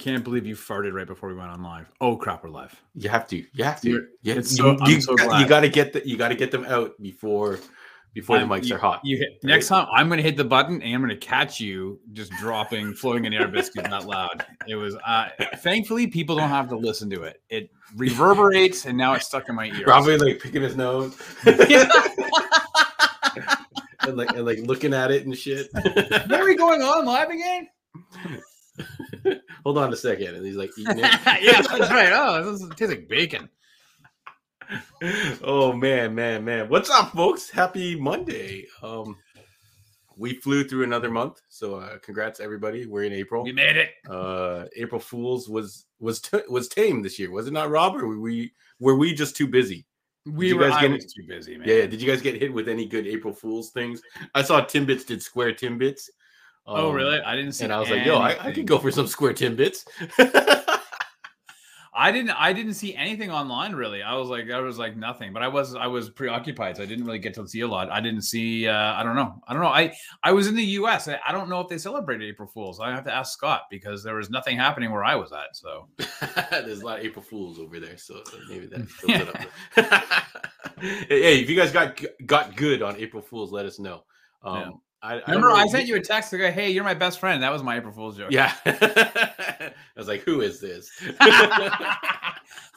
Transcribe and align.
I 0.00 0.02
can't 0.02 0.24
believe 0.24 0.46
you 0.46 0.56
farted 0.56 0.94
right 0.94 1.06
before 1.06 1.28
we 1.28 1.34
went 1.34 1.50
on 1.50 1.62
live. 1.62 1.92
Oh 2.00 2.16
crap, 2.16 2.42
we're 2.42 2.48
live. 2.48 2.74
You 2.94 3.10
have 3.10 3.26
to. 3.28 3.44
You 3.52 3.64
have 3.64 3.82
to. 3.82 4.06
Yeah, 4.22 4.36
you, 4.36 4.42
so- 4.42 4.78
I'm 4.80 4.90
you, 4.90 4.98
so 5.02 5.12
you 5.12 5.46
got 5.46 5.60
to 5.60 5.68
get 5.68 5.92
the, 5.92 6.08
you 6.08 6.16
got 6.16 6.28
to 6.28 6.34
get 6.34 6.50
them 6.50 6.64
out 6.64 6.92
before 7.02 7.58
before 8.14 8.36
the 8.38 8.44
I'm- 8.44 8.48
mics 8.48 8.64
you- 8.64 8.76
are 8.76 8.78
hot. 8.78 9.02
You 9.04 9.18
hit, 9.18 9.28
next 9.44 9.68
time 9.68 9.86
I'm 9.94 10.08
going 10.08 10.16
to 10.16 10.22
hit 10.22 10.38
the 10.38 10.44
button 10.44 10.80
and 10.80 10.94
I'm 10.94 11.02
going 11.02 11.10
to 11.10 11.16
catch 11.18 11.60
you 11.60 12.00
just 12.14 12.32
dropping 12.32 12.94
floating 12.94 13.26
in 13.26 13.32
the 13.32 13.38
air 13.40 13.48
biscuits 13.48 13.90
that 13.90 14.06
loud. 14.06 14.42
It 14.66 14.76
was 14.76 14.96
uh 15.06 15.28
thankfully 15.58 16.06
people 16.06 16.34
don't 16.34 16.48
have 16.48 16.70
to 16.70 16.78
listen 16.78 17.10
to 17.10 17.24
it. 17.24 17.42
It 17.50 17.68
reverberates 17.94 18.86
and 18.86 18.96
now 18.96 19.12
it's 19.12 19.26
stuck 19.26 19.50
in 19.50 19.54
my 19.54 19.66
ear. 19.66 19.84
Probably 19.84 20.16
like 20.16 20.40
picking 20.40 20.62
his 20.62 20.76
nose 20.76 21.14
and 21.44 21.60
like 24.16 24.30
and 24.30 24.46
like 24.46 24.60
looking 24.60 24.94
at 24.94 25.10
it 25.10 25.26
and 25.26 25.36
shit. 25.36 25.68
Where 25.74 26.40
Are 26.40 26.44
we 26.46 26.56
going 26.56 26.80
on 26.80 27.04
live 27.04 27.28
again? 27.28 27.68
Hold 29.64 29.78
on 29.78 29.92
a 29.92 29.96
second, 29.96 30.34
and 30.36 30.44
he's 30.46 30.56
like 30.56 30.70
eating 30.78 30.98
it. 30.98 31.02
yeah, 31.42 31.60
that's 31.62 31.90
right. 31.90 32.12
Oh, 32.12 32.52
this 32.52 32.62
is- 32.62 32.68
tastes 32.76 32.94
like 32.94 33.08
bacon. 33.08 33.48
oh 35.42 35.72
man, 35.72 36.14
man, 36.14 36.44
man. 36.44 36.68
What's 36.68 36.90
up, 36.90 37.12
folks? 37.12 37.50
Happy 37.50 37.98
Monday. 37.98 38.66
Um 38.82 39.16
we 40.16 40.34
flew 40.34 40.64
through 40.64 40.84
another 40.84 41.10
month, 41.10 41.40
so 41.48 41.76
uh 41.76 41.98
congrats 41.98 42.40
everybody. 42.40 42.86
We're 42.86 43.04
in 43.04 43.12
April. 43.12 43.42
We 43.42 43.52
made 43.52 43.76
it. 43.76 43.90
Uh 44.08 44.66
April 44.76 45.00
Fools 45.00 45.48
was 45.48 45.86
was 45.98 46.20
t- 46.20 46.42
was 46.48 46.68
tame 46.68 47.02
this 47.02 47.18
year, 47.18 47.30
was 47.30 47.46
it 47.46 47.52
not, 47.52 47.70
Rob? 47.70 47.96
Or 47.96 48.06
were 48.06 48.20
we 48.20 48.52
were 48.78 48.96
we 48.96 49.12
just 49.14 49.34
too 49.36 49.48
busy? 49.48 49.86
We 50.26 50.52
were 50.52 50.68
guys 50.68 50.80
get- 50.86 51.00
too 51.00 51.26
busy, 51.26 51.56
man. 51.58 51.66
Yeah. 51.66 51.86
Did 51.86 52.00
you 52.00 52.06
guys 52.08 52.20
get 52.22 52.40
hit 52.40 52.52
with 52.52 52.68
any 52.68 52.86
good 52.86 53.06
April 53.06 53.32
Fools 53.32 53.70
things? 53.70 54.02
I 54.34 54.42
saw 54.42 54.60
Timbits 54.64 55.06
did 55.06 55.22
square 55.22 55.52
Timbits. 55.52 56.08
Oh, 56.66 56.90
Um, 56.90 56.94
really? 56.94 57.20
I 57.20 57.34
didn't 57.36 57.52
see. 57.52 57.64
And 57.64 57.72
I 57.72 57.80
was 57.80 57.90
like, 57.90 58.04
yo, 58.06 58.18
I, 58.18 58.36
I 58.48 58.52
could 58.52 58.66
go 58.66 58.78
for 58.78 58.90
some 58.90 59.06
square 59.06 59.32
Timbits. 59.32 59.84
I 61.92 62.12
didn't. 62.12 62.30
I 62.30 62.52
didn't 62.52 62.74
see 62.74 62.94
anything 62.94 63.30
online 63.32 63.74
really. 63.74 64.00
I 64.00 64.14
was 64.14 64.28
like, 64.28 64.48
I 64.48 64.60
was 64.60 64.78
like 64.78 64.96
nothing. 64.96 65.32
But 65.32 65.42
I 65.42 65.48
was, 65.48 65.74
I 65.74 65.88
was 65.88 66.08
preoccupied, 66.08 66.76
so 66.76 66.84
I 66.84 66.86
didn't 66.86 67.04
really 67.04 67.18
get 67.18 67.34
to 67.34 67.46
see 67.48 67.60
a 67.62 67.68
lot. 67.68 67.90
I 67.90 68.00
didn't 68.00 68.22
see. 68.22 68.68
Uh, 68.68 68.94
I 68.94 69.02
don't 69.02 69.16
know. 69.16 69.42
I 69.48 69.52
don't 69.52 69.60
know. 69.60 69.68
I 69.68 69.92
I 70.22 70.30
was 70.32 70.46
in 70.46 70.54
the 70.54 70.64
U.S. 70.64 71.08
I, 71.08 71.18
I 71.26 71.32
don't 71.32 71.48
know 71.48 71.60
if 71.60 71.68
they 71.68 71.78
celebrated 71.78 72.28
April 72.28 72.48
Fools. 72.48 72.78
I 72.78 72.90
have 72.92 73.04
to 73.04 73.12
ask 73.12 73.32
Scott 73.32 73.62
because 73.70 74.04
there 74.04 74.14
was 74.14 74.30
nothing 74.30 74.56
happening 74.56 74.92
where 74.92 75.04
I 75.04 75.16
was 75.16 75.32
at. 75.32 75.54
So 75.54 75.88
There's 76.50 76.80
a 76.80 76.86
lot 76.86 77.00
of 77.00 77.04
April 77.04 77.24
Fools 77.24 77.58
over 77.58 77.80
there, 77.80 77.98
so 77.98 78.22
maybe 78.48 78.66
that 78.66 78.88
fills 78.88 79.20
it 79.22 79.28
up. 79.28 80.14
hey, 80.80 81.42
if 81.42 81.50
you 81.50 81.56
guys 81.56 81.72
got 81.72 82.00
got 82.24 82.56
good 82.56 82.82
on 82.82 82.96
April 82.96 83.20
Fools, 83.22 83.50
let 83.50 83.66
us 83.66 83.80
know. 83.80 84.04
Um, 84.44 84.56
Yeah. 84.56 84.70
I, 85.02 85.14
I 85.14 85.20
remember, 85.32 85.48
know 85.48 85.54
I 85.54 85.66
sent 85.66 85.86
you 85.88 85.96
a 85.96 86.00
text 86.00 86.30
to 86.30 86.38
go, 86.38 86.50
"Hey, 86.50 86.70
you're 86.70 86.84
my 86.84 86.94
best 86.94 87.20
friend." 87.20 87.42
That 87.42 87.52
was 87.52 87.62
my 87.62 87.76
April 87.78 87.92
Fool's 87.92 88.18
joke. 88.18 88.30
Yeah, 88.30 88.52
I 88.66 89.72
was 89.96 90.08
like, 90.08 90.20
"Who 90.22 90.42
is 90.42 90.60
this?" 90.60 90.90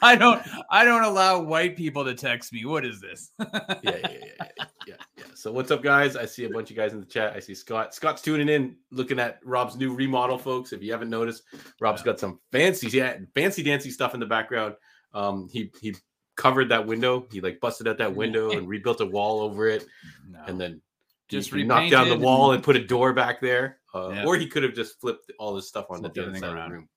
I 0.02 0.16
don't. 0.16 0.42
I 0.70 0.84
don't 0.84 1.04
allow 1.04 1.40
white 1.40 1.76
people 1.76 2.04
to 2.04 2.14
text 2.14 2.52
me. 2.52 2.64
What 2.64 2.84
is 2.84 3.00
this? 3.00 3.30
yeah, 3.38 3.46
yeah, 3.82 3.98
yeah, 4.02 4.18
yeah, 4.22 4.64
yeah, 4.86 4.94
yeah. 5.16 5.24
So 5.34 5.52
what's 5.52 5.70
up, 5.70 5.82
guys? 5.82 6.16
I 6.16 6.24
see 6.24 6.44
a 6.44 6.50
bunch 6.50 6.70
of 6.70 6.76
guys 6.76 6.92
in 6.92 7.00
the 7.00 7.06
chat. 7.06 7.34
I 7.34 7.40
see 7.40 7.54
Scott. 7.54 7.94
Scott's 7.94 8.22
tuning 8.22 8.48
in, 8.48 8.76
looking 8.90 9.18
at 9.18 9.40
Rob's 9.44 9.76
new 9.76 9.94
remodel, 9.94 10.38
folks. 10.38 10.72
If 10.72 10.82
you 10.82 10.92
haven't 10.92 11.10
noticed, 11.10 11.42
Rob's 11.80 12.00
Yeah. 12.00 12.06
got 12.06 12.20
some 12.20 12.40
fancy, 12.52 12.88
yeah, 12.88 13.18
fancy 13.34 13.62
dancy 13.62 13.90
stuff 13.90 14.14
in 14.14 14.20
the 14.20 14.26
background. 14.26 14.74
Um, 15.12 15.48
he 15.52 15.70
he 15.80 15.94
covered 16.36 16.68
that 16.70 16.86
window. 16.86 17.26
He 17.30 17.40
like 17.40 17.60
busted 17.60 17.86
out 17.86 17.98
that 17.98 18.14
window 18.14 18.50
and 18.50 18.66
rebuilt 18.66 19.00
a 19.00 19.06
wall 19.06 19.40
over 19.40 19.68
it, 19.68 19.86
No. 20.28 20.40
and 20.46 20.60
then 20.60 20.80
Just 21.28 21.52
he, 21.52 21.62
knocked 21.64 21.90
down 21.90 22.08
the 22.08 22.18
wall 22.18 22.50
and- 22.50 22.56
and 22.56 22.64
put 22.64 22.76
a 22.76 22.84
door 22.84 23.12
back 23.12 23.40
there. 23.40 23.78
Uh, 23.94 24.10
Yeah. 24.10 24.24
Or 24.26 24.36
he 24.36 24.46
could 24.46 24.62
have 24.62 24.74
just 24.74 25.00
flipped 25.00 25.30
all 25.38 25.54
this 25.54 25.68
stuff 25.68 25.86
on 25.90 26.02
the 26.02 26.08
other 26.10 26.34
side 26.34 26.56
of 26.56 26.68
the 26.68 26.74
room. 26.74 26.88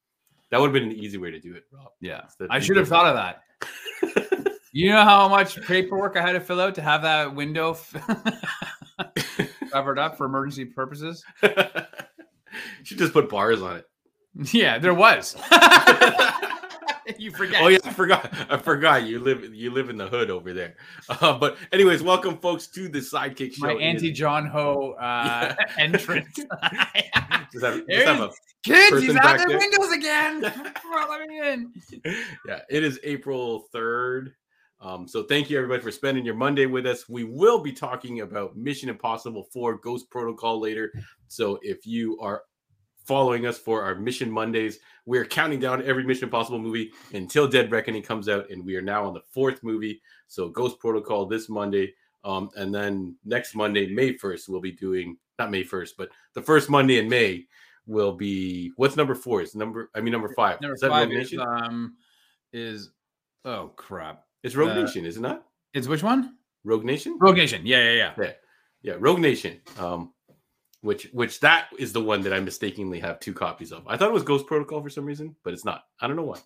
That 0.50 0.60
would 0.62 0.68
have 0.68 0.74
been 0.74 0.84
an 0.92 0.98
easy 0.98 1.18
way 1.18 1.32
to 1.32 1.40
do 1.40 1.54
it, 1.56 1.64
Rob. 1.72 1.90
Yeah, 2.02 2.22
I 2.50 2.60
should 2.60 2.78
have 2.78 2.88
thought 2.88 3.06
of 3.08 3.16
that. 3.16 3.44
You 4.74 4.92
know 4.92 5.04
how 5.04 5.28
much 5.28 5.60
paperwork 5.66 6.18
I 6.18 6.22
had 6.22 6.34
to 6.34 6.40
fill 6.40 6.62
out 6.62 6.76
to 6.76 6.84
have 6.84 7.02
that 7.02 7.34
window 7.34 7.72
f- 7.72 7.96
covered 9.72 9.98
up 9.98 10.18
for 10.18 10.26
emergency 10.28 10.66
purposes? 10.66 11.24
should 12.84 13.00
just 13.00 13.12
put 13.14 13.28
bars 13.28 13.60
on 13.64 13.78
it. 13.78 13.86
Yeah, 14.54 14.78
there 14.78 14.94
was. 14.94 15.36
you 17.18 17.32
forget. 17.32 17.62
Oh 17.62 17.68
yeah, 17.68 17.78
I 17.84 17.94
forgot. 17.94 18.34
I 18.50 18.58
forgot. 18.58 19.04
You 19.04 19.20
live 19.20 19.54
you 19.54 19.72
live 19.72 19.90
in 19.90 19.98
the 19.98 20.08
hood 20.08 20.30
over 20.30 20.54
there. 20.54 20.76
Uh, 21.10 21.38
but 21.38 21.58
anyways, 21.72 22.04
welcome 22.04 22.38
folks 22.38 22.68
to 22.68 22.90
the 22.90 23.00
Sidekick 23.00 23.54
Show. 23.54 23.66
my 23.68 23.74
anti 23.74 24.12
John 24.12 24.46
Ho 24.48 24.92
uh, 24.94 25.56
entrance. 25.78 26.28
Just 27.54 27.66
have, 27.66 27.88
just 27.88 28.06
have 28.06 28.20
a- 28.20 28.32
Kids, 28.64 29.02
he's 29.02 29.16
out 29.16 29.40
the 29.40 29.46
there. 29.48 29.58
windows 29.58 29.92
again. 29.94 30.42
Let 30.42 31.28
me 31.28 31.50
in. 31.50 31.74
yeah, 32.46 32.60
it 32.70 32.84
is 32.84 33.00
April 33.04 33.66
3rd. 33.74 34.34
Um, 34.82 35.08
so 35.08 35.24
thank 35.24 35.50
you 35.50 35.58
everybody 35.58 35.82
for 35.82 35.92
spending 35.92 36.26
your 36.26 36.36
Monday 36.36 36.66
with 36.66 36.86
us. 36.86 37.08
We 37.08 37.24
will 37.24 37.60
be 37.60 37.72
talking 37.72 38.20
about 38.22 38.58
Mission 38.58 38.90
Impossible 38.90 39.48
4 39.54 39.78
Ghost 39.78 40.10
Protocol 40.10 40.60
later. 40.60 40.92
So 41.30 41.58
if 41.62 41.86
you 41.88 42.20
are 42.20 42.44
following 43.08 43.46
us 43.46 43.58
for 43.58 43.82
our 43.82 43.96
Mission 43.96 44.30
Mondays, 44.30 44.80
we 45.06 45.18
are 45.18 45.26
counting 45.26 45.60
down 45.60 45.82
every 45.84 46.04
Mission 46.04 46.26
Impossible 46.26 46.60
movie 46.60 46.92
until 47.14 47.48
Dead 47.48 47.72
Reckoning 47.72 48.04
comes 48.04 48.28
out, 48.28 48.50
and 48.52 48.64
we 48.64 48.76
are 48.76 48.82
now 48.82 49.06
on 49.06 49.14
the 49.14 49.22
fourth 49.32 49.64
movie. 49.64 50.02
So 50.28 50.50
Ghost 50.50 50.78
Protocol 50.80 51.26
this 51.26 51.50
Monday. 51.50 51.94
Um, 52.26 52.50
and 52.58 52.76
then 52.76 53.16
next 53.24 53.56
Monday, 53.56 53.88
May 53.94 54.14
1st, 54.14 54.50
we'll 54.50 54.60
be 54.60 54.74
doing 54.74 55.18
not 55.40 55.50
May 55.50 55.64
1st, 55.64 55.92
but 55.98 56.10
the 56.34 56.42
first 56.42 56.70
Monday 56.70 57.00
in 57.00 57.08
May 57.08 57.46
will 57.86 58.12
be 58.12 58.74
what's 58.76 58.98
number 58.98 59.16
four? 59.16 59.42
Is 59.42 59.56
number 59.56 59.90
I 59.96 60.02
mean 60.02 60.12
number 60.12 60.34
five. 60.36 60.60
Number 60.62 60.76
is 60.76 60.82
five 60.82 61.12
is, 61.12 61.34
um, 61.40 61.96
is 62.52 62.92
oh 63.46 63.72
crap. 63.78 64.26
It's 64.44 64.56
Rogue 64.56 64.72
uh, 64.72 64.82
Nation, 64.82 65.06
is 65.06 65.18
it 65.18 65.22
not? 65.22 65.46
Is 65.74 65.88
which 65.88 66.04
one? 66.04 66.36
Rogue 66.64 66.84
Nation? 66.84 67.18
Rogue 67.20 67.38
Nation. 67.38 67.62
Yeah, 67.66 67.84
yeah, 67.84 67.94
yeah. 67.94 68.14
Yeah. 68.18 68.32
Yeah, 68.84 68.94
Rogue 69.00 69.20
Nation. 69.20 69.62
Um 69.80 70.12
which 70.82 71.10
which 71.12 71.40
that 71.40 71.68
is 71.80 71.94
the 71.94 72.02
one 72.02 72.22
that 72.22 72.34
I 72.34 72.40
mistakenly 72.40 73.00
have 73.00 73.20
two 73.20 73.34
copies 73.34 73.72
of. 73.72 73.88
I 73.88 73.98
thought 73.98 74.10
it 74.10 74.14
was 74.14 74.24
Ghost 74.24 74.46
Protocol 74.46 74.82
for 74.82 74.90
some 74.90 75.06
reason, 75.06 75.36
but 75.44 75.54
it's 75.54 75.66
not. 75.66 75.84
I 76.00 76.08
don't 76.08 76.16
know 76.16 76.24
why. 76.24 76.40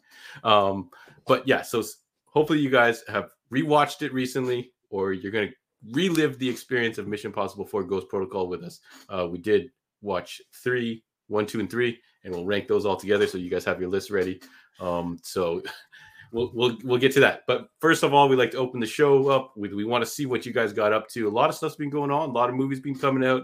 Um 0.44 0.90
but 1.28 1.48
yeah, 1.48 1.62
so 1.62 1.84
hopefully 2.26 2.60
you 2.60 2.70
guys 2.70 3.04
have 3.08 3.32
rewatched 3.52 4.02
it 4.02 4.14
recently 4.14 4.72
or 4.90 5.14
you're 5.14 5.32
to 5.32 5.50
relive 5.92 6.38
the 6.40 6.50
experience 6.50 6.98
of 6.98 7.08
Mission 7.08 7.30
Impossible 7.30 7.66
4 7.66 7.84
Ghost 7.84 8.08
Protocol 8.10 8.48
with 8.48 8.64
us. 8.64 8.80
Uh 9.10 9.28
we 9.30 9.38
did 9.38 9.70
watch 10.02 10.42
three, 10.64 11.04
one, 11.28 11.46
two, 11.46 11.60
and 11.60 11.70
3 11.70 11.98
and 12.24 12.34
we'll 12.34 12.46
rank 12.46 12.68
those 12.68 12.86
all 12.86 12.96
together 12.96 13.28
so 13.28 13.38
you 13.38 13.50
guys 13.50 13.66
have 13.66 13.82
your 13.82 13.90
list 13.90 14.12
ready. 14.12 14.42
Um 14.80 15.20
so 15.24 15.62
we'll 16.32 16.52
we'll 16.54 16.78
we'll 16.84 17.00
get 17.00 17.12
to 17.14 17.20
that. 17.20 17.42
But 17.48 17.68
first 17.80 18.04
of 18.04 18.14
all, 18.14 18.30
we 18.30 18.38
like 18.38 18.52
to 18.52 18.58
open 18.58 18.80
the 18.80 18.88
show 18.88 19.28
up. 19.28 19.54
We, 19.58 19.74
we 19.74 19.84
want 19.84 20.04
to 20.04 20.10
see 20.10 20.26
what 20.26 20.46
you 20.46 20.54
guys 20.54 20.72
got 20.72 20.94
up 20.94 21.10
to. 21.10 21.28
A 21.28 21.30
lot 21.30 21.50
of 21.50 21.56
stuff's 21.56 21.76
been 21.76 21.90
going 21.90 22.12
on. 22.12 22.30
A 22.30 22.32
lot 22.32 22.50
of 22.50 22.56
movies 22.56 22.80
been 22.80 22.98
coming 22.98 23.28
out. 23.28 23.44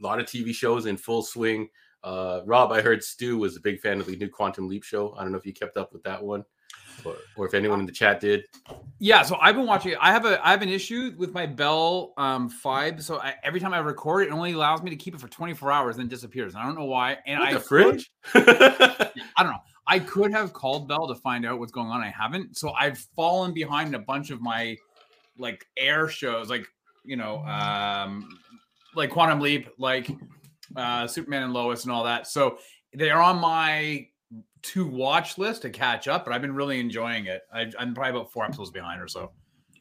A 0.00 0.02
lot 0.06 0.18
of 0.18 0.26
TV 0.26 0.54
shows 0.54 0.86
in 0.86 0.96
full 0.96 1.22
swing. 1.22 1.68
Uh, 2.02 2.40
Rob, 2.46 2.72
I 2.72 2.80
heard 2.80 3.04
Stu 3.04 3.38
was 3.38 3.56
a 3.56 3.60
big 3.60 3.80
fan 3.80 4.00
of 4.00 4.06
the 4.06 4.16
new 4.16 4.28
Quantum 4.28 4.68
Leap 4.68 4.84
show. 4.84 5.14
I 5.18 5.22
don't 5.22 5.32
know 5.32 5.38
if 5.38 5.44
you 5.44 5.52
kept 5.52 5.76
up 5.76 5.92
with 5.92 6.02
that 6.04 6.22
one, 6.22 6.44
or, 7.04 7.16
or 7.36 7.46
if 7.46 7.52
anyone 7.52 7.80
in 7.80 7.86
the 7.86 7.92
chat 7.92 8.20
did. 8.20 8.44
Yeah, 8.98 9.22
so 9.22 9.36
I've 9.40 9.54
been 9.54 9.66
watching. 9.66 9.94
I 10.00 10.10
have 10.12 10.24
a 10.24 10.44
I 10.46 10.50
have 10.50 10.62
an 10.62 10.70
issue 10.70 11.12
with 11.18 11.32
my 11.34 11.44
Bell 11.44 12.14
um 12.16 12.50
Fibe. 12.50 13.02
So 13.02 13.18
I, 13.18 13.34
every 13.42 13.60
time 13.60 13.74
I 13.74 13.78
record 13.78 14.22
it, 14.22 14.28
it 14.28 14.32
only 14.32 14.52
allows 14.52 14.82
me 14.82 14.90
to 14.90 14.96
keep 14.96 15.14
it 15.14 15.20
for 15.20 15.28
24 15.28 15.70
hours, 15.70 15.96
then 15.96 16.08
disappears. 16.08 16.54
I 16.54 16.64
don't 16.64 16.74
know 16.74 16.86
why. 16.86 17.18
And 17.26 17.40
What, 17.40 17.48
I 17.48 17.52
the 17.52 17.60
fridge. 17.60 18.10
I 18.34 19.10
don't 19.38 19.50
know. 19.50 19.58
I 19.86 19.98
could 19.98 20.32
have 20.32 20.52
called 20.52 20.88
Bell 20.88 21.08
to 21.08 21.16
find 21.16 21.44
out 21.44 21.58
what's 21.58 21.72
going 21.72 21.88
on. 21.88 22.00
I 22.00 22.10
haven't. 22.10 22.56
So 22.56 22.70
I've 22.70 22.98
fallen 23.16 23.52
behind 23.52 23.94
a 23.94 23.98
bunch 23.98 24.30
of 24.30 24.40
my 24.40 24.76
like 25.36 25.66
air 25.76 26.08
shows, 26.08 26.48
like 26.48 26.66
you 27.04 27.16
know, 27.16 27.38
um, 27.44 28.38
like 28.94 29.10
Quantum 29.10 29.40
Leap, 29.40 29.68
like 29.78 30.10
uh, 30.76 31.06
Superman 31.06 31.42
and 31.44 31.52
Lois, 31.52 31.84
and 31.84 31.92
all 31.92 32.04
that. 32.04 32.26
So 32.26 32.58
they 32.94 33.10
are 33.10 33.22
on 33.22 33.40
my 33.40 34.06
to 34.62 34.86
watch 34.86 35.38
list 35.38 35.62
to 35.62 35.70
catch 35.70 36.08
up. 36.08 36.24
But 36.24 36.34
I've 36.34 36.42
been 36.42 36.54
really 36.54 36.80
enjoying 36.80 37.26
it. 37.26 37.42
I, 37.52 37.70
I'm 37.78 37.94
probably 37.94 38.18
about 38.18 38.32
four 38.32 38.44
episodes 38.44 38.70
behind 38.70 39.00
or 39.00 39.08
so. 39.08 39.32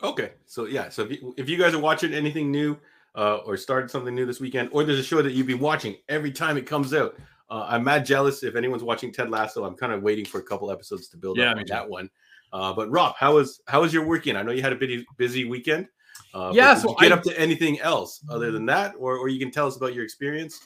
Okay, 0.02 0.32
so 0.46 0.66
yeah, 0.66 0.88
so 0.88 1.04
if 1.04 1.12
you, 1.12 1.34
if 1.38 1.50
you 1.50 1.58
guys 1.58 1.74
are 1.74 1.80
watching 1.80 2.14
anything 2.14 2.50
new 2.52 2.78
uh, 3.16 3.38
or 3.46 3.58
started 3.58 3.92
something 3.92 4.16
new 4.16 4.26
this 4.26 4.40
weekend, 4.40 4.70
or 4.72 4.86
there's 4.86 5.00
a 5.00 5.04
show 5.04 5.22
that 5.22 5.34
you've 5.34 5.48
been 5.48 5.60
watching 5.60 5.98
every 6.08 6.32
time 6.32 6.56
it 6.56 6.66
comes 6.66 6.94
out, 6.94 7.18
uh, 7.50 7.66
I'm 7.68 7.84
mad 7.84 8.06
jealous. 8.06 8.42
If 8.44 8.56
anyone's 8.56 8.84
watching 8.84 9.12
Ted 9.12 9.30
Lasso, 9.30 9.66
I'm 9.66 9.76
kind 9.76 9.92
of 9.92 10.02
waiting 10.02 10.24
for 10.24 10.40
a 10.40 10.44
couple 10.44 10.72
episodes 10.72 11.10
to 11.10 11.18
build 11.18 11.38
Yeah, 11.38 11.52
up 11.52 11.58
on 11.58 11.66
that 11.68 11.90
one. 11.90 12.10
Uh, 12.54 12.72
but 12.72 12.90
Rob, 12.90 13.16
how 13.18 13.36
was 13.36 13.62
how 13.68 13.82
was 13.82 13.94
your 13.94 14.06
weekend? 14.06 14.38
I 14.38 14.42
know 14.42 14.52
you 14.52 14.62
had 14.62 14.72
a 14.72 14.78
busy 14.78 15.06
busy 15.18 15.44
weekend. 15.44 15.88
Uh, 16.34 16.52
Yeah, 16.54 16.76
so 16.76 16.94
get 16.96 17.12
I- 17.12 17.16
up 17.16 17.24
to 17.24 17.40
anything 17.40 17.80
else 17.80 18.22
other 18.30 18.52
than 18.52 18.66
that, 18.68 18.94
or 18.98 19.18
or 19.18 19.28
you 19.30 19.40
can 19.40 19.52
tell 19.52 19.68
us 19.68 19.78
about 19.78 19.94
your 19.94 20.04
experience? 20.04 20.60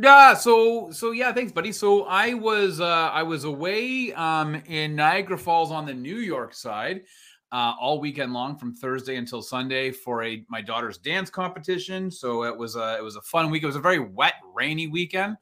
Yeah, 0.00 0.34
so 0.34 0.90
so 0.92 1.10
yeah, 1.10 1.32
thanks, 1.32 1.50
buddy. 1.50 1.72
So 1.72 2.04
I 2.04 2.34
was 2.34 2.80
uh 2.80 2.84
I 3.12 3.22
was 3.24 3.44
away 3.44 4.12
um 4.14 4.54
in 4.66 4.94
Niagara 4.94 5.36
Falls 5.38 5.72
on 5.72 5.86
the 5.86 5.94
New 5.94 6.18
York 6.18 6.54
side 6.54 7.02
uh 7.50 7.72
all 7.80 7.98
weekend 7.98 8.32
long 8.32 8.56
from 8.56 8.74
Thursday 8.74 9.16
until 9.16 9.42
Sunday 9.42 9.90
for 9.90 10.22
a 10.22 10.44
my 10.48 10.62
daughter's 10.62 10.98
dance 10.98 11.30
competition. 11.30 12.10
So 12.12 12.44
it 12.44 12.56
was 12.56 12.76
a 12.76 12.96
it 12.98 13.02
was 13.02 13.16
a 13.16 13.22
fun 13.22 13.50
week. 13.50 13.64
It 13.64 13.66
was 13.66 13.76
a 13.76 13.80
very 13.80 13.98
wet, 13.98 14.34
rainy 14.54 14.86
weekend. 14.86 15.36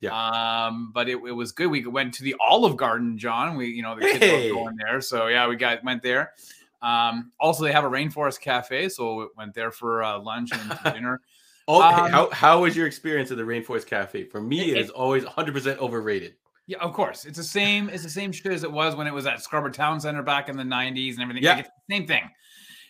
Yeah. 0.00 0.14
Um, 0.14 0.92
but 0.94 1.08
it, 1.08 1.14
it 1.26 1.32
was 1.32 1.50
good. 1.50 1.66
We 1.66 1.84
went 1.84 2.14
to 2.14 2.22
the 2.22 2.36
Olive 2.38 2.76
Garden, 2.76 3.18
John. 3.18 3.56
We, 3.56 3.66
you 3.66 3.82
know, 3.82 3.96
the 3.96 4.02
kids 4.02 4.18
Hey. 4.20 4.52
were 4.52 4.58
going 4.58 4.76
there. 4.76 5.00
So 5.00 5.26
yeah, 5.26 5.48
we 5.48 5.56
got 5.56 5.82
went 5.82 6.04
there. 6.04 6.34
Um, 6.82 7.32
also 7.40 7.64
they 7.64 7.72
have 7.72 7.84
a 7.84 7.90
rainforest 7.90 8.40
cafe, 8.40 8.88
so 8.88 9.14
we 9.16 9.26
went 9.36 9.54
there 9.54 9.70
for 9.70 10.02
uh, 10.02 10.18
lunch 10.18 10.50
and 10.52 10.78
dinner. 10.94 11.20
Oh, 11.66 11.80
hey, 11.82 12.02
Um, 12.02 12.10
how 12.10 12.30
how 12.30 12.62
was 12.62 12.76
your 12.76 12.86
experience 12.86 13.30
at 13.30 13.36
the 13.36 13.42
Rainforest 13.42 13.86
Cafe? 13.86 14.24
For 14.24 14.40
me, 14.40 14.70
It- 14.70 14.76
it 14.78 14.80
is 14.84 14.90
always 14.90 15.24
100 15.24 15.52
percent 15.54 15.80
overrated. 15.80 16.34
Yeah, 16.66 16.78
of 16.78 16.92
course. 16.92 17.24
It's 17.24 17.36
the 17.38 17.44
same. 17.44 17.88
It's 17.88 18.02
the 18.02 18.10
same 18.10 18.30
shit 18.30 18.52
as 18.52 18.62
it 18.62 18.70
was 18.70 18.94
when 18.94 19.06
it 19.06 19.12
was 19.14 19.26
at 19.26 19.42
Scarborough 19.42 19.72
Town 19.72 19.98
Center 20.00 20.22
back 20.22 20.48
in 20.48 20.56
the 20.56 20.62
'90s 20.62 21.14
and 21.14 21.22
everything. 21.22 21.42
Yeah. 21.42 21.54
Like, 21.56 21.60
it's 21.66 21.70
the 21.88 21.94
same 21.96 22.06
thing. 22.06 22.30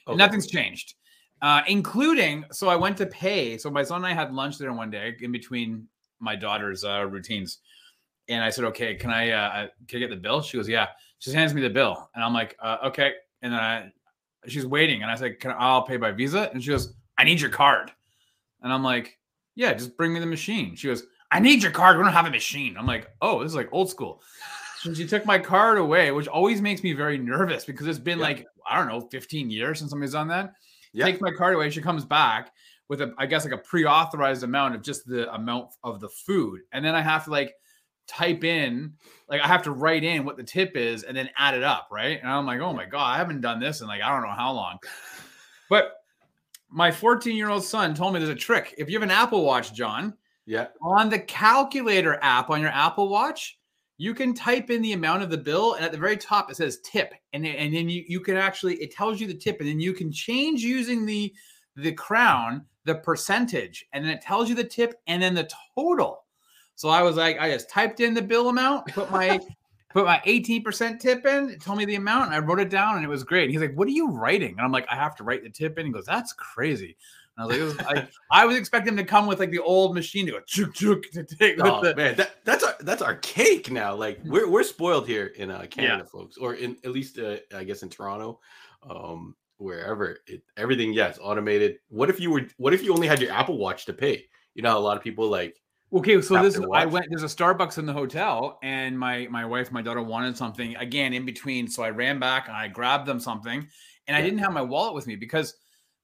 Okay. 0.07 0.17
Nothing's 0.17 0.47
changed, 0.49 0.95
uh, 1.43 1.63
including. 1.69 2.45
So 2.53 2.69
I 2.69 2.77
went 2.77 2.97
to 2.99 3.07
pay. 3.07 3.57
So 3.59 3.71
my 3.71 3.83
son 3.85 3.99
and 3.99 4.07
I 4.07 4.13
had 4.15 4.33
lunch 4.35 4.59
there 4.59 4.73
one 4.73 4.91
day 4.91 5.17
in 5.21 5.31
between 5.33 5.87
my 6.21 6.35
daughter's 6.35 6.83
uh, 6.85 7.07
routines, 7.07 7.59
and 8.29 8.43
I 8.43 8.51
said, 8.51 8.65
"Okay, 8.65 8.95
can 8.97 9.11
I 9.11 9.31
uh, 9.31 9.67
can 9.87 9.99
I 9.99 10.01
get 10.01 10.11
the 10.11 10.17
bill?" 10.17 10.43
She 10.43 10.57
goes, 10.57 10.69
"Yeah." 10.69 10.89
She 11.21 11.33
hands 11.33 11.53
me 11.55 11.63
the 11.63 11.71
bill, 11.71 12.11
and 12.15 12.23
I'm 12.25 12.33
like, 12.35 12.57
uh, 12.61 12.79
"Okay." 12.87 13.13
And 13.43 13.53
then 13.53 13.61
I, 13.61 13.93
she's 14.47 14.67
waiting, 14.67 15.03
and 15.03 15.11
I 15.11 15.15
said, 15.15 15.41
"Can 15.41 15.51
I, 15.53 15.55
I'll 15.55 15.83
pay 15.83 15.97
by 15.97 16.11
Visa?" 16.13 16.51
And 16.53 16.63
she 16.63 16.71
goes, 16.71 16.95
"I 17.17 17.25
need 17.25 17.41
your 17.41 17.51
card," 17.51 17.93
and 18.63 18.73
I'm 18.73 18.83
like, 18.83 19.19
"Yeah, 19.55 19.73
just 19.75 19.97
bring 19.97 20.13
me 20.13 20.21
the 20.21 20.27
machine." 20.27 20.75
She 20.77 20.89
goes, 20.89 21.05
I 21.31 21.41
need 21.41 21.63
your 21.63 21.73
card. 21.73 21.99
We 21.99 22.05
don't 22.05 22.13
have 22.15 22.25
a 22.25 22.31
machine. 22.31 22.77
I'm 22.79 22.87
like, 22.87 23.11
oh, 23.21 23.43
this 23.43 23.51
is 23.51 23.55
like 23.55 23.69
old 23.71 23.91
school. 23.91 24.23
So 24.79 24.95
she 24.95 25.07
took 25.07 25.27
my 25.27 25.39
card 25.39 25.77
away, 25.77 26.11
which 26.11 26.27
always 26.27 26.63
makes 26.63 26.83
me 26.83 26.95
very 26.95 27.19
nervous 27.19 27.67
because 27.67 27.87
it's 27.87 27.99
been 27.99 28.19
Yeah. 28.19 28.25
like, 28.25 28.47
I 28.67 28.79
don't 28.79 28.89
know, 28.89 29.07
15 29.11 29.51
years 29.51 29.79
since 29.79 29.91
somebody's 29.91 30.15
done 30.15 30.29
that. 30.29 30.55
Yeah. 30.95 31.05
Takes 31.05 31.21
my 31.21 31.31
card 31.31 31.55
away. 31.55 31.69
She 31.69 31.83
comes 31.83 32.07
back 32.07 32.51
with 32.89 33.03
a, 33.03 33.13
I 33.19 33.27
guess, 33.27 33.45
like 33.45 33.53
a 33.53 33.59
pre 33.59 33.85
authorized 33.85 34.43
amount 34.43 34.75
of 34.75 34.81
just 34.83 35.07
the 35.07 35.31
amount 35.35 35.69
of 35.85 36.01
the 36.01 36.09
food. 36.09 36.61
And 36.73 36.83
then 36.83 36.95
I 36.95 37.03
have 37.03 37.25
to 37.27 37.31
like 37.31 37.53
type 38.09 38.43
in, 38.43 38.93
like, 39.29 39.41
I 39.41 39.47
have 39.47 39.63
to 39.65 39.71
write 39.71 40.03
in 40.03 40.25
what 40.25 40.37
the 40.37 40.43
tip 40.43 40.77
is 40.77 41.05
and 41.05 41.17
then 41.17 41.31
add 41.37 41.55
it 41.55 41.63
up. 41.63 41.89
Right. 41.91 42.19
And 42.21 42.31
I'm 42.31 42.47
like, 42.47 42.61
oh 42.61 42.73
my 42.73 42.87
God, 42.87 43.15
I 43.15 43.17
haven't 43.17 43.41
done 43.41 43.61
this 43.61 43.81
in 43.81 43.87
like, 43.87 44.03
I 44.03 44.11
don't 44.11 44.23
know 44.23 44.35
how 44.35 44.53
long. 44.53 44.79
But 45.69 45.97
my 46.71 46.91
14 46.91 47.37
year 47.37 47.49
old 47.51 47.65
son 47.65 47.95
told 47.95 48.13
me 48.15 48.19
there's 48.19 48.31
a 48.31 48.35
trick. 48.35 48.75
If 48.79 48.89
you 48.89 48.97
have 48.97 49.03
an 49.03 49.11
Apple 49.11 49.45
Watch, 49.45 49.73
John, 49.75 50.15
Yeah. 50.47 50.69
on 50.83 51.09
the 51.09 51.19
calculator 51.19 52.19
app 52.23 52.51
on 52.51 52.61
your 52.61 52.71
Apple 52.71 53.09
Watch, 53.09 53.59
you 53.99 54.15
can 54.15 54.33
type 54.33 54.71
in 54.71 54.81
the 54.81 54.93
amount 54.93 55.23
of 55.23 55.31
the 55.31 55.37
bill, 55.37 55.75
and 55.75 55.85
at 55.85 55.91
the 55.93 55.99
very 55.99 56.17
top 56.17 56.51
it 56.51 56.57
says 56.57 56.79
tip, 56.85 57.13
and 57.33 57.45
then- 57.45 57.57
and 57.57 57.75
then 57.75 57.89
you 57.89 58.05
you 58.07 58.21
can 58.21 58.37
actually 58.37 58.77
it 58.77 58.93
tells 58.93 59.21
you 59.21 59.27
the 59.27 59.35
tip, 59.35 59.59
and 59.61 59.69
then 59.69 59.81
you 59.81 59.93
can 59.93 60.13
change 60.13 60.63
using 60.63 61.05
the 61.05 61.35
the 61.75 61.93
crown 61.93 62.65
the 62.85 62.95
percentage, 62.95 63.85
and 63.93 64.05
then 64.05 64.13
it 64.13 64.23
tells 64.23 64.49
you 64.49 64.55
the 64.55 64.65
tip 64.65 64.95
and 65.09 65.23
then 65.23 65.35
the 65.35 65.49
total. 65.77 66.25
So 66.79 66.89
I 66.89 67.03
was 67.03 67.17
like, 67.17 67.41
I 67.41 67.51
just 67.51 67.69
typed 67.69 67.99
in 67.99 68.15
the 68.15 68.23
bill 68.23 68.51
amount, 68.51 68.87
put 68.87 69.11
my 69.11 69.41
put 69.91 70.05
my 70.05 70.23
18% 70.25 71.01
tip 71.01 71.27
in, 71.27 71.51
it 71.51 71.61
told 71.61 71.77
me 71.77 71.85
the 71.85 71.97
amount, 71.97 72.27
and 72.27 72.35
I 72.37 72.39
wrote 72.39 72.61
it 72.61 72.71
down, 72.71 72.95
and 72.95 73.05
it 73.05 73.09
was 73.09 73.25
great. 73.25 73.43
And 73.43 73.51
he's 73.51 73.61
like, 73.61 73.75
What 73.75 73.89
are 73.89 73.91
you 73.91 74.13
writing? 74.13 74.53
And 74.53 74.61
I'm 74.61 74.71
like, 74.71 74.87
I 74.89 74.95
have 74.95 75.17
to 75.17 75.25
write 75.25 75.43
the 75.43 75.51
tip 75.51 75.77
in. 75.77 75.87
He 75.87 75.93
goes, 75.93 76.07
That's 76.07 76.33
crazy. 76.33 76.97
And 77.37 77.43
I 77.43 77.47
was 77.47 77.59
like, 77.59 77.89
was, 77.89 77.99
I, 77.99 78.09
I 78.43 78.47
was 78.47 78.57
expecting 78.57 78.93
him 78.93 78.97
to 78.99 79.05
come 79.05 79.27
with 79.27 79.41
like 79.41 79.51
the 79.51 79.59
old 79.59 79.93
machine 79.93 80.27
to 80.27 80.33
go 80.33 80.41
chuk 80.47 80.73
chuk 80.73 81.03
to 81.15 81.25
take 81.25 81.57
Oh 81.61 81.83
the 81.83 81.97
man, 81.97 82.15
that, 82.15 82.45
that's 82.45 82.63
our 82.63 82.77
that's 82.79 83.03
our 83.03 83.17
cake 83.17 83.73
now. 83.73 83.97
Like 83.97 84.21
we're 84.25 84.49
we're 84.49 84.63
spoiled 84.63 85.09
here 85.09 85.27
in 85.35 85.51
uh, 85.51 85.67
Canada, 85.69 86.05
Yeah. 86.05 86.09
folks, 86.09 86.37
or 86.37 86.55
in 86.55 86.77
at 86.85 86.93
least 86.93 87.19
uh, 87.19 87.39
I 87.53 87.65
guess 87.65 87.83
in 87.83 87.89
Toronto, 87.89 88.39
um, 88.89 89.35
wherever 89.57 90.21
it 90.29 90.45
everything 90.57 90.93
yes 90.93 91.19
automated. 91.21 91.79
What 91.89 92.09
if 92.09 92.21
you 92.21 92.31
were? 92.31 92.47
What 92.57 92.73
if 92.73 92.85
you 92.85 92.95
only 92.95 93.09
had 93.09 93.21
your 93.21 93.33
Apple 93.33 93.59
Watch 93.59 93.85
to 93.87 93.93
pay? 93.93 94.27
You 94.55 94.63
know, 94.63 94.79
a 94.79 94.79
lot 94.79 94.97
of 94.97 95.03
people 95.03 95.29
like 95.29 95.61
Okay, 95.93 96.21
so 96.21 96.43
this 96.43 96.55
their 96.55 96.69
I 96.75 96.85
went. 96.85 97.07
There's 97.09 97.23
a 97.23 97.35
Starbucks 97.35 97.79
in 97.79 97.87
the 97.87 97.93
hotel, 97.93 98.59
and 98.63 98.99
my 98.99 99.27
my 99.31 99.45
wife, 99.47 99.69
and 99.69 99.75
my 99.75 99.83
daughter 99.83 100.03
wanted 100.03 100.37
something 100.37 100.77
again 100.77 101.15
in 101.15 101.25
between. 101.25 101.67
So 101.69 101.83
I 101.83 101.91
ran 101.91 102.19
back 102.19 102.49
and 102.49 102.57
I 102.57 102.69
grabbed 102.69 103.07
them 103.07 103.19
something, 103.19 103.67
and 104.07 104.17
I 104.17 104.21
didn't 104.21 104.39
have 104.41 104.53
my 104.53 104.63
wallet 104.63 104.95
with 104.95 105.07
me 105.07 105.17
because 105.17 105.55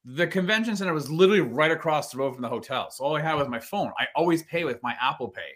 the 0.07 0.27
convention 0.27 0.75
center 0.77 0.95
was 0.95 1.11
literally 1.11 1.41
right 1.41 1.71
across 1.71 2.11
the 2.11 2.19
road 2.19 2.33
from 2.33 2.43
the 2.43 2.49
hotel. 2.49 2.91
So 2.91 3.05
all 3.05 3.17
I 3.17 3.21
had 3.21 3.35
was 3.35 3.49
my 3.49 3.61
phone. 3.61 3.91
I 3.99 4.07
always 4.17 4.43
pay 4.45 4.65
with 4.65 4.83
my 4.83 4.97
Apple 5.01 5.29
Pay, 5.29 5.53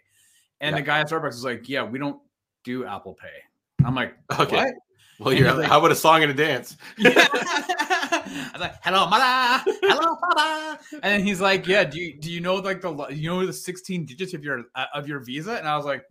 and 0.61 0.75
Yeah. 0.75 0.81
the 0.81 0.87
guy 0.87 1.01
at 1.01 1.09
Starbucks 1.09 1.25
was 1.25 1.45
like, 1.45 1.69
"Yeah, 1.69 1.83
we 1.83 1.99
don't 1.99 2.21
do 2.65 2.85
Apple 2.85 3.15
Pay." 3.15 3.85
I'm 3.85 3.95
like, 3.95 4.15
okay, 4.39 4.57
"What?" 4.57 4.75
Well, 5.19 5.35
you're 5.35 5.53
like- 5.55 5.67
how 5.69 5.79
about 5.79 5.93
a 5.93 5.97
song 5.97 6.23
and 6.23 6.31
a 6.31 6.35
dance? 6.35 6.77
I 6.99 8.51
was 8.53 8.61
like, 8.61 8.75
"Hello, 8.83 9.07
mother. 9.09 9.65
Hello, 9.83 10.17
father." 10.35 10.79
And 11.03 11.23
he's 11.27 11.41
like, 11.41 11.67
"Yeah, 11.67 11.85
do 11.85 11.99
you 12.01 12.19
do 12.19 12.31
you 12.31 12.41
know 12.41 12.57
like 12.57 12.81
the 12.81 13.07
you 13.11 13.29
know 13.31 13.47
the 13.47 13.53
16 13.53 14.07
digits 14.07 14.35
of 14.35 14.43
your 14.45 14.65
uh, 14.75 14.87
of 14.95 15.09
your 15.09 15.21
Visa?" 15.21 15.53
And 15.59 15.69
I 15.69 15.77
was 15.77 15.87
like, 15.87 16.05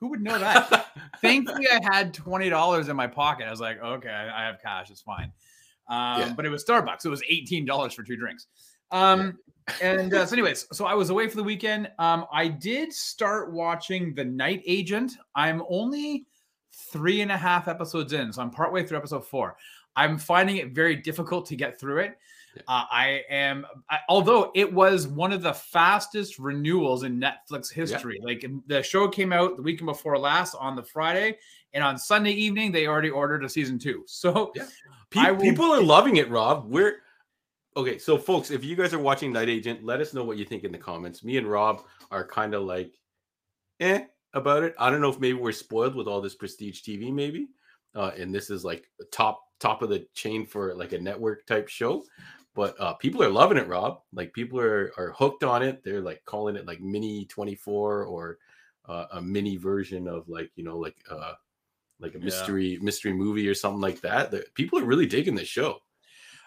"Who 0.00 0.08
would 0.08 0.20
know 0.22 0.38
that?" 0.38 0.86
Thankfully, 1.20 1.66
I 1.70 1.80
had 1.82 2.14
twenty 2.14 2.48
dollars 2.48 2.88
in 2.88 2.96
my 2.96 3.06
pocket. 3.06 3.46
I 3.46 3.50
was 3.50 3.60
like, 3.60 3.80
"Okay, 3.82 4.08
I 4.10 4.44
have 4.46 4.60
cash. 4.62 4.90
It's 4.90 5.02
fine." 5.02 5.32
Um, 5.88 6.20
Yeah. 6.20 6.32
But 6.36 6.46
it 6.46 6.50
was 6.50 6.64
Starbucks. 6.64 7.04
It 7.04 7.10
was 7.10 7.22
eighteen 7.28 7.64
dollars 7.64 7.94
for 7.94 8.02
two 8.02 8.16
drinks. 8.16 8.46
Um, 8.90 9.38
and 9.82 10.12
uh, 10.12 10.26
so, 10.26 10.34
anyways, 10.34 10.66
so 10.72 10.84
I 10.84 10.94
was 10.94 11.08
away 11.10 11.26
for 11.28 11.36
the 11.36 11.42
weekend. 11.42 11.90
Um, 11.98 12.26
I 12.32 12.48
did 12.48 12.92
start 12.92 13.52
watching 13.52 14.14
The 14.14 14.24
Night 14.24 14.62
Agent. 14.66 15.12
I'm 15.34 15.62
only 15.68 16.26
three 16.92 17.20
and 17.20 17.30
a 17.32 17.36
half 17.36 17.68
episodes 17.68 18.12
in, 18.12 18.32
so 18.32 18.42
I'm 18.42 18.50
partway 18.50 18.84
through 18.84 18.98
episode 18.98 19.26
four. 19.26 19.56
I'm 19.96 20.18
finding 20.18 20.56
it 20.56 20.72
very 20.72 20.96
difficult 20.96 21.46
to 21.46 21.56
get 21.56 21.78
through 21.78 21.98
it. 21.98 22.18
Yeah. 22.56 22.62
Uh, 22.68 22.84
I 22.90 23.22
am, 23.30 23.66
I, 23.90 23.98
although 24.08 24.50
it 24.54 24.72
was 24.72 25.08
one 25.08 25.32
of 25.32 25.42
the 25.42 25.52
fastest 25.54 26.38
renewals 26.38 27.02
in 27.02 27.20
Netflix 27.20 27.72
history. 27.72 28.20
Like 28.22 28.44
the 28.66 28.82
show 28.82 29.08
came 29.08 29.32
out 29.32 29.56
the 29.56 29.62
weekend 29.62 29.86
before 29.86 30.16
last 30.18 30.54
on 30.54 30.76
the 30.76 30.82
Friday, 30.82 31.36
and 31.72 31.82
on 31.82 31.98
Sunday 31.98 32.30
evening 32.32 32.70
they 32.70 32.86
already 32.86 33.10
ordered 33.10 33.44
a 33.44 33.48
season 33.48 33.78
two. 33.78 34.04
So 34.08 34.52
Yeah. 34.54 34.66
Pe- 35.10 35.30
will- 35.32 35.40
people 35.40 35.66
are 35.72 35.82
loving 35.82 36.16
it, 36.16 36.28
Rob. 36.30 36.66
We're 36.68 36.98
okay. 37.76 37.98
So, 37.98 38.16
folks, 38.18 38.50
if 38.50 38.64
you 38.64 38.74
guys 38.76 38.94
are 38.94 38.98
watching 38.98 39.32
Night 39.32 39.48
Agent, 39.48 39.84
let 39.84 40.00
us 40.00 40.14
know 40.14 40.24
what 40.24 40.36
you 40.38 40.44
think 40.44 40.64
in 40.64 40.72
the 40.72 40.78
comments. 40.78 41.22
Me 41.24 41.36
and 41.36 41.46
Rob 41.48 41.84
are 42.10 42.26
kind 42.26 42.54
of 42.54 42.62
like, 42.62 42.92
eh, 43.80 44.04
about 44.34 44.62
it. 44.62 44.74
I 44.78 44.90
don't 44.90 45.00
know 45.00 45.08
if 45.10 45.20
maybe 45.20 45.38
we're 45.38 45.52
spoiled 45.52 45.94
with 45.94 46.06
all 46.06 46.20
this 46.20 46.34
prestige 46.34 46.82
TV, 46.82 47.12
maybe, 47.12 47.48
uh, 47.94 48.10
and 48.16 48.34
this 48.34 48.50
is 48.50 48.64
like 48.64 48.90
top 49.10 49.40
top 49.60 49.82
of 49.82 49.88
the 49.88 50.06
chain 50.14 50.44
for 50.46 50.74
like 50.74 50.92
a 50.92 50.98
network 50.98 51.46
type 51.46 51.68
show. 51.68 52.04
But 52.54 52.78
uh, 52.80 52.94
people 52.94 53.22
are 53.22 53.30
loving 53.30 53.58
it, 53.58 53.66
Rob. 53.66 54.00
Like 54.12 54.32
people 54.32 54.60
are 54.60 54.92
are 54.96 55.12
hooked 55.12 55.44
on 55.44 55.62
it. 55.62 55.82
They're 55.82 56.00
like 56.00 56.22
calling 56.24 56.56
it 56.56 56.66
like 56.66 56.80
mini 56.80 57.24
twenty 57.26 57.54
four 57.54 58.04
or 58.04 58.38
uh, 58.86 59.06
a 59.12 59.22
mini 59.22 59.56
version 59.56 60.06
of 60.06 60.28
like 60.28 60.50
you 60.56 60.64
know 60.64 60.78
like 60.78 60.96
uh 61.10 61.32
like 62.00 62.14
a 62.14 62.18
Yeah. 62.18 62.24
mystery 62.24 62.78
mystery 62.82 63.12
movie 63.12 63.48
or 63.48 63.54
something 63.54 63.80
like 63.80 64.00
that. 64.02 64.30
The, 64.30 64.44
people 64.54 64.78
are 64.78 64.84
really 64.84 65.06
digging 65.06 65.34
this 65.34 65.48
show. 65.48 65.78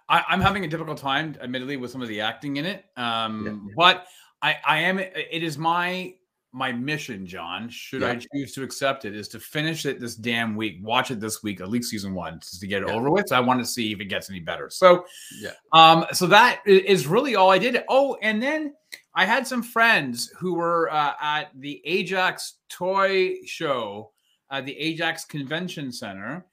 I, 0.09 0.23
I'm 0.29 0.39
having 0.39 0.63
a 0.63 0.67
difficult 0.67 0.97
time, 0.97 1.35
admittedly, 1.41 1.75
with 1.75 1.91
some 1.91 2.01
of 2.01 2.07
the 2.07 2.21
acting 2.21 2.57
in 2.57 2.65
it. 2.65 2.85
Um, 2.95 3.73
But 3.75 4.05
I, 4.41 4.55
I 4.65 4.79
am. 4.79 4.99
It 4.99 5.43
is 5.43 5.57
my 5.57 6.13
my 6.53 6.71
mission, 6.71 7.25
John. 7.25 7.69
Should 7.69 8.03
I 8.03 8.15
choose 8.15 8.53
to 8.53 8.63
accept 8.63 9.05
it, 9.05 9.15
is 9.15 9.27
to 9.29 9.39
finish 9.39 9.85
it 9.85 9.99
this 9.99 10.15
damn 10.15 10.55
week. 10.55 10.77
Watch 10.81 11.11
it 11.11 11.19
this 11.19 11.43
week, 11.43 11.61
at 11.61 11.69
least 11.69 11.89
season 11.89 12.13
one, 12.13 12.39
just 12.39 12.59
to 12.61 12.67
get 12.67 12.81
it 12.81 12.87
Yeah. 12.87 12.95
over 12.95 13.11
with. 13.11 13.27
So 13.27 13.35
I 13.35 13.39
want 13.39 13.59
to 13.59 13.65
see 13.65 13.91
if 13.91 13.99
it 13.99 14.05
gets 14.05 14.29
any 14.29 14.39
better. 14.39 14.69
So, 14.69 15.05
Yeah. 15.39 15.51
Um. 15.73 16.05
So 16.13 16.25
that 16.27 16.61
is 16.65 17.05
really 17.07 17.35
all 17.35 17.51
I 17.51 17.57
did. 17.59 17.83
Oh, 17.89 18.17
and 18.21 18.41
then 18.41 18.73
I 19.13 19.25
had 19.25 19.45
some 19.45 19.61
friends 19.61 20.31
who 20.39 20.53
were 20.55 20.91
uh, 20.91 21.13
at 21.21 21.49
the 21.55 21.81
Ajax 21.85 22.55
toy 22.69 23.35
show 23.45 24.11
at 24.49 24.65
the 24.65 24.77
Ajax 24.77 25.25
Convention 25.25 25.91
Center. 25.91 26.45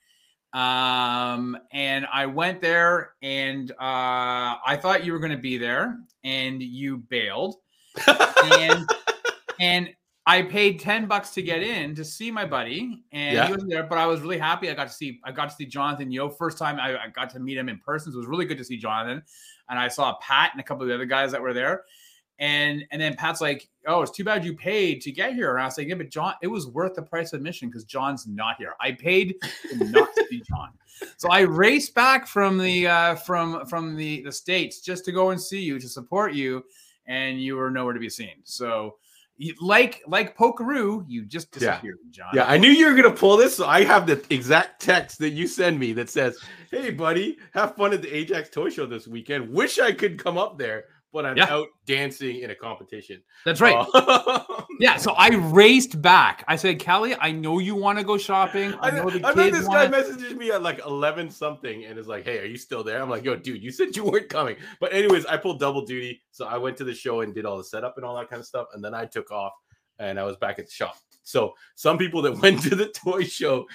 Um, 0.52 1.58
and 1.72 2.06
I 2.12 2.26
went 2.26 2.60
there 2.60 3.14
and 3.22 3.70
uh, 3.72 3.74
I 4.64 4.78
thought 4.80 5.04
you 5.04 5.12
were 5.12 5.18
going 5.18 5.32
to 5.32 5.38
be 5.38 5.58
there 5.58 5.98
and 6.22 6.62
you 6.62 6.98
bailed. 6.98 7.56
And, 8.44 8.86
and 9.60 9.90
I 10.26 10.40
paid 10.42 10.80
10 10.80 11.06
bucks 11.06 11.30
to 11.30 11.42
get 11.42 11.62
in 11.62 11.94
to 11.96 12.04
see 12.04 12.30
my 12.30 12.46
buddy 12.46 13.04
and 13.12 13.34
Yeah. 13.36 13.46
he 13.46 13.52
was 13.52 13.64
there, 13.66 13.82
but 13.82 13.98
I 13.98 14.06
was 14.06 14.22
really 14.22 14.38
happy. 14.38 14.70
I 14.70 14.74
got 14.74 14.88
to 14.88 14.92
see, 14.94 15.20
I 15.22 15.32
got 15.32 15.50
to 15.50 15.54
see 15.54 15.66
Jonathan 15.66 16.10
Yo 16.10 16.30
first 16.30 16.56
time 16.56 16.78
I, 16.80 16.96
I 16.96 17.08
got 17.08 17.28
to 17.30 17.40
meet 17.40 17.58
him 17.58 17.68
in 17.68 17.78
person. 17.78 18.10
So 18.10 18.16
it 18.16 18.20
was 18.20 18.26
really 18.26 18.46
good 18.46 18.56
to 18.58 18.64
see 18.64 18.78
Jonathan. 18.78 19.22
And 19.68 19.78
I 19.78 19.88
saw 19.88 20.16
Pat 20.22 20.52
and 20.52 20.60
a 20.60 20.64
couple 20.64 20.82
of 20.82 20.88
the 20.88 20.94
other 20.94 21.04
guys 21.04 21.30
that 21.32 21.42
were 21.42 21.52
there. 21.52 21.84
And 22.40 22.84
and 22.90 23.00
then 23.00 23.14
Pat's 23.14 23.40
like, 23.40 23.68
"Oh, 23.86 24.02
it's 24.02 24.10
too 24.10 24.24
bad 24.24 24.44
you 24.44 24.56
paid 24.56 25.00
to 25.02 25.12
get 25.12 25.34
here." 25.34 25.52
And 25.52 25.62
I 25.62 25.66
was 25.66 25.78
like, 25.78 25.86
"Yeah, 25.86 25.94
but 25.94 26.10
John, 26.10 26.34
it 26.42 26.48
was 26.48 26.66
worth 26.66 26.94
the 26.94 27.02
price 27.02 27.32
of 27.32 27.36
admission 27.36 27.68
because 27.68 27.84
John's 27.84 28.26
not 28.26 28.56
here. 28.58 28.72
I 28.80 28.90
paid 28.90 29.36
not 29.74 29.78
to 29.78 29.84
not 29.84 30.08
see 30.28 30.42
John, 30.48 30.70
so 31.16 31.30
I 31.30 31.42
raced 31.42 31.94
back 31.94 32.26
from 32.26 32.58
the 32.58 32.88
uh, 32.88 33.14
from 33.14 33.64
from 33.66 33.94
the 33.94 34.22
the 34.22 34.32
states 34.32 34.80
just 34.80 35.04
to 35.04 35.12
go 35.12 35.30
and 35.30 35.40
see 35.40 35.60
you 35.60 35.78
to 35.78 35.88
support 35.88 36.32
you, 36.34 36.64
and 37.06 37.40
you 37.40 37.54
were 37.54 37.70
nowhere 37.70 37.94
to 37.94 38.00
be 38.00 38.10
seen. 38.10 38.34
So, 38.42 38.96
you, 39.36 39.54
like 39.60 40.02
like 40.06 40.36
Pokeroo, 40.36 41.04
you 41.08 41.24
just 41.24 41.48
Yeah. 41.54 41.72
disappeared, 41.72 41.98
John. 42.10 42.28
Yeah, 42.34 42.44
I 42.46 42.56
knew 42.56 42.70
you 42.70 42.86
were 42.88 42.94
gonna 42.94 43.10
pull 43.14 43.36
this. 43.36 43.56
So 43.56 43.66
I 43.66 43.84
have 43.84 44.06
the 44.06 44.24
exact 44.30 44.80
text 44.80 45.18
that 45.18 45.30
you 45.30 45.46
send 45.46 45.78
me 45.78 45.92
that 45.94 46.08
says, 46.10 46.38
"Hey, 46.70 46.90
buddy, 46.90 47.38
have 47.52 47.74
fun 47.76 47.92
at 47.92 48.02
the 48.02 48.14
Ajax 48.14 48.50
Toy 48.50 48.70
Show 48.70 48.86
this 48.86 49.08
weekend. 49.08 49.50
Wish 49.50 49.78
I 49.78 49.92
could 49.92 50.22
come 50.22 50.38
up 50.38 50.58
there, 50.58 50.84
but 51.14 51.24
I'm 51.24 51.36
Yeah. 51.38 51.46
out 51.48 51.68
dancing 51.86 52.40
in 52.40 52.50
a 52.50 52.54
competition. 52.54 53.22
That's 53.46 53.60
right. 53.62 53.86
Uh, 53.94 54.42
yeah. 54.80 54.96
So 54.98 55.12
I 55.12 55.28
raced 55.28 56.02
back. 56.02 56.44
I 56.48 56.56
said, 56.56 56.78
Kelly, 56.80 57.14
I 57.18 57.30
know 57.30 57.60
you 57.60 57.74
want 57.76 57.98
to 57.98 58.04
go 58.04 58.18
shopping. 58.18 58.74
I 58.80 58.88
I, 58.88 58.90
know 58.90 59.08
the 59.08 59.26
I 59.26 59.32
kids 59.32 59.56
this 59.56 59.66
guy 59.68 59.86
want. 59.86 59.92
messages 59.92 60.34
me 60.34 60.50
at 60.50 60.62
like 60.62 60.80
11 60.84 61.30
something 61.30 61.84
and 61.84 61.98
is 61.98 62.08
like, 62.08 62.24
Hey, 62.24 62.40
are 62.40 62.44
you 62.44 62.58
still 62.58 62.84
there? 62.84 63.00
I'm 63.00 63.08
like, 63.08 63.24
Yo, 63.24 63.36
dude, 63.36 63.62
you 63.62 63.70
said 63.70 63.96
you 63.96 64.04
weren't 64.04 64.28
coming. 64.28 64.56
But, 64.80 64.92
anyways, 64.92 65.24
I 65.26 65.36
pulled 65.38 65.60
double 65.60 65.86
duty. 65.86 66.20
So 66.32 66.46
I 66.46 66.58
went 66.58 66.76
to 66.78 66.84
the 66.84 66.92
show 66.94 67.20
and 67.22 67.32
did 67.34 67.46
all 67.46 67.56
the 67.56 67.64
setup 67.64 67.96
and 67.96 68.04
all 68.04 68.16
that 68.16 68.28
kind 68.28 68.40
of 68.40 68.46
stuff. 68.46 68.66
And 68.74 68.84
then 68.84 68.92
I 68.94 69.06
took 69.06 69.30
off 69.30 69.52
and 70.00 70.18
I 70.18 70.24
was 70.24 70.36
back 70.36 70.58
at 70.58 70.66
the 70.66 70.72
shop. 70.72 70.96
So, 71.22 71.54
some 71.76 71.96
people 71.96 72.20
that 72.22 72.36
went 72.42 72.60
to 72.64 72.74
the 72.74 72.88
toy 72.88 73.22
show 73.24 73.66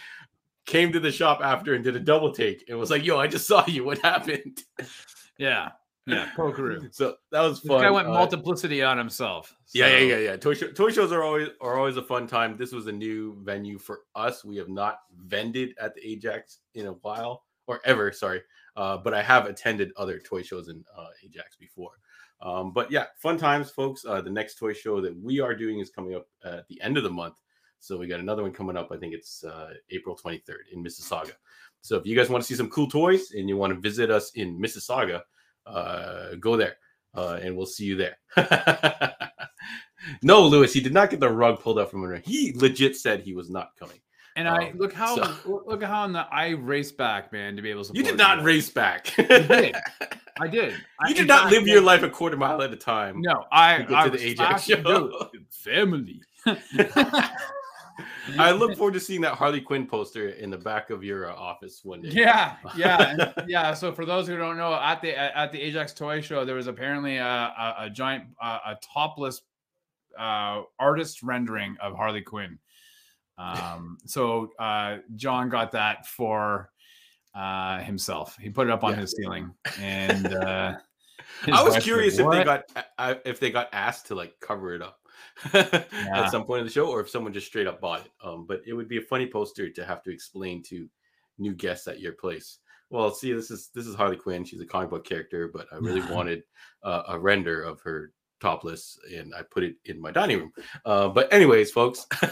came 0.65 0.91
to 0.91 0.99
the 0.99 1.11
shop 1.11 1.39
after 1.41 1.73
and 1.73 1.83
did 1.83 1.95
a 1.95 1.99
double 1.99 2.31
take 2.31 2.65
and 2.69 2.77
was 2.77 2.91
like, 2.91 3.03
Yo, 3.05 3.17
I 3.17 3.27
just 3.27 3.47
saw 3.47 3.65
you. 3.65 3.85
What 3.85 3.99
happened? 3.99 4.61
Yeah. 5.39 5.69
Yeah. 6.11 6.29
Pokeroo. 6.35 6.93
So, 6.93 7.15
that 7.31 7.41
was 7.41 7.61
This 7.61 7.69
fun. 7.69 7.81
guy 7.81 7.89
went 7.91 8.07
Uh, 8.07 8.11
multiplicity 8.13 8.81
on 8.83 8.97
himself. 8.97 9.55
Yeah, 9.73 9.87
yeah, 9.87 9.99
yeah, 9.99 10.17
yeah. 10.17 10.35
Toy, 10.37 10.53
show, 10.53 10.71
toy 10.71 10.89
shows 10.91 11.11
are 11.11 11.23
always 11.23 11.49
are 11.61 11.77
always 11.77 11.97
a 11.97 12.01
fun 12.03 12.27
time. 12.27 12.57
This 12.57 12.71
was 12.71 12.87
a 12.87 12.91
new 12.91 13.37
venue 13.43 13.77
for 13.79 14.01
us. 14.15 14.43
We 14.45 14.57
have 14.57 14.69
not 14.69 14.99
vended 15.25 15.75
at 15.79 15.93
the 15.95 16.05
Ajax 16.07 16.59
in 16.75 16.87
a 16.87 16.93
while 16.93 17.43
or 17.67 17.79
ever. 17.85 18.11
Sorry, 18.11 18.41
uh, 18.75 18.97
but 18.97 19.13
I 19.13 19.21
have 19.21 19.45
attended 19.45 19.91
other 19.97 20.19
toy 20.19 20.41
shows 20.41 20.67
in 20.69 20.83
uh, 20.97 21.07
Ajax 21.23 21.55
before. 21.55 21.91
Um, 22.41 22.71
but 22.71 22.89
yeah, 22.89 23.05
fun 23.17 23.37
times, 23.37 23.69
folks. 23.69 24.05
Uh, 24.05 24.21
the 24.21 24.29
next 24.31 24.55
toy 24.57 24.73
show 24.73 25.01
that 25.01 25.15
we 25.21 25.39
are 25.41 25.53
doing 25.53 25.79
is 25.79 25.89
coming 25.89 26.15
up 26.15 26.27
at 26.45 26.67
the 26.69 26.81
end 26.81 26.97
of 26.97 27.03
the 27.03 27.09
month. 27.09 27.35
So 27.81 27.97
we 27.97 28.07
got 28.07 28.19
another 28.19 28.43
one 28.43 28.51
coming 28.51 28.75
up. 28.77 28.91
I 28.91 28.97
think 28.97 29.13
it's 29.13 29.43
uh, 29.43 29.71
April 29.91 30.17
23rd 30.17 30.71
in 30.73 30.83
Mississauga. 30.83 31.31
So 31.81 31.95
if 31.95 32.05
you 32.05 32.15
guys 32.15 32.29
want 32.29 32.43
to 32.43 32.47
see 32.47 32.55
some 32.55 32.69
cool 32.69 32.87
toys 32.89 33.31
and 33.31 33.47
you 33.47 33.55
want 33.55 33.73
to 33.73 33.79
visit 33.79 34.09
us 34.11 34.31
in 34.35 34.59
Mississauga, 34.59 35.21
uh, 35.69 36.35
go 36.39 36.57
there 36.57 36.77
uh, 37.15 37.39
and 37.41 37.55
we'll 37.55 37.65
see 37.65 37.85
you 37.85 37.95
there. 37.95 38.17
no, 40.23 40.45
Lewis, 40.47 40.73
he 40.73 40.81
did 40.81 40.93
not 40.93 41.09
get 41.09 41.19
the 41.19 41.29
rug 41.29 41.59
pulled 41.59 41.79
out 41.79 41.91
from 41.91 42.03
under. 42.03 42.17
He 42.17 42.53
legit 42.55 42.95
said 42.95 43.21
he 43.21 43.33
was 43.33 43.49
not 43.49 43.71
coming. 43.79 43.99
And 44.35 44.47
I 44.47 44.69
Um, 44.69 44.77
look 44.77 44.93
how 44.93 45.15
so- 45.15 45.63
look 45.67 45.83
how 45.83 46.07
the, 46.07 46.25
I 46.31 46.49
raced 46.49 46.97
back, 46.97 47.33
man, 47.33 47.55
to 47.55 47.61
be 47.61 47.69
able 47.69 47.83
to. 47.83 47.93
You 47.93 48.03
did 48.03 48.17
not 48.17 48.43
race 48.43 48.69
back. 48.69 49.13
Did. 49.15 49.75
I 50.41 50.47
did. 50.47 50.73
I- 50.99 51.09
You 51.09 51.15
did 51.15 51.21
in 51.21 51.27
not 51.27 51.51
live 51.51 51.67
your 51.67 51.81
life 51.81 52.03
a 52.03 52.09
quarter 52.09 52.37
mile 52.37 52.61
at 52.61 52.71
a 52.71 52.77
time. 52.77 53.21
No, 53.21 53.45
I. 53.51 53.83
to 53.83 53.97
I 53.97 54.03
to 54.05 54.17
the 54.17 54.25
Ajax 54.27 54.63
show. 54.63 55.29
Family. 55.51 56.21
I 58.37 58.51
look 58.51 58.75
forward 58.77 58.93
to 58.93 58.99
seeing 58.99 59.21
that 59.21 59.35
Harley 59.35 59.61
Quinn 59.61 59.85
poster 59.87 60.29
in 60.29 60.49
the 60.49 60.57
back 60.57 60.89
of 60.89 61.03
your 61.03 61.29
uh, 61.31 61.35
office 61.35 61.81
one 61.83 62.01
day. 62.01 62.09
Yeah, 62.11 62.55
yeah, 62.75 63.31
yeah. 63.47 63.73
So 63.73 63.91
for 63.91 64.05
those 64.05 64.27
who 64.27 64.37
don't 64.37 64.57
know, 64.57 64.73
at 64.73 65.01
the 65.01 65.17
at 65.17 65.51
the 65.51 65.61
Ajax 65.61 65.93
Toy 65.93 66.21
Show, 66.21 66.45
there 66.45 66.55
was 66.55 66.67
apparently 66.67 67.17
a 67.17 67.25
a, 67.25 67.75
a 67.79 67.89
giant 67.89 68.25
uh, 68.41 68.59
a 68.67 68.77
topless 68.93 69.41
uh, 70.17 70.63
artist 70.79 71.23
rendering 71.23 71.77
of 71.81 71.95
Harley 71.95 72.21
Quinn. 72.21 72.59
Um, 73.37 73.97
so 74.05 74.49
uh, 74.59 74.97
John 75.15 75.49
got 75.49 75.71
that 75.71 76.05
for 76.05 76.71
uh, 77.33 77.79
himself. 77.79 78.35
He 78.39 78.49
put 78.49 78.67
it 78.67 78.71
up 78.71 78.83
on 78.83 78.91
Yeah. 78.91 78.99
his 78.99 79.15
ceiling, 79.15 79.53
and 79.79 80.33
uh, 80.33 80.73
I 81.51 81.63
was 81.63 81.77
curious 81.77 82.19
if 82.19 82.29
they 82.29 82.43
got 82.43 82.63
uh, 82.97 83.15
if 83.25 83.39
they 83.39 83.49
got 83.51 83.69
asked 83.71 84.07
to 84.07 84.15
like 84.15 84.33
cover 84.41 84.73
it 84.73 84.81
up 84.81 84.99
at 85.53 86.29
some 86.31 86.45
point 86.45 86.61
in 86.61 86.65
the 86.65 86.71
show, 86.71 86.87
or 86.87 87.01
if 87.01 87.09
someone 87.09 87.33
just 87.33 87.47
straight 87.47 87.67
up 87.67 87.81
bought 87.81 88.05
it. 88.05 88.11
Um, 88.23 88.45
but 88.47 88.61
it 88.65 88.73
would 88.73 88.87
be 88.87 88.97
a 88.97 89.01
funny 89.01 89.27
poster 89.27 89.69
to 89.69 89.85
have 89.85 90.03
to 90.03 90.11
explain 90.11 90.63
to 90.63 90.89
new 91.37 91.53
guests 91.53 91.87
at 91.87 91.99
your 91.99 92.13
place. 92.13 92.59
Well, 92.89 93.11
see, 93.11 93.33
this 93.33 93.51
is 93.51 93.69
this 93.75 93.85
is 93.85 93.95
Harley 93.95 94.17
Quinn. 94.17 94.43
She's 94.43 94.61
a 94.61 94.65
comic 94.65 94.89
book 94.89 95.05
character, 95.05 95.49
but 95.53 95.67
I 95.71 95.77
really 95.77 96.01
wanted 96.11 96.43
uh, 96.83 97.03
a 97.07 97.19
render 97.19 97.63
of 97.63 97.79
her 97.81 98.13
topless, 98.39 98.97
and 99.15 99.33
I 99.35 99.43
put 99.43 99.63
it 99.63 99.75
in 99.85 100.01
my 100.01 100.11
dining 100.11 100.39
room. 100.39 100.51
Uh, 100.85 101.09
but 101.09 101.31
anyways, 101.31 101.71
folks, 101.71 102.05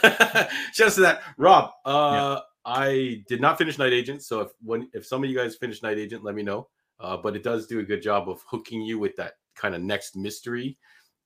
just 0.73 0.95
to 0.95 1.01
that, 1.01 1.21
Rob. 1.37 1.71
Uh, 1.85 2.41
I 2.65 3.23
did 3.29 3.39
not 3.39 3.57
finish 3.57 3.77
Night 3.77 3.93
Agent, 3.93 4.23
so 4.23 4.41
if 4.41 4.51
when 4.61 4.89
if 4.93 5.05
some 5.05 5.23
of 5.23 5.29
you 5.29 5.37
guys 5.37 5.55
finish 5.55 5.81
Night 5.81 5.97
Agent, 5.97 6.23
let 6.23 6.35
me 6.35 6.43
know. 6.43 6.67
Uh, 6.99 7.15
but 7.15 7.35
it 7.35 7.43
does 7.43 7.67
do 7.67 7.79
a 7.79 7.83
good 7.83 8.01
job 8.01 8.27
of 8.27 8.43
hooking 8.49 8.81
you 8.81 8.97
with 8.97 9.15
that 9.15 9.33
kind 9.55 9.75
of 9.75 9.81
next 9.81 10.15
mystery, 10.15 10.77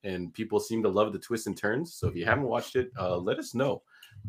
and 0.04 0.34
people 0.34 0.60
seem 0.60 0.82
to 0.84 0.90
love 0.90 1.14
the 1.14 1.20
twists 1.20 1.48
and 1.48 1.58
turns. 1.58 1.94
So 1.96 2.08
if 2.08 2.16
you 2.16 2.26
haven't 2.26 2.46
watched 2.46 2.76
it, 2.76 2.92
uh, 3.00 3.18
let 3.18 3.40
us 3.40 3.54
know. 3.54 3.82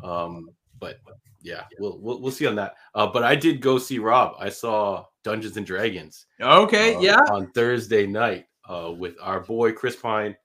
Um, 0.03 0.49
but 0.79 0.97
yeah, 1.41 1.63
we'll, 1.79 1.99
we'll 1.99 2.21
we'll 2.21 2.31
see 2.31 2.47
on 2.47 2.55
that. 2.55 2.75
Uh, 2.95 3.07
but 3.07 3.23
I 3.23 3.35
did 3.35 3.61
go 3.61 3.77
see 3.77 3.99
Rob. 3.99 4.35
I 4.39 4.49
saw 4.49 5.05
Dungeons 5.23 5.57
and 5.57 5.65
Dragons. 5.65 6.25
Okay, 6.41 6.95
uh, 6.95 6.99
yeah. 6.99 7.19
on 7.31 7.51
Thursday 7.51 8.05
night 8.05 8.45
uh, 8.67 8.91
with 8.95 9.15
our 9.21 9.41
boy 9.41 9.71
Chris 9.71 9.95
Pine, 9.95 10.35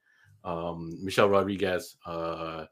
um, 0.44 0.99
Michelle 1.02 1.28
Rodriguez, 1.28 1.97
uh, 2.06 2.66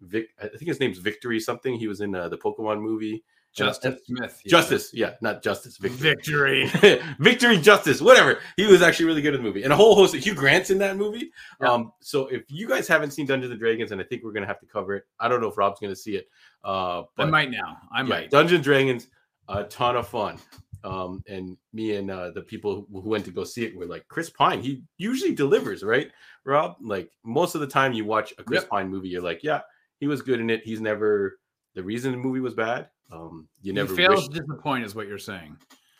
Vic. 0.00 0.28
I 0.42 0.48
think 0.48 0.68
his 0.68 0.80
name's 0.80 0.98
Victory 0.98 1.40
something. 1.40 1.74
He 1.74 1.88
was 1.88 2.00
in 2.00 2.14
uh, 2.14 2.28
the 2.28 2.38
Pokemon 2.38 2.80
movie. 2.80 3.24
Justice 3.54 3.94
uh, 3.94 3.98
Smith. 4.04 4.40
yeah. 4.44 4.50
Justice, 4.50 4.90
yeah, 4.94 5.14
not 5.20 5.42
Justice. 5.42 5.76
Victory. 5.78 6.66
Victory. 6.66 7.00
Victory, 7.18 7.58
Justice, 7.58 8.00
whatever. 8.00 8.38
He 8.56 8.66
was 8.66 8.82
actually 8.82 9.06
really 9.06 9.22
good 9.22 9.34
in 9.34 9.42
the 9.42 9.46
movie, 9.46 9.64
and 9.64 9.72
a 9.72 9.76
whole 9.76 9.94
host 9.94 10.14
of 10.14 10.20
Hugh 10.20 10.34
Grant's 10.34 10.70
in 10.70 10.78
that 10.78 10.96
movie. 10.96 11.30
Yeah. 11.60 11.72
Um, 11.72 11.92
so 12.00 12.26
if 12.28 12.44
you 12.48 12.68
guys 12.68 12.86
haven't 12.86 13.12
seen 13.12 13.26
Dungeons 13.26 13.50
and 13.50 13.60
Dragons, 13.60 13.92
and 13.92 14.00
I 14.00 14.04
think 14.04 14.22
we're 14.22 14.32
gonna 14.32 14.46
have 14.46 14.60
to 14.60 14.66
cover 14.66 14.94
it. 14.94 15.04
I 15.18 15.28
don't 15.28 15.40
know 15.40 15.48
if 15.48 15.58
Rob's 15.58 15.80
gonna 15.80 15.96
see 15.96 16.16
it. 16.16 16.28
Uh, 16.62 17.02
I 17.16 17.24
might 17.24 17.50
now. 17.50 17.78
I 17.92 18.02
yeah, 18.02 18.08
might. 18.08 18.30
Dungeons 18.30 18.56
and 18.56 18.64
Dragons, 18.64 19.08
a 19.48 19.64
ton 19.64 19.96
of 19.96 20.06
fun. 20.06 20.38
Um, 20.84 21.24
and 21.26 21.56
me 21.72 21.96
and 21.96 22.08
uh, 22.10 22.30
the 22.30 22.42
people 22.42 22.86
who 22.92 23.00
who 23.00 23.08
went 23.10 23.24
to 23.24 23.32
go 23.32 23.42
see 23.42 23.64
it 23.64 23.76
were 23.76 23.86
like, 23.86 24.06
Chris 24.06 24.30
Pine, 24.30 24.62
he 24.62 24.84
usually 24.96 25.34
delivers, 25.34 25.82
right, 25.82 26.10
Rob? 26.44 26.76
Like 26.80 27.10
most 27.24 27.56
of 27.56 27.60
the 27.60 27.66
time 27.66 27.92
you 27.92 28.04
watch 28.04 28.32
a 28.38 28.44
Chris 28.44 28.62
Yep. 28.62 28.70
Pine 28.70 28.88
movie, 28.88 29.08
you're 29.08 29.22
like, 29.22 29.42
yeah, 29.42 29.62
he 29.98 30.06
was 30.06 30.22
good 30.22 30.38
in 30.38 30.50
it. 30.50 30.62
He's 30.64 30.80
never 30.80 31.40
the 31.74 31.82
reason 31.82 32.12
the 32.12 32.18
movie 32.18 32.40
was 32.40 32.54
bad. 32.54 32.88
Um, 33.12 33.48
you 33.62 33.72
never 33.72 33.90
he 33.90 33.96
fails 33.96 34.28
to 34.28 34.40
disappoint, 34.40 34.84
is 34.84 34.94
what 34.94 35.08
you're 35.08 35.18
saying. 35.18 35.56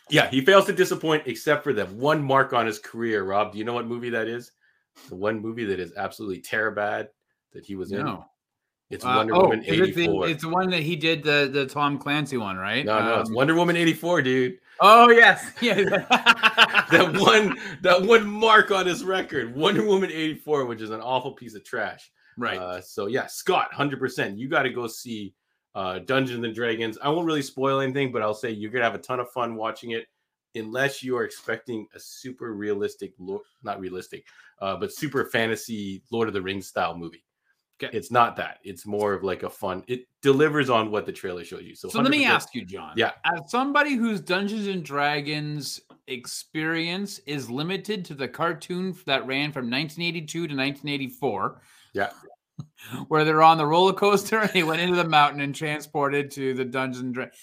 yeah, 0.09 0.29
he 0.29 0.41
fails 0.41 0.65
to 0.65 0.73
disappoint 0.73 1.23
except 1.25 1.63
for 1.63 1.73
that 1.73 1.91
one 1.91 2.23
mark 2.23 2.53
on 2.53 2.65
his 2.65 2.79
career. 2.79 3.23
Rob, 3.23 3.51
do 3.51 3.57
you 3.57 3.63
know 3.63 3.73
what 3.73 3.87
movie 3.87 4.11
that 4.11 4.27
is? 4.27 4.51
The 5.09 5.15
one 5.15 5.39
movie 5.39 5.65
that 5.65 5.79
is 5.79 5.93
absolutely 5.95 6.41
terror 6.41 6.71
bad 6.71 7.09
that 7.53 7.65
he 7.65 7.75
was 7.75 7.91
in. 7.91 8.05
No. 8.05 8.25
It's 8.89 9.05
Uh, 9.05 9.13
Wonder 9.17 9.35
oh, 9.35 9.41
Woman 9.41 9.63
is 9.63 9.89
it 9.89 9.95
the, 9.95 10.03
84. 10.03 10.29
it's 10.29 10.41
the 10.43 10.49
one 10.49 10.69
that 10.71 10.81
he 10.81 10.95
did 10.95 11.23
the 11.23 11.49
the 11.51 11.65
Tom 11.65 11.99
Clancy 11.99 12.37
one, 12.37 12.57
right? 12.57 12.85
no, 12.85 12.99
no, 12.99 13.19
it's 13.19 13.29
Um, 13.29 13.35
Wonder 13.35 13.55
Woman 13.55 13.75
84, 13.75 14.21
dude. 14.23 14.57
Oh 14.81 15.09
yes, 15.09 15.51
yeah. 15.61 15.75
that 16.91 17.15
one 17.19 17.57
that 17.81 18.01
one 18.01 18.25
mark 18.27 18.71
on 18.71 18.85
his 18.85 19.03
record 19.03 19.55
wonder 19.55 19.83
woman 19.85 20.09
84 20.09 20.65
which 20.65 20.81
is 20.81 20.89
an 20.89 21.01
awful 21.01 21.33
piece 21.33 21.53
of 21.53 21.63
trash 21.63 22.11
right. 22.37 22.57
uh, 22.57 22.81
so 22.81 23.05
yeah 23.07 23.27
scott 23.27 23.69
100% 23.75 24.37
you 24.37 24.49
got 24.49 24.63
to 24.63 24.69
go 24.69 24.87
see 24.87 25.33
uh, 25.75 25.99
dungeons 25.99 26.43
and 26.43 26.55
dragons 26.55 26.97
i 27.03 27.09
won't 27.09 27.25
really 27.25 27.41
spoil 27.41 27.79
anything 27.79 28.11
but 28.11 28.21
i'll 28.21 28.33
say 28.33 28.49
you're 28.49 28.71
gonna 28.71 28.83
have 28.83 28.95
a 28.95 28.99
ton 28.99 29.19
of 29.19 29.29
fun 29.31 29.55
watching 29.55 29.91
it 29.91 30.07
unless 30.55 31.03
you 31.03 31.15
are 31.15 31.23
expecting 31.23 31.87
a 31.93 31.99
super 31.99 32.53
realistic 32.53 33.13
not 33.63 33.79
realistic 33.79 34.25
uh, 34.61 34.75
but 34.75 34.93
super 34.93 35.25
fantasy 35.25 36.01
lord 36.11 36.27
of 36.27 36.33
the 36.33 36.41
rings 36.41 36.67
style 36.67 36.97
movie 36.97 37.23
Okay. 37.81 37.95
it's 37.97 38.11
not 38.11 38.35
that 38.35 38.57
it's 38.65 38.85
more 38.85 39.13
of 39.13 39.23
like 39.23 39.43
a 39.43 39.49
fun 39.49 39.85
it 39.87 40.05
delivers 40.21 40.69
on 40.69 40.91
what 40.91 41.05
the 41.05 41.13
trailer 41.13 41.45
shows 41.45 41.63
you 41.63 41.75
so, 41.75 41.87
so 41.87 42.01
let 42.01 42.11
me 42.11 42.25
ask 42.25 42.53
you, 42.53 42.65
John. 42.65 42.91
Yeah. 42.97 43.11
As 43.23 43.49
somebody 43.49 43.95
whose 43.95 44.19
Dungeons 44.19 44.67
and 44.67 44.83
Dragons 44.83 45.79
experience 46.07 47.19
is 47.19 47.49
limited 47.49 48.03
to 48.05 48.13
the 48.13 48.27
cartoon 48.27 48.95
that 49.05 49.25
ran 49.25 49.53
from 49.53 49.69
1982 49.69 50.27
to 50.27 50.55
1984. 50.55 51.61
Yeah. 51.93 52.09
Where 53.07 53.23
they're 53.23 53.43
on 53.43 53.57
the 53.57 53.65
roller 53.65 53.93
coaster 53.93 54.39
and 54.39 54.49
they 54.51 54.63
went 54.63 54.81
into 54.81 54.95
the 54.95 55.07
mountain 55.07 55.41
and 55.41 55.53
transported 55.53 56.31
to 56.31 56.53
the 56.53 56.65
dungeon. 56.65 57.11
Dragons. 57.11 57.37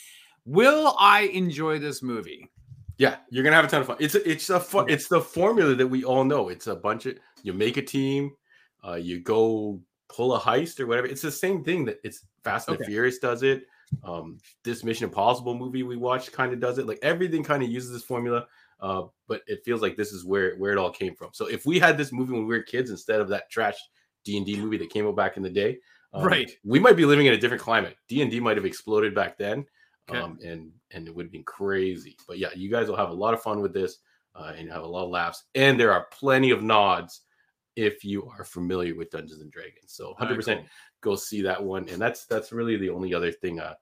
Will 0.44 0.96
I 0.98 1.22
enjoy 1.22 1.78
this 1.78 2.02
movie? 2.02 2.50
Yeah, 2.98 3.16
you're 3.30 3.44
gonna 3.44 3.56
have 3.56 3.64
a 3.64 3.68
ton 3.68 3.82
of 3.82 3.86
fun. 3.86 3.96
It's 4.00 4.14
a, 4.14 4.28
it's 4.28 4.48
a 4.48 4.58
fun, 4.58 4.88
it's 4.88 5.08
the 5.08 5.20
formula 5.20 5.74
that 5.74 5.86
we 5.86 6.04
all 6.04 6.24
know. 6.24 6.48
It's 6.48 6.66
a 6.66 6.74
bunch 6.74 7.06
of 7.06 7.18
you 7.42 7.52
make 7.52 7.76
a 7.76 7.82
team, 7.82 8.32
uh, 8.86 8.94
you 8.94 9.20
go 9.20 9.80
pull 10.08 10.34
a 10.34 10.40
heist 10.40 10.80
or 10.80 10.86
whatever. 10.86 11.06
It's 11.06 11.22
the 11.22 11.30
same 11.30 11.62
thing 11.62 11.84
that 11.86 11.98
it's 12.04 12.24
Fast 12.46 12.68
and 12.68 12.76
Okay. 12.76 12.86
Furious 12.86 13.18
does 13.18 13.42
it. 13.42 13.64
Um, 14.04 14.38
this 14.62 14.84
Mission 14.84 15.04
Impossible 15.04 15.56
movie 15.56 15.82
we 15.82 15.96
watched 15.96 16.32
kind 16.32 16.52
of 16.52 16.60
does 16.60 16.78
it. 16.78 16.86
Like 16.86 17.00
everything 17.02 17.42
kind 17.42 17.62
of 17.62 17.68
uses 17.68 17.90
this 17.92 18.04
formula, 18.04 18.46
uh, 18.80 19.02
but 19.26 19.42
it 19.48 19.64
feels 19.64 19.82
like 19.82 19.96
this 19.96 20.12
is 20.12 20.24
where 20.24 20.56
where 20.56 20.70
it 20.70 20.78
all 20.78 20.90
came 20.90 21.16
from. 21.16 21.30
So 21.32 21.46
if 21.46 21.66
we 21.66 21.80
had 21.80 21.98
this 21.98 22.12
movie 22.12 22.32
when 22.32 22.46
we 22.46 22.56
were 22.56 22.62
kids 22.62 22.90
instead 22.90 23.20
of 23.20 23.28
that 23.28 23.50
trash 23.50 23.76
D 24.26 24.36
and 24.36 24.44
D 24.44 24.56
movie 24.60 24.76
that 24.78 24.90
came 24.90 25.06
out 25.06 25.16
back 25.16 25.36
in 25.38 25.42
the 25.42 25.48
day, 25.50 25.78
um, 26.12 26.24
Right. 26.26 26.50
we 26.64 26.78
might 26.78 26.96
be 26.96 27.06
living 27.06 27.24
in 27.26 27.32
a 27.32 27.38
different 27.38 27.62
climate. 27.62 27.96
D 28.08 28.20
and 28.20 28.30
D 28.30 28.40
might 28.40 28.56
have 28.58 28.66
exploded 28.66 29.14
back 29.14 29.38
then 29.38 29.64
Okay. 30.10 30.18
um, 30.20 30.38
and 30.44 30.70
and 30.90 31.08
it 31.08 31.14
would 31.14 31.26
have 31.26 31.32
been 31.32 31.42
crazy. 31.44 32.16
But 32.28 32.38
yeah, 32.38 32.48
you 32.54 32.68
guys 32.70 32.88
will 32.88 32.96
have 32.96 33.10
a 33.10 33.14
lot 33.14 33.32
of 33.34 33.42
fun 33.42 33.60
with 33.62 33.72
this, 33.72 33.98
uh, 34.34 34.52
and 34.56 34.70
have 34.70 34.82
a 34.82 34.86
lot 34.86 35.04
of 35.04 35.10
laughs. 35.10 35.44
And 35.54 35.80
there 35.80 35.92
are 35.92 36.06
plenty 36.12 36.50
of 36.50 36.62
nods 36.62 37.22
if 37.76 38.04
you 38.04 38.26
are 38.38 38.44
familiar 38.44 38.94
with 38.94 39.10
Dungeons 39.10 39.40
and 39.40 39.50
Dragons. 39.50 39.92
So 39.92 40.08
100 40.10 40.26
Very 40.28 40.36
percent 40.36 40.60
cool. 40.60 41.12
go 41.12 41.16
see 41.16 41.42
that 41.42 41.62
one. 41.62 41.88
And 41.88 42.00
that's 42.00 42.26
that's 42.26 42.52
really 42.52 42.76
the 42.76 42.90
only 42.90 43.14
other 43.14 43.32
thing 43.32 43.60
uh, 43.60 43.74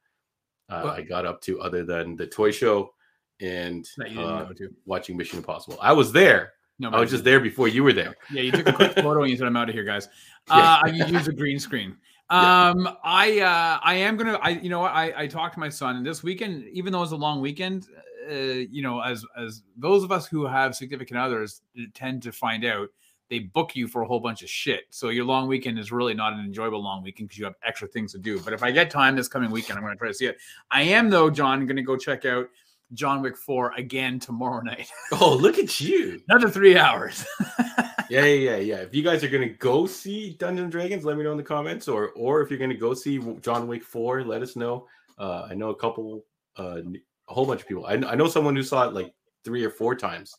uh, 0.70 0.80
Well- 0.84 0.92
I 0.94 1.02
got 1.02 1.26
up 1.26 1.40
to 1.42 1.60
other 1.60 1.84
than 1.84 2.16
the 2.16 2.26
toy 2.26 2.50
show 2.50 2.92
and 3.40 3.86
that 3.98 4.10
you 4.10 4.16
didn't 4.18 4.30
uh, 4.30 4.68
watching 4.86 5.16
Mission 5.16 5.38
Impossible. 5.38 5.76
I 5.80 5.92
was 5.92 6.10
there, 6.12 6.52
No, 6.78 6.90
I 6.90 7.00
was 7.00 7.10
just 7.10 7.24
there 7.24 7.40
before 7.40 7.68
you 7.68 7.84
were 7.84 7.92
there. 7.92 8.16
Yeah, 8.32 8.42
you 8.42 8.50
took 8.50 8.68
a 8.68 8.72
quick 8.72 8.94
photo 8.94 9.22
and 9.22 9.30
you 9.30 9.36
said, 9.36 9.46
"I'm 9.46 9.56
out 9.56 9.68
of 9.68 9.74
here, 9.74 9.84
guys." 9.84 10.08
Yeah. 10.46 10.82
Uh, 10.84 10.88
you 10.88 11.06
use 11.06 11.26
a 11.26 11.32
green 11.32 11.58
screen. 11.58 11.96
Yeah. 12.30 12.70
Um, 12.70 12.88
I 13.04 13.40
uh, 13.40 13.80
I 13.82 13.94
am 13.96 14.16
gonna. 14.16 14.38
I 14.42 14.50
you 14.50 14.70
know? 14.70 14.82
I 14.82 15.22
I 15.22 15.26
talked 15.26 15.54
to 15.54 15.60
my 15.60 15.68
son 15.68 15.96
and 15.96 16.06
this 16.06 16.22
weekend, 16.22 16.64
even 16.72 16.90
though 16.90 17.02
it's 17.02 17.12
a 17.12 17.16
long 17.16 17.42
weekend, 17.42 17.86
uh, 18.30 18.34
you 18.34 18.82
know, 18.82 19.00
as 19.00 19.26
as 19.36 19.62
those 19.76 20.02
of 20.02 20.10
us 20.10 20.26
who 20.26 20.46
have 20.46 20.74
significant 20.74 21.20
others 21.20 21.60
tend 21.92 22.22
to 22.22 22.32
find 22.32 22.64
out, 22.64 22.88
they 23.28 23.40
book 23.40 23.74
you 23.76 23.88
for 23.88 24.02
a 24.02 24.06
whole 24.06 24.20
bunch 24.20 24.42
of 24.42 24.48
shit. 24.48 24.84
So 24.90 25.08
your 25.08 25.24
long 25.24 25.48
weekend 25.48 25.78
is 25.78 25.92
really 25.92 26.14
not 26.14 26.32
an 26.32 26.40
enjoyable 26.40 26.82
long 26.82 27.02
weekend 27.02 27.28
because 27.28 27.38
you 27.38 27.44
have 27.44 27.54
extra 27.62 27.88
things 27.88 28.12
to 28.12 28.18
do. 28.18 28.40
But 28.40 28.52
if 28.52 28.62
I 28.62 28.70
get 28.70 28.90
time 28.90 29.16
this 29.16 29.28
coming 29.28 29.50
weekend, 29.50 29.78
I'm 29.78 29.84
going 29.84 29.94
to 29.94 29.98
try 29.98 30.08
to 30.08 30.14
see 30.14 30.26
it. 30.26 30.38
I 30.70 30.82
am 30.82 31.10
though, 31.10 31.30
John, 31.30 31.66
going 31.66 31.76
to 31.76 31.82
go 31.82 31.96
check 31.96 32.24
out 32.24 32.48
John 32.92 33.22
Wick 33.22 33.36
Four 33.36 33.72
again 33.76 34.18
tomorrow 34.20 34.60
night. 34.64 34.88
Oh, 35.12 35.34
look 35.34 35.58
at 35.58 35.80
you. 35.80 36.20
Another 36.28 36.50
three 36.50 36.76
hours. 36.78 37.24
Yeah, 38.10 38.26
yeah, 38.26 38.50
yeah, 38.50 38.56
yeah. 38.56 38.76
If 38.82 38.94
you 38.94 39.02
guys 39.02 39.24
are 39.24 39.30
gonna 39.30 39.48
go 39.48 39.86
see 39.86 40.36
Dungeons 40.38 40.64
and 40.64 40.70
Dragons, 40.70 41.06
let 41.06 41.16
me 41.16 41.24
know 41.24 41.30
in 41.32 41.38
the 41.38 41.42
comments, 41.42 41.88
or 41.88 42.10
or 42.10 42.42
if 42.42 42.50
you're 42.50 42.58
gonna 42.58 42.74
go 42.74 42.92
see 42.92 43.18
John 43.40 43.66
Wick 43.66 43.82
Four, 43.82 44.22
let 44.24 44.42
us 44.42 44.56
know. 44.56 44.86
Uh, 45.18 45.46
I 45.50 45.54
know 45.54 45.70
a 45.70 45.74
couple, 45.74 46.26
uh, 46.58 46.80
a 47.28 47.32
whole 47.32 47.46
bunch 47.46 47.62
of 47.62 47.66
people. 47.66 47.86
I, 47.86 47.94
I 47.94 48.14
know 48.14 48.28
someone 48.28 48.54
who 48.54 48.62
saw 48.62 48.86
it 48.86 48.92
like 48.92 49.14
three 49.42 49.64
or 49.64 49.70
four 49.70 49.94
times. 49.94 50.34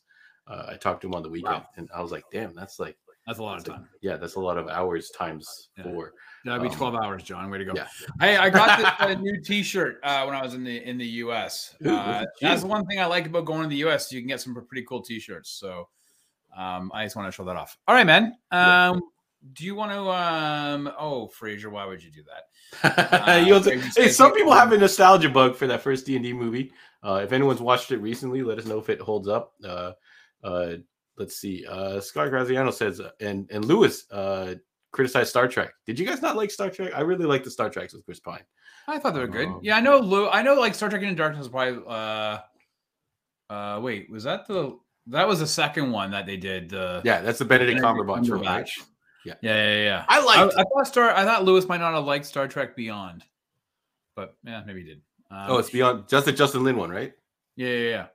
Uh, 0.47 0.67
I 0.69 0.75
talked 0.75 1.01
to 1.01 1.07
him 1.07 1.15
on 1.15 1.23
the 1.23 1.29
weekend, 1.29 1.55
Wow. 1.55 1.65
and 1.75 1.89
I 1.93 2.03
was 2.03 2.11
like, 2.11 2.23
"Damn, 2.31 2.53
that's 2.53 2.79
like, 2.79 2.97
That's 3.27 3.39
a 3.39 3.43
lot 3.43 3.57
of 3.57 3.63
that's 3.63 3.69
like- 3.69 3.79
time. 3.79 3.89
yeah, 4.01 4.17
that's 4.17 4.35
a 4.35 4.39
lot 4.39 4.57
of 4.57 4.67
hours 4.69 5.09
times 5.11 5.69
Yeah. 5.77 5.83
four." 5.83 6.13
That'd 6.45 6.61
be 6.61 6.67
Um, 6.69 6.75
12 6.75 6.95
hours, 6.95 7.23
John. 7.23 7.49
Way 7.49 7.57
to 7.57 7.65
go. 7.65 7.73
yeah. 7.75 7.87
Hey, 8.19 8.37
I 8.37 8.51
got 8.51 8.77
this 8.77 8.87
uh, 8.99 9.13
new 9.19 9.41
T-shirt 9.41 9.99
uh, 10.03 10.23
when 10.25 10.35
I 10.35 10.43
was 10.43 10.53
in 10.53 10.63
the 10.63 10.87
in 10.87 10.97
the 10.99 11.07
U.S. 11.25 11.75
Ooh, 11.85 11.89
Uh, 11.95 12.23
that's 12.39 12.61
the 12.61 12.67
one 12.67 12.85
thing 12.85 12.99
I 12.99 13.05
like 13.07 13.25
about 13.25 13.45
going 13.45 13.63
to 13.63 13.67
the 13.67 13.77
U.S. 13.77 14.11
You 14.11 14.21
can 14.21 14.27
get 14.27 14.41
some 14.41 14.53
pretty 14.53 14.85
cool 14.87 15.01
T-shirts. 15.01 15.49
So 15.49 15.89
um, 16.55 16.91
I 16.93 17.03
just 17.03 17.15
want 17.15 17.27
to 17.27 17.31
show 17.31 17.43
that 17.45 17.55
off. 17.55 17.77
All 17.87 17.95
right, 17.95 18.05
man. 18.05 18.35
Yeah. 18.51 18.89
Um, 18.91 19.01
do 19.53 19.63
you 19.65 19.73
want 19.75 19.91
to? 19.91 19.99
Um, 20.11 20.91
oh, 20.99 21.27
Fraser, 21.29 21.69
why 21.71 21.85
would 21.85 22.03
you 22.03 22.11
do 22.11 22.23
that? 22.23 23.45
You 23.47 23.53
also- 23.55 23.71
okay, 23.71 23.81
hey, 23.95 24.09
some 24.09 24.33
people 24.33 24.53
have 24.53 24.71
a 24.71 24.77
nostalgia 24.77 25.29
bug 25.29 25.55
for 25.55 25.65
that 25.67 25.81
first 25.81 26.05
D 26.05 26.15
and 26.15 26.23
D 26.23 26.31
movie. 26.33 26.71
Uh, 27.03 27.21
if 27.23 27.31
anyone's 27.31 27.61
watched 27.61 27.91
it 27.91 27.97
recently, 27.97 28.41
let 28.43 28.57
us 28.59 28.65
know 28.65 28.77
if 28.79 28.89
it 28.89 28.99
holds 29.01 29.27
up. 29.27 29.53
Uh, 29.63 29.91
uh, 30.43 30.75
let's 31.17 31.37
see. 31.37 31.65
Uh, 31.65 31.99
Scott 31.99 32.29
Graziano 32.29 32.71
says, 32.71 32.99
uh, 32.99 33.11
and 33.19 33.49
and 33.51 33.65
Lewis 33.65 34.09
uh, 34.11 34.55
criticized 34.91 35.29
Star 35.29 35.47
Trek. 35.47 35.73
Did 35.85 35.99
you 35.99 36.05
guys 36.05 36.21
not 36.21 36.35
like 36.35 36.51
Star 36.51 36.69
Trek? 36.69 36.91
I 36.95 37.01
really 37.01 37.25
like 37.25 37.43
the 37.43 37.51
Star 37.51 37.69
Treks 37.69 37.93
with 37.93 38.05
Chris 38.05 38.19
Pine. 38.19 38.43
I 38.87 38.99
thought 38.99 39.13
they 39.13 39.19
were 39.19 39.27
good. 39.27 39.47
Um, 39.47 39.59
yeah, 39.63 39.77
I 39.77 39.81
know. 39.81 39.99
Lou, 39.99 40.29
I 40.29 40.41
know. 40.41 40.53
Like 40.55 40.75
Star 40.75 40.89
Trek 40.89 41.01
Into 41.01 41.15
Darkness, 41.15 41.39
was 41.39 41.49
probably. 41.49 41.83
Uh, 41.87 42.39
uh, 43.53 43.79
wait, 43.81 44.09
was 44.09 44.23
that 44.23 44.47
the? 44.47 44.77
That 45.07 45.27
was 45.27 45.39
the 45.39 45.47
second 45.47 45.91
one 45.91 46.11
that 46.11 46.25
they 46.25 46.37
did. 46.37 46.69
The 46.69 47.01
Yeah, 47.03 47.21
that's 47.21 47.39
the 47.39 47.45
Benedict 47.45 47.81
Benedict 47.81 48.07
Cumberbatch. 48.07 48.29
Right? 48.29 48.65
Cumberbatch. 48.65 48.69
Yeah. 49.25 49.33
yeah, 49.41 49.55
yeah, 49.55 49.83
yeah. 49.83 50.05
I 50.07 50.19
I, 50.19 50.23
liked. 50.23 50.55
I 50.57 50.63
thought 50.63 50.87
Star. 50.87 51.11
I 51.11 51.23
thought 51.23 51.43
Lewis 51.43 51.67
might 51.67 51.79
not 51.79 51.93
have 51.93 52.05
liked 52.05 52.25
Star 52.25 52.47
Trek 52.47 52.75
Beyond, 52.75 53.23
but 54.15 54.35
yeah, 54.43 54.63
maybe 54.65 54.81
he 54.81 54.87
did. 54.87 55.01
Um, 55.31 55.45
oh, 55.49 55.57
it's 55.57 55.71
beyond 55.71 56.07
just 56.07 56.25
the 56.25 56.31
Justin 56.31 56.63
Lin 56.63 56.77
one, 56.77 56.89
right? 56.89 57.13
yeah, 57.55 57.67
yeah, 57.67 57.89
yeah. 57.89 58.05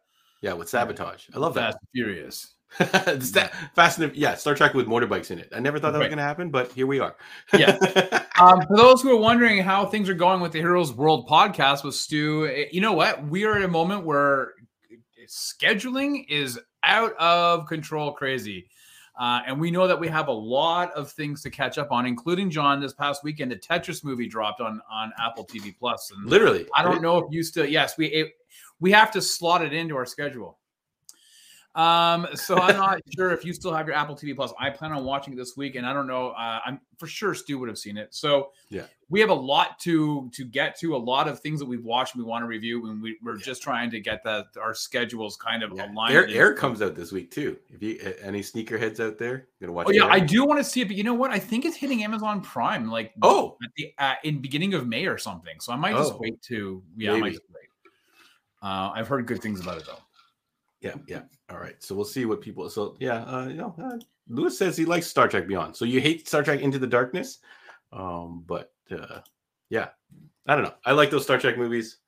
Yeah, 0.43 0.53
with 0.55 0.69
sabotage. 0.69 1.29
I 1.35 1.39
love 1.39 1.55
that. 1.55 1.73
Fast 1.73 1.79
and 1.81 1.89
Furious. 1.93 2.55
That 2.79 3.53
Fast 3.75 3.99
and 3.99 4.15
yeah, 4.15 4.35
Star 4.35 4.55
Trek 4.55 4.75
with 4.75 4.87
motorbikes 4.87 5.31
in 5.31 5.39
it. 5.39 5.53
I 5.55 5.61
never 5.61 5.79
thought 5.79 5.93
that 5.93 5.99
was 5.99 6.09
going 6.09 6.19
to 6.19 6.25
happen, 6.25 6.51
but 6.51 6.73
here 6.73 6.87
we 6.87 7.01
are. 7.01 7.17
Yeah. 7.53 7.79
Um, 8.41 8.63
for 8.67 8.75
those 8.75 9.03
who 9.03 9.15
are 9.15 9.21
wondering 9.21 9.63
how 9.63 9.85
things 9.85 10.09
are 10.09 10.15
going 10.15 10.41
with 10.41 10.53
the 10.53 10.61
Heroes 10.61 10.95
World 10.95 11.29
podcast 11.29 11.85
with 11.85 11.95
Stu, 11.95 12.47
eh, 12.47 12.69
you 12.73 12.81
know 12.81 12.95
what? 12.95 13.23
We 13.27 13.45
are 13.45 13.55
at 13.55 13.63
a 13.63 13.69
moment 13.69 14.07
where 14.07 14.55
scheduling 15.29 16.25
is 16.27 16.59
out 16.83 17.13
of 17.19 17.67
control, 17.67 18.13
crazy. 18.13 18.67
Uh, 19.19 19.43
and 19.47 19.61
we 19.61 19.71
know 19.71 19.87
that 19.87 20.01
we 20.01 20.09
have 20.09 20.29
a 20.29 20.33
lot 20.33 20.91
of 20.93 21.13
things 21.13 21.43
to 21.43 21.51
catch 21.51 21.77
up 21.77 21.93
on, 21.93 22.07
including 22.07 22.49
John. 22.49 22.81
This 22.81 22.95
past 22.95 23.23
weekend, 23.23 23.53
the 23.53 23.57
Tetris 23.57 24.03
movie 24.03 24.27
dropped 24.27 24.63
on 24.63 24.81
on 24.91 25.13
Apple 25.19 25.45
TV 25.45 25.77
Plus, 25.79 26.11
and 26.17 26.25
Literally. 26.27 26.67
I 26.75 26.83
don't 26.83 27.03
know 27.03 27.19
if 27.19 27.27
you 27.31 27.43
still. 27.43 27.67
Yes, 27.67 27.99
we 27.99 28.07
it, 28.07 28.33
we 28.79 28.91
have 28.93 29.11
to 29.11 29.21
slot 29.21 29.63
it 29.63 29.75
into 29.75 29.95
our 29.95 30.07
schedule. 30.07 30.60
Um, 31.77 32.27
so 32.35 32.57
I'm 32.59 32.77
not 32.77 33.01
sure 33.17 33.31
if 33.31 33.45
you 33.45 33.53
still 33.53 33.73
have 33.73 33.87
your 33.87 33.95
Apple 33.95 34.17
TV 34.17 34.35
Plus. 34.35 34.53
I 34.59 34.71
plan 34.71 34.91
on 34.91 35.05
watching 35.05 35.35
it 35.35 35.37
this 35.37 35.57
week, 35.57 35.77
and 35.77 35.87
I 35.87 35.93
don't 35.93 36.09
know. 36.09 36.31
Uh, 36.31 36.59
I'm 36.67 36.81
for 36.99 37.07
sure 37.07 37.33
Stu 37.35 37.59
would 37.61 37.69
have 37.69 37.79
seen 37.79 37.97
it. 37.97 38.13
So 38.13 38.51
Yeah. 38.71 38.87
we 39.09 39.21
have 39.21 39.31
a 39.31 39.35
lot 39.35 39.79
to 39.81 40.29
to 40.35 40.45
get 40.45 40.77
to. 40.81 40.97
A 40.97 40.99
lot 40.99 41.29
of 41.29 41.39
things 41.39 41.61
that 41.61 41.67
we've 41.67 41.85
watched, 41.85 42.17
and 42.17 42.25
we 42.25 42.29
want 42.29 42.43
to 42.43 42.49
review, 42.49 42.87
and 42.91 43.01
we, 43.01 43.17
we're 43.23 43.37
Yeah. 43.37 43.45
just 43.45 43.63
trying 43.63 43.89
to 43.93 44.01
get 44.01 44.25
that 44.25 44.47
our 44.61 44.75
schedules 44.75 45.37
kind 45.37 45.63
of 45.63 45.73
Yeah. 45.77 45.93
aligned. 45.93 46.13
Air, 46.15 46.27
Air 46.29 46.55
comes 46.55 46.83
out 46.83 46.97
this 46.97 47.13
week 47.13 47.31
too. 47.31 47.57
If 47.69 47.81
you 47.83 48.01
any 48.21 48.41
sneakerheads 48.41 48.99
out 48.99 49.17
there, 49.19 49.47
you're 49.61 49.69
gonna 49.69 49.73
watch. 49.73 49.87
It. 49.87 49.91
Oh 49.91 49.93
yeah, 49.95 50.05
Air? 50.07 50.11
I 50.11 50.19
do 50.21 50.45
want 50.45 50.59
to 50.59 50.65
see 50.65 50.81
it, 50.81 50.89
but 50.89 50.97
you 50.97 51.05
know 51.05 51.15
what? 51.15 51.31
I 51.31 51.39
think 51.39 51.65
it's 51.65 51.77
hitting 51.77 52.03
Amazon 52.03 52.41
Prime 52.41 52.91
like 52.91 53.13
Oh. 53.23 53.57
at 53.63 53.71
the 53.77 53.95
uh, 53.99 54.15
in 54.25 54.41
beginning 54.41 54.75
of 54.75 54.89
May 54.89 55.07
or 55.07 55.19
something. 55.19 55.55
So 55.61 55.73
I 55.73 55.77
might 55.77 55.95
just 55.95 56.15
Oh. 56.15 56.19
wait 56.21 56.43
to 56.43 56.83
yeah, 56.97 57.13
I 57.13 57.21
might 57.21 57.31
just 57.35 57.43
wait. 57.49 57.69
Uh, 58.61 58.91
I've 58.93 59.07
heard 59.07 59.27
good 59.27 59.41
things 59.41 59.61
about 59.61 59.79
it 59.79 59.87
though. 59.87 59.99
Yeah, 60.81 60.95
yeah. 61.07 61.23
All 61.51 61.59
right. 61.59 61.77
So 61.83 61.95
we'll 61.95 62.05
see 62.05 62.25
what 62.25 62.41
people. 62.41 62.69
So 62.71 62.97
yeah, 63.01 63.25
uh, 63.25 63.49
you 63.49 63.57
know, 63.57 63.75
uh, 63.83 63.99
Lewis 64.29 64.57
says 64.57 64.77
he 64.77 64.85
likes 64.85 65.07
Star 65.07 65.29
Trek 65.29 65.47
Beyond. 65.47 65.77
So 65.77 65.85
you 65.85 66.01
hate 66.01 66.27
Star 66.27 66.43
Trek 66.43 66.61
Into 66.61 66.79
the 66.79 66.87
Darkness, 66.87 67.41
um, 67.93 68.45
but 68.47 68.73
uh, 68.91 69.21
yeah, 69.69 69.89
I 70.47 70.55
don't 70.55 70.65
know. 70.65 70.75
I 70.85 70.93
like 70.93 71.11
those 71.11 71.25
Star 71.25 71.39
Trek 71.39 71.59
movies, 71.59 71.99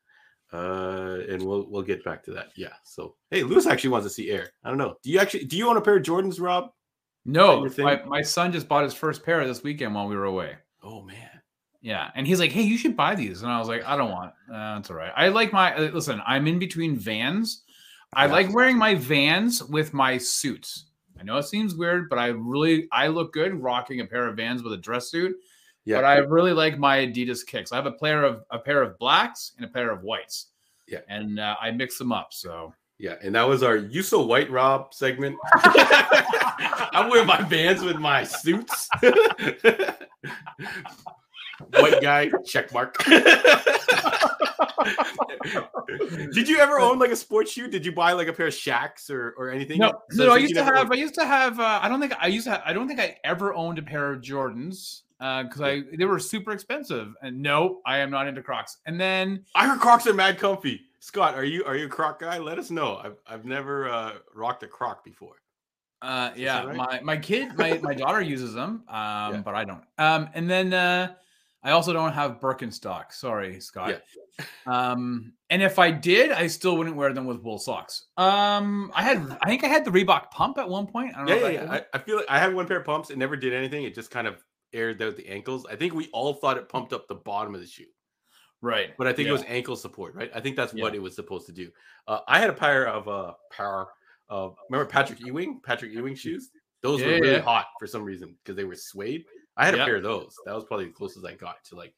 uh, 0.53 1.19
and 1.29 1.43
we'll 1.43 1.67
we'll 1.69 1.83
get 1.83 2.05
back 2.05 2.23
to 2.25 2.33
that. 2.33 2.49
Yeah. 2.57 2.73
So 2.83 3.17
hey, 3.31 3.43
Lewis 3.43 3.67
actually 3.67 3.91
wants 3.91 4.07
to 4.07 4.11
see 4.11 4.31
Air. 4.31 4.51
I 4.65 4.69
don't 4.69 4.79
know. 4.79 4.97
Do 5.03 5.11
you 5.11 5.19
actually 5.19 5.45
do 5.45 5.57
you 5.57 5.69
own 5.69 5.77
a 5.77 5.83
pair 5.83 5.97
of 5.97 6.03
Jordans, 6.03 6.41
Rob? 6.41 6.73
No, 7.25 7.69
my, 7.79 8.03
my 8.05 8.23
son 8.23 8.51
just 8.51 8.67
bought 8.67 8.83
his 8.83 8.95
first 8.95 9.25
pair 9.25 9.47
this 9.47 9.63
weekend 9.63 9.95
while 9.95 10.09
we 10.09 10.17
were 10.17 10.25
away. 10.25 10.57
Oh 10.83 11.03
man. 11.03 11.29
Yeah, 11.81 12.11
and 12.15 12.27
he's 12.27 12.39
like, 12.39 12.53
"Hey, 12.53 12.63
you 12.63 12.79
should 12.79 12.97
buy 12.97 13.17
these," 13.17 13.43
and 13.43 13.51
I 13.51 13.59
was 13.59 13.69
like, 13.69 13.85
"I 13.85 13.97
don't 13.97 14.11
want. 14.11 14.33
Uh, 14.53 14.77
it's 14.79 14.89
all 14.89 14.97
right. 14.97 15.13
I 15.17 15.29
like 15.29 15.53
my 15.53 15.75
uh, 15.75 15.91
listen. 15.91 16.23
I'm 16.25 16.47
in 16.47 16.59
between 16.61 16.97
Vans. 16.97 17.65
I 18.15 18.27
Yeah. 18.27 18.33
like 18.33 18.53
wearing 18.53 18.77
my 18.79 18.95
Vans 18.95 19.63
with 19.63 19.93
my 19.95 20.19
suits. 20.19 20.87
I 21.19 21.23
know 21.25 21.37
it 21.39 21.45
seems 21.45 21.75
weird, 21.75 22.09
but 22.09 22.19
I 22.19 22.29
really 22.29 22.89
I 22.93 23.07
look 23.09 23.33
good 23.33 23.55
rocking 23.63 24.01
a 24.01 24.05
pair 24.05 24.27
of 24.29 24.37
Vans 24.37 24.63
with 24.63 24.73
a 24.73 24.77
dress 24.77 25.09
suit. 25.11 25.37
Yeah. 25.85 25.97
But 25.99 26.05
I 26.05 26.17
really 26.19 26.53
like 26.53 26.79
my 26.79 26.99
Adidas 26.99 27.45
kicks. 27.47 27.73
I 27.73 27.77
have 27.77 27.87
a 27.87 27.93
pair 27.93 28.23
of 28.25 28.45
a 28.51 28.59
pair 28.59 28.83
of 28.83 28.99
blacks 28.99 29.53
and 29.57 29.65
a 29.65 29.69
pair 29.69 29.91
of 29.91 30.03
whites. 30.03 30.49
Yeah. 30.89 31.01
and 31.09 31.39
uh, 31.41 31.57
I 31.61 31.71
mix 31.71 31.97
them 31.97 32.13
up. 32.13 32.33
So 32.35 32.75
Yeah, 32.99 33.15
and 33.23 33.35
that 33.35 33.45
was 33.49 33.63
our 33.63 33.77
"You 33.77 34.03
So 34.03 34.21
White 34.27 34.51
Rob" 34.51 34.93
segment. 34.93 35.37
I 35.55 37.07
wear 37.11 37.25
my 37.25 37.41
bands 37.43 37.83
with 37.83 37.97
my 37.97 38.25
suits. 38.25 38.89
White 41.75 42.01
guy, 42.03 42.31
check 42.45 42.73
mark. 42.73 42.97
Did 46.33 46.49
you 46.49 46.59
ever 46.59 46.79
own 46.81 46.99
like 46.99 47.11
a 47.11 47.17
sports 47.17 47.53
shoe? 47.53 47.69
Did 47.69 47.85
you 47.85 47.93
buy 47.93 48.13
like 48.13 48.29
a 48.29 48.33
pair 48.33 48.47
of 48.47 48.55
Shaqs 48.55 49.11
or 49.11 49.35
or 49.39 49.51
anything? 49.51 49.79
no, 49.79 49.93
So- 50.11 50.27
no. 50.27 50.33
I 50.33 50.39
used 50.39 50.55
to 50.55 50.65
have. 50.65 50.91
I 50.91 50.95
used 50.95 51.15
to 51.15 51.25
have. 51.25 51.61
Uh, 51.61 51.81
I 51.83 51.89
don't 51.89 52.01
think 52.01 52.15
I 52.19 52.27
used 52.29 52.45
to. 52.45 52.53
Have, 52.53 52.63
I 52.65 52.73
don't 52.73 52.89
think 52.89 53.01
I 53.01 53.17
ever 53.25 53.55
owned 53.55 53.79
a 53.79 53.83
pair 53.83 54.13
of 54.13 54.21
Jordans 54.23 55.03
because 55.19 55.61
I 55.61 55.83
they 55.97 56.05
were 56.05 56.19
super 56.19 56.53
expensive. 56.53 57.15
And 57.23 57.41
no, 57.41 57.81
I 57.87 57.99
am 57.99 58.11
not 58.11 58.27
into 58.27 58.43
Crocs. 58.43 58.79
And 58.87 59.01
then 59.01 59.45
I 59.55 59.67
heard 59.69 59.81
Crocs 59.81 60.07
are 60.07 60.15
mad 60.15 60.39
comfy. 60.39 60.81
Scott, 61.01 61.35
are 61.35 61.45
you 61.45 61.65
are 61.65 61.77
you 61.77 61.87
a 61.87 61.91
Croc 61.91 62.21
guy? 62.21 62.39
Let 62.39 62.59
us 62.59 62.71
know. 62.71 62.97
I've 62.97 63.17
I've 63.27 63.45
never 63.45 63.89
uh, 63.89 64.13
rocked 64.35 64.63
a 64.63 64.69
Croc 64.69 65.05
before. 65.05 65.37
Uh, 66.01 66.33
yeah, 66.37 66.65
right? 66.65 66.77
my 66.77 67.01
my 67.03 67.17
kid, 67.17 67.57
my 67.57 67.79
my 67.83 67.95
daughter 67.95 68.21
uses 68.21 68.55
them, 68.55 68.83
um, 68.89 68.95
Yeah. 69.35 69.43
but 69.45 69.55
I 69.55 69.65
don't. 69.65 69.85
Um, 69.99 70.29
and 70.35 70.51
then 70.51 70.73
uh, 70.75 71.15
I 71.65 71.71
also 71.71 71.93
don't 71.93 72.13
have 72.13 72.41
Birkenstock. 72.41 73.13
Sorry, 73.13 73.61
Scott. 73.61 74.03
Um, 74.67 75.33
and 75.51 75.63
if 75.63 75.79
I 75.79 75.91
did, 75.91 76.33
I 76.33 76.47
still 76.49 76.77
wouldn't 76.77 76.97
wear 76.97 77.13
them 77.13 77.27
with 77.27 77.41
wool 77.43 77.59
socks. 77.59 78.07
Um, 78.17 78.91
I 78.95 79.03
had, 79.03 79.39
I 79.43 79.49
think 79.49 79.63
I 79.63 79.69
had 79.69 79.85
the 79.85 79.91
Reebok 79.91 80.31
pump 80.31 80.59
at 80.59 80.69
one 80.69 80.87
point. 80.87 81.15
I 81.17 81.25
don't. 81.25 81.29
Yeah, 81.29 81.49
yeah, 81.49 81.65
yeah. 81.65 81.73
I, 81.73 81.83
I 81.95 81.99
feel 81.99 82.17
like 82.17 82.27
I 82.29 82.39
had 82.39 82.55
one 82.55 82.67
pair 82.67 82.79
of 82.79 82.85
pumps. 82.85 83.11
It 83.11 83.19
never 83.19 83.37
did 83.37 83.53
anything. 83.53 83.85
It 83.85 83.95
just 83.95 84.11
kind 84.11 84.27
of 84.27 84.43
aired 84.73 85.01
out 85.03 85.17
the 85.17 85.29
ankles. 85.29 85.67
I 85.71 85.77
think 85.77 85.95
we 85.95 86.09
all 86.13 86.35
thought 86.35 86.57
it 86.57 86.69
pumped 86.69 86.93
up 86.93 87.07
the 87.07 87.15
bottom 87.15 87.55
of 87.55 87.61
the 87.61 87.67
shoe, 87.67 87.85
right. 88.63 88.91
but 88.97 89.07
I 89.07 89.13
think 89.13 89.27
Yeah. 89.27 89.31
it 89.31 89.39
was 89.39 89.45
ankle 89.47 89.77
support, 89.77 90.15
right? 90.15 90.31
I 90.35 90.41
think 90.41 90.57
that's 90.57 90.73
what 90.73 90.95
it 90.95 91.03
was 91.03 91.15
supposed 91.15 91.47
to 91.47 91.53
do. 91.53 91.71
Uh, 92.09 92.21
I 92.27 92.39
had 92.41 92.49
a 92.51 92.55
pair 92.55 92.89
of 92.89 93.07
uh 93.07 93.35
pair 93.51 93.87
of 94.31 94.57
remember 94.71 94.91
Patrick 94.91 95.21
Ewing, 95.21 95.61
Patrick 95.63 95.93
Ewing 95.93 96.15
shoes. 96.15 96.51
Those 96.81 97.01
Yeah, 97.01 97.07
were 97.07 97.13
really 97.13 97.33
yeah. 97.35 97.41
hot 97.43 97.67
for 97.79 97.87
some 97.87 98.03
reason 98.03 98.35
because 98.43 98.57
they 98.57 98.65
were 98.65 98.75
suede. 98.75 99.25
I 99.57 99.67
had 99.67 99.75
a 99.75 99.85
pair 99.85 99.97
of 99.97 100.03
those. 100.03 100.35
That 100.47 100.55
was 100.55 100.65
probably 100.65 100.87
the 100.87 100.93
closest 100.93 101.27
I 101.27 101.35
got 101.35 101.65
to 101.67 101.77
like 101.77 101.95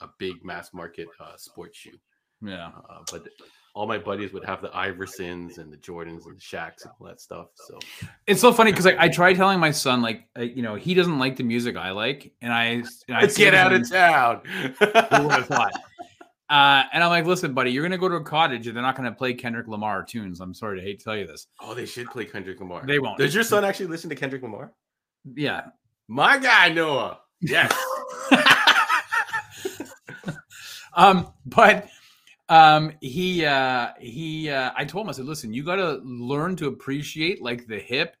a 0.00 0.08
big 0.18 0.44
mass 0.44 0.72
market 0.72 1.08
uh, 1.20 1.36
sports 1.36 1.78
shoe. 1.78 1.98
Yeah. 2.42 2.70
Uh, 2.88 3.00
but 3.10 3.28
all 3.74 3.86
my 3.86 3.98
buddies 3.98 4.32
would 4.32 4.44
have 4.44 4.62
the 4.62 4.68
Iversons 4.70 5.58
and 5.58 5.72
the 5.72 5.76
Jordans 5.76 6.26
and 6.26 6.36
the 6.36 6.40
Shaqs 6.40 6.82
and 6.84 6.92
all 6.98 7.06
that 7.06 7.20
stuff. 7.20 7.48
So 7.54 7.78
It's 8.26 8.40
so 8.40 8.52
funny 8.52 8.72
because 8.72 8.86
like, 8.86 8.98
I 8.98 9.08
try 9.08 9.34
telling 9.34 9.60
my 9.60 9.70
son 9.70 10.02
like 10.02 10.28
uh, 10.38 10.42
you 10.42 10.62
know 10.62 10.74
he 10.74 10.94
doesn't 10.94 11.18
like 11.18 11.36
the 11.36 11.44
music 11.44 11.76
I 11.76 11.90
like, 11.90 12.32
and 12.40 12.52
I 12.52 12.64
and 12.64 12.86
I 13.16 13.22
let's 13.22 13.36
get 13.36 13.54
out 13.54 13.72
of 13.72 13.88
town. 13.88 14.42
Who 14.46 15.22
would 15.22 15.32
have 15.32 15.46
thought? 15.46 15.72
Uh, 16.50 16.84
and 16.92 17.04
I'm 17.04 17.10
like, 17.10 17.26
listen, 17.26 17.52
buddy, 17.52 17.70
you're 17.70 17.82
gonna 17.82 17.98
go 17.98 18.08
to 18.08 18.16
a 18.16 18.24
cottage 18.24 18.66
and 18.66 18.74
they're 18.74 18.82
not 18.82 18.96
gonna 18.96 19.12
play 19.12 19.34
Kendrick 19.34 19.68
Lamar 19.68 20.02
tunes. 20.02 20.40
I'm 20.40 20.54
sorry 20.54 20.78
to 20.78 20.84
hate 20.84 20.98
to 21.00 21.04
tell 21.04 21.16
you 21.16 21.26
this. 21.26 21.46
Oh, 21.60 21.74
they 21.74 21.86
should 21.86 22.10
play 22.10 22.24
Kendrick 22.24 22.58
Lamar. 22.60 22.84
They 22.86 22.98
won't. 22.98 23.18
Does 23.18 23.34
your 23.34 23.44
son 23.44 23.64
actually 23.64 23.86
listen 23.86 24.08
to 24.10 24.16
Kendrick 24.16 24.42
Lamar? 24.42 24.72
Yeah. 25.34 25.66
My 26.08 26.38
guy 26.38 26.70
Noah. 26.70 27.20
Yes. 27.40 27.72
um, 30.94 31.32
but 31.46 31.88
um, 32.48 32.92
he 33.00 33.44
uh, 33.44 33.88
he 34.00 34.50
uh, 34.50 34.70
I 34.74 34.84
told 34.86 35.04
him 35.04 35.10
I 35.10 35.12
said, 35.12 35.26
listen, 35.26 35.52
you 35.52 35.62
got 35.62 35.76
to 35.76 36.00
learn 36.02 36.56
to 36.56 36.68
appreciate 36.68 37.42
like 37.42 37.66
the 37.66 37.78
hip 37.78 38.16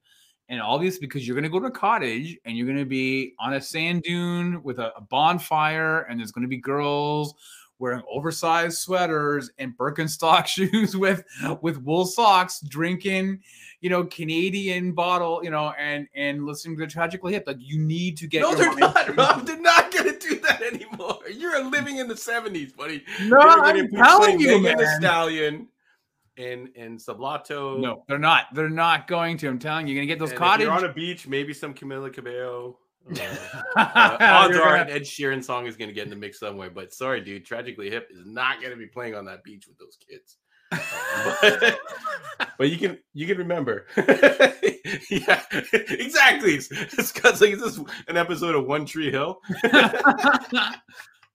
and 0.50 0.60
all 0.60 0.78
these 0.78 0.98
because 0.98 1.26
you're 1.26 1.34
gonna 1.34 1.48
go 1.48 1.60
to 1.60 1.66
a 1.66 1.70
cottage 1.70 2.38
and 2.44 2.56
you're 2.56 2.66
gonna 2.66 2.84
be 2.84 3.34
on 3.40 3.54
a 3.54 3.60
sand 3.60 4.02
dune 4.02 4.62
with 4.62 4.78
a, 4.78 4.92
a 4.96 5.00
bonfire 5.00 6.02
and 6.02 6.20
there's 6.20 6.32
gonna 6.32 6.48
be 6.48 6.58
girls 6.58 7.34
wearing 7.78 8.02
oversized 8.10 8.78
sweaters 8.78 9.50
and 9.58 9.76
Birkenstock 9.76 10.46
shoes 10.46 10.96
with 10.96 11.24
with 11.62 11.82
wool 11.82 12.06
socks, 12.06 12.60
drinking, 12.60 13.40
you 13.80 13.90
know, 13.90 14.04
Canadian 14.04 14.92
bottle, 14.92 15.40
you 15.44 15.50
know, 15.50 15.72
and 15.78 16.08
and 16.14 16.44
listening 16.46 16.76
to 16.76 16.84
the 16.84 16.90
tragically 16.90 17.32
hip. 17.32 17.44
Like 17.46 17.58
you 17.60 17.78
need 17.78 18.16
to 18.18 18.26
get. 18.26 18.42
no, 18.42 18.54
they're 18.54 18.74
not, 18.74 19.16
Rob. 19.16 19.46
They're 19.46 19.60
not 19.60 19.92
gonna 19.92 20.18
do 20.18 20.40
that 20.40 20.62
anymore. 20.62 21.18
You're 21.32 21.64
living 21.64 21.98
in 21.98 22.08
the 22.08 22.14
70s, 22.14 22.76
buddy. 22.76 23.04
No, 23.24 23.38
I'm 23.38 23.88
telling 23.90 24.40
you, 24.40 24.60
man. 24.60 24.78
Stallion 24.98 25.68
and 26.36 26.68
and 26.76 26.98
Sablato. 26.98 27.80
No, 27.80 28.04
they're 28.08 28.18
not. 28.18 28.46
They're 28.54 28.70
not 28.70 29.06
going 29.06 29.36
to. 29.38 29.48
I'm 29.48 29.58
telling 29.58 29.86
you, 29.86 29.94
you're 29.94 30.02
gonna 30.02 30.12
get 30.12 30.18
those 30.18 30.30
And 30.30 30.38
cottage. 30.38 30.64
You're 30.64 30.72
on 30.74 30.84
a 30.84 30.92
beach, 30.92 31.28
maybe 31.28 31.52
some 31.52 31.74
Camila 31.74 32.12
Cabello. 32.12 32.78
Uh, 33.76 33.80
uh, 33.80 34.16
odds 34.20 34.56
are 34.56 34.60
gonna- 34.76 34.82
an 34.82 34.90
Ed 34.90 35.02
Sheeran 35.02 35.42
song 35.42 35.66
is 35.66 35.76
going 35.76 35.88
to 35.88 35.94
get 35.94 36.04
in 36.04 36.10
the 36.10 36.16
mix 36.16 36.40
somewhere. 36.40 36.68
But 36.68 36.92
sorry, 36.92 37.20
dude, 37.22 37.44
Tragically 37.44 37.88
Hip 37.90 38.08
is 38.10 38.26
not 38.26 38.60
going 38.60 38.72
to 38.72 38.76
be 38.76 38.86
playing 38.86 39.14
on 39.14 39.24
that 39.26 39.44
beach 39.44 39.66
with 39.66 39.78
those 39.78 39.96
kids. 39.96 40.36
But, 40.70 41.78
but 42.58 42.70
you 42.70 42.76
can 42.78 42.98
you 43.14 43.26
can 43.26 43.38
remember. 43.38 43.86
yeah, 43.96 45.42
exactly. 45.52 46.54
It's 46.54 47.24
like, 47.24 47.50
is 47.52 47.60
this 47.60 47.80
an 48.08 48.16
episode 48.16 48.54
of 48.54 48.66
One 48.66 48.84
Tree 48.86 49.10
Hill? 49.10 49.38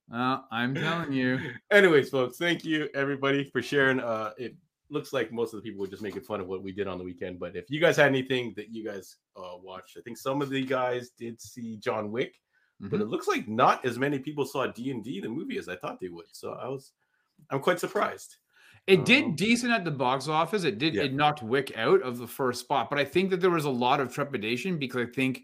well, 0.09 0.47
I'm 0.51 0.75
telling 0.75 1.11
you. 1.13 1.39
Anyways, 1.71 2.09
folks, 2.09 2.37
thank 2.37 2.63
you 2.63 2.89
everybody 2.95 3.49
for 3.51 3.61
sharing. 3.61 3.99
Uh, 3.99 4.31
it 4.37 4.55
looks 4.89 5.13
like 5.13 5.31
most 5.31 5.53
of 5.53 5.61
the 5.61 5.67
people 5.67 5.81
were 5.81 5.87
just 5.87 6.03
making 6.03 6.21
fun 6.21 6.39
of 6.39 6.47
what 6.47 6.63
we 6.63 6.71
did 6.71 6.87
on 6.87 6.97
the 6.97 7.03
weekend. 7.03 7.39
But 7.39 7.55
if 7.55 7.65
you 7.69 7.79
guys 7.79 7.97
had 7.97 8.07
anything 8.07 8.53
that 8.57 8.69
you 8.69 8.85
guys 8.85 9.17
uh, 9.35 9.57
watched, 9.61 9.97
I 9.97 10.01
think 10.01 10.17
some 10.17 10.41
of 10.41 10.49
the 10.49 10.63
guys 10.63 11.11
did 11.17 11.41
see 11.41 11.77
John 11.77 12.11
Wick, 12.11 12.35
but 12.79 12.99
Mhm. 12.99 13.03
it 13.03 13.07
looks 13.07 13.27
like 13.27 13.47
not 13.47 13.83
as 13.85 13.97
many 13.97 14.19
people 14.19 14.45
saw 14.45 14.67
D 14.67 14.91
and 14.91 15.03
D 15.03 15.19
the 15.19 15.29
movie 15.29 15.57
as 15.57 15.67
I 15.69 15.75
thought 15.77 15.99
they 15.99 16.09
would. 16.09 16.25
So 16.31 16.51
I 16.53 16.67
was, 16.67 16.91
I'm 17.49 17.59
quite 17.59 17.79
surprised. 17.79 18.37
It 18.87 19.05
did 19.05 19.23
Um, 19.23 19.35
decent 19.35 19.71
at 19.71 19.85
the 19.85 19.91
box 19.91 20.27
office. 20.27 20.63
It 20.65 20.77
did. 20.77 20.93
Yeah. 20.95 21.03
It 21.03 21.13
knocked 21.13 21.41
Wick 21.41 21.71
out 21.77 22.01
of 22.01 22.17
the 22.17 22.27
first 22.27 22.59
spot, 22.61 22.89
but 22.89 22.99
I 22.99 23.05
think 23.05 23.29
that 23.29 23.39
there 23.39 23.49
was 23.49 23.65
a 23.65 23.69
lot 23.69 23.99
of 24.01 24.13
trepidation 24.13 24.77
because 24.77 25.07
I 25.07 25.11
think 25.11 25.43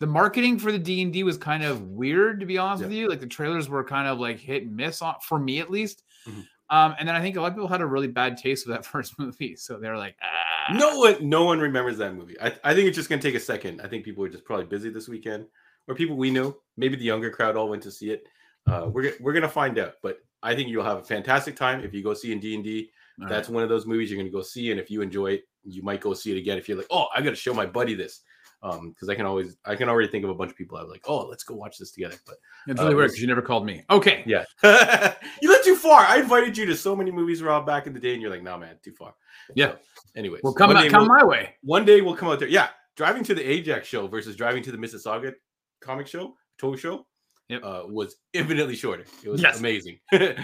the 0.00 0.06
marketing 0.06 0.58
for 0.58 0.72
the 0.72 0.78
D 0.78 1.02
and 1.02 1.12
D 1.12 1.22
was 1.22 1.36
kind 1.36 1.62
of 1.62 1.82
weird, 1.82 2.40
to 2.40 2.46
be 2.46 2.56
honest 2.58 2.80
Yeah. 2.82 2.88
with 2.88 2.96
you. 2.96 3.08
Like 3.08 3.20
the 3.20 3.26
trailers 3.26 3.68
were 3.68 3.84
kind 3.84 4.08
of 4.08 4.18
like 4.18 4.38
hit 4.38 4.62
and 4.64 4.74
miss 4.74 5.02
on 5.02 5.16
for 5.22 5.38
me 5.38 5.60
at 5.60 5.70
least. 5.70 6.02
Mhm. 6.26 6.46
Um, 6.70 6.94
and 6.98 7.06
then 7.06 7.14
I 7.14 7.20
think 7.20 7.36
a 7.36 7.40
lot 7.42 7.48
of 7.48 7.54
people 7.54 7.68
had 7.68 7.82
a 7.82 7.86
really 7.86 8.08
bad 8.08 8.38
taste 8.38 8.66
of 8.66 8.72
that 8.72 8.86
first 8.92 9.18
movie, 9.18 9.54
so 9.56 9.78
they're 9.78 9.98
like, 9.98 10.16
ah. 10.22 10.72
No 10.72 10.96
one, 10.98 11.28
no 11.28 11.44
one 11.44 11.60
remembers 11.60 11.98
that 11.98 12.14
movie. 12.14 12.40
I, 12.40 12.54
I 12.64 12.74
think 12.74 12.88
it's 12.88 12.96
just 12.96 13.10
gonna 13.10 13.20
take 13.20 13.34
a 13.34 13.40
second. 13.40 13.82
I 13.82 13.88
think 13.88 14.04
people 14.04 14.24
are 14.24 14.28
just 14.30 14.44
probably 14.46 14.64
busy 14.66 14.88
this 14.88 15.08
weekend, 15.08 15.44
or 15.88 15.94
people 15.94 16.16
we 16.16 16.30
know, 16.30 16.56
maybe 16.78 16.96
the 16.96 17.04
younger 17.04 17.30
crowd 17.30 17.56
all 17.56 17.68
went 17.68 17.82
to 17.82 17.90
see 17.90 18.10
it. 18.10 18.26
Uh, 18.66 18.88
we're 18.90 19.12
we're 19.20 19.34
gonna 19.34 19.48
find 19.48 19.78
out, 19.78 19.94
but 20.02 20.18
I 20.42 20.54
think 20.54 20.68
you'll 20.68 20.84
have 20.84 20.98
a 20.98 21.04
fantastic 21.04 21.56
time 21.56 21.80
if 21.84 21.94
you 21.94 22.02
go 22.02 22.14
see 22.14 22.32
in 22.32 22.40
D 22.40 22.54
and 22.54 22.64
D. 22.64 22.90
That's 23.28 23.48
one 23.48 23.62
of 23.62 23.68
those 23.68 23.86
movies 23.86 24.10
you're 24.10 24.18
gonna 24.18 24.30
go 24.30 24.42
see, 24.42 24.70
and 24.72 24.80
if 24.80 24.90
you 24.90 25.00
enjoy 25.02 25.32
it, 25.32 25.42
you 25.64 25.82
might 25.82 26.00
go 26.00 26.12
see 26.12 26.32
it 26.32 26.38
again. 26.38 26.58
If 26.58 26.68
you're 26.68 26.76
like, 26.78 26.88
oh, 26.90 27.06
I 27.14 27.20
gotta 27.22 27.36
show 27.36 27.54
my 27.54 27.66
buddy 27.66 27.94
this, 27.94 28.22
um, 28.64 28.90
because 28.90 29.08
I 29.08 29.14
can 29.14 29.26
always, 29.26 29.56
I 29.64 29.76
can 29.76 29.88
already 29.88 30.08
think 30.08 30.24
of 30.24 30.30
a 30.30 30.34
bunch 30.34 30.50
of 30.50 30.56
people. 30.56 30.76
I'm 30.78 30.88
like, 30.88 31.02
oh, 31.06 31.26
let's 31.26 31.44
go 31.44 31.54
watch 31.54 31.78
this 31.78 31.92
together. 31.92 32.16
But 32.26 32.36
It's 32.66 32.80
uh, 32.80 32.84
really 32.84 32.96
weird 32.96 33.08
because 33.10 33.20
you 33.20 33.28
never 33.28 33.42
called 33.42 33.64
me. 33.64 33.84
Okay. 33.90 34.24
yeah, 34.26 34.44
you 35.42 35.48
went 35.50 35.62
too 35.64 35.76
far. 35.76 36.00
I 36.00 36.18
invited 36.18 36.56
you 36.58 36.66
to 36.66 36.76
so 36.76 36.96
many 36.96 37.12
movies, 37.12 37.42
Rob, 37.42 37.64
back 37.64 37.86
in 37.86 37.92
the 37.92 38.00
day, 38.00 38.12
and 38.14 38.22
you're 38.22 38.30
like, 38.30 38.42
no, 38.42 38.58
man, 38.58 38.76
too 38.82 38.92
far. 38.92 39.14
Yeah. 39.54 39.72
So, 39.72 39.78
anyways, 40.16 40.40
Well, 40.42 40.54
come 40.54 40.74
day 40.74 40.88
come 40.88 41.06
we'll- 41.06 41.16
my 41.18 41.24
way. 41.24 41.54
one 41.62 41.84
day 41.84 42.00
we'll 42.00 42.16
come 42.16 42.28
out 42.30 42.40
there. 42.40 42.48
Yeah, 42.48 42.68
driving 42.96 43.22
to 43.24 43.34
the 43.34 43.48
Ajax 43.48 43.86
show 43.86 44.08
versus 44.08 44.34
driving 44.36 44.62
to 44.64 44.72
the 44.72 44.78
Mississauga 44.78 45.34
comic 45.80 46.06
show, 46.08 46.34
tow 46.58 46.74
show, 46.76 47.06
Yep. 47.52 47.64
uh, 47.64 47.82
was 47.86 48.16
infinitely 48.32 48.74
shorter. 48.76 49.04
It 49.22 49.28
was 49.28 49.40
Yes. 49.42 49.58
amazing. 49.60 49.98
it 50.12 50.38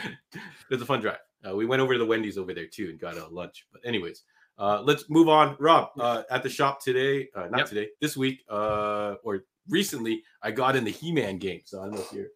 was 0.71 0.83
a 0.83 0.87
fun 0.87 1.01
drive. 1.01 1.19
Uh, 1.49 1.55
we 1.55 1.67
went 1.67 1.81
over 1.81 1.93
to 1.95 1.99
the 1.99 2.07
Wendy's 2.07 2.37
over 2.39 2.53
there 2.55 2.67
too 2.67 2.89
and 2.91 2.99
got 3.01 3.17
a 3.17 3.27
lunch. 3.29 3.67
But 3.73 3.81
anyways, 3.85 4.23
uh, 4.59 4.83
let's 4.83 5.09
move 5.09 5.29
on. 5.29 5.57
Rob, 5.61 5.91
uh, 5.99 6.23
at 6.31 6.43
the 6.43 6.49
shop 6.49 6.83
today, 6.83 7.29
uh, 7.35 7.47
not 7.49 7.59
Yep. 7.61 7.69
today, 7.69 7.89
this 8.01 8.17
week, 8.17 8.43
uh, 8.51 9.15
or 9.23 9.45
recently, 9.69 10.23
I 10.43 10.51
got 10.51 10.77
in 10.77 10.85
the 10.85 10.91
He-Man 10.91 11.39
game. 11.39 11.61
So 11.65 11.81
I 11.81 11.85
don't 11.85 11.95
know 11.95 12.01
if 12.01 12.13
you're 12.13 12.29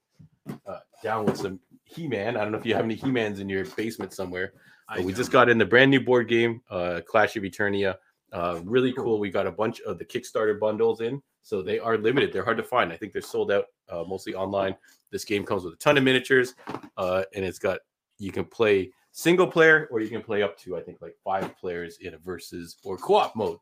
uh, 0.67 0.79
down 1.03 1.25
with 1.27 1.37
some 1.37 1.61
He-Man. 1.85 2.37
I 2.37 2.43
don't 2.43 2.53
know 2.53 2.59
if 2.59 2.67
you 2.67 2.75
have 2.75 2.85
any 2.85 2.95
He-Mans 2.95 3.41
in 3.41 3.49
your 3.49 3.65
basement 3.65 4.13
somewhere. 4.13 4.53
But 4.89 5.05
we 5.05 5.13
just 5.15 5.31
got 5.33 5.49
in 5.49 5.57
the 5.59 5.65
brand 5.65 5.91
new 5.91 6.01
board 6.01 6.29
game, 6.29 6.61
uh, 6.71 7.01
Clash 7.07 7.37
of 7.37 7.43
Eternia. 7.45 7.97
Uh, 8.33 8.61
really 8.65 8.93
cool. 8.93 9.19
We 9.19 9.31
got 9.31 9.47
a 9.47 9.53
bunch 9.53 9.81
of 9.83 9.99
the 9.99 10.05
Kickstarter 10.05 10.59
bundles 10.61 11.01
in, 11.01 11.23
so 11.43 11.63
they 11.63 11.79
are 11.79 11.99
limited. 11.99 12.33
They're 12.33 12.45
hard 12.45 12.57
to 12.57 12.63
find. 12.63 12.93
I 12.93 12.97
think 12.97 13.13
they're 13.13 13.23
sold 13.23 13.51
out 13.51 13.67
uh, 13.89 14.05
mostly 14.07 14.35
online. 14.35 14.77
This 15.11 15.25
game 15.25 15.45
comes 15.45 15.65
with 15.65 15.75
a 15.75 15.79
ton 15.79 15.99
of 15.99 16.05
miniatures, 16.05 16.55
uh, 16.97 17.25
and 17.35 17.45
it's 17.45 17.59
got 17.59 17.81
you 18.19 18.33
can 18.33 18.45
play 18.45 18.93
single 19.11 19.47
player 19.47 19.89
or 19.91 20.01
you 20.01 20.09
can 20.09 20.23
play 20.23 20.43
up 20.43 20.57
to 20.59 20.77
I 20.77 20.81
think 20.81 21.03
like 21.03 21.15
five 21.23 21.57
players 21.59 21.99
in 22.01 22.15
a 22.15 22.19
versus 22.19 22.77
or 22.85 22.97
co-op 22.97 23.37
mode. 23.37 23.59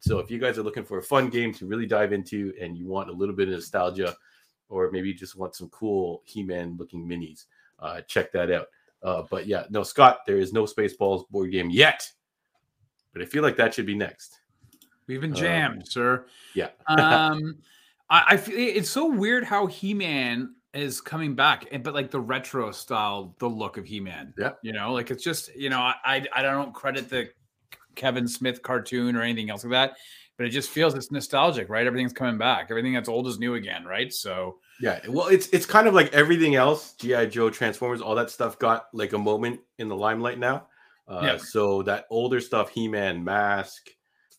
So 0.00 0.18
if 0.18 0.30
you 0.30 0.38
guys 0.38 0.58
are 0.58 0.62
looking 0.62 0.84
for 0.84 0.98
a 0.98 1.02
fun 1.02 1.28
game 1.28 1.52
to 1.54 1.66
really 1.66 1.86
dive 1.86 2.12
into, 2.12 2.52
and 2.60 2.76
you 2.76 2.86
want 2.86 3.08
a 3.08 3.12
little 3.12 3.34
bit 3.34 3.48
of 3.48 3.54
nostalgia, 3.54 4.14
or 4.68 4.90
maybe 4.90 5.08
you 5.08 5.14
just 5.14 5.36
want 5.36 5.54
some 5.54 5.68
cool 5.70 6.22
He-Man 6.26 6.76
looking 6.78 7.08
minis, 7.08 7.46
uh, 7.78 8.02
check 8.02 8.30
that 8.32 8.50
out. 8.50 8.66
Uh, 9.02 9.22
but 9.30 9.46
yeah, 9.46 9.64
no, 9.70 9.82
Scott, 9.82 10.20
there 10.26 10.38
is 10.38 10.52
no 10.52 10.64
Spaceballs 10.64 11.28
board 11.30 11.52
game 11.52 11.70
yet. 11.70 12.10
But 13.12 13.22
I 13.22 13.26
feel 13.26 13.42
like 13.42 13.56
that 13.56 13.72
should 13.72 13.86
be 13.86 13.94
next. 13.94 14.40
We've 15.06 15.20
been 15.20 15.32
Uh, 15.32 15.36
jammed, 15.36 15.88
sir. 15.88 16.26
Yeah. 16.54 16.68
um, 16.88 17.56
I, 18.10 18.24
I 18.28 18.36
feel 18.36 18.56
it's 18.56 18.90
so 18.90 19.10
weird 19.10 19.44
how 19.44 19.66
He 19.66 19.94
Man 19.94 20.54
is 20.72 21.00
coming 21.00 21.34
back, 21.34 21.66
and 21.72 21.82
but 21.82 21.94
like 21.94 22.10
the 22.10 22.20
retro 22.20 22.70
style, 22.72 23.34
the 23.38 23.48
look 23.48 23.76
of 23.76 23.84
He 23.86 24.00
Man. 24.00 24.34
Yeah. 24.38 24.52
you 24.62 24.72
know, 24.72 24.92
like 24.92 25.10
it's 25.10 25.22
just 25.24 25.54
you 25.56 25.70
know, 25.70 25.78
I 25.80 25.94
I, 26.04 26.26
I 26.36 26.42
don't 26.42 26.72
credit 26.74 27.08
the 27.08 27.30
Kevin 27.94 28.26
Smith 28.28 28.62
cartoon 28.62 29.14
or 29.16 29.22
anything 29.22 29.50
else 29.50 29.64
like 29.64 29.70
that, 29.70 29.96
but 30.36 30.46
it 30.46 30.50
just 30.50 30.70
feels 30.70 30.94
it's 30.94 31.10
nostalgic, 31.12 31.68
right? 31.68 31.86
Everything's 31.86 32.12
coming 32.12 32.38
back. 32.38 32.66
Everything 32.70 32.92
that's 32.92 33.08
old 33.08 33.26
is 33.28 33.38
new 33.38 33.54
again, 33.54 33.84
right? 33.84 34.12
So 34.12 34.58
Yeah, 34.80 34.98
well, 35.08 35.28
it's 35.28 35.46
it's 35.48 35.64
kind 35.66 35.86
of 35.86 35.94
like 35.94 36.12
everything 36.12 36.56
else. 36.56 36.94
GI 36.94 37.26
Joe, 37.28 37.50
Transformers, 37.50 38.00
all 38.00 38.16
that 38.16 38.30
stuff 38.30 38.58
got 38.58 38.86
like 38.92 39.12
a 39.12 39.18
moment 39.18 39.60
in 39.78 39.88
the 39.88 39.96
limelight 39.96 40.38
now. 40.40 40.66
Uh, 41.06 41.20
Yeah. 41.22 41.36
So 41.36 41.82
that 41.84 42.06
older 42.10 42.40
stuff, 42.40 42.68
He 42.70 42.88
Man, 42.88 43.22
Mask, 43.22 43.88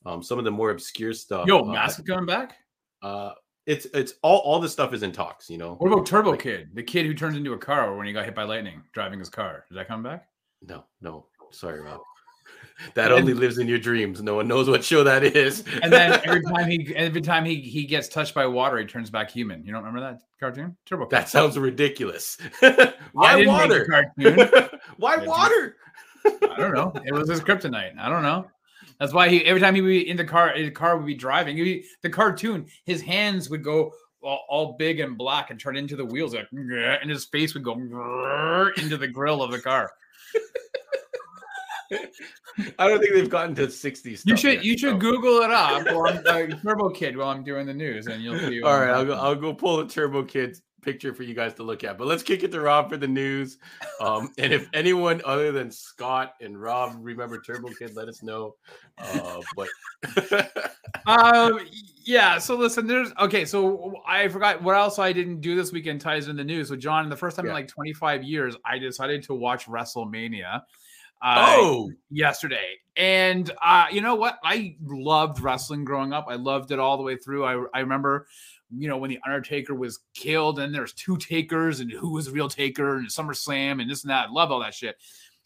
um, 0.05 0.21
some 0.23 0.37
of 0.39 0.45
the 0.45 0.51
more 0.51 0.71
obscure 0.71 1.13
stuff. 1.13 1.47
yo, 1.47 1.61
uh, 1.61 1.65
Mask 1.65 1.99
is 1.99 2.05
coming 2.05 2.25
back. 2.25 2.55
Uh, 3.01 3.31
it's 3.65 3.85
it's 3.93 4.13
all 4.21 4.37
all 4.39 4.59
the 4.59 4.69
stuff 4.69 4.93
is 4.93 5.03
in 5.03 5.11
talks. 5.11 5.49
You 5.49 5.57
know. 5.57 5.75
What 5.75 5.91
about 5.91 6.05
Turbo 6.05 6.31
like- 6.31 6.41
Kid, 6.41 6.69
the 6.73 6.83
kid 6.83 7.05
who 7.05 7.13
turns 7.13 7.35
into 7.37 7.53
a 7.53 7.57
car 7.57 7.95
when 7.95 8.05
he 8.07 8.13
got 8.13 8.25
hit 8.25 8.35
by 8.35 8.43
lightning 8.43 8.81
driving 8.93 9.19
his 9.19 9.29
car? 9.29 9.65
Did 9.69 9.77
that 9.77 9.87
come 9.87 10.03
back? 10.03 10.27
No, 10.61 10.83
no, 11.01 11.25
sorry, 11.51 11.81
Rob. 11.81 11.99
That 12.93 13.11
And- 13.11 13.21
only 13.21 13.33
lives 13.33 13.57
in 13.57 13.69
your 13.69 13.79
dreams. 13.79 14.21
No 14.21 14.35
one 14.35 14.49
knows 14.49 14.69
what 14.69 14.83
show 14.83 15.01
that 15.05 15.23
is. 15.23 15.63
And 15.81 15.91
then 15.93 16.19
every 16.25 16.41
time 16.51 16.69
he 16.69 16.93
every 16.95 17.21
time 17.21 17.45
he 17.45 17.61
he 17.61 17.85
gets 17.85 18.09
touched 18.09 18.35
by 18.35 18.45
water, 18.45 18.77
he 18.77 18.85
turns 18.85 19.09
back 19.09 19.31
human. 19.31 19.63
You 19.65 19.71
don't 19.71 19.83
remember 19.83 20.01
that 20.01 20.19
cartoon? 20.41 20.75
Turbo 20.85 21.05
Kid. 21.05 21.11
that 21.11 21.29
sounds 21.29 21.57
ridiculous. 21.57 22.37
Why 22.59 23.37
didn't 23.37 23.37
make 23.37 23.45
the 23.45 23.47
water? 23.47 23.85
cartoon. 23.85 24.79
Why 24.97 25.17
water? 25.17 25.77
I 26.25 26.57
don't 26.57 26.73
know. 26.73 26.91
It 27.05 27.13
was 27.13 27.29
his 27.29 27.39
kryptonite. 27.39 27.97
I 27.97 28.09
don't 28.09 28.23
know. 28.23 28.45
That's 28.99 29.13
why 29.13 29.29
he 29.29 29.45
every 29.45 29.62
time 29.62 29.75
he 29.75 29.81
would 29.81 29.89
be 29.89 30.10
in 30.10 30.17
the 30.17 30.23
car, 30.23 30.53
the 30.55 30.71
car 30.71 30.97
would 30.97 31.05
be 31.05 31.15
driving. 31.15 31.58
Be, 31.58 31.86
the 32.01 32.10
cartoon, 32.10 32.67
his 32.86 33.01
hands 33.01 33.49
would 33.49 33.63
go 33.63 33.91
all, 34.23 34.45
all 34.49 34.75
big 34.77 34.99
and 34.99 35.17
black 35.17 35.51
and 35.51 35.60
turn 35.60 35.75
into 35.77 35.95
the 35.95 36.05
wheels, 36.05 36.34
like, 36.34 36.47
and 36.51 37.10
his 37.10 37.25
face 37.25 37.53
would 37.53 37.63
go 37.63 37.73
into 38.77 38.97
the 38.97 39.08
grill 39.08 39.43
of 39.43 39.51
the 39.51 39.60
car. 39.60 39.91
I 42.79 42.88
don't 42.88 42.99
think 42.99 43.13
they've 43.13 43.29
gotten 43.29 43.53
to 43.55 43.67
60s. 43.67 44.25
You 44.25 44.38
should 44.38 44.53
yet, 44.55 44.63
you 44.65 44.77
should 44.77 44.93
so. 44.93 44.97
Google 44.97 45.41
it 45.41 45.51
up 45.51 45.86
I'm, 45.88 45.88
uh, 46.25 46.55
Turbo 46.63 46.89
Kid 46.89 47.17
while 47.17 47.29
I'm 47.29 47.43
doing 47.43 47.65
the 47.65 47.73
news, 47.73 48.08
and 48.08 48.23
you'll 48.23 48.39
see. 48.39 48.62
All 48.62 48.79
right, 48.79 48.89
I'll 48.89 49.05
go, 49.05 49.13
I'll 49.13 49.36
go 49.36 49.53
pull 49.53 49.77
the 49.77 49.86
Turbo 49.86 50.23
Kids 50.23 50.62
picture 50.85 51.13
for 51.13 51.23
you 51.23 51.33
guys 51.33 51.53
to 51.55 51.63
look 51.63 51.83
at. 51.83 51.97
But 51.97 52.07
let's 52.07 52.23
kick 52.23 52.43
it 52.43 52.51
to 52.51 52.61
Rob 52.61 52.89
for 52.89 52.97
the 52.97 53.07
news. 53.07 53.57
Um, 53.99 54.31
and 54.37 54.53
if 54.53 54.69
anyone 54.73 55.21
other 55.25 55.51
than 55.51 55.71
Scott 55.71 56.35
and 56.39 56.59
Rob 56.61 56.93
remember 56.99 57.41
Turbo 57.41 57.69
Kid, 57.77 57.95
let 57.95 58.07
us 58.07 58.21
know. 58.23 58.55
Uh, 58.97 59.41
but 59.55 59.67
Um, 61.05 61.59
Yeah. 62.05 62.37
So 62.37 62.55
listen, 62.55 62.87
there's 62.87 63.11
okay. 63.19 63.45
So 63.45 63.95
I 64.07 64.27
forgot 64.27 64.61
what 64.61 64.75
else 64.75 64.99
I 64.99 65.11
didn't 65.11 65.41
do 65.41 65.55
this 65.55 65.71
weekend 65.71 66.01
ties 66.01 66.27
in 66.27 66.35
the 66.35 66.43
news. 66.43 66.69
So 66.69 66.75
John, 66.75 67.09
the 67.09 67.15
first 67.17 67.35
time 67.35 67.45
Yeah. 67.45 67.51
in 67.51 67.55
like 67.55 67.67
25 67.67 68.23
years, 68.23 68.55
I 68.65 68.77
decided 68.77 69.23
to 69.23 69.33
watch 69.33 69.65
WrestleMania. 69.65 70.61
Uh, 71.21 71.45
Oh, 71.57 71.91
yesterday. 72.11 72.75
And 72.97 73.49
uh, 73.63 73.85
you 73.91 74.01
know 74.01 74.15
what? 74.15 74.37
I 74.43 74.75
loved 74.83 75.39
wrestling 75.39 75.83
growing 75.85 76.13
up. 76.13 76.27
I 76.29 76.35
loved 76.35 76.71
it 76.71 76.79
all 76.79 76.97
the 76.97 77.03
way 77.03 77.17
through. 77.17 77.43
I, 77.45 77.65
I 77.73 77.79
remember, 77.79 78.27
you 78.71 78.88
know, 78.88 78.97
when 78.97 79.10
the 79.10 79.19
Undertaker 79.25 79.75
was 79.75 79.99
killed, 80.13 80.60
and 80.60 80.73
there's 80.73 80.93
two 80.93 81.17
takers, 81.17 81.80
and 81.80 81.91
who 81.91 82.13
was 82.13 82.25
the 82.25 82.32
real 82.32 82.49
taker, 82.49 82.97
and 82.97 83.08
SummerSlam, 83.08 83.82
and 83.82 83.89
this 83.89 84.04
and 84.04 84.12
that. 84.12 84.30
I 84.30 84.32
love 84.32 84.51
all 84.51 84.60
that 84.62 84.73
shit. 84.73 84.97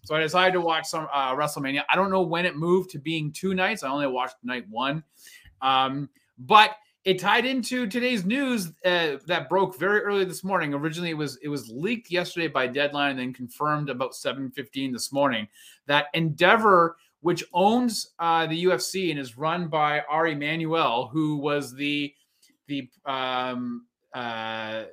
So 0.06 0.16
I 0.16 0.22
decided 0.22 0.54
to 0.54 0.62
watch 0.62 0.86
some 0.86 1.08
uh, 1.14 1.36
WrestleMania. 1.36 1.84
I 1.90 1.96
don't 1.96 2.10
know 2.10 2.22
when 2.22 2.46
it 2.46 2.56
moved 2.56 2.90
to 2.92 3.00
being 3.00 3.32
two 3.32 3.54
nights. 3.54 3.84
I 3.84 3.90
only 3.90 4.08
watched 4.08 4.36
night 4.44 4.66
one, 4.70 5.04
um, 5.62 6.10
but 6.38 6.78
it 7.06 7.20
tied 7.20 7.46
into 7.46 7.88
today's 7.88 8.26
news 8.26 8.72
uh, 8.86 9.18
that 9.26 9.48
broke 9.50 9.78
very 9.78 10.02
early 10.02 10.26
this 10.26 10.44
morning. 10.44 10.74
Originally, 10.74 11.12
it 11.12 11.18
was 11.18 11.38
it 11.38 11.48
was 11.50 11.70
leaked 11.70 12.12
yesterday 12.12 12.48
by 12.48 12.68
Deadline, 12.68 13.12
and 13.12 13.20
then 13.20 13.34
confirmed 13.34 13.90
about 13.90 14.16
seven 14.16 14.52
fifteen 14.52 14.92
this 14.92 15.12
morning 15.12 15.48
that 15.88 16.08
Endeavor, 16.14 16.98
which 17.22 17.44
owns 17.54 18.12
uh, 18.20 18.48
the 18.48 18.66
UFC 18.66 19.12
and 19.12 19.20
is 19.20 19.38
run 19.38 19.68
by 19.68 20.02
Ari 20.10 20.34
Emanuel, 20.34 21.08
who 21.08 21.38
was 21.38 21.74
the 21.74 22.14
the 22.70 22.90
um, 23.06 23.86
uh, 24.14 24.84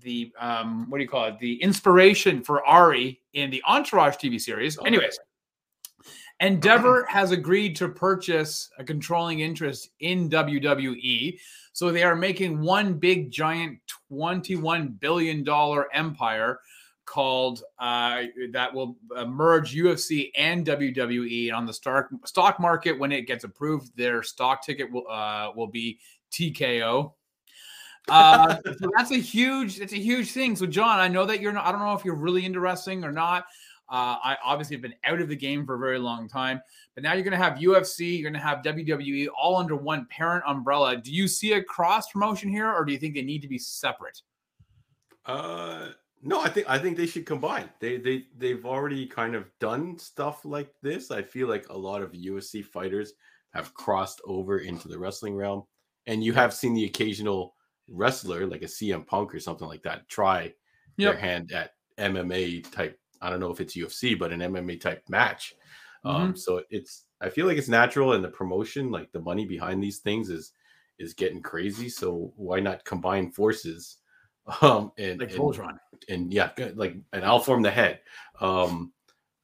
the 0.00 0.32
um, 0.40 0.88
what 0.88 0.98
do 0.98 1.04
you 1.04 1.08
call 1.08 1.26
it? 1.26 1.38
The 1.38 1.62
inspiration 1.62 2.42
for 2.42 2.64
Ari 2.64 3.20
in 3.34 3.50
the 3.50 3.62
Entourage 3.68 4.16
TV 4.16 4.40
series. 4.40 4.78
Okay. 4.78 4.86
Anyways, 4.86 5.18
Endeavor 6.40 7.06
has 7.08 7.30
agreed 7.30 7.76
to 7.76 7.88
purchase 7.88 8.70
a 8.78 8.84
controlling 8.84 9.40
interest 9.40 9.90
in 10.00 10.28
WWE. 10.30 11.38
So 11.72 11.90
they 11.90 12.02
are 12.02 12.16
making 12.16 12.60
one 12.60 12.94
big 12.94 13.30
giant 13.30 13.78
$21 14.10 14.98
billion 14.98 15.44
empire 15.92 16.60
called 17.06 17.62
uh, 17.78 18.22
that 18.52 18.72
will 18.74 18.96
uh, 19.14 19.24
merge 19.26 19.74
UFC 19.74 20.30
and 20.36 20.66
WWE 20.66 21.52
on 21.52 21.66
the 21.66 21.72
stock 21.72 22.08
stock 22.24 22.58
market 22.58 22.98
when 22.98 23.12
it 23.12 23.26
gets 23.26 23.44
approved. 23.44 23.96
Their 23.96 24.22
stock 24.22 24.64
ticket 24.64 24.90
will 24.90 25.06
uh, 25.08 25.50
will 25.54 25.66
be 25.66 25.98
TKO. 26.32 27.12
Uh, 28.08 28.56
so 28.78 28.90
that's 28.96 29.10
a 29.10 29.16
huge 29.16 29.78
that's 29.78 29.92
a 29.92 29.98
huge 29.98 30.32
thing. 30.32 30.56
So 30.56 30.66
John, 30.66 30.98
I 30.98 31.08
know 31.08 31.24
that 31.26 31.40
you're 31.40 31.52
not. 31.52 31.66
I 31.66 31.72
don't 31.72 31.80
know 31.80 31.94
if 31.94 32.04
you're 32.04 32.14
really 32.14 32.44
into 32.44 32.60
wrestling 32.60 33.04
or 33.04 33.12
not. 33.12 33.44
Uh, 33.88 34.16
I 34.22 34.36
obviously 34.42 34.76
have 34.76 34.82
been 34.82 34.94
out 35.04 35.20
of 35.20 35.28
the 35.28 35.36
game 35.36 35.66
for 35.66 35.74
a 35.74 35.78
very 35.78 35.98
long 35.98 36.26
time, 36.26 36.60
but 36.94 37.04
now 37.04 37.12
you're 37.12 37.22
going 37.22 37.38
to 37.38 37.44
have 37.44 37.58
UFC, 37.58 38.18
you're 38.18 38.30
going 38.30 38.40
to 38.40 38.46
have 38.46 38.62
WWE 38.64 39.28
all 39.38 39.56
under 39.56 39.76
one 39.76 40.06
parent 40.06 40.42
umbrella. 40.46 40.96
Do 40.96 41.12
you 41.12 41.28
see 41.28 41.52
a 41.52 41.62
cross 41.62 42.10
promotion 42.10 42.48
here, 42.48 42.72
or 42.72 42.84
do 42.86 42.92
you 42.92 42.98
think 42.98 43.14
they 43.14 43.22
need 43.22 43.42
to 43.42 43.48
be 43.48 43.58
separate? 43.58 44.22
Uh, 45.26 45.88
no, 46.22 46.40
I 46.40 46.48
think 46.48 46.68
I 46.68 46.78
think 46.78 46.96
they 46.96 47.06
should 47.06 47.26
combine. 47.26 47.68
They 47.80 47.98
they 47.98 48.24
they've 48.38 48.64
already 48.64 49.06
kind 49.06 49.34
of 49.34 49.50
done 49.60 49.98
stuff 49.98 50.44
like 50.46 50.72
this. 50.82 51.10
I 51.10 51.22
feel 51.22 51.48
like 51.48 51.68
a 51.68 51.76
lot 51.76 52.00
of 52.00 52.12
UFC 52.12 52.64
fighters 52.64 53.12
have 53.52 53.74
crossed 53.74 54.22
over 54.24 54.58
into 54.58 54.88
the 54.88 54.98
wrestling 54.98 55.36
realm, 55.36 55.64
and 56.06 56.24
you 56.24 56.32
have 56.32 56.54
seen 56.54 56.72
the 56.72 56.86
occasional 56.86 57.54
wrestler 57.88 58.46
like 58.46 58.62
a 58.62 58.66
CM 58.66 59.06
Punk 59.06 59.34
or 59.34 59.40
something 59.40 59.68
like 59.68 59.82
that 59.82 60.08
try 60.08 60.52
their 60.96 61.16
hand 61.16 61.52
at 61.52 61.72
MMA 61.98 62.70
type. 62.70 62.98
I 63.20 63.30
don't 63.30 63.40
know 63.40 63.50
if 63.50 63.60
it's 63.60 63.76
UFC, 63.76 64.18
but 64.18 64.32
an 64.32 64.40
MMA 64.40 64.80
type 64.80 65.02
match. 65.08 65.54
Um, 66.04 66.36
so 66.36 66.62
it's 66.70 67.04
I 67.20 67.30
feel 67.30 67.46
like 67.46 67.56
it's 67.56 67.68
natural, 67.68 68.12
and 68.12 68.22
the 68.22 68.28
promotion, 68.28 68.90
like 68.90 69.10
the 69.12 69.20
money 69.20 69.46
behind 69.46 69.82
these 69.82 69.98
things, 69.98 70.28
is 70.28 70.52
is 70.98 71.14
getting 71.14 71.40
crazy. 71.42 71.88
So 71.88 72.32
why 72.36 72.60
not 72.60 72.84
combine 72.84 73.30
forces? 73.30 73.98
Um, 74.60 74.92
and, 74.98 75.18
Like 75.20 75.30
Voltron. 75.32 75.78
and 76.10 76.30
yeah, 76.30 76.50
good, 76.54 76.76
like 76.76 76.96
and 77.14 77.24
I'll 77.24 77.38
form 77.38 77.62
the 77.62 77.70
head. 77.70 78.00
Um, 78.42 78.92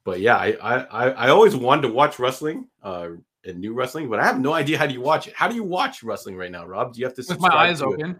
but 0.04 0.20
yeah, 0.20 0.36
I, 0.36 0.50
I 0.60 1.08
I 1.08 1.28
always 1.30 1.56
wanted 1.56 1.82
to 1.82 1.88
watch 1.88 2.18
wrestling, 2.18 2.68
uh, 2.82 3.08
and 3.46 3.58
new 3.58 3.72
wrestling, 3.72 4.10
but 4.10 4.20
I 4.20 4.24
have 4.26 4.38
no 4.38 4.52
idea 4.52 4.76
how 4.76 4.86
do 4.86 4.92
you 4.92 5.00
watch 5.00 5.26
it. 5.26 5.34
How 5.34 5.48
do 5.48 5.54
you 5.54 5.64
watch 5.64 6.02
wrestling 6.02 6.36
right 6.36 6.50
now, 6.50 6.66
Rob? 6.66 6.92
Do 6.92 7.00
you 7.00 7.06
have 7.06 7.14
to 7.14 7.24
With 7.26 7.40
my 7.40 7.48
eyes 7.48 7.80
open. 7.80 8.10
it? 8.10 8.16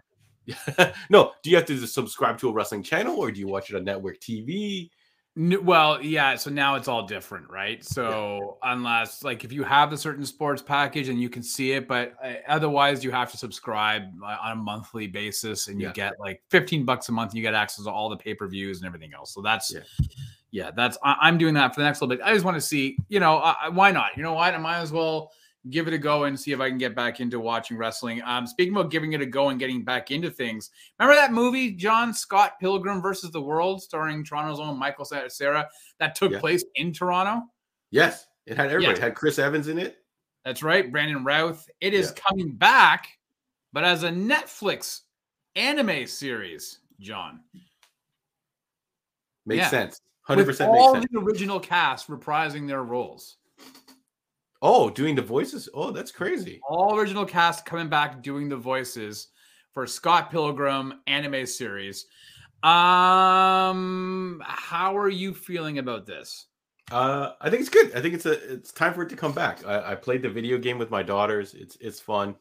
no, 1.09 1.31
do 1.43 1.49
you 1.49 1.55
have 1.55 1.65
to 1.65 1.85
subscribe 1.87 2.37
to 2.39 2.49
a 2.49 2.53
wrestling 2.53 2.83
channel, 2.83 3.17
or 3.17 3.31
do 3.31 3.39
you 3.39 3.47
watch 3.47 3.69
it 3.69 3.75
on 3.75 3.83
network 3.83 4.19
TV? 4.19 4.89
Well, 5.37 6.03
yeah. 6.03 6.35
So 6.35 6.49
now 6.49 6.75
it's 6.75 6.89
all 6.89 7.07
different, 7.07 7.49
right? 7.49 7.81
So 7.85 8.57
unless, 8.63 9.23
like, 9.23 9.45
if 9.45 9.53
you 9.53 9.63
have 9.63 9.89
the 9.89 9.97
certain 9.97 10.25
sports 10.25 10.61
package 10.61 11.07
and 11.07 11.21
you 11.21 11.29
can 11.29 11.41
see 11.41 11.71
it, 11.71 11.87
but 11.87 12.15
uh, 12.21 12.33
otherwise 12.49 13.01
you 13.01 13.11
have 13.11 13.31
to 13.31 13.37
subscribe 13.37 14.03
uh, 14.21 14.35
on 14.43 14.51
a 14.51 14.55
monthly 14.55 15.07
basis, 15.07 15.69
and 15.69 15.79
you 15.79 15.87
Yeah. 15.87 15.93
get 15.93 16.19
like 16.19 16.41
fifteen 16.49 16.83
bucks 16.83 17.07
a 17.07 17.13
month. 17.13 17.31
And 17.31 17.37
you 17.37 17.43
get 17.43 17.53
access 17.53 17.85
to 17.85 17.91
all 17.91 18.09
the 18.09 18.17
pay 18.17 18.33
per 18.33 18.45
views 18.47 18.79
and 18.79 18.87
everything 18.87 19.13
else. 19.13 19.33
So 19.33 19.41
that's, 19.41 19.73
Yeah. 19.73 19.81
yeah, 20.51 20.71
that's. 20.75 20.97
I, 21.01 21.15
I'm 21.21 21.37
doing 21.37 21.53
that 21.53 21.73
for 21.73 21.79
the 21.79 21.85
next 21.85 22.01
little 22.01 22.13
bit. 22.13 22.21
I 22.25 22.33
just 22.33 22.43
want 22.43 22.55
to 22.55 22.61
see, 22.61 22.97
you 23.07 23.21
know, 23.21 23.55
why 23.71 23.91
not? 23.91 24.17
You 24.17 24.23
know 24.23 24.33
what? 24.33 24.53
I 24.53 24.57
might 24.57 24.79
as 24.79 24.91
well 24.91 25.31
give 25.69 25.87
it 25.87 25.93
a 25.93 25.97
go 25.97 26.23
and 26.23 26.39
see 26.39 26.51
if 26.51 26.59
I 26.59 26.69
can 26.69 26.77
get 26.77 26.95
back 26.95 27.19
into 27.19 27.39
watching 27.39 27.77
wrestling. 27.77 28.21
Um, 28.25 28.47
speaking 28.47 28.73
about 28.73 28.89
giving 28.89 29.13
it 29.13 29.21
a 29.21 29.25
go 29.25 29.49
and 29.49 29.59
getting 29.59 29.83
back 29.83 30.09
into 30.09 30.31
things, 30.31 30.71
remember 30.99 31.15
that 31.19 31.31
movie 31.31 31.71
John 31.71 32.13
Scott 32.13 32.53
Pilgrim 32.59 33.01
versus 33.01 33.31
the 33.31 33.41
World, 33.41 33.81
starring 33.81 34.23
Toronto's 34.23 34.59
own 34.59 34.77
Michael 34.77 35.05
Cera, 35.05 35.69
that 35.99 36.15
took 36.15 36.31
Yeah. 36.31 36.39
place 36.39 36.65
in 36.75 36.91
Toronto? 36.93 37.43
Yes, 37.91 38.25
it 38.47 38.57
had 38.57 38.67
everybody. 38.67 38.97
Yeah. 38.99 39.05
It 39.05 39.09
had 39.09 39.15
Chris 39.15 39.37
Evans 39.37 39.67
in 39.67 39.77
it. 39.77 39.97
That's 40.43 40.63
right, 40.63 40.91
Brandon 40.91 41.23
Routh. 41.23 41.69
It 41.79 41.93
is 41.93 42.07
Yeah. 42.15 42.23
coming 42.27 42.51
back, 42.55 43.07
but 43.71 43.83
as 43.83 44.01
a 44.03 44.09
Netflix 44.09 45.01
anime 45.55 46.07
series, 46.07 46.79
John, 46.99 47.41
Makes 49.45 49.69
sense. 49.69 50.01
Hundred 50.21 50.45
with 50.45 50.55
percent 50.55 50.71
makes 50.71 50.81
all 50.83 50.93
the 50.93 51.07
original 51.19 51.59
cast 51.59 52.07
reprising 52.07 52.67
their 52.67 52.83
roles. 52.83 53.37
Oh, 54.61 54.89
doing 54.89 55.15
the 55.15 55.21
voices. 55.21 55.67
Oh, 55.73 55.91
that's 55.91 56.11
crazy. 56.11 56.59
all 56.69 56.95
original 56.95 57.25
cast 57.25 57.65
coming 57.65 57.89
back 57.89 58.21
doing 58.21 58.47
the 58.47 58.57
voices 58.57 59.29
for 59.73 59.87
Scott 59.87 60.29
Pilgrim 60.29 61.01
anime 61.07 61.45
series. 61.45 62.05
Um, 62.63 64.41
how 64.45 64.95
are 64.95 65.09
you 65.09 65.33
feeling 65.33 65.79
about 65.79 66.05
this? 66.05 66.47
Uh, 66.91 67.31
I 67.41 67.49
think 67.49 67.61
it's 67.61 67.69
good. 67.69 67.95
I 67.95 68.01
think 68.01 68.13
it's 68.13 68.25
a 68.25 68.53
it's 68.53 68.71
time 68.71 68.93
for 68.93 69.01
it 69.01 69.09
to 69.09 69.15
come 69.15 69.31
back. 69.31 69.65
I, 69.65 69.93
I 69.93 69.95
played 69.95 70.21
the 70.21 70.29
video 70.29 70.57
game 70.57 70.77
with 70.77 70.91
my 70.91 71.01
daughters. 71.01 71.53
It's 71.55 71.77
it's 71.77 71.99
fun. 71.99 72.35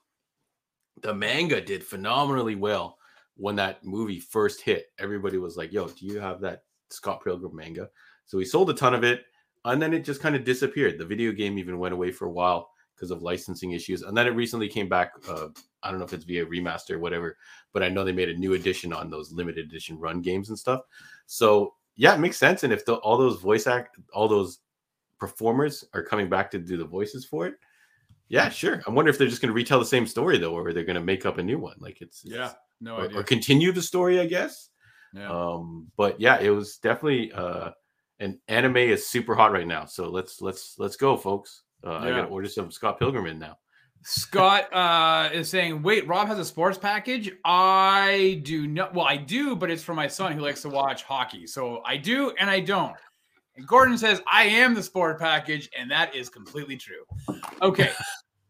The 1.03 1.15
manga 1.15 1.61
did 1.61 1.83
phenomenally 1.85 2.57
well 2.57 2.99
when 3.37 3.57
that 3.57 3.83
movie 3.85 4.21
first 4.21 4.61
hit. 4.61 4.87
Everybody 4.99 5.39
was 5.39 5.57
like, 5.57 5.73
"Yo, 5.73 5.89
do 5.89 6.05
you 6.05 6.19
have 6.21 6.41
that 6.43 6.65
Scott 6.91 7.25
Pilgrim 7.25 7.55
manga?" 7.57 7.89
So 8.27 8.37
we 8.39 8.45
sold 8.45 8.69
a 8.71 8.75
ton 8.75 8.93
of 8.95 9.05
it, 9.05 9.25
and 9.65 9.81
then 9.81 9.93
it 9.93 10.05
just 10.05 10.21
kind 10.21 10.37
of 10.37 10.45
disappeared. 10.45 10.99
The 10.99 11.07
video 11.07 11.33
game 11.33 11.59
even 11.59 11.79
went 11.79 11.95
away 11.95 12.11
for 12.13 12.27
a 12.27 12.31
while 12.31 12.71
because 12.95 13.11
of 13.11 13.23
licensing 13.23 13.73
issues, 13.73 14.03
and 14.03 14.17
then 14.17 14.27
it 14.27 14.31
recently 14.31 14.69
came 14.69 14.89
back. 14.89 15.13
Uh, 15.29 15.49
I 15.83 15.91
don't 15.91 15.99
know 15.99 16.05
if 16.05 16.13
it's 16.13 16.25
via 16.25 16.45
remaster 16.45 16.93
or 16.93 16.99
whatever, 16.99 17.37
but 17.73 17.83
I 17.83 17.89
know 17.89 18.05
they 18.05 18.13
made 18.13 18.29
a 18.29 18.37
new 18.37 18.55
edition 18.55 18.93
on 18.93 19.09
those 19.11 19.33
limited 19.33 19.67
edition 19.67 19.99
run 19.99 20.21
games 20.21 20.51
and 20.51 20.59
stuff. 20.59 20.83
So 21.27 21.75
yeah, 21.97 22.15
it 22.15 22.19
makes 22.21 22.37
sense. 22.37 22.63
And 22.65 22.73
if 22.73 22.85
the, 22.85 22.95
all 22.97 23.17
those 23.17 23.41
voice 23.41 23.67
act, 23.67 23.97
all 24.13 24.29
those 24.29 24.59
performers 25.19 25.85
are 25.95 26.03
coming 26.03 26.29
back 26.29 26.51
to 26.51 26.59
do 26.59 26.77
the 26.77 26.85
voices 26.85 27.25
for 27.25 27.47
it, 27.47 27.55
yeah, 28.29 28.49
sure. 28.49 28.83
I 28.87 28.91
wonder 28.91 29.11
if 29.11 29.19
they're 29.19 29.29
just 29.29 29.43
going 29.43 29.49
to 29.51 29.55
retell 29.55 29.79
the 29.79 29.85
same 29.85 30.07
story 30.07 30.39
though, 30.39 30.55
or 30.55 30.73
they're 30.73 30.85
going 30.85 30.95
to 30.95 31.03
make 31.03 31.27
up 31.27 31.39
a 31.39 31.43
new 31.43 31.59
one. 31.59 31.77
Like 31.79 32.01
it's, 32.01 32.25
it's- 32.25 32.55
no 32.81 32.97
or, 32.97 33.11
or 33.17 33.23
continue 33.23 33.73
the 33.73 33.83
story, 33.83 34.21
I 34.21 34.27
guess. 34.27 34.71
Yeah. 35.13 35.29
Um, 35.31 35.89
but 35.97 36.19
yeah, 36.21 36.39
it 36.41 36.51
was 36.51 36.79
definitely 36.79 37.33
uh, 37.33 37.73
and 38.21 38.39
anime 38.49 38.77
is 38.77 39.09
super 39.09 39.35
hot 39.35 39.51
right 39.51 39.67
now. 39.67 39.87
So 39.87 40.09
let's 40.09 40.41
let's 40.41 40.77
let's 40.79 40.97
go, 40.97 41.17
folks. 41.17 41.63
Uh, 41.85 41.93
I 41.93 42.09
Yeah. 42.09 42.17
got 42.17 42.23
to 42.27 42.29
order 42.29 42.49
some 42.49 42.71
Scott 42.71 42.99
Pilgrim 42.99 43.27
in 43.27 43.39
now. 43.39 43.59
Scott 44.03 44.69
uh, 44.73 45.31
is 45.33 45.49
saying, 45.49 45.83
"Wait, 45.83 46.07
Rob 46.07 46.29
has 46.29 46.39
a 46.39 46.45
sports 46.45 46.79
package. 46.79 47.33
I 47.45 48.41
do 48.45 48.67
not. 48.69 48.95
Well, 48.95 49.07
I 49.07 49.17
do, 49.17 49.57
but 49.57 49.71
it's 49.71 49.83
for 49.83 49.95
my 49.95 50.07
son 50.07 50.33
who 50.33 50.41
likes 50.41 50.63
to 50.63 50.69
watch 50.69 51.03
hockey. 51.03 51.47
So 51.47 51.83
I 51.85 51.97
do 51.97 52.33
and 52.39 52.49
I 52.49 52.61
don't." 52.61 52.95
And 53.57 53.67
Gordon 53.67 53.99
says, 53.99 54.23
"I 54.31 54.45
am 54.45 54.75
the 54.75 54.83
sport 54.83 55.19
package," 55.19 55.69
and 55.77 55.91
that 55.91 56.15
is 56.15 56.29
completely 56.29 56.77
true. 56.77 57.05
Okay. 57.63 57.91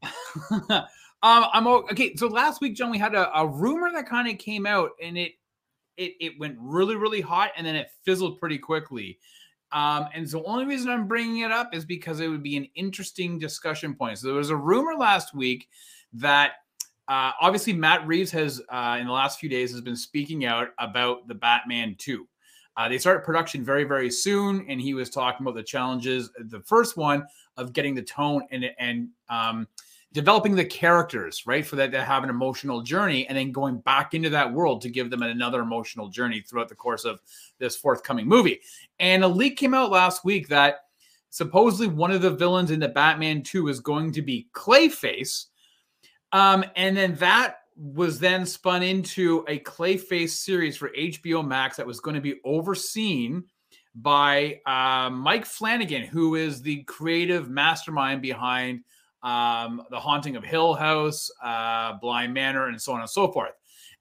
um, 0.71 0.85
I'm 1.23 1.67
okay. 1.67 2.15
So 2.17 2.27
last 2.27 2.61
week, 2.61 2.75
John, 2.75 2.91
we 2.91 2.99
had 2.99 3.15
a, 3.15 3.31
a 3.39 3.47
rumor 3.47 3.91
that 3.93 4.09
kind 4.09 4.29
of 4.29 4.39
came 4.39 4.67
out, 4.67 4.91
and 5.03 5.17
it 5.17 5.33
it 5.97 6.15
it 6.21 6.33
went 6.41 6.57
really 6.59 6.97
really 6.97 7.21
hot, 7.21 7.51
and 7.57 7.67
then 7.67 7.77
it 7.77 7.89
fizzled 8.05 8.41
pretty 8.41 8.59
quickly. 8.59 9.19
Um, 9.73 10.09
and 10.15 10.29
so 10.29 10.39
the 10.39 10.45
only 10.45 10.67
reason 10.67 10.91
I'm 10.91 11.07
bringing 11.07 11.39
it 11.39 11.53
up 11.53 11.75
is 11.75 11.85
because 11.85 12.21
it 12.21 12.29
would 12.29 12.43
be 12.43 12.57
an 12.57 12.67
interesting 12.75 13.39
discussion 13.39 13.95
point. 13.95 14.19
So 14.19 14.27
there 14.29 14.37
was 14.37 14.51
a 14.51 14.57
rumor 14.57 14.95
last 14.95 15.35
week 15.35 15.69
that 16.15 16.53
uh, 17.09 17.33
obviously 17.41 17.73
Matt 17.73 18.07
Reeves 18.07 18.31
has 18.33 18.61
uh, 18.69 18.97
in 19.01 19.07
the 19.07 19.13
last 19.13 19.39
few 19.39 19.49
days 19.49 19.73
has 19.73 19.81
been 19.81 19.97
speaking 19.97 20.45
out 20.45 20.69
about 20.79 21.27
the 21.29 21.35
Batman 21.35 21.95
2. 21.99 22.27
Uh, 22.77 22.89
they 22.89 22.99
start 22.99 23.25
production 23.25 23.65
very 23.65 23.85
very 23.85 24.11
soon, 24.11 24.65
and 24.69 24.81
he 24.81 24.95
was 24.95 25.11
talking 25.11 25.45
about 25.45 25.57
the 25.57 25.63
challenges. 25.63 26.31
The 26.39 26.61
first 26.61 26.97
one 26.97 27.27
of 27.57 27.73
getting 27.73 27.95
the 27.95 28.03
tone 28.03 28.43
and 28.51 28.65
and 28.79 29.09
um, 29.29 29.67
developing 30.13 30.57
the 30.57 30.65
characters, 30.65 31.47
right, 31.47 31.65
for 31.65 31.77
that 31.77 31.93
to 31.93 32.03
have 32.03 32.25
an 32.25 32.31
emotional 32.31 32.83
journey, 32.83 33.27
and 33.29 33.39
then 33.39 33.53
going 33.53 33.79
back 33.79 34.15
into 34.15 34.31
that 34.31 34.53
world 34.53 34.83
to 34.83 34.91
give 34.91 35.11
them 35.11 35.23
another 35.23 35.61
emotional 35.61 36.09
journey 36.09 36.41
throughout 36.41 36.69
the 36.69 36.75
course 36.75 37.05
of 37.05 37.21
this 37.59 37.77
forthcoming 37.77 38.27
movie. 38.27 38.61
And 38.99 39.23
a 39.23 39.29
leak 39.29 39.57
came 39.57 39.75
out 39.75 39.91
last 39.91 40.25
week 40.25 40.49
that 40.49 40.81
supposedly 41.31 41.87
one 41.87 42.11
of 42.11 42.23
the 42.23 42.31
villains 42.31 42.73
in 42.73 42.81
the 42.81 42.89
Batman 42.89 43.43
2 43.43 43.69
is 43.69 43.81
going 43.81 44.13
to 44.13 44.23
be 44.23 44.49
Clayface. 44.53 45.47
Um, 46.33 46.65
and 46.77 46.97
then 46.97 47.15
that 47.17 47.59
was 47.77 48.19
then 48.19 48.45
spun 48.45 48.83
into 48.83 49.45
a 49.49 49.61
Clayface 49.61 50.31
series 50.31 50.77
for 50.77 50.91
HBO 50.91 51.47
Max 51.47 51.77
that 51.77 51.87
was 51.87 52.01
going 52.01 52.17
to 52.17 52.21
be 52.21 52.41
overseen 52.45 53.45
by 53.95 54.61
uh, 54.67 55.11
Mike 55.11 55.47
Flanagan, 55.47 56.03
who 56.03 56.35
is 56.35 56.63
the 56.63 56.83
creative 56.85 57.49
mastermind 57.49 58.23
behind 58.23 58.83
um, 59.23 59.83
The 59.91 59.99
Haunting 59.99 60.37
of 60.37 60.45
Hill 60.45 60.75
House, 60.75 61.31
uh, 61.43 61.95
Bly 62.01 62.27
Manor, 62.27 62.69
and 62.69 62.81
so 62.81 62.93
on 62.93 63.01
and 63.01 63.11
so 63.11 63.31
forth. 63.31 63.53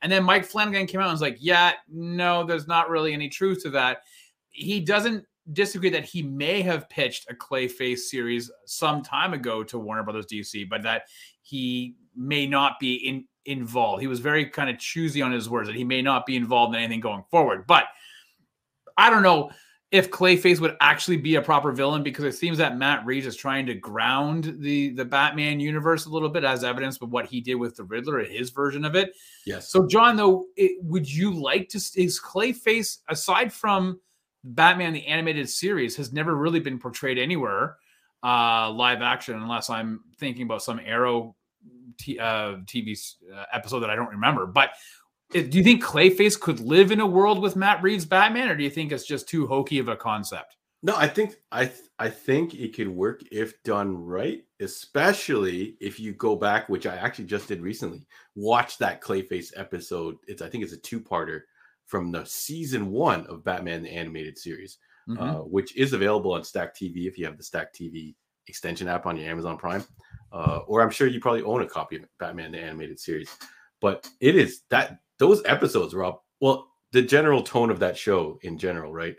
And 0.01 0.12
then 0.12 0.23
Mike 0.23 0.45
Flanagan 0.45 0.88
came 0.88 1.01
out 1.01 1.05
and 1.05 1.13
was 1.13 1.21
like, 1.21 1.38
yeah, 1.39 1.73
no, 1.89 2.45
there's 2.45 2.67
not 2.67 2.89
really 2.89 3.13
any 3.13 3.27
truth 3.27 3.62
to 3.63 3.69
that. 3.71 4.03
He 4.51 4.79
doesn't 4.79 5.25
disagree 5.51 5.89
that 5.89 6.05
he 6.05 6.21
may 6.21 6.62
have 6.62 6.89
pitched 6.89 7.29
a 7.29 7.34
Clayface 7.34 7.99
series 7.99 8.49
some 8.65 9.01
time 9.01 9.34
ago 9.34 9.63
to 9.63 9.79
Warner 9.79 10.03
Brothers 10.03 10.27
DC, 10.27 10.69
but 10.69 10.84
that 10.84 11.03
he 11.41 11.95
may 12.15 12.45
not 12.45 12.79
be 12.79 12.95
in, 12.95 13.25
involved. 13.45 14.01
He 14.01 14.08
was 14.08 14.19
very 14.19 14.45
kind 14.45 14.69
of 14.69 14.77
choosy 14.77 15.21
on 15.21 15.32
his 15.32 15.49
words 15.49 15.67
that 15.67 15.75
he 15.75 15.84
may 15.84 16.01
not 16.01 16.25
be 16.25 16.36
involved 16.36 16.75
in 16.75 16.82
anything 16.82 16.99
going 16.99 17.23
forward. 17.29 17.65
But 17.67 17.86
I 18.97 19.10
don't 19.10 19.23
know 19.23 19.51
if 19.91 20.12
Clayface 20.12 20.60
would 20.60 20.78
actually 20.82 21.17
be 21.17 21.36
a 21.36 21.41
proper 21.41 21.71
villain 21.71 22.04
because 22.04 22.23
it 22.23 22.38
seems 22.38 22.60
that 22.60 22.78
Matt 22.78 23.06
Reeves 23.06 23.25
is 23.25 23.36
trying 23.36 23.65
to 23.65 23.73
ground 23.73 24.58
the 24.60 24.89
the 24.91 25.06
Batman 25.06 25.60
universe 25.60 26.06
a 26.06 26.10
little 26.10 26.30
bit 26.30 26.43
as 26.43 26.63
evidence 26.63 27.02
of 27.02 27.12
what 27.12 27.25
he 27.25 27.41
did 27.41 27.56
with 27.56 27.75
the 27.75 27.84
Riddler 27.84 28.19
and 28.19 28.32
his 28.32 28.52
version 28.52 28.86
of 28.86 28.95
it. 28.95 29.13
Yes. 29.45 29.69
So 29.69 29.88
John, 29.88 30.15
though, 30.15 30.45
it, 30.56 30.78
would 30.84 31.12
you 31.12 31.34
like 31.34 31.69
to 31.69 31.78
is 31.78 32.19
Clayface 32.19 32.99
aside 33.08 33.52
from 33.52 33.99
Batman 34.43 34.93
the 34.93 35.06
animated 35.08 35.49
series 35.49 35.95
has 35.95 36.13
never 36.13 36.36
really 36.36 36.60
been 36.60 36.80
portrayed 36.80 37.17
anywhere 37.17 37.78
uh 38.21 38.69
live 38.69 39.02
action 39.02 39.36
unless 39.36 39.69
I'm 39.69 40.02
thinking 40.17 40.43
about 40.43 40.62
some 40.62 40.80
Arrow 40.84 41.36
t- 41.99 42.19
uh, 42.19 42.58
TV 42.65 42.97
uh, 43.34 43.45
episode 43.54 43.82
that 43.82 43.89
I 43.89 43.95
don't 43.95 44.10
remember. 44.10 44.45
But 44.45 44.71
do 45.32 45.58
you 45.58 45.63
think 45.63 45.84
Clayface 45.84 46.39
could 46.39 46.60
live 46.60 46.92
in 46.92 47.00
a 47.00 47.06
world 47.06 47.42
with 47.42 47.56
Matt 47.56 47.84
Reeves 47.84 48.06
Batman, 48.06 48.50
or 48.50 48.56
do 48.56 48.63
you 48.63 48.70
think 48.70 48.92
it's 48.92 49.06
just 49.06 49.28
too 49.28 49.46
hokey 49.46 49.80
of 49.80 49.88
a 49.88 49.96
concept? 49.96 50.56
No, 50.82 50.96
I 50.96 51.08
think 51.08 51.36
I 51.52 51.65
th- 51.65 51.89
I 52.00 52.10
think 52.10 52.54
it 52.56 52.76
could 52.76 52.88
work 52.88 53.22
if 53.32 53.62
done 53.63 53.96
right, 53.96 54.44
especially 54.62 55.76
if 55.82 56.00
you 56.00 56.13
go 56.13 56.36
back, 56.36 56.70
which 56.70 56.88
I 56.88 56.96
actually 56.96 57.26
just 57.26 57.48
did 57.48 57.62
recently. 57.62 58.08
Watch 58.36 58.78
that 58.78 59.02
Clayface 59.02 59.52
episode. 59.58 60.15
It's 60.28 60.42
I 60.42 60.50
think 60.50 60.63
it's 60.63 60.74
a 60.74 60.78
two-parter 60.78 61.42
from 61.86 62.12
the 62.12 62.24
season 62.26 62.92
one 62.92 63.26
of 63.28 63.44
Batman 63.44 63.84
the 63.84 63.89
animated 63.89 64.38
series, 64.38 64.78
mm-hmm. 65.08 65.22
uh, 65.22 65.44
which 65.44 65.76
is 65.76 65.94
available 65.94 66.32
on 66.32 66.44
Stack 66.44 66.76
TV 66.76 67.08
if 67.08 67.18
you 67.18 67.26
have 67.26 67.38
the 67.38 67.44
Stack 67.44 67.74
TV 67.74 68.15
extension 68.48 68.88
app 68.88 69.06
on 69.06 69.18
your 69.18 69.30
Amazon 69.30 69.58
Prime, 69.58 69.84
uh, 70.32 70.62
or 70.65 70.82
I'm 70.82 70.89
sure 70.89 71.08
you 71.08 71.20
probably 71.20 71.44
own 71.44 71.62
a 71.62 71.68
copy 71.68 71.98
of 71.98 72.06
Batman 72.20 72.54
the 72.54 72.60
animated 72.60 73.00
series. 73.00 73.36
But 73.82 74.10
it 74.22 74.36
is 74.36 74.62
that 74.70 75.00
those 75.19 75.41
episodes, 75.45 75.93
Rob. 75.93 76.19
Well, 76.41 76.67
the 76.91 77.01
general 77.01 77.43
tone 77.43 77.69
of 77.69 77.79
that 77.79 77.97
show 77.97 78.39
in 78.41 78.58
general, 78.58 78.91
right? 78.91 79.15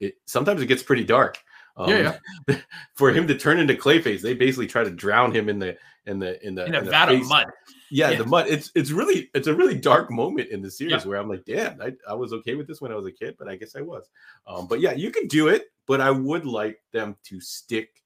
It 0.00 0.16
sometimes 0.26 0.60
it 0.60 0.66
gets 0.66 0.82
pretty 0.82 1.04
dark. 1.04 1.38
Um, 1.76 1.88
yeah, 1.88 2.16
yeah. 2.48 2.56
for 2.94 3.10
him 3.10 3.26
to 3.26 3.36
turn 3.36 3.58
into 3.58 3.74
Clayface, 3.74 4.20
they 4.20 4.34
basically 4.34 4.66
try 4.66 4.84
to 4.84 4.90
drown 4.90 5.34
him 5.34 5.48
in 5.48 5.58
the 5.58 5.76
in 6.06 6.18
the 6.18 6.44
in 6.46 6.54
the 6.54 6.66
in 6.66 6.74
a 6.74 6.78
in 6.78 6.84
vat 6.84 7.12
of 7.12 7.26
mud. 7.26 7.46
Yeah, 7.90 8.10
yeah, 8.10 8.18
the 8.18 8.26
mud. 8.26 8.46
It's 8.48 8.70
it's 8.74 8.90
really 8.90 9.30
it's 9.34 9.46
a 9.46 9.54
really 9.54 9.76
dark 9.76 10.10
moment 10.10 10.50
in 10.50 10.60
the 10.60 10.70
series 10.70 10.92
yeah. 10.92 11.08
where 11.08 11.18
I'm 11.18 11.28
like, 11.28 11.44
damn, 11.44 11.80
I, 11.80 11.92
I 12.08 12.14
was 12.14 12.32
okay 12.34 12.54
with 12.54 12.66
this 12.66 12.80
when 12.80 12.92
I 12.92 12.96
was 12.96 13.06
a 13.06 13.12
kid, 13.12 13.36
but 13.38 13.48
I 13.48 13.56
guess 13.56 13.74
I 13.76 13.80
was. 13.80 14.08
Um, 14.46 14.66
but 14.68 14.80
yeah, 14.80 14.92
you 14.92 15.10
can 15.10 15.26
do 15.26 15.48
it, 15.48 15.64
but 15.86 16.00
I 16.00 16.10
would 16.10 16.46
like 16.46 16.80
them 16.92 17.16
to 17.24 17.40
stick 17.40 18.02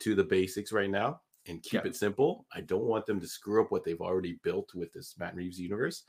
to 0.00 0.14
the 0.14 0.24
basics 0.24 0.72
right 0.72 0.90
now 0.90 1.20
and 1.46 1.62
keep 1.62 1.84
yeah. 1.84 1.90
it 1.90 1.96
simple. 1.96 2.46
I 2.52 2.60
don't 2.60 2.84
want 2.84 3.06
them 3.06 3.20
to 3.20 3.26
screw 3.26 3.62
up 3.62 3.70
what 3.70 3.84
they've 3.84 4.00
already 4.00 4.38
built 4.42 4.74
with 4.74 4.92
this 4.92 5.14
Matt 5.18 5.34
Reeves 5.34 5.58
universe. 5.58 6.04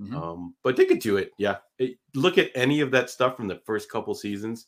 Mm-hmm. 0.00 0.16
Um, 0.16 0.54
but 0.62 0.76
they 0.76 0.84
could 0.84 1.00
do 1.00 1.16
it. 1.16 1.32
Yeah. 1.38 1.56
It, 1.78 1.98
look 2.14 2.38
at 2.38 2.50
any 2.54 2.80
of 2.80 2.90
that 2.92 3.10
stuff 3.10 3.36
from 3.36 3.48
the 3.48 3.60
first 3.64 3.90
couple 3.90 4.14
seasons 4.14 4.66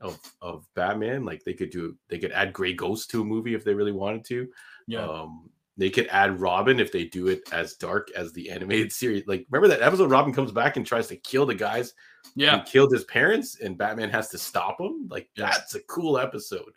of 0.00 0.18
of 0.42 0.66
Batman. 0.74 1.24
Like 1.24 1.44
they 1.44 1.54
could 1.54 1.70
do 1.70 1.96
they 2.08 2.18
could 2.18 2.32
add 2.32 2.52
Gray 2.52 2.74
Ghost 2.74 3.10
to 3.10 3.22
a 3.22 3.24
movie 3.24 3.54
if 3.54 3.64
they 3.64 3.74
really 3.74 3.92
wanted 3.92 4.24
to. 4.26 4.48
Yeah. 4.86 5.06
Um, 5.06 5.50
they 5.78 5.90
could 5.90 6.06
add 6.06 6.40
Robin 6.40 6.80
if 6.80 6.90
they 6.90 7.04
do 7.04 7.28
it 7.28 7.42
as 7.52 7.74
dark 7.74 8.10
as 8.16 8.32
the 8.32 8.50
animated 8.50 8.92
series. 8.94 9.26
Like, 9.26 9.46
remember 9.50 9.68
that 9.68 9.82
episode? 9.86 10.10
Robin 10.10 10.32
comes 10.32 10.50
back 10.50 10.76
and 10.76 10.86
tries 10.86 11.06
to 11.08 11.16
kill 11.16 11.44
the 11.44 11.54
guys 11.54 11.92
yeah. 12.34 12.60
killed 12.60 12.92
his 12.92 13.04
parents, 13.04 13.60
and 13.60 13.78
Batman 13.78 14.10
has 14.10 14.28
to 14.30 14.38
stop 14.38 14.80
him. 14.80 15.06
Like, 15.08 15.28
yeah. 15.36 15.50
that's 15.50 15.74
a 15.74 15.80
cool 15.82 16.18
episode. 16.18 16.70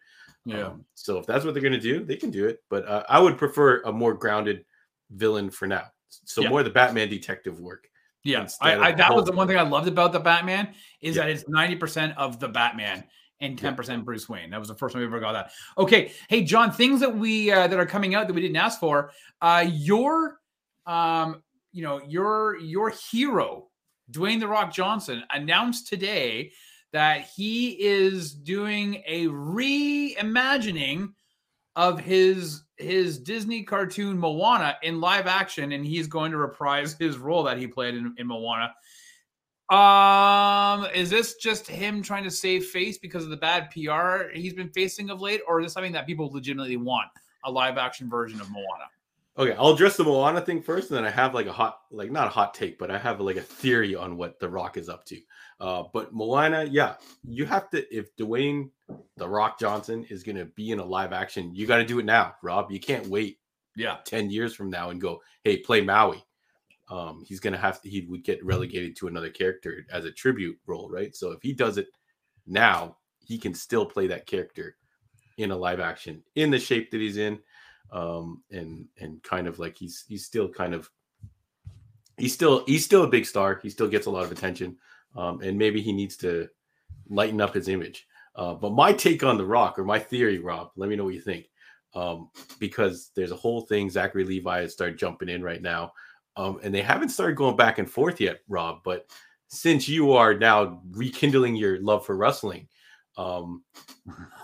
Yeah. 0.45 0.67
Um, 0.67 0.85
so 0.95 1.17
if 1.17 1.25
that's 1.25 1.45
what 1.45 1.53
they're 1.53 1.63
gonna 1.63 1.79
do, 1.79 2.03
they 2.03 2.15
can 2.15 2.31
do 2.31 2.47
it. 2.47 2.63
But 2.69 2.87
uh, 2.87 3.03
I 3.09 3.19
would 3.19 3.37
prefer 3.37 3.81
a 3.81 3.91
more 3.91 4.13
grounded 4.13 4.65
villain 5.11 5.49
for 5.49 5.67
now. 5.67 5.85
So 6.25 6.41
yeah. 6.41 6.49
more 6.49 6.63
the 6.63 6.69
Batman 6.69 7.09
detective 7.09 7.59
work. 7.59 7.87
Yeah, 8.23 8.47
I, 8.59 8.75
I, 8.75 8.91
that 8.91 9.15
was 9.15 9.25
the 9.25 9.31
one 9.31 9.47
thing 9.47 9.57
I 9.57 9.61
loved 9.61 9.87
about 9.87 10.11
the 10.11 10.19
Batman 10.19 10.73
is 11.01 11.15
yeah. 11.15 11.23
that 11.23 11.31
it's 11.31 11.47
ninety 11.47 11.75
percent 11.75 12.17
of 12.17 12.39
the 12.39 12.49
Batman 12.49 13.05
and 13.39 13.57
ten 13.57 13.75
percent 13.75 14.03
Bruce 14.03 14.27
Wayne. 14.27 14.49
That 14.49 14.59
was 14.59 14.67
the 14.67 14.75
first 14.75 14.93
time 14.93 15.01
we 15.01 15.07
ever 15.07 15.21
got 15.21 15.31
that. 15.31 15.51
Okay, 15.77 16.11
hey 16.27 16.43
John, 16.43 16.71
things 16.71 16.99
that 16.99 17.15
we 17.15 17.49
uh, 17.49 17.67
that 17.67 17.79
are 17.79 17.85
coming 17.85 18.15
out 18.15 18.27
that 18.27 18.33
we 18.33 18.41
didn't 18.41 18.57
ask 18.57 18.79
for. 18.79 19.11
Uh, 19.41 19.65
your, 19.71 20.41
um, 20.85 21.41
you 21.71 21.81
know, 21.81 22.01
your 22.05 22.57
your 22.59 22.89
hero, 22.89 23.69
Dwayne 24.11 24.41
the 24.41 24.47
Rock 24.49 24.73
Johnson, 24.73 25.23
announced 25.31 25.87
today 25.87 26.51
that 26.91 27.29
he 27.35 27.69
is 27.81 28.33
doing 28.33 29.01
a 29.07 29.27
reimagining 29.27 31.13
of 31.75 31.99
his 31.99 32.63
his 32.77 33.19
Disney 33.19 33.63
cartoon 33.63 34.17
Moana 34.17 34.77
in 34.83 35.01
live 35.01 35.27
action, 35.27 35.73
and 35.73 35.85
he's 35.85 36.07
going 36.07 36.31
to 36.31 36.37
reprise 36.37 36.93
his 36.99 37.17
role 37.17 37.43
that 37.43 37.57
he 37.57 37.67
played 37.67 37.95
in, 37.95 38.13
in 38.17 38.27
Moana. 38.27 38.73
Um, 39.69 40.87
is 40.95 41.11
this 41.11 41.35
just 41.35 41.67
him 41.67 42.01
trying 42.01 42.23
to 42.23 42.31
save 42.31 42.65
face 42.65 42.97
because 42.97 43.23
of 43.23 43.29
the 43.29 43.37
bad 43.37 43.69
PR 43.69 44.29
he's 44.33 44.53
been 44.53 44.69
facing 44.69 45.09
of 45.09 45.21
late, 45.21 45.41
or 45.47 45.59
is 45.59 45.65
this 45.65 45.73
something 45.73 45.91
that 45.91 46.07
people 46.07 46.31
legitimately 46.31 46.77
want 46.77 47.07
a 47.45 47.51
live 47.51 47.77
action 47.77 48.09
version 48.09 48.41
of 48.41 48.49
Moana? 48.49 48.85
Okay, 49.37 49.53
I'll 49.53 49.73
address 49.73 49.95
the 49.95 50.03
Moana 50.03 50.41
thing 50.41 50.61
first, 50.61 50.89
and 50.89 50.97
then 50.97 51.05
I 51.05 51.11
have 51.11 51.33
like 51.33 51.45
a 51.45 51.51
hot, 51.51 51.79
like 51.91 52.11
not 52.11 52.27
a 52.27 52.31
hot 52.31 52.53
take, 52.53 52.77
but 52.77 52.91
I 52.91 52.97
have 52.97 53.21
like 53.21 53.37
a 53.37 53.41
theory 53.41 53.95
on 53.95 54.17
what 54.17 54.39
The 54.39 54.49
Rock 54.49 54.75
is 54.75 54.89
up 54.89 55.05
to. 55.05 55.19
Uh, 55.61 55.83
but 55.93 56.13
Moana, 56.13 56.65
yeah, 56.65 56.95
you 57.23 57.45
have 57.45 57.69
to. 57.69 57.95
If 57.95 58.13
Dwayne 58.17 58.69
The 59.15 59.29
Rock 59.29 59.59
Johnson 59.59 60.05
is 60.09 60.23
going 60.23 60.35
to 60.35 60.45
be 60.45 60.71
in 60.71 60.79
a 60.79 60.85
live 60.85 61.13
action, 61.13 61.55
you 61.55 61.67
got 61.67 61.77
to 61.77 61.85
do 61.85 61.99
it 61.99 62.05
now, 62.05 62.35
Rob. 62.43 62.71
You 62.71 62.79
can't 62.79 63.07
wait. 63.07 63.39
Yeah, 63.75 63.97
ten 64.03 64.29
years 64.29 64.53
from 64.53 64.69
now 64.69 64.89
and 64.89 64.99
go, 64.99 65.21
hey, 65.43 65.57
play 65.57 65.79
Maui. 65.81 66.21
Um, 66.89 67.23
he's 67.25 67.39
going 67.39 67.53
to 67.53 67.59
have 67.59 67.81
to. 67.81 67.89
He 67.89 68.01
would 68.09 68.23
get 68.23 68.43
relegated 68.43 68.95
to 68.97 69.07
another 69.07 69.29
character 69.29 69.85
as 69.91 70.03
a 70.03 70.11
tribute 70.11 70.57
role, 70.65 70.89
right? 70.89 71.15
So 71.15 71.31
if 71.31 71.41
he 71.41 71.53
does 71.53 71.77
it 71.77 71.87
now, 72.45 72.97
he 73.23 73.37
can 73.37 73.53
still 73.53 73.85
play 73.85 74.07
that 74.07 74.25
character 74.25 74.75
in 75.37 75.51
a 75.51 75.57
live 75.57 75.79
action 75.79 76.21
in 76.35 76.51
the 76.51 76.59
shape 76.59 76.91
that 76.91 76.99
he's 76.99 77.15
in, 77.17 77.39
um, 77.91 78.43
and 78.51 78.85
and 78.99 79.21
kind 79.23 79.47
of 79.47 79.59
like 79.59 79.77
he's 79.77 80.05
he's 80.07 80.25
still 80.25 80.49
kind 80.49 80.73
of 80.73 80.89
he's 82.17 82.33
still 82.33 82.65
he's 82.65 82.85
still 82.85 83.03
a 83.03 83.07
big 83.07 83.25
star. 83.25 83.59
He 83.61 83.69
still 83.69 83.87
gets 83.87 84.05
a 84.05 84.11
lot 84.11 84.23
of 84.23 84.31
attention 84.31 84.77
um, 85.15 85.41
and 85.41 85.57
maybe 85.57 85.81
he 85.81 85.91
needs 85.91 86.17
to 86.17 86.47
lighten 87.09 87.41
up 87.41 87.53
his 87.53 87.67
image. 87.67 88.07
Uh, 88.35 88.53
but 88.53 88.71
my 88.71 88.93
take 88.93 89.23
on 89.23 89.37
The 89.37 89.45
Rock, 89.45 89.79
or 89.79 89.83
my 89.83 89.99
theory, 89.99 90.39
Rob, 90.39 90.71
let 90.75 90.89
me 90.89 90.95
know 90.95 91.05
what 91.05 91.13
you 91.13 91.21
think. 91.21 91.45
Um, 91.95 92.29
because 92.59 93.09
there's 93.15 93.31
a 93.31 93.35
whole 93.35 93.61
thing. 93.61 93.89
Zachary 93.89 94.23
Levi 94.23 94.61
has 94.61 94.73
started 94.73 94.99
jumping 94.99 95.29
in 95.29 95.41
right 95.41 95.61
now, 95.61 95.91
um, 96.37 96.59
and 96.61 96.73
they 96.73 96.83
haven't 96.83 97.09
started 97.09 97.35
going 97.35 97.57
back 97.57 97.79
and 97.79 97.89
forth 97.89 98.21
yet, 98.21 98.41
Rob. 98.47 98.81
But 98.85 99.07
since 99.47 99.89
you 99.89 100.11
are 100.11 100.35
now 100.35 100.81
rekindling 100.91 101.55
your 101.55 101.81
love 101.81 102.05
for 102.05 102.15
wrestling, 102.15 102.67
um, 103.19 103.63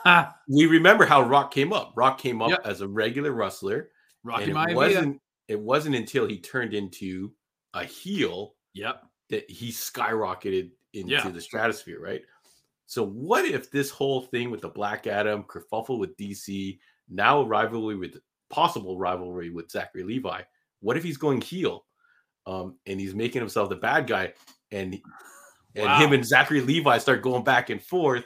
we 0.49 0.65
remember 0.65 1.05
how 1.05 1.21
Rock 1.21 1.51
came 1.51 1.73
up. 1.73 1.93
Rock 1.95 2.17
came 2.17 2.41
up 2.41 2.49
yep. 2.49 2.61
as 2.65 2.81
a 2.81 2.87
regular 2.87 3.31
wrestler. 3.31 3.89
Rocky 4.23 4.51
and 4.51 4.69
it 4.69 4.75
wasn't. 4.75 5.21
It 5.47 5.59
wasn't 5.59 5.95
until 5.95 6.27
he 6.27 6.39
turned 6.39 6.73
into 6.73 7.31
a 7.73 7.83
heel. 7.83 8.55
Yep 8.73 9.03
that 9.29 9.49
he 9.49 9.71
skyrocketed 9.71 10.71
into 10.93 11.11
yeah. 11.11 11.29
the 11.29 11.41
stratosphere, 11.41 11.99
right? 11.99 12.21
So 12.85 13.05
what 13.05 13.45
if 13.45 13.71
this 13.71 13.89
whole 13.89 14.21
thing 14.21 14.51
with 14.51 14.61
the 14.61 14.69
Black 14.69 15.07
Adam 15.07 15.43
kerfuffle 15.43 15.99
with 15.99 16.15
DC, 16.17 16.77
now 17.09 17.43
rivalry 17.43 17.95
with 17.95 18.17
possible 18.49 18.97
rivalry 18.97 19.49
with 19.49 19.71
Zachary 19.71 20.03
Levi, 20.03 20.41
what 20.81 20.97
if 20.97 21.03
he's 21.03 21.17
going 21.17 21.41
heel, 21.41 21.85
um, 22.45 22.77
and 22.85 22.99
he's 22.99 23.15
making 23.15 23.41
himself 23.41 23.69
the 23.69 23.75
bad 23.75 24.05
guy, 24.05 24.33
and 24.71 24.99
and 25.75 25.85
wow. 25.85 25.99
him 25.99 26.13
and 26.13 26.25
Zachary 26.25 26.61
Levi 26.61 26.99
start 26.99 27.23
going 27.23 27.43
back 27.43 27.71
and 27.71 27.81
forth, 27.81 28.25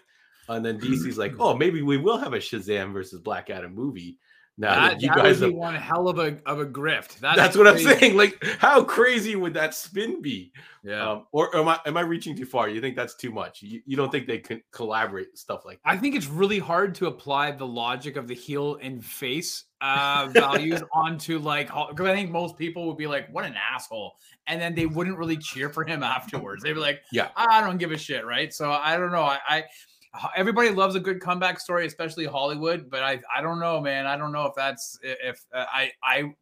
and 0.49 0.65
then 0.65 0.79
DC's 0.81 1.17
like, 1.17 1.33
oh, 1.39 1.55
maybe 1.55 1.81
we 1.81 1.97
will 1.97 2.17
have 2.17 2.33
a 2.33 2.39
Shazam 2.39 2.91
versus 2.91 3.21
Black 3.21 3.49
Adam 3.49 3.73
movie 3.73 4.17
Now 4.57 4.89
that, 4.89 5.01
you 5.01 5.07
that 5.07 5.17
guys 5.17 5.39
would 5.39 5.51
have, 5.51 5.57
one 5.57 5.75
hell 5.75 6.09
of 6.09 6.19
a 6.19 6.37
of 6.45 6.59
a 6.59 6.65
grift. 6.65 7.19
That's, 7.19 7.37
that's 7.37 7.57
what 7.57 7.67
I'm 7.67 7.77
saying. 7.79 8.17
Like, 8.17 8.43
how 8.59 8.83
crazy 8.83 9.35
would 9.37 9.53
that 9.53 9.73
spin 9.73 10.21
be? 10.21 10.51
Yeah. 10.83 11.11
Um, 11.11 11.25
or 11.31 11.55
am 11.55 11.67
I 11.67 11.79
am 11.85 11.95
I 11.95 12.01
reaching 12.01 12.35
too 12.35 12.45
far? 12.45 12.67
You 12.67 12.81
think 12.81 12.95
that's 12.95 13.15
too 13.15 13.31
much? 13.31 13.61
You, 13.61 13.81
you 13.85 13.95
don't 13.95 14.11
think 14.11 14.27
they 14.27 14.39
can 14.39 14.61
collaborate 14.71 15.37
stuff 15.37 15.65
like 15.65 15.79
that? 15.83 15.89
I 15.89 15.97
think 15.97 16.15
it's 16.15 16.27
really 16.27 16.59
hard 16.59 16.93
to 16.95 17.07
apply 17.07 17.51
the 17.51 17.67
logic 17.67 18.17
of 18.17 18.27
the 18.27 18.35
heel 18.35 18.77
and 18.81 19.03
face 19.03 19.65
uh, 19.81 20.27
values 20.31 20.81
onto 20.93 21.39
like 21.39 21.67
because 21.67 22.07
I 22.07 22.13
think 22.15 22.31
most 22.31 22.57
people 22.57 22.87
would 22.87 22.97
be 22.97 23.07
like, 23.07 23.29
"What 23.31 23.45
an 23.45 23.55
asshole," 23.55 24.13
and 24.47 24.59
then 24.59 24.75
they 24.75 24.87
wouldn't 24.87 25.17
really 25.17 25.37
cheer 25.37 25.69
for 25.69 25.85
him 25.85 26.03
afterwards. 26.03 26.63
They'd 26.63 26.73
be 26.73 26.79
like, 26.79 27.01
Yeah. 27.11 27.29
I 27.35 27.61
don't 27.61 27.77
give 27.77 27.91
a 27.91 27.97
shit," 27.97 28.25
right? 28.25 28.53
So 28.53 28.71
I 28.71 28.97
don't 28.97 29.11
know. 29.11 29.23
I, 29.23 29.39
I 29.47 29.63
everybody 30.35 30.69
loves 30.69 30.95
a 30.95 30.99
good 30.99 31.21
comeback 31.21 31.59
story, 31.59 31.85
especially 31.85 32.25
Hollywood, 32.25 32.89
but 32.89 33.03
I 33.03 33.21
I 33.35 33.41
don't 33.41 33.59
know, 33.59 33.79
man. 33.79 34.05
I 34.05 34.17
don't 34.17 34.31
know 34.31 34.45
if 34.45 34.55
that's 34.55 34.99
if 35.03 35.45
uh, 35.53 35.65
I 35.71 35.91
I 36.03 36.33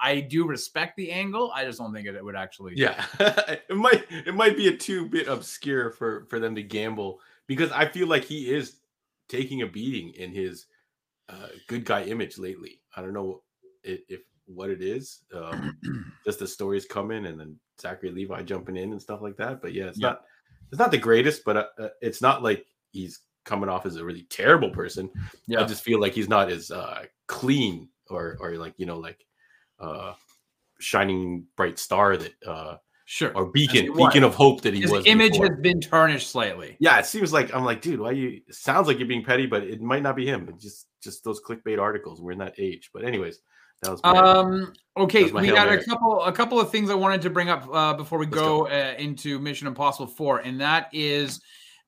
I 0.00 0.20
do 0.20 0.46
respect 0.46 0.96
the 0.96 1.10
angle. 1.10 1.52
I 1.54 1.64
just 1.64 1.78
don't 1.78 1.92
think 1.92 2.06
it, 2.06 2.14
it 2.14 2.24
would 2.24 2.36
actually. 2.36 2.74
Yeah, 2.76 3.04
it 3.18 3.76
might 3.76 4.04
it 4.10 4.34
might 4.34 4.56
be 4.56 4.68
a 4.68 4.76
too 4.76 5.06
bit 5.06 5.28
obscure 5.28 5.90
for 5.90 6.26
for 6.30 6.38
them 6.38 6.54
to 6.54 6.62
gamble 6.62 7.20
because 7.46 7.70
I 7.72 7.86
feel 7.88 8.06
like 8.06 8.24
he 8.24 8.54
is 8.54 8.78
taking 9.28 9.62
a 9.62 9.66
beating 9.66 10.10
in 10.14 10.32
his 10.32 10.66
uh, 11.28 11.48
good 11.66 11.84
guy 11.84 12.04
image 12.04 12.38
lately. 12.38 12.80
I 12.96 13.02
don't 13.02 13.12
know 13.12 13.42
if, 13.82 14.00
if 14.08 14.20
what 14.46 14.70
it 14.70 14.82
is. 14.82 15.22
Um, 15.34 15.76
just 16.24 16.38
the 16.38 16.46
stories 16.46 16.86
coming 16.86 17.26
and 17.26 17.38
then 17.38 17.58
Zachary 17.80 18.10
Levi 18.12 18.42
jumping 18.42 18.76
in 18.76 18.92
and 18.92 19.02
stuff 19.02 19.20
like 19.20 19.36
that. 19.36 19.60
But 19.60 19.74
yeah, 19.74 19.86
it's 19.86 19.98
Yeah. 19.98 20.08
not 20.08 20.22
it's 20.70 20.78
not 20.78 20.90
the 20.90 20.98
greatest, 20.98 21.44
but 21.44 21.56
uh, 21.56 21.66
uh, 21.78 21.88
it's 22.00 22.22
not 22.22 22.42
like 22.42 22.66
he's 22.92 23.20
coming 23.44 23.68
off 23.68 23.86
as 23.86 23.96
a 23.96 24.04
really 24.04 24.26
terrible 24.30 24.70
person. 24.70 25.10
Yeah. 25.46 25.60
I 25.60 25.64
just 25.64 25.82
feel 25.84 26.00
like 26.00 26.12
he's 26.12 26.28
not 26.28 26.50
as 26.50 26.70
uh, 26.70 27.04
clean 27.28 27.88
or 28.10 28.36
or 28.40 28.56
like 28.56 28.74
you 28.76 28.86
know 28.86 28.98
like 28.98 29.24
uh, 29.80 30.14
shining 30.78 31.44
bright 31.56 31.78
star 31.78 32.16
that 32.16 32.32
uh, 32.46 32.76
sure. 33.04 33.32
or 33.36 33.46
beacon 33.46 33.96
beacon 33.96 34.24
of 34.24 34.34
hope 34.34 34.60
that 34.62 34.74
he 34.74 34.80
His 34.80 34.90
was. 34.90 35.06
image 35.06 35.32
before. 35.32 35.50
has 35.50 35.60
been 35.60 35.80
tarnished 35.80 36.30
slightly. 36.30 36.76
yeah, 36.80 36.98
it 36.98 37.06
seems 37.06 37.32
like 37.32 37.54
I'm 37.54 37.64
like, 37.64 37.80
dude, 37.80 38.00
why 38.00 38.12
you? 38.12 38.40
It 38.48 38.54
sounds 38.54 38.86
like 38.86 38.98
you're 38.98 39.08
being 39.08 39.24
petty, 39.24 39.46
but 39.46 39.62
it 39.62 39.80
might 39.80 40.02
not 40.02 40.16
be 40.16 40.26
him. 40.26 40.48
It's 40.52 40.62
just 40.62 40.86
just 41.02 41.24
those 41.24 41.40
clickbait 41.40 41.80
articles. 41.80 42.20
We're 42.20 42.32
in 42.32 42.38
that 42.38 42.54
age. 42.58 42.90
But 42.92 43.04
anyways, 43.04 43.40
that 43.82 43.90
was 43.90 44.00
my, 44.02 44.10
Um. 44.10 44.72
Okay, 44.96 45.30
my 45.30 45.42
we 45.42 45.48
got 45.48 45.70
a 45.70 45.82
couple 45.84 46.22
a 46.24 46.32
couple 46.32 46.58
of 46.58 46.70
things 46.70 46.90
I 46.90 46.94
wanted 46.94 47.22
to 47.22 47.30
bring 47.30 47.48
up 47.48 47.68
uh, 47.72 47.94
before 47.94 48.18
we 48.18 48.26
Let's 48.26 48.38
go, 48.38 48.66
Uh, 48.66 48.94
into 48.98 49.38
Mission 49.38 49.66
Impossible 49.66 50.06
Four, 50.06 50.38
and 50.38 50.60
that 50.60 50.88
is 50.92 51.40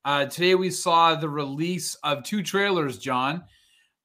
uh, 0.05 0.27
today 0.27 0.55
we 0.55 0.71
saw 0.71 1.15
the 1.15 1.29
release 1.29 1.95
of 2.03 2.23
two 2.23 2.43
trailers. 2.43 2.99
John, 2.99 3.45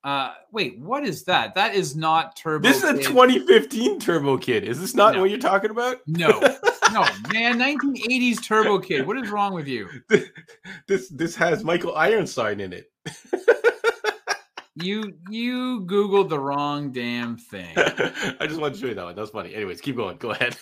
uh, 0.03 0.33
wait, 0.51 0.79
what 0.79 1.05
is 1.05 1.23
that? 1.25 1.55
That 1.55 1.75
is 1.75 1.95
not 1.95 2.35
Turbo. 2.35 2.67
this 2.67 2.77
is 2.77 2.89
a 2.89 2.93
Kid. 2.97 3.03
2015 3.05 3.99
Turbo 3.99 4.37
Kid. 4.37 4.63
Is 4.63 4.79
this 4.81 4.93
not 4.95 5.13
No. 5.15 5.21
what 5.21 5.29
you're 5.29 5.39
talking 5.39 5.71
about? 5.71 5.97
No, 6.07 6.29
no, 6.91 7.05
man, 7.31 7.57
1980s 7.59 8.43
Turbo 8.45 8.79
Kid. 8.79 9.07
What 9.07 9.17
is 9.17 9.29
wrong 9.29 9.53
with 9.53 9.67
you? 9.67 9.87
this 10.87 11.09
this 11.09 11.35
has 11.35 11.63
Michael 11.63 11.95
Ironside 11.95 12.59
in 12.61 12.73
it. 12.73 12.91
You 14.75 15.13
you 15.29 15.81
googled 15.85 16.29
the 16.29 16.39
wrong 16.39 16.91
damn 16.91 17.37
thing. 17.37 17.73
I 17.77 18.47
just 18.47 18.59
wanted 18.59 18.73
to 18.73 18.79
show 18.79 18.87
you 18.87 18.95
that 18.95 19.03
one. 19.05 19.13
That 19.13 19.21
was 19.21 19.29
funny. 19.29 19.53
Anyways, 19.53 19.79
keep 19.81 19.95
going. 19.97 20.17
Go 20.17 20.31
ahead. 20.31 20.57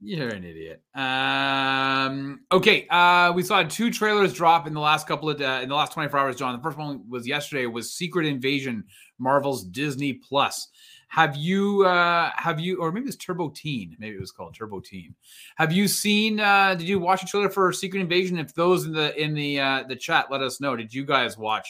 You're 0.00 0.28
an 0.28 0.44
idiot. 0.44 0.82
Um, 0.94 2.40
okay, 2.52 2.86
uh, 2.88 3.32
we 3.32 3.42
saw 3.42 3.62
two 3.62 3.90
trailers 3.90 4.34
drop 4.34 4.66
in 4.66 4.74
the 4.74 4.80
last 4.80 5.08
couple 5.08 5.30
of 5.30 5.40
uh, 5.40 5.60
in 5.62 5.68
the 5.70 5.74
last 5.74 5.92
24 5.92 6.20
hours. 6.20 6.36
John, 6.36 6.54
the 6.54 6.62
first 6.62 6.76
one 6.76 7.02
was 7.08 7.26
yesterday. 7.26 7.66
Was 7.66 7.94
Secret 7.94 8.26
Invasion, 8.26 8.84
Marvel's 9.18 9.64
Disney 9.64 10.12
Plus. 10.12 10.68
Have 11.08 11.36
you 11.36 11.84
uh 11.86 12.30
have 12.34 12.60
you 12.60 12.78
or 12.78 12.92
maybe 12.92 13.06
it's 13.06 13.16
Turbo 13.16 13.48
Teen? 13.50 13.96
Maybe 13.98 14.16
it 14.16 14.20
was 14.20 14.32
called 14.32 14.54
Turbo 14.54 14.80
Teen. 14.80 15.14
Have 15.56 15.72
you 15.72 15.88
seen? 15.88 16.40
uh 16.40 16.74
Did 16.74 16.88
you 16.88 16.98
watch 16.98 17.22
the 17.22 17.28
trailer 17.28 17.48
for 17.48 17.72
Secret 17.72 18.00
Invasion? 18.00 18.38
If 18.38 18.54
those 18.54 18.84
in 18.84 18.92
the 18.92 19.18
in 19.20 19.32
the 19.32 19.60
uh 19.60 19.84
the 19.88 19.96
chat, 19.96 20.26
let 20.30 20.42
us 20.42 20.60
know. 20.60 20.76
Did 20.76 20.92
you 20.92 21.04
guys 21.04 21.38
watch 21.38 21.68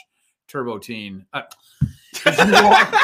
Turbo 0.49 0.79
Teen? 0.79 1.27
Uh, 1.33 1.43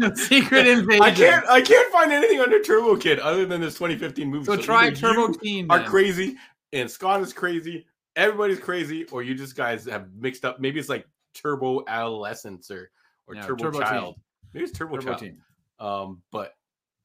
Secret 0.14 0.66
Invasion? 0.66 1.02
I 1.02 1.10
can't 1.10 1.46
I 1.46 1.60
can't 1.60 1.92
find 1.92 2.12
anything 2.12 2.40
under 2.40 2.62
Turbo 2.62 2.96
Kid 2.96 3.18
other 3.18 3.46
than 3.46 3.60
this 3.60 3.74
2015 3.74 4.28
movie. 4.28 4.44
So 4.44 4.56
try 4.56 4.90
Turbo 4.90 5.32
Teen. 5.32 5.70
Are 5.70 5.78
then. 5.78 5.88
crazy 5.88 6.36
and 6.72 6.90
Scott 6.90 7.20
is 7.20 7.32
crazy. 7.32 7.86
Everybody's 8.16 8.58
crazy, 8.58 9.04
or 9.06 9.22
you 9.22 9.34
just 9.34 9.56
guys 9.56 9.84
have 9.86 10.08
mixed 10.14 10.44
up. 10.44 10.60
Maybe 10.60 10.80
it's 10.80 10.88
like 10.88 11.06
Turbo 11.34 11.84
Adolescence 11.86 12.70
or 12.70 12.90
or 13.26 13.34
No, 13.34 13.42
Turbo, 13.42 13.64
Turbo. 13.64 13.80
Child. 13.80 14.16
Maybe 14.52 14.64
it's 14.64 14.76
Turbo, 14.76 14.96
Turbo 14.96 15.10
Child. 15.10 15.20
Teen. 15.20 15.42
Um, 15.78 16.22
but 16.30 16.54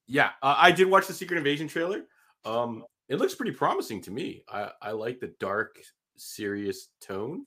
yeah, 0.07 0.31
uh, 0.41 0.55
I 0.57 0.71
did 0.71 0.89
watch 0.89 1.07
the 1.07 1.13
Secret 1.13 1.37
Invasion 1.37 1.67
trailer. 1.67 2.03
Um, 2.43 2.83
it 3.07 3.17
looks 3.17 3.35
pretty 3.35 3.51
promising 3.51 4.01
to 4.03 4.11
me. 4.11 4.43
I 4.49 4.71
I 4.81 4.91
like 4.91 5.19
the 5.19 5.33
dark, 5.39 5.77
serious 6.17 6.89
tone. 7.01 7.45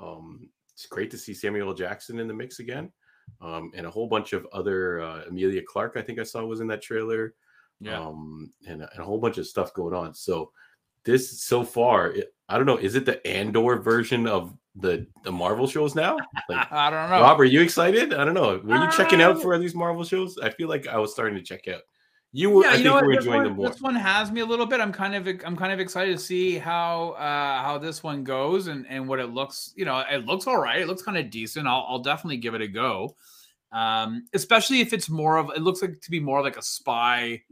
Um, 0.00 0.50
it's 0.74 0.86
great 0.86 1.10
to 1.10 1.18
see 1.18 1.34
Samuel 1.34 1.74
Jackson 1.74 2.18
in 2.18 2.28
the 2.28 2.34
mix 2.34 2.58
again. 2.60 2.92
Um, 3.40 3.72
and 3.74 3.86
a 3.86 3.90
whole 3.90 4.06
bunch 4.06 4.32
of 4.32 4.46
other 4.52 5.00
uh, 5.00 5.22
Emilia 5.28 5.62
Clarke, 5.66 5.96
I 5.96 6.02
think 6.02 6.18
I 6.18 6.22
saw 6.22 6.44
was 6.44 6.60
in 6.60 6.68
that 6.68 6.82
trailer. 6.82 7.34
Yeah. 7.80 7.98
Um, 7.98 8.52
and, 8.68 8.82
and 8.82 9.00
a 9.00 9.04
whole 9.04 9.18
bunch 9.18 9.38
of 9.38 9.46
stuff 9.46 9.74
going 9.74 9.94
on. 9.94 10.14
So 10.14 10.52
this 11.04 11.42
so 11.42 11.64
far, 11.64 12.12
it, 12.12 12.32
I 12.48 12.56
don't 12.56 12.66
know. 12.66 12.76
Is 12.76 12.94
it 12.94 13.04
the 13.04 13.24
Andor 13.26 13.76
version 13.78 14.28
of 14.28 14.54
the 14.76 15.06
the 15.24 15.32
Marvel 15.32 15.66
shows 15.66 15.94
now? 15.94 16.16
Like, 16.48 16.70
I 16.72 16.90
don't 16.90 17.10
know. 17.10 17.20
Rob, 17.20 17.40
are 17.40 17.44
you 17.44 17.60
excited? 17.60 18.14
I 18.14 18.24
don't 18.24 18.34
know. 18.34 18.60
Were 18.64 18.76
you 18.76 18.90
checking 18.92 19.20
out 19.22 19.36
Uh, 19.36 19.40
for 19.40 19.58
these 19.58 19.74
Marvel 19.74 20.04
shows? 20.04 20.38
I 20.38 20.50
feel 20.50 20.68
like 20.68 20.86
I 20.86 20.98
was 20.98 21.12
starting 21.12 21.36
to 21.36 21.42
check 21.42 21.66
out. 21.68 21.82
You 22.34 22.48
were. 22.50 22.64
yeah, 22.64 22.70
I 22.72 22.74
you 22.76 22.84
know 22.84 22.94
we're 22.94 23.14
This 23.16 23.18
enjoying 23.24 23.36
one, 23.36 23.44
them 23.44 23.56
more. 23.56 23.68
this 23.68 23.80
one 23.82 23.94
has 23.94 24.32
me 24.32 24.40
a 24.40 24.46
little 24.46 24.64
bit. 24.64 24.80
I'm 24.80 24.92
kind 24.92 25.14
of 25.14 25.26
I'm 25.44 25.56
kind 25.56 25.72
of 25.72 25.80
excited 25.80 26.12
to 26.16 26.22
see 26.22 26.56
how 26.56 27.10
uh 27.10 27.62
how 27.62 27.76
this 27.78 28.02
one 28.02 28.24
goes 28.24 28.68
and 28.68 28.86
and 28.88 29.06
what 29.06 29.18
it 29.20 29.26
looks. 29.26 29.72
You 29.76 29.84
know, 29.84 30.02
it 30.10 30.24
looks 30.24 30.46
all 30.46 30.56
right. 30.58 30.80
It 30.80 30.86
looks 30.88 31.02
kind 31.02 31.18
of 31.18 31.28
decent. 31.30 31.66
I'll 31.66 31.84
I'll 31.88 31.98
definitely 31.98 32.38
give 32.38 32.54
it 32.54 32.62
a 32.62 32.68
go. 32.68 33.14
Um, 33.70 34.26
especially 34.34 34.80
if 34.80 34.92
it's 34.92 35.08
more 35.10 35.36
of 35.36 35.50
it 35.54 35.60
looks 35.62 35.82
like 35.82 36.00
to 36.00 36.10
be 36.10 36.20
more 36.20 36.42
like 36.42 36.56
a 36.56 36.62
spy 36.62 37.42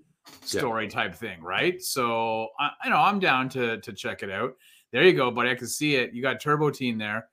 story 0.43 0.89
type 0.89 1.15
thing, 1.15 1.43
right? 1.43 1.81
So 1.83 2.49
I, 2.59 2.71
I 2.85 2.89
know 2.89 2.97
I'm 2.97 3.19
down 3.21 3.49
to 3.51 3.81
to 3.81 3.93
check 3.93 4.23
it 4.23 4.31
out. 4.31 4.57
There 4.93 5.03
you 5.03 5.13
go, 5.13 5.31
buddy. 5.31 5.51
I 5.51 5.55
can 5.57 5.67
see 5.69 5.97
it. 5.97 6.13
You 6.15 6.23
got 6.23 6.41
Turbo 6.41 6.71
Teen 6.71 6.97
there. 6.99 7.29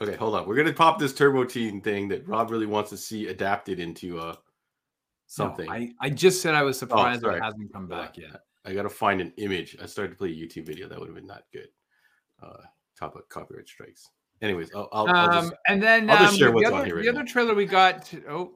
Okay, 0.00 0.16
hold 0.16 0.34
on. 0.34 0.46
We're 0.48 0.56
gonna 0.56 0.72
pop 0.72 0.98
this 0.98 1.12
Turbo 1.12 1.44
Teen 1.44 1.82
thing 1.82 2.08
that 2.08 2.26
Rob 2.26 2.50
really 2.50 2.66
wants 2.66 2.88
to 2.90 2.96
see 2.96 3.28
adapted 3.28 3.78
into 3.80 4.18
uh 4.18 4.32
No, 4.32 4.36
something. 5.30 5.70
I, 5.70 5.76
I 5.76 5.90
I 6.02 6.10
just 6.10 6.42
said 6.42 6.54
I 6.54 6.62
was 6.62 6.78
surprised 6.78 7.22
that 7.22 7.34
it 7.36 7.42
hasn't 7.42 7.72
come 7.72 7.86
back 7.86 8.16
yet. 8.18 8.42
I 8.64 8.74
gotta 8.74 8.90
find 8.90 9.20
an 9.20 9.32
image. 9.38 9.76
I 9.82 9.86
started 9.86 10.10
to 10.10 10.16
play 10.16 10.28
a 10.28 10.34
YouTube 10.34 10.66
video 10.66 10.88
that 10.88 10.98
would 10.98 11.08
have 11.08 11.14
been 11.14 11.26
not 11.26 11.44
good. 11.52 11.68
Uh, 12.42 12.62
top 12.98 13.16
of 13.16 13.28
copyright 13.28 13.68
strikes. 13.68 14.10
Anyways, 14.42 14.70
I'll, 14.74 14.88
I'll, 14.92 15.06
I'll 15.08 15.30
Um, 15.30 15.44
just, 15.50 15.54
and 15.68 15.82
then 15.82 16.10
I'll 16.10 16.18
just 16.18 16.32
um, 16.32 16.38
share 16.38 16.48
the 16.48 16.54
what's 16.54 16.66
other, 16.66 16.76
on 16.76 16.84
here 16.86 16.96
right 16.96 17.04
the 17.06 17.12
now. 17.12 17.20
other 17.20 17.28
trailer 17.28 17.54
we 17.54 17.66
got. 17.66 18.04
To, 18.06 18.22
oh, 18.28 18.52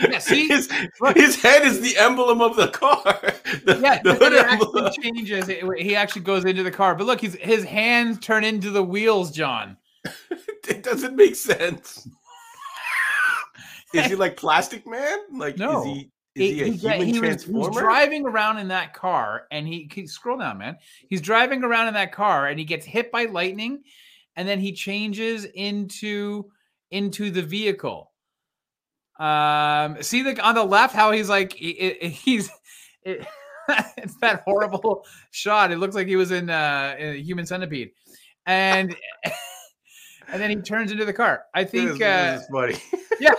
yeah, 0.00 0.18
see? 0.18 0.46
his, 0.48 0.70
his 1.14 1.40
head 1.40 1.62
is 1.62 1.80
the 1.80 1.96
emblem 1.98 2.40
of 2.40 2.56
the 2.56 2.68
car. 2.68 3.18
The, 3.64 3.80
yeah, 3.82 4.00
the 4.02 4.14
hood 4.14 4.32
actually 4.34 4.90
changes. 5.02 5.48
It- 5.48 5.64
he 5.80 5.96
actually 5.96 6.22
goes 6.22 6.44
into 6.44 6.62
the 6.62 6.70
car, 6.70 6.94
but 6.94 7.04
look, 7.06 7.20
his 7.20 7.34
his 7.34 7.64
hands 7.64 8.20
turn 8.20 8.44
into 8.44 8.70
the 8.70 8.82
wheels, 8.82 9.32
John. 9.32 9.76
it 10.68 10.84
doesn't 10.84 11.16
make 11.16 11.34
sense. 11.34 12.08
Is 13.94 14.06
he 14.06 14.14
like 14.16 14.36
Plastic 14.36 14.86
Man? 14.86 15.18
Like, 15.32 15.56
No. 15.58 15.80
is 15.80 15.86
he 15.86 16.10
is 16.36 16.54
he 16.54 16.60
a 16.62 16.70
get- 16.70 17.00
human 17.02 17.10
was- 17.10 17.18
transformer? 17.18 17.80
driving 17.80 18.24
around 18.26 18.58
in 18.58 18.68
that 18.68 18.94
car, 18.94 19.46
and 19.50 19.66
he, 19.66 19.90
he 19.92 20.06
scroll 20.06 20.38
down, 20.38 20.58
man. 20.58 20.76
He's 21.08 21.20
driving 21.20 21.64
around 21.64 21.88
in 21.88 21.94
that 21.94 22.12
car, 22.12 22.46
and 22.46 22.58
he 22.58 22.64
gets 22.64 22.86
hit 22.86 23.10
by 23.10 23.24
lightning, 23.24 23.82
and 24.36 24.46
then 24.48 24.60
he 24.60 24.72
changes 24.72 25.44
into 25.44 26.50
into 26.90 27.30
the 27.30 27.42
vehicle. 27.42 28.12
Um, 29.18 30.02
see 30.02 30.22
the 30.22 30.40
on 30.40 30.54
the 30.54 30.64
left 30.64 30.94
how 30.94 31.10
he's 31.12 31.28
like 31.28 31.60
it- 31.60 31.98
it- 32.00 32.08
he's 32.10 32.48
it, 33.02 33.26
it's 33.98 34.16
that 34.20 34.42
horrible 34.46 35.04
shot. 35.32 35.72
It 35.72 35.78
looks 35.78 35.94
like 35.94 36.06
he 36.06 36.16
was 36.16 36.30
in 36.30 36.48
uh 36.48 36.94
in 36.98 37.08
a 37.16 37.18
human 37.18 37.44
centipede, 37.44 37.90
and 38.46 38.94
and 40.32 40.40
then 40.40 40.50
he 40.50 40.56
turns 40.56 40.92
into 40.92 41.04
the 41.04 41.12
car. 41.12 41.44
I 41.54 41.64
think 41.64 42.00
uh, 42.02 42.32
this 42.32 42.42
is 42.42 42.48
funny. 42.48 42.76
yeah, 43.20 43.34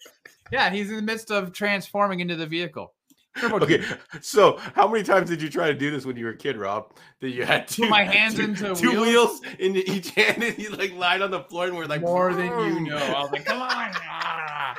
yeah, 0.52 0.70
he's 0.70 0.90
in 0.90 0.96
the 0.96 1.02
midst 1.02 1.30
of 1.30 1.52
transforming 1.52 2.20
into 2.20 2.36
the 2.36 2.46
vehicle. 2.46 2.92
Turbo 3.38 3.60
okay, 3.60 3.82
so 4.20 4.58
how 4.74 4.86
many 4.86 5.02
times 5.02 5.30
did 5.30 5.40
you 5.40 5.48
try 5.48 5.68
to 5.68 5.74
do 5.74 5.90
this 5.90 6.04
when 6.04 6.16
you 6.16 6.26
were 6.26 6.32
a 6.32 6.36
kid, 6.36 6.58
Rob? 6.58 6.92
That 7.20 7.30
you 7.30 7.46
had 7.46 7.66
two, 7.66 7.88
my 7.88 8.04
hands 8.16 8.34
two, 8.34 8.42
into 8.42 8.74
two 8.74 8.90
wheels? 8.90 9.40
wheels 9.40 9.56
in 9.58 9.76
each 9.76 10.10
hand, 10.10 10.42
and 10.42 10.58
you 10.58 10.68
like 10.70 10.92
lied 10.94 11.22
on 11.22 11.30
the 11.30 11.40
floor, 11.44 11.66
and 11.66 11.76
we're 11.76 11.86
like 11.86 12.02
more 12.02 12.34
than 12.34 12.46
you 12.74 12.80
know. 12.80 12.98
I 12.98 13.22
was 13.22 13.32
like, 13.32 13.46
come 13.46 13.62
on. 13.62 13.70
ah." 13.70 14.78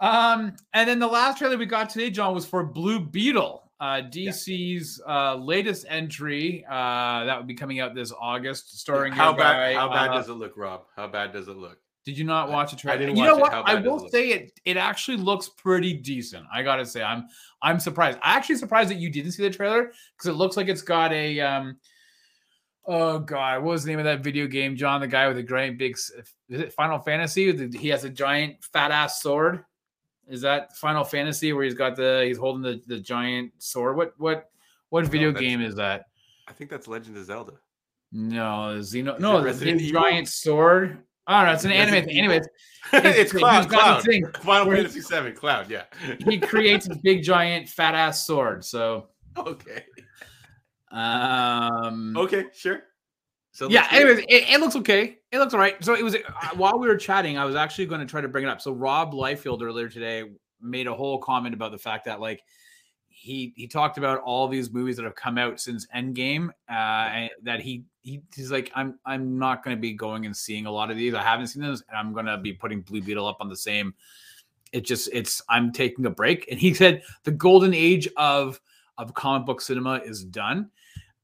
Um, 0.00 0.56
and 0.72 0.88
then 0.88 0.98
the 0.98 1.06
last 1.06 1.38
trailer 1.38 1.58
we 1.58 1.66
got 1.66 1.90
today, 1.90 2.08
John, 2.08 2.34
was 2.34 2.46
for 2.46 2.64
Blue 2.64 2.98
Beetle, 2.98 3.69
uh, 3.80 4.02
DC's 4.02 5.00
uh, 5.08 5.34
latest 5.36 5.86
entry 5.88 6.64
uh, 6.68 7.24
that 7.24 7.38
would 7.38 7.46
be 7.46 7.54
coming 7.54 7.80
out 7.80 7.94
this 7.94 8.12
August, 8.18 8.78
starring 8.78 9.12
How 9.12 9.32
bad? 9.32 9.38
guy, 9.38 9.74
how 9.74 9.88
bad 9.88 10.10
uh, 10.10 10.14
does 10.14 10.28
it 10.28 10.34
look, 10.34 10.56
Rob? 10.56 10.82
How 10.94 11.06
bad 11.08 11.32
does 11.32 11.48
it 11.48 11.56
look? 11.56 11.78
Did 12.04 12.16
you 12.18 12.24
not 12.24 12.50
watch 12.50 12.70
the 12.72 12.76
trailer? 12.76 12.98
didn't 12.98 13.16
you 13.16 13.22
watch 13.24 13.30
know 13.30 13.38
it. 13.38 13.40
what? 13.40 13.52
I 13.52 13.74
will 13.76 14.04
it 14.06 14.12
say 14.12 14.28
it. 14.30 14.60
It 14.64 14.76
actually 14.76 15.18
looks 15.18 15.48
pretty 15.48 15.92
decent. 15.94 16.44
I 16.52 16.62
gotta 16.62 16.84
say, 16.84 17.02
I'm 17.02 17.26
I'm 17.62 17.78
surprised. 17.78 18.18
I 18.22 18.36
actually 18.36 18.56
surprised 18.56 18.90
that 18.90 18.96
you 18.98 19.10
didn't 19.10 19.32
see 19.32 19.42
the 19.42 19.50
trailer 19.50 19.92
because 20.16 20.28
it 20.28 20.32
looks 20.34 20.56
like 20.56 20.68
it's 20.68 20.82
got 20.82 21.12
a 21.12 21.40
um. 21.40 21.76
Oh 22.86 23.18
God, 23.18 23.62
what 23.62 23.72
was 23.72 23.84
the 23.84 23.90
name 23.90 23.98
of 23.98 24.06
that 24.06 24.24
video 24.24 24.46
game, 24.46 24.74
John? 24.76 25.00
The 25.00 25.06
guy 25.06 25.28
with 25.28 25.36
the 25.36 25.42
great 25.42 25.78
big 25.78 25.94
is 25.96 26.10
it 26.48 26.72
Final 26.72 26.98
Fantasy? 26.98 27.52
The- 27.52 27.78
He 27.78 27.88
has 27.88 28.04
a 28.04 28.10
giant 28.10 28.64
fat 28.72 28.90
ass 28.90 29.22
sword. 29.22 29.64
Is 30.30 30.40
that 30.42 30.76
Final 30.76 31.04
Fantasy 31.04 31.52
where 31.52 31.64
he's 31.64 31.74
got 31.74 31.96
the 31.96 32.24
he's 32.26 32.38
holding 32.38 32.62
the, 32.62 32.80
the 32.86 33.00
giant 33.00 33.52
sword? 33.58 33.96
What 33.96 34.14
what 34.18 34.50
what 34.90 35.06
video 35.06 35.32
game 35.32 35.60
is 35.60 35.74
that? 35.76 36.06
I 36.48 36.52
think 36.52 36.70
that's 36.70 36.88
Legend 36.88 37.16
of 37.16 37.24
Zelda. 37.24 37.52
No, 38.12 38.76
Xeno. 38.78 39.14
Is 39.14 39.20
No, 39.20 39.42
the 39.42 39.64
big 39.64 39.80
Evil? 39.80 40.02
giant 40.02 40.28
sword. 40.28 40.98
I 41.26 41.38
don't 41.38 41.46
know. 41.46 41.52
It's 41.54 41.64
an 41.64 41.70
anime 41.72 42.04
thing. 42.04 42.10
Evil? 42.16 42.18
Anyways, 42.24 42.48
it's 42.92 43.30
he's 43.32 43.40
Cloud. 43.40 43.68
Cloud. 43.68 44.02
thing 44.02 44.26
Final 44.40 44.72
Fantasy 44.72 45.00
Seven. 45.00 45.32
Cloud. 45.34 45.70
Yeah. 45.70 45.84
he 46.28 46.38
creates 46.40 46.88
a 46.88 46.96
big 47.04 47.22
giant 47.22 47.68
fat 47.68 47.94
ass 47.94 48.26
sword. 48.26 48.64
So, 48.64 49.08
okay. 49.36 49.84
um, 50.90 52.16
Okay. 52.16 52.46
Sure. 52.52 52.82
So 53.52 53.68
yeah. 53.68 53.88
Anyways, 53.90 54.20
it, 54.28 54.48
it 54.48 54.60
looks 54.60 54.76
okay. 54.76 55.18
It 55.32 55.38
looks 55.38 55.54
all 55.54 55.60
right. 55.60 55.82
So 55.84 55.94
it 55.94 56.02
was 56.02 56.14
uh, 56.14 56.20
while 56.54 56.78
we 56.78 56.86
were 56.86 56.96
chatting, 56.96 57.36
I 57.36 57.44
was 57.44 57.56
actually 57.56 57.86
going 57.86 58.00
to 58.00 58.06
try 58.06 58.20
to 58.20 58.28
bring 58.28 58.44
it 58.44 58.48
up. 58.48 58.60
So 58.60 58.72
Rob 58.72 59.12
Liefeld 59.12 59.62
earlier 59.62 59.88
today 59.88 60.24
made 60.60 60.86
a 60.86 60.94
whole 60.94 61.18
comment 61.18 61.54
about 61.54 61.72
the 61.72 61.78
fact 61.78 62.04
that 62.04 62.20
like 62.20 62.42
he 63.08 63.52
he 63.56 63.66
talked 63.66 63.98
about 63.98 64.20
all 64.20 64.48
these 64.48 64.72
movies 64.72 64.96
that 64.96 65.04
have 65.04 65.14
come 65.14 65.36
out 65.36 65.60
since 65.60 65.86
Endgame. 65.94 66.48
Uh, 66.68 66.72
and 66.72 67.30
that 67.42 67.60
he 67.60 67.84
he 68.02 68.22
he's 68.34 68.50
like 68.50 68.70
I'm 68.74 68.98
I'm 69.04 69.38
not 69.38 69.64
going 69.64 69.76
to 69.76 69.80
be 69.80 69.92
going 69.92 70.26
and 70.26 70.36
seeing 70.36 70.66
a 70.66 70.70
lot 70.70 70.90
of 70.90 70.96
these. 70.96 71.14
I 71.14 71.22
haven't 71.22 71.48
seen 71.48 71.62
those, 71.62 71.82
and 71.88 71.98
I'm 71.98 72.12
going 72.12 72.26
to 72.26 72.38
be 72.38 72.52
putting 72.52 72.80
Blue 72.80 73.02
Beetle 73.02 73.26
up 73.26 73.38
on 73.40 73.48
the 73.48 73.56
same. 73.56 73.94
It 74.72 74.86
just 74.86 75.10
it's 75.12 75.42
I'm 75.48 75.72
taking 75.72 76.06
a 76.06 76.10
break, 76.10 76.46
and 76.50 76.58
he 76.58 76.72
said 76.72 77.02
the 77.24 77.32
golden 77.32 77.74
age 77.74 78.08
of 78.16 78.60
of 78.96 79.12
comic 79.14 79.46
book 79.46 79.60
cinema 79.60 80.00
is 80.04 80.24
done. 80.24 80.70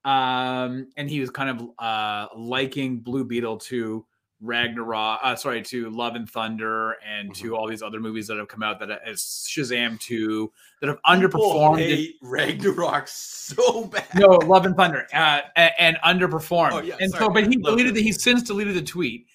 Um, 0.07 0.89
and 0.97 1.11
he 1.11 1.21
was 1.21 1.31
kind 1.31 1.51
of 1.51 1.69
uh 1.79 2.29
liking 2.37 3.01
Blue 3.01 3.25
Beetle 3.25 3.59
to 3.59 4.07
Ragnarok, 4.41 5.21
uh, 5.23 5.35
sorry, 5.35 5.63
to 5.63 5.91
Love 5.91 6.15
and 6.15 6.29
Thunder, 6.29 6.97
and 7.07 7.35
to 7.37 7.57
all 7.57 7.67
these 7.67 7.83
other 7.83 7.99
movies 8.01 8.27
that 8.29 8.37
have 8.37 8.49
come 8.49 8.63
out 8.63 8.79
that 8.81 8.91
is 9.07 9.21
Shazam 9.49 9.99
2 9.99 10.53
that 10.81 10.89
have 10.89 11.01
underperformed. 11.07 11.81
in- 11.81 12.13
Ragnarok 12.23 13.09
so 13.09 13.85
bad. 13.87 14.05
no, 14.15 14.29
Love 14.29 14.67
and 14.67 14.77
Thunder, 14.77 15.07
uh, 15.13 15.41
and, 15.57 15.73
and 15.79 15.97
underperformed. 16.05 16.73
Oh, 16.73 16.83
yeah, 16.83 16.97
and 17.01 17.11
sorry, 17.11 17.25
so, 17.25 17.31
but 17.31 17.47
he 17.47 17.57
deleted. 17.57 17.95
The, 17.95 18.03
he 18.03 18.13
since 18.13 18.43
deleted 18.43 18.75
the 18.75 18.83
tweet. 18.83 19.27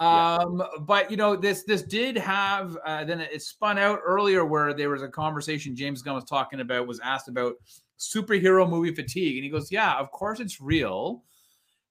Yeah. 0.00 0.36
Um, 0.36 0.62
but 0.80 1.10
you 1.10 1.16
know, 1.16 1.36
this 1.36 1.62
this 1.64 1.82
did 1.82 2.16
have. 2.18 2.76
Uh, 2.84 3.04
then 3.04 3.20
it 3.20 3.42
spun 3.42 3.78
out 3.78 4.00
earlier 4.04 4.44
where 4.44 4.74
there 4.74 4.90
was 4.90 5.02
a 5.02 5.08
conversation 5.08 5.74
James 5.74 6.02
Gunn 6.02 6.14
was 6.14 6.24
talking 6.24 6.60
about. 6.60 6.86
Was 6.86 7.00
asked 7.00 7.28
about 7.28 7.54
superhero 7.98 8.68
movie 8.68 8.94
fatigue, 8.94 9.36
and 9.36 9.44
he 9.44 9.50
goes, 9.50 9.70
"Yeah, 9.72 9.96
of 9.98 10.10
course 10.10 10.40
it's 10.40 10.60
real. 10.60 11.24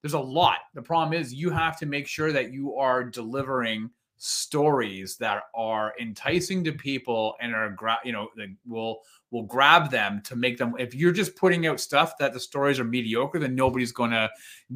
There's 0.01 0.13
a 0.13 0.19
lot. 0.19 0.59
The 0.73 0.81
problem 0.81 1.19
is 1.19 1.33
you 1.33 1.49
have 1.49 1.77
to 1.79 1.85
make 1.85 2.07
sure 2.07 2.31
that 2.31 2.51
you 2.51 2.75
are 2.75 3.03
delivering." 3.03 3.89
stories 4.19 5.15
that 5.17 5.43
are 5.53 5.93
enticing 6.01 6.63
to 6.63 6.71
people 6.71 7.35
and 7.39 7.53
are 7.53 7.69
gra- 7.69 7.99
you 8.03 8.11
know 8.11 8.27
that 8.35 8.47
will 8.65 9.01
will 9.29 9.43
grab 9.43 9.91
them 9.91 10.19
to 10.23 10.35
make 10.35 10.57
them 10.57 10.73
if 10.79 10.95
you're 10.95 11.11
just 11.11 11.35
putting 11.35 11.67
out 11.67 11.79
stuff 11.79 12.17
that 12.17 12.33
the 12.33 12.39
stories 12.39 12.79
are 12.79 12.83
mediocre 12.83 13.37
then 13.37 13.53
nobody's 13.53 13.91
going 13.91 14.09
to 14.09 14.27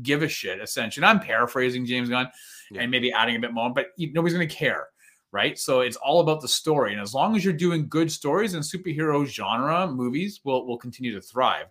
give 0.04 0.22
a 0.22 0.28
shit 0.28 0.62
essentially 0.62 1.04
and 1.04 1.10
i'm 1.20 1.26
paraphrasing 1.26 1.88
james 1.88 2.08
gunn 2.08 2.28
Yeah. 2.70 2.82
and 2.84 2.92
maybe 2.92 3.12
adding 3.12 3.36
a 3.36 3.40
bit 3.40 3.52
more 3.52 3.74
but 3.74 3.88
nobody's 3.98 4.36
going 4.36 4.48
to 4.48 4.56
care 4.56 4.90
right 5.32 5.58
so 5.58 5.80
it's 5.82 5.96
all 5.98 6.20
about 6.20 6.42
the 6.42 6.48
story 6.48 6.92
and 6.92 7.02
as 7.02 7.14
long 7.14 7.36
as 7.36 7.44
you're 7.46 7.54
doing 7.54 7.88
good 7.88 8.12
stories 8.12 8.54
and 8.54 8.64
superhero 8.64 9.26
genre 9.26 9.88
movies 9.88 10.42
will 10.44 10.66
will 10.68 10.78
continue 10.78 11.14
to 11.14 11.22
thrive 11.22 11.68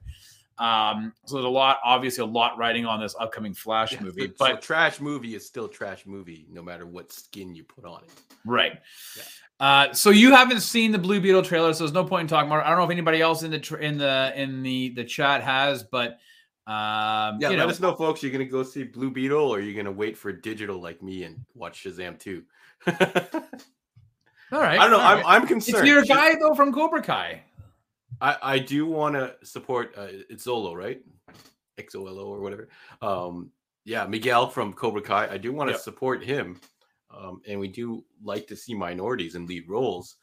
um 0.58 1.12
so 1.26 1.36
there's 1.36 1.46
a 1.46 1.48
lot 1.48 1.78
obviously 1.84 2.22
a 2.22 2.26
lot 2.26 2.56
riding 2.58 2.84
on 2.84 3.00
this 3.00 3.14
upcoming 3.18 3.54
flash 3.54 3.92
Yeah, 3.92 4.02
movie 4.02 4.26
so- 4.28 4.34
but 4.38 4.50
so 4.62 4.66
trash 4.66 5.00
movie 5.00 5.34
is 5.34 5.46
still 5.46 5.68
trash 5.68 6.04
movie, 6.06 6.46
no 6.50 6.62
matter 6.62 6.84
what 6.86 7.11
skin 7.12 7.54
you 7.54 7.64
put 7.64 7.84
on 7.86 8.02
it. 8.04 8.11
Right. 8.44 8.78
Yeah. 9.16 9.22
Uh, 9.58 9.92
so 9.92 10.08
you 10.11 10.32
haven't 10.34 10.61
seen 10.61 10.90
the 10.92 10.98
Blue 10.98 11.20
Beetle 11.20 11.42
trailer, 11.42 11.72
so 11.74 11.84
there's 11.84 11.92
no 11.92 12.04
point 12.04 12.22
in 12.22 12.28
talking 12.28 12.50
about 12.50 12.61
it. 12.61 12.66
I 12.66 12.70
don't 12.70 12.78
know 12.78 12.84
if 12.84 12.90
anybody 12.90 13.20
else 13.20 13.42
in 13.42 13.50
the 13.50 13.58
tr- 13.58 13.76
in 13.76 13.98
the 13.98 14.32
in 14.34 14.62
the 14.62 14.90
the 14.90 15.04
chat 15.04 15.42
has, 15.42 15.82
but 15.82 16.12
um, 16.66 17.38
Yeah, 17.40 17.50
you 17.50 17.56
let 17.56 17.58
know, 17.64 17.68
us 17.68 17.80
know, 17.80 17.94
folks. 17.94 18.22
You're 18.22 18.32
gonna 18.32 18.44
go 18.46 18.62
see 18.62 18.84
Blue 18.84 19.11
Beetle, 19.11 19.38
or 19.54 19.61
you're 19.61 19.74
gonna 19.76 19.94
wait 19.94 20.16
for 20.16 20.32
digital 20.32 20.80
like 20.80 21.02
me 21.02 21.24
and 21.24 21.44
watch 21.54 21.84
Shazam 21.84 22.18
2. 22.18 22.42
I 22.87 24.76
don't 24.76 24.91
know. 24.91 25.01
I'm 25.01 25.18
right. 25.18 25.24
I'm 25.26 25.47
concerned. 25.47 25.78
it's 25.78 25.87
your 25.89 26.03
guy 26.05 26.35
though 26.35 26.55
from 26.55 26.72
Cobra 26.72 27.03
Kai. 27.03 27.43
I 28.20 28.37
I 28.43 28.59
do 28.59 28.87
want 28.87 29.14
to 29.14 29.35
support. 29.45 29.95
Uh, 29.97 30.09
it's 30.28 30.47
Xolo, 30.47 30.74
right? 30.74 31.01
XOLO 31.78 32.26
or 32.26 32.41
whatever. 32.41 32.68
Um, 33.01 33.51
yeah, 33.85 34.07
Miguel 34.07 34.49
from 34.49 34.72
Cobra 34.72 35.01
Kai. 35.03 35.28
I 35.31 35.39
do 35.39 35.53
want 35.53 35.68
to 35.68 35.72
Yep. 35.72 35.81
support 35.81 36.22
him, 36.24 36.61
um, 37.16 37.41
and 37.49 37.59
we 37.59 37.68
do 37.68 38.05
like 38.22 38.47
to 38.49 38.57
see 38.57 38.74
minorities 38.74 39.35
in 39.35 39.47
lead 39.47 39.68
roles. 39.68 40.16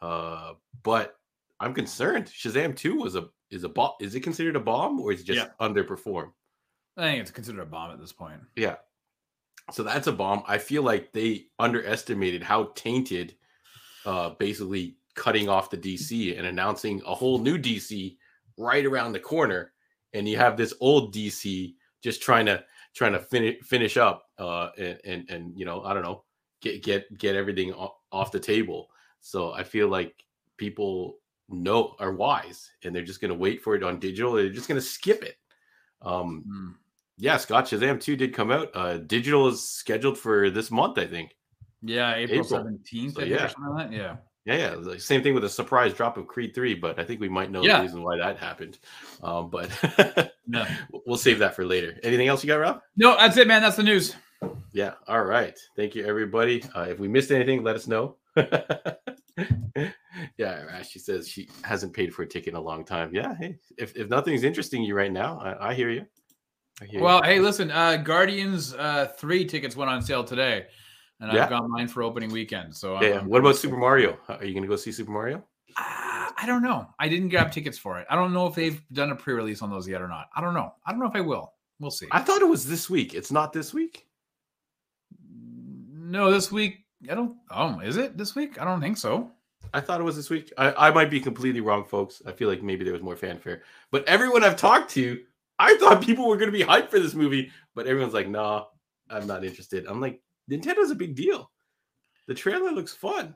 Uh, 0.00 0.54
but 0.82 1.16
I'm 1.60 1.72
concerned. 1.74 2.26
Shazam 2.26 2.74
2 2.76 2.96
was 2.96 3.14
a 3.16 3.28
is 3.50 3.64
a 3.64 3.68
bomb. 3.68 3.92
Is 4.00 4.14
it 4.14 4.20
considered 4.20 4.56
a 4.56 4.60
bomb 4.60 4.98
or 5.00 5.12
is 5.12 5.20
it 5.20 5.24
just 5.24 5.38
Yeah. 5.46 5.48
underperform? 5.66 6.32
I 6.96 7.02
think 7.02 7.20
it's 7.22 7.30
considered 7.30 7.60
a 7.62 7.66
bomb 7.66 7.90
at 7.92 8.00
this 8.00 8.12
point. 8.12 8.40
Yeah. 8.56 8.76
So 9.72 9.82
that's 9.82 10.06
a 10.06 10.12
bomb. 10.12 10.42
I 10.46 10.58
feel 10.58 10.82
like 10.82 11.12
they 11.12 11.46
underestimated 11.58 12.42
how 12.42 12.72
tainted 12.74 13.34
uh 14.06 14.30
basically 14.38 14.96
cutting 15.14 15.48
off 15.48 15.70
the 15.70 15.78
DC 15.78 16.36
and 16.36 16.46
announcing 16.46 17.00
a 17.06 17.14
whole 17.14 17.38
new 17.38 17.56
DC 17.58 18.16
right 18.58 18.84
around 18.84 19.12
the 19.12 19.20
corner 19.20 19.72
and 20.12 20.28
you 20.28 20.36
have 20.36 20.56
this 20.56 20.74
old 20.80 21.14
DC 21.14 21.74
just 22.02 22.22
trying 22.22 22.46
to 22.46 22.62
trying 22.94 23.12
to 23.12 23.20
finish 23.20 23.56
finish 23.64 23.96
up 23.96 24.26
uh 24.38 24.68
and 24.78 24.98
and, 25.04 25.30
and 25.30 25.58
you 25.58 25.64
know, 25.64 25.82
I 25.82 25.94
don't 25.94 26.02
know, 26.02 26.24
get 26.60 26.82
get 26.82 27.16
get 27.18 27.34
everything 27.36 27.72
off 28.12 28.32
the 28.32 28.40
table. 28.40 28.88
So 29.20 29.52
I 29.52 29.64
feel 29.64 29.88
like 29.88 30.24
people 30.58 31.16
know 31.48 31.96
are 31.98 32.12
wise 32.12 32.70
and 32.84 32.94
they're 32.94 33.02
just 33.02 33.20
going 33.20 33.30
to 33.30 33.38
wait 33.38 33.62
for 33.62 33.74
it 33.74 33.82
on 33.82 33.98
digital. 33.98 34.32
They're 34.32 34.50
just 34.50 34.68
going 34.68 34.80
to 34.80 34.86
skip 34.86 35.22
it. 35.22 35.36
Um 36.02 36.44
Hmm. 36.46 36.83
Yeah, 37.18 37.36
Scott 37.36 37.66
Shazam 37.66 38.00
2 38.00 38.16
did 38.16 38.34
come 38.34 38.50
out. 38.50 38.70
Uh 38.74 38.98
digital 38.98 39.48
is 39.48 39.62
scheduled 39.68 40.18
for 40.18 40.50
this 40.50 40.70
month, 40.70 40.98
I 40.98 41.06
think. 41.06 41.36
Yeah, 41.82 42.14
April 42.14 42.44
seventeenth. 42.44 43.14
So, 43.14 43.22
yeah. 43.22 43.52
like. 43.70 43.90
Yeah. 43.92 44.16
Yeah, 44.46 44.56
yeah. 44.56 44.74
Like, 44.74 45.00
same 45.00 45.22
thing 45.22 45.32
with 45.34 45.44
a 45.44 45.48
surprise 45.48 45.94
drop 45.94 46.18
of 46.18 46.26
Creed 46.26 46.54
3, 46.54 46.74
but 46.74 46.98
I 46.98 47.04
think 47.04 47.18
we 47.18 47.30
might 47.30 47.50
know 47.50 47.62
Yeah. 47.62 47.78
the 47.78 47.82
reason 47.84 48.02
why 48.02 48.18
that 48.18 48.38
happened. 48.38 48.78
Um, 49.22 49.48
but 49.48 49.70
No. 50.46 50.66
we'll 51.06 51.16
save 51.16 51.38
that 51.38 51.54
for 51.56 51.64
later. 51.64 51.98
Anything 52.02 52.28
else 52.28 52.44
you 52.44 52.48
got, 52.48 52.56
Rob? 52.56 52.80
No, 52.96 53.16
that's 53.16 53.38
it, 53.38 53.48
man. 53.48 53.62
That's 53.62 53.76
the 53.76 53.82
news. 53.82 54.14
Yeah. 54.72 54.94
All 55.08 55.24
right. 55.24 55.58
Thank 55.76 55.94
you, 55.94 56.04
everybody. 56.04 56.62
Uh, 56.76 56.82
if 56.90 56.98
we 56.98 57.08
missed 57.08 57.30
anything, 57.30 57.62
let 57.62 57.74
us 57.74 57.86
know. 57.86 58.16
yeah, 60.36 60.82
she 60.82 60.98
says 60.98 61.28
she 61.28 61.48
hasn't 61.62 61.92
paid 61.94 62.14
for 62.14 62.22
a 62.22 62.26
ticket 62.26 62.48
in 62.50 62.56
a 62.56 62.60
long 62.60 62.84
time. 62.84 63.10
Yeah. 63.14 63.34
Hey, 63.36 63.56
if, 63.78 63.96
if 63.96 64.08
nothing's 64.10 64.42
interesting 64.42 64.82
you 64.82 64.94
right 64.94 65.12
now, 65.12 65.38
I, 65.38 65.70
I 65.70 65.74
hear 65.74 65.90
you. 65.90 66.04
Hear 66.80 66.88
you. 66.98 67.00
Well, 67.04 67.22
hey, 67.22 67.38
listen, 67.40 67.70
uh 67.70 67.96
Guardians 67.98 68.74
uh 68.74 69.06
3 69.16 69.44
tickets 69.46 69.76
went 69.76 69.90
on 69.90 70.02
sale 70.02 70.24
today. 70.24 70.66
And 71.20 71.32
Yeah. 71.32 71.44
I've 71.44 71.50
got 71.50 71.68
mine 71.68 71.88
for 71.88 72.02
opening 72.02 72.30
weekend. 72.32 72.74
So 72.74 73.00
Yeah, 73.00 73.16
I'm- 73.18 73.28
What 73.28 73.38
about 73.40 73.56
Super. 73.56 73.76
Mario? 73.76 74.18
Are 74.28 74.44
you 74.44 74.52
going 74.52 74.62
to 74.64 74.68
go 74.68 74.76
see 74.76 74.90
Super 74.92 75.12
Mario? 75.12 75.38
Uh, 75.76 76.30
I 76.36 76.44
don't 76.46 76.62
know. 76.62 76.88
I 76.98 77.08
didn't 77.08 77.28
grab 77.28 77.52
tickets 77.52 77.78
for 77.78 77.98
it. 78.00 78.06
I 78.10 78.16
don't 78.16 78.32
know 78.32 78.46
if 78.46 78.54
they've 78.54 78.80
done 78.92 79.10
a 79.12 79.16
pre-release 79.16 79.62
on 79.62 79.70
those 79.70 79.88
yet 79.88 80.02
or 80.02 80.08
not. 80.08 80.28
I 80.34 80.40
don't 80.40 80.54
know. 80.54 80.74
I 80.84 80.90
don't 80.90 81.00
know 81.00 81.06
if 81.06 81.14
I 81.14 81.20
will. 81.20 81.52
We'll 81.80 81.90
see. 81.92 82.06
I 82.10 82.20
thought 82.20 82.42
it 82.42 82.48
was 82.48 82.66
this 82.66 82.90
week. 82.90 83.14
It's 83.14 83.30
not 83.32 83.52
this 83.52 83.72
week. 83.72 84.06
no, 85.92 86.30
this 86.30 86.52
week. 86.52 86.84
I 87.10 87.14
don't. 87.14 87.36
Oh, 87.50 87.80
is 87.80 87.96
it 87.96 88.16
this 88.16 88.34
week? 88.36 88.60
I 88.60 88.64
don't 88.64 88.80
think 88.80 88.96
so. 88.96 89.30
I 89.72 89.80
thought 89.80 90.00
it 90.00 90.04
was 90.04 90.14
this 90.16 90.30
week. 90.30 90.52
I, 90.58 90.88
I 90.88 90.90
might 90.92 91.10
be 91.10 91.18
completely 91.20 91.60
wrong, 91.60 91.84
folks. 91.84 92.22
I 92.26 92.32
feel 92.32 92.48
like 92.48 92.62
maybe 92.62 92.84
there 92.84 92.92
was 92.92 93.02
more 93.02 93.16
fanfare. 93.16 93.62
But 93.90 94.06
everyone 94.06 94.44
I've 94.44 94.56
talked 94.56 94.90
to, 94.92 95.20
I 95.58 95.76
thought 95.76 96.02
people 96.02 96.28
were 96.28 96.36
going 96.36 96.50
to 96.50 96.58
be 96.58 96.64
hyped 96.64 96.90
for 96.90 96.98
this 96.98 97.14
movie. 97.14 97.50
But 97.74 97.86
everyone's 97.86 98.14
like, 98.14 98.28
nah, 98.28 98.64
I'm 99.10 99.26
not 99.26 99.44
interested. 99.44 99.86
I'm 99.86 100.00
like, 100.00 100.20
Nintendo's 100.50 100.90
a 100.90 100.94
big 100.94 101.14
deal. 101.14 101.50
The 102.26 102.34
trailer 102.34 102.70
looks 102.70 102.92
fun. 102.92 103.34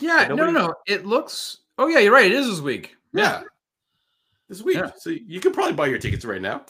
Yeah. 0.00 0.28
But 0.28 0.36
No, 0.36 0.46
no, 0.46 0.52
no. 0.52 0.74
It 0.86 1.06
looks. 1.06 1.58
Oh 1.78 1.88
yeah, 1.88 1.98
you're 1.98 2.12
right. 2.12 2.26
It 2.26 2.32
is 2.32 2.48
this 2.48 2.60
week. 2.60 2.96
Yeah. 3.12 3.42
This 4.48 4.62
week. 4.62 4.76
Yeah. 4.76 4.90
So 4.96 5.10
you 5.10 5.40
can 5.40 5.52
probably 5.52 5.74
buy 5.74 5.86
your 5.86 5.98
tickets 5.98 6.24
right 6.24 6.40
now. 6.40 6.64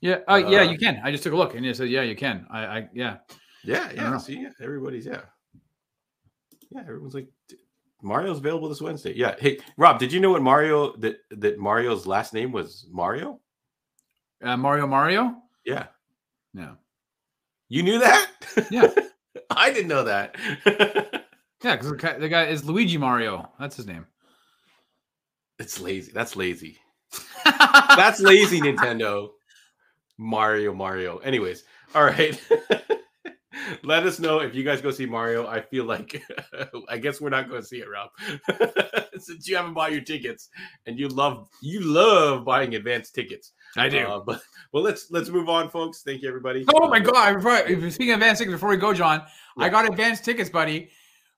Yeah. 0.00 0.18
Uh, 0.28 0.36
yeah, 0.36 0.60
Uh, 0.60 0.70
you 0.70 0.78
can. 0.78 1.00
I 1.02 1.10
just 1.10 1.22
took 1.22 1.32
a 1.32 1.36
look 1.36 1.54
and 1.54 1.64
it 1.64 1.76
said, 1.76 1.88
yeah, 1.88 2.02
you 2.02 2.14
can. 2.14 2.46
I. 2.50 2.66
I 2.66 2.88
yeah. 2.92 3.16
Yeah. 3.64 3.90
Yeah. 3.94 4.18
See, 4.18 4.40
yeah, 4.40 4.50
everybody's, 4.60 5.06
yeah. 5.06 5.22
Yeah. 6.70 6.80
Everyone's 6.80 7.14
like, 7.14 7.28
Mario's 8.02 8.38
available 8.38 8.68
this 8.68 8.82
Wednesday. 8.82 9.14
Yeah. 9.16 9.34
Hey, 9.38 9.58
Rob, 9.78 9.98
did 9.98 10.12
you 10.12 10.20
know 10.20 10.30
what 10.30 10.42
Mario, 10.42 10.94
that, 10.98 11.16
that 11.30 11.58
Mario's 11.58 12.06
last 12.06 12.34
name 12.34 12.52
was 12.52 12.86
Mario? 12.90 13.40
Uh, 14.44 14.56
Mario. 14.56 14.86
Mario. 14.86 15.36
Yeah. 15.64 15.86
Yeah. 16.52 16.74
You 17.68 17.82
knew 17.82 17.98
that? 17.98 18.30
Yeah. 18.70 18.88
I 19.50 19.72
didn't 19.72 19.88
know 19.88 20.04
that. 20.04 20.36
Yeah, 21.62 21.76
because 21.76 22.18
the 22.20 22.28
guy 22.28 22.44
is 22.48 22.66
Luigi 22.66 22.98
Mario. 22.98 23.50
That's 23.58 23.76
his 23.76 23.86
name. 23.86 24.04
it's 25.58 25.80
lazy. 25.80 26.12
That's 26.12 26.36
lazy. 26.36 26.76
That's 27.46 28.20
lazy, 28.20 28.60
Nintendo. 28.60 29.30
Mario, 30.18 30.74
Mario. 30.74 31.18
Anyways, 31.18 31.64
all 31.94 32.04
right. 32.04 32.38
Let 33.82 34.04
us 34.04 34.18
know 34.18 34.40
if 34.40 34.54
you 34.54 34.62
guys 34.62 34.82
go 34.82 34.90
see 34.90 35.06
Mario. 35.06 35.46
I 35.46 35.62
feel 35.62 35.86
like 35.86 36.22
I 36.90 36.98
guess 36.98 37.18
we're 37.18 37.30
not 37.30 37.48
going 37.48 37.62
to 37.62 37.66
see 37.66 37.78
it, 37.78 37.88
Rob, 37.88 38.10
since 39.18 39.48
you 39.48 39.56
haven't 39.56 39.72
bought 39.72 39.92
your 39.92 40.02
tickets 40.02 40.50
and 40.84 40.98
you 40.98 41.08
love 41.08 41.48
you 41.62 41.80
love 41.80 42.44
buying 42.44 42.74
advanced 42.74 43.14
tickets. 43.14 43.52
I 43.76 43.88
do. 43.88 43.98
Uh, 44.00 44.20
but 44.20 44.40
well, 44.72 44.82
let's 44.82 45.10
let's 45.10 45.28
move 45.30 45.48
on, 45.48 45.68
folks. 45.68 46.02
Thank 46.02 46.22
you, 46.22 46.28
everybody. 46.28 46.64
oh 46.74 46.88
my 46.88 46.98
Uh, 46.98 47.00
god! 47.00 47.34
Before, 47.36 47.90
speaking 47.90 48.12
of 48.12 48.18
advanced 48.18 48.38
tickets, 48.40 48.54
before 48.54 48.68
we 48.70 48.76
go, 48.76 48.94
John, 48.94 49.22
I 49.58 49.68
got 49.68 49.86
advanced 49.88 50.24
tickets, 50.24 50.48
buddy, 50.50 50.90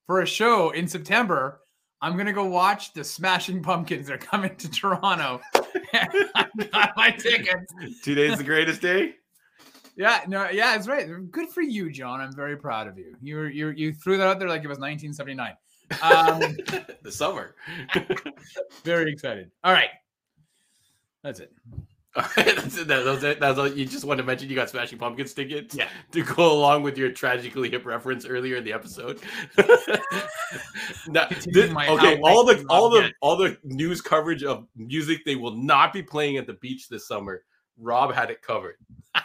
for 0.06 0.20
a 0.22 0.26
show 0.26 0.70
in 0.70 0.86
September. 0.88 1.60
I'm 2.02 2.16
gonna 2.16 2.32
go 2.32 2.44
watch 2.44 2.92
the 2.92 3.02
Smashing 3.02 3.62
Pumpkins. 3.62 4.06
They're 4.06 4.18
coming 4.18 4.54
to 4.56 4.70
Toronto. 4.70 5.40
I 5.94 6.46
got 6.72 6.92
my 6.96 7.10
tickets. 7.10 7.72
Today's 8.02 8.36
the 8.36 8.44
greatest 8.44 8.82
day. 8.82 9.14
Yeah, 9.96 10.20
no, 10.28 10.50
yeah, 10.50 10.76
it's 10.76 10.86
right. 10.88 11.08
Good 11.30 11.48
for 11.48 11.62
you, 11.62 11.90
John. 11.90 12.20
I'm 12.20 12.34
very 12.36 12.58
proud 12.58 12.86
of 12.86 12.98
you. 12.98 13.16
You 13.22 13.44
you 13.44 13.68
you 13.70 13.92
threw 13.94 14.18
that 14.18 14.26
out 14.26 14.38
there 14.38 14.46
like 14.48 14.62
it 14.62 14.68
was 14.68 14.78
1979. 14.78 15.54
Um, 16.02 16.84
the 17.02 17.10
summer. 17.10 17.54
very 18.84 19.10
excited. 19.10 19.50
All 19.64 19.72
right, 19.72 19.88
that's 21.22 21.40
it. 21.40 21.50
All 22.16 22.22
right, 22.36 22.56
that's 22.56 22.78
it. 22.78 22.88
That, 22.88 23.04
was 23.04 23.22
it. 23.24 23.40
That's 23.40 23.58
all. 23.58 23.68
You 23.68 23.84
just 23.84 24.04
want 24.04 24.18
to 24.18 24.24
mention 24.24 24.48
you 24.48 24.54
got 24.54 24.70
Smashing 24.70 24.98
Pumpkins 24.98 25.34
tickets 25.34 25.74
Yeah. 25.76 25.88
to 26.12 26.22
go 26.22 26.50
along 26.52 26.82
with 26.82 26.96
your 26.96 27.10
tragically 27.10 27.68
hip 27.70 27.84
reference 27.84 28.24
earlier 28.24 28.56
in 28.56 28.64
the 28.64 28.72
episode. 28.72 29.20
Now, 31.08 31.26
Continuing 31.26 31.68
thi- 31.68 31.74
my 31.74 31.88
okay, 31.88 32.20
all 32.22 32.44
the 32.44 32.64
all 32.68 32.88
the 32.90 33.12
all 33.20 33.36
the 33.36 33.56
news 33.64 34.00
coverage 34.00 34.42
of 34.44 34.66
music 34.76 35.24
they 35.24 35.34
will 35.36 35.54
not 35.56 35.92
be 35.92 36.02
playing 36.02 36.36
at 36.36 36.46
the 36.46 36.54
beach 36.54 36.88
this 36.88 37.06
summer. 37.06 37.42
Rob 37.78 38.12
had 38.14 38.30
it 38.30 38.42
covered. 38.42 38.76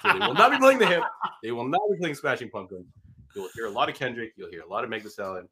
So 0.02 0.14
they 0.14 0.20
will 0.20 0.34
not 0.34 0.52
be 0.52 0.58
playing 0.58 0.80
the 0.80 0.86
hip. 0.88 1.04
They 1.44 1.52
will 1.52 1.68
not 1.68 1.82
be 1.92 1.98
playing 1.98 2.16
Smashing 2.16 2.50
Pumpkins. 2.50 2.88
You'll 3.36 3.50
hear 3.56 3.68
a 3.68 3.70
lot 3.72 3.89
of 3.89 3.96
Kendrick. 3.96 4.34
You'll 4.36 4.50
hear 4.50 4.62
a 4.62 4.68
lot 4.68 4.84
of 4.84 4.89
Meg 4.89 5.04
Thee 5.04 5.10
Stallion, 5.10 5.48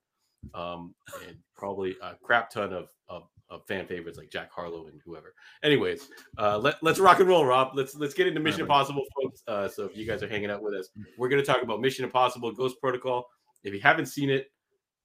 um, 0.54 0.94
and 1.28 1.38
probably 1.56 1.96
a 2.02 2.16
crap 2.22 2.50
ton 2.50 2.74
of, 2.74 2.90
of, 3.08 3.24
of 3.50 3.66
fan 3.68 3.86
favorites 3.86 4.18
like 4.18 4.30
Jack 4.30 4.52
Harlow 4.52 4.88
and 4.88 5.02
whoever. 5.06 5.34
Anyways, 5.64 6.10
uh, 6.38 6.58
let, 6.58 6.76
let's 6.84 7.00
rock 7.00 7.20
and 7.20 7.28
roll, 7.28 7.46
Rob. 7.46 7.72
Let's 7.76 7.96
let's 7.96 8.14
get 8.14 8.28
into 8.28 8.40
Mission 8.40 8.62
Impossible, 8.62 9.04
folks. 9.22 9.44
Uh, 9.48 9.68
so 9.68 9.86
if 9.86 9.98
you 9.98 10.06
guys 10.06 10.22
are 10.22 10.28
hanging 10.28 10.52
out 10.52 10.62
with 10.62 10.74
us, 10.74 10.90
we're 11.18 11.30
going 11.30 11.42
to 11.42 11.46
talk 11.46 11.64
about 11.64 11.82
Mission 11.82 12.06
Impossible: 12.06 12.52
Ghost 12.52 12.80
Protocol. 12.80 13.28
If 13.64 13.74
you 13.74 13.80
haven't 13.82 14.06
seen 14.06 14.30
it, 14.30 14.52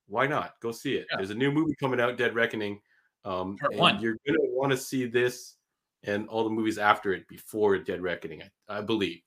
why 0.07 0.27
not 0.27 0.53
go 0.61 0.73
see 0.73 0.95
it? 0.95 1.07
Yeah. 1.11 1.17
There's 1.19 1.31
a 1.31 1.35
new 1.35 1.51
movie 1.51 1.75
coming 1.81 2.01
out, 2.01 2.19
Dead 2.19 2.35
Reckoning. 2.35 2.81
Um, 3.25 3.57
Part 3.57 3.75
one. 3.77 4.03
You're 4.03 4.19
going 4.27 4.39
to 4.39 4.47
want 4.51 4.71
to 4.73 4.77
see 4.77 5.07
this 5.07 5.57
and 6.03 6.29
all 6.29 6.45
the 6.45 6.51
movies 6.51 6.77
after 6.79 7.15
it 7.15 7.27
before 7.29 7.79
Dead 7.79 8.03
Reckoning. 8.03 8.43
I, 8.69 8.79
I 8.79 8.81
believe 8.83 9.21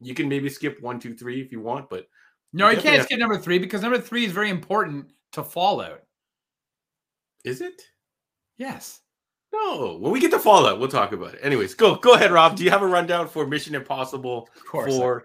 you 0.00 0.14
can 0.14 0.28
maybe 0.28 0.48
skip 0.48 0.82
one, 0.82 0.98
two, 0.98 1.14
three 1.14 1.40
if 1.40 1.52
you 1.52 1.60
want, 1.60 1.88
but 1.88 2.06
No, 2.52 2.68
you 2.68 2.80
can't 2.80 3.02
skip 3.04 3.18
number 3.18 3.38
three 3.38 3.58
because 3.58 3.82
number 3.82 4.00
three 4.00 4.24
is 4.24 4.32
very 4.32 4.50
important 4.50 5.12
to 5.32 5.44
Fallout. 5.44 6.02
is 7.44 7.60
it? 7.60 7.80
Yes. 8.58 9.00
No, 9.52 9.96
when 10.00 10.12
we 10.12 10.20
get 10.20 10.30
to 10.32 10.38
Fallout, 10.38 10.80
we'll 10.80 10.88
talk 10.88 11.12
about 11.12 11.34
it. 11.34 11.40
Anyways, 11.42 11.74
go 11.74 11.94
go 11.94 12.14
ahead, 12.14 12.32
Rob. 12.32 12.56
Do 12.56 12.64
you 12.64 12.70
have 12.70 12.82
a 12.82 12.86
rundown 12.86 13.28
for 13.28 13.46
Mission 13.46 13.74
Impossible 13.74 14.48
Of 14.56 14.64
course. 14.66 14.96
for 14.96 15.24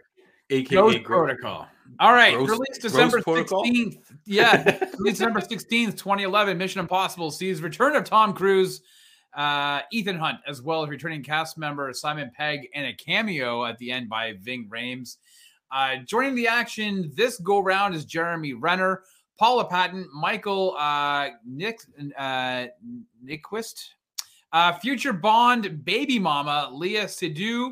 AKA 0.50 0.76
Ghost 0.76 1.04
Protocol. 1.04 1.68
All 2.00 2.14
right, 2.14 2.36
Gross- 2.36 2.50
released 2.52 2.82
December 2.82 3.22
16th. 3.22 3.98
Yeah, 4.26 4.64
released 5.00 5.18
December 5.20 5.40
16th, 5.42 5.98
2011. 5.98 6.58
Mission 6.58 6.80
Impossible 6.80 7.32
sees 7.32 7.62
return 7.62 7.96
of 7.96 8.04
Tom 8.04 8.34
Cruise, 8.34 8.82
uh, 9.36 9.82
Ethan 9.92 10.18
Hunt, 10.18 10.40
as 10.48 10.62
well 10.62 10.84
as 10.84 10.90
returning 10.90 11.24
cast 11.24 11.58
member 11.58 11.92
Simon 11.94 12.32
Pegg, 12.36 12.68
and 12.76 12.86
a 12.86 12.94
cameo 12.94 13.66
at 13.66 13.78
the 13.80 13.92
end 13.92 14.10
by 14.10 14.34
Ving 14.42 14.70
Rhames. 14.72 15.18
Uh, 15.72 15.98
joining 16.06 16.36
the 16.36 16.48
action 16.48 17.12
this 17.16 17.38
go 17.40 17.60
round 17.60 17.94
is 17.96 18.06
Jeremy 18.06 18.54
Renner, 18.54 19.04
Paula 19.40 19.66
Patton, 19.66 20.10
Michael 20.14 20.76
uh, 20.78 21.30
Nick 21.46 21.80
uh, 22.18 22.66
Nyqvist, 23.26 23.92
uh, 24.52 24.74
future 24.74 25.14
Bond 25.14 25.86
baby 25.86 26.20
mama 26.20 26.70
Léa 26.74 27.06
Seydoux, 27.06 27.72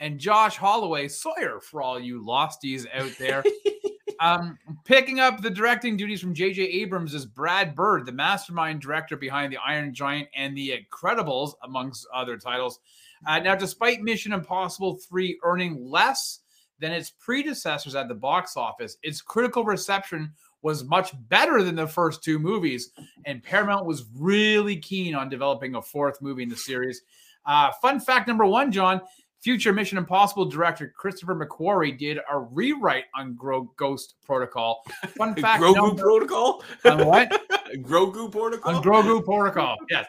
and 0.00 0.18
Josh 0.18 0.56
Holloway 0.56 1.06
Sawyer 1.06 1.60
for 1.60 1.82
all 1.82 2.00
you 2.00 2.20
losties 2.20 2.84
out 2.92 3.12
there. 3.20 3.44
um, 4.20 4.58
picking 4.84 5.20
up 5.20 5.40
the 5.40 5.50
directing 5.50 5.96
duties 5.96 6.20
from 6.20 6.34
J.J. 6.34 6.62
Abrams 6.62 7.14
is 7.14 7.26
Brad 7.26 7.76
Bird, 7.76 8.06
the 8.06 8.12
mastermind 8.12 8.80
director 8.80 9.16
behind 9.16 9.52
The 9.52 9.58
Iron 9.64 9.94
Giant 9.94 10.28
and 10.34 10.56
The 10.56 10.72
Incredibles, 10.72 11.52
amongst 11.62 12.08
other 12.12 12.36
titles. 12.36 12.80
Uh, 13.24 13.38
now, 13.38 13.54
despite 13.54 14.02
Mission 14.02 14.32
Impossible 14.32 14.96
3 14.96 15.38
earning 15.44 15.88
less 15.88 16.40
than 16.80 16.90
its 16.90 17.10
predecessors 17.20 17.94
at 17.94 18.08
the 18.08 18.14
box 18.14 18.56
office, 18.56 18.96
its 19.02 19.22
critical 19.22 19.64
reception 19.64 20.32
was 20.64 20.82
much 20.82 21.12
better 21.28 21.62
than 21.62 21.76
the 21.76 21.86
first 21.86 22.24
two 22.24 22.38
movies, 22.38 22.90
and 23.26 23.42
Paramount 23.42 23.84
was 23.86 24.06
really 24.16 24.76
keen 24.78 25.14
on 25.14 25.28
developing 25.28 25.74
a 25.74 25.82
fourth 25.82 26.20
movie 26.22 26.42
in 26.42 26.48
the 26.48 26.56
series. 26.56 27.02
Uh, 27.44 27.70
fun 27.82 28.00
fact 28.00 28.26
number 28.26 28.46
one, 28.46 28.72
John. 28.72 29.00
Future 29.42 29.74
Mission 29.74 29.98
Impossible 29.98 30.46
director 30.46 30.90
Christopher 30.96 31.34
McQuarrie 31.34 31.98
did 31.98 32.16
a 32.32 32.38
rewrite 32.38 33.04
on 33.14 33.34
Gro- 33.34 33.70
Ghost 33.76 34.14
Protocol. 34.24 34.82
Fun 35.18 35.34
fact 35.38 35.62
Grogu 35.62 35.74
number 35.74 36.02
Protocol? 36.02 36.64
on 36.86 37.06
what? 37.06 37.42
Grogu 37.82 38.32
Protocol? 38.32 38.76
on 38.76 38.82
Grogu 38.82 39.22
Protocol. 39.22 39.76
Yes, 39.90 40.06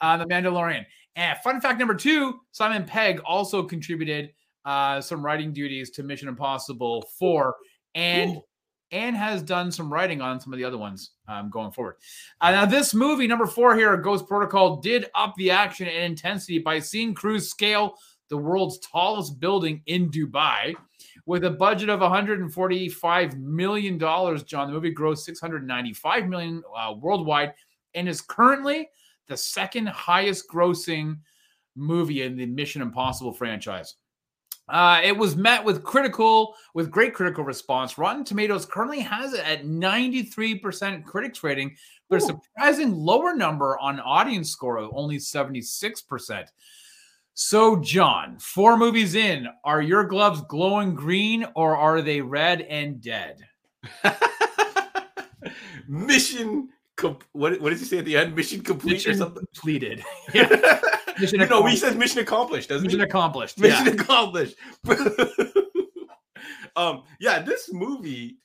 on 0.00 0.20
the 0.20 0.24
Mandalorian. 0.24 0.86
And 1.16 1.38
fun 1.40 1.60
fact 1.60 1.78
number 1.78 1.94
two: 1.94 2.40
Simon 2.52 2.86
Pegg 2.86 3.20
also 3.26 3.62
contributed 3.62 4.32
uh, 4.64 5.02
some 5.02 5.22
writing 5.22 5.52
duties 5.52 5.90
to 5.90 6.02
Mission 6.02 6.28
Impossible 6.28 7.04
Four, 7.18 7.56
and 7.94 8.32
Cool. 8.32 8.46
And 8.92 9.16
has 9.16 9.42
done 9.42 9.72
some 9.72 9.92
writing 9.92 10.20
on 10.20 10.38
some 10.38 10.52
of 10.52 10.58
the 10.58 10.64
other 10.64 10.78
ones 10.78 11.12
um, 11.26 11.50
going 11.50 11.72
forward. 11.72 11.96
Uh, 12.40 12.52
now, 12.52 12.66
this 12.66 12.94
movie 12.94 13.26
number 13.26 13.46
four 13.46 13.74
here, 13.74 13.96
Ghost 13.96 14.28
Protocol, 14.28 14.76
did 14.76 15.06
up 15.14 15.34
the 15.36 15.50
action 15.50 15.88
and 15.88 16.04
intensity 16.04 16.58
by 16.58 16.78
seeing 16.78 17.14
Cruise 17.14 17.48
scale 17.48 17.96
the 18.28 18.36
world's 18.36 18.78
tallest 18.78 19.40
building 19.40 19.82
in 19.86 20.10
Dubai. 20.10 20.74
With 21.26 21.44
a 21.44 21.50
budget 21.50 21.88
of 21.88 22.00
145 22.00 23.38
million 23.38 23.98
dollars, 23.98 24.42
John, 24.42 24.68
the 24.68 24.74
movie 24.74 24.94
grossed 24.94 25.18
695 25.18 26.28
million 26.28 26.62
uh, 26.76 26.94
worldwide, 26.98 27.54
and 27.94 28.08
is 28.08 28.20
currently 28.20 28.88
the 29.28 29.36
second 29.36 29.88
highest 29.88 30.48
grossing 30.48 31.18
movie 31.76 32.22
in 32.22 32.36
the 32.36 32.46
Mission 32.46 32.82
Impossible 32.82 33.32
franchise. 33.32 33.96
Uh, 34.68 35.00
it 35.02 35.16
was 35.16 35.36
met 35.36 35.64
with 35.64 35.82
critical, 35.82 36.54
with 36.74 36.90
great 36.90 37.14
critical 37.14 37.44
response. 37.44 37.98
Rotten 37.98 38.24
Tomatoes 38.24 38.64
currently 38.64 39.00
has 39.00 39.34
it 39.34 39.44
at 39.44 39.64
93% 39.64 41.04
critics 41.04 41.42
rating, 41.42 41.76
but 42.08 42.16
a 42.16 42.20
surprising 42.20 42.92
lower 42.94 43.34
number 43.34 43.78
on 43.78 44.00
audience 44.00 44.50
score 44.50 44.78
of 44.78 44.90
only 44.94 45.18
76%. 45.18 46.46
So, 47.34 47.76
John, 47.76 48.38
four 48.38 48.76
movies 48.76 49.14
in, 49.14 49.48
are 49.64 49.80
your 49.82 50.04
gloves 50.04 50.42
glowing 50.48 50.94
green 50.94 51.46
or 51.54 51.76
are 51.76 52.02
they 52.02 52.20
red 52.20 52.60
and 52.62 53.00
dead? 53.00 53.38
Mission. 55.88 56.68
Com- 56.96 57.18
what, 57.32 57.58
what 57.60 57.70
does 57.70 57.80
he 57.80 57.86
say 57.86 57.98
at 57.98 58.04
the 58.04 58.16
end? 58.16 58.36
Mission 58.36 58.60
complete 58.60 58.94
Mission 58.94 59.12
or 59.12 59.16
something? 59.16 59.46
completed. 59.54 60.04
Yeah. 60.34 60.80
Mission 61.18 61.38
no, 61.48 61.64
he 61.66 61.76
says 61.76 61.96
mission 61.96 62.20
accomplished, 62.20 62.68
doesn't 62.68 62.84
Mission 62.86 63.00
he? 63.00 63.04
accomplished. 63.04 63.58
Mission 63.58 63.86
yeah. 63.86 63.92
accomplished. 63.92 64.56
um, 66.76 67.02
yeah, 67.20 67.40
this 67.40 67.72
movie. 67.72 68.38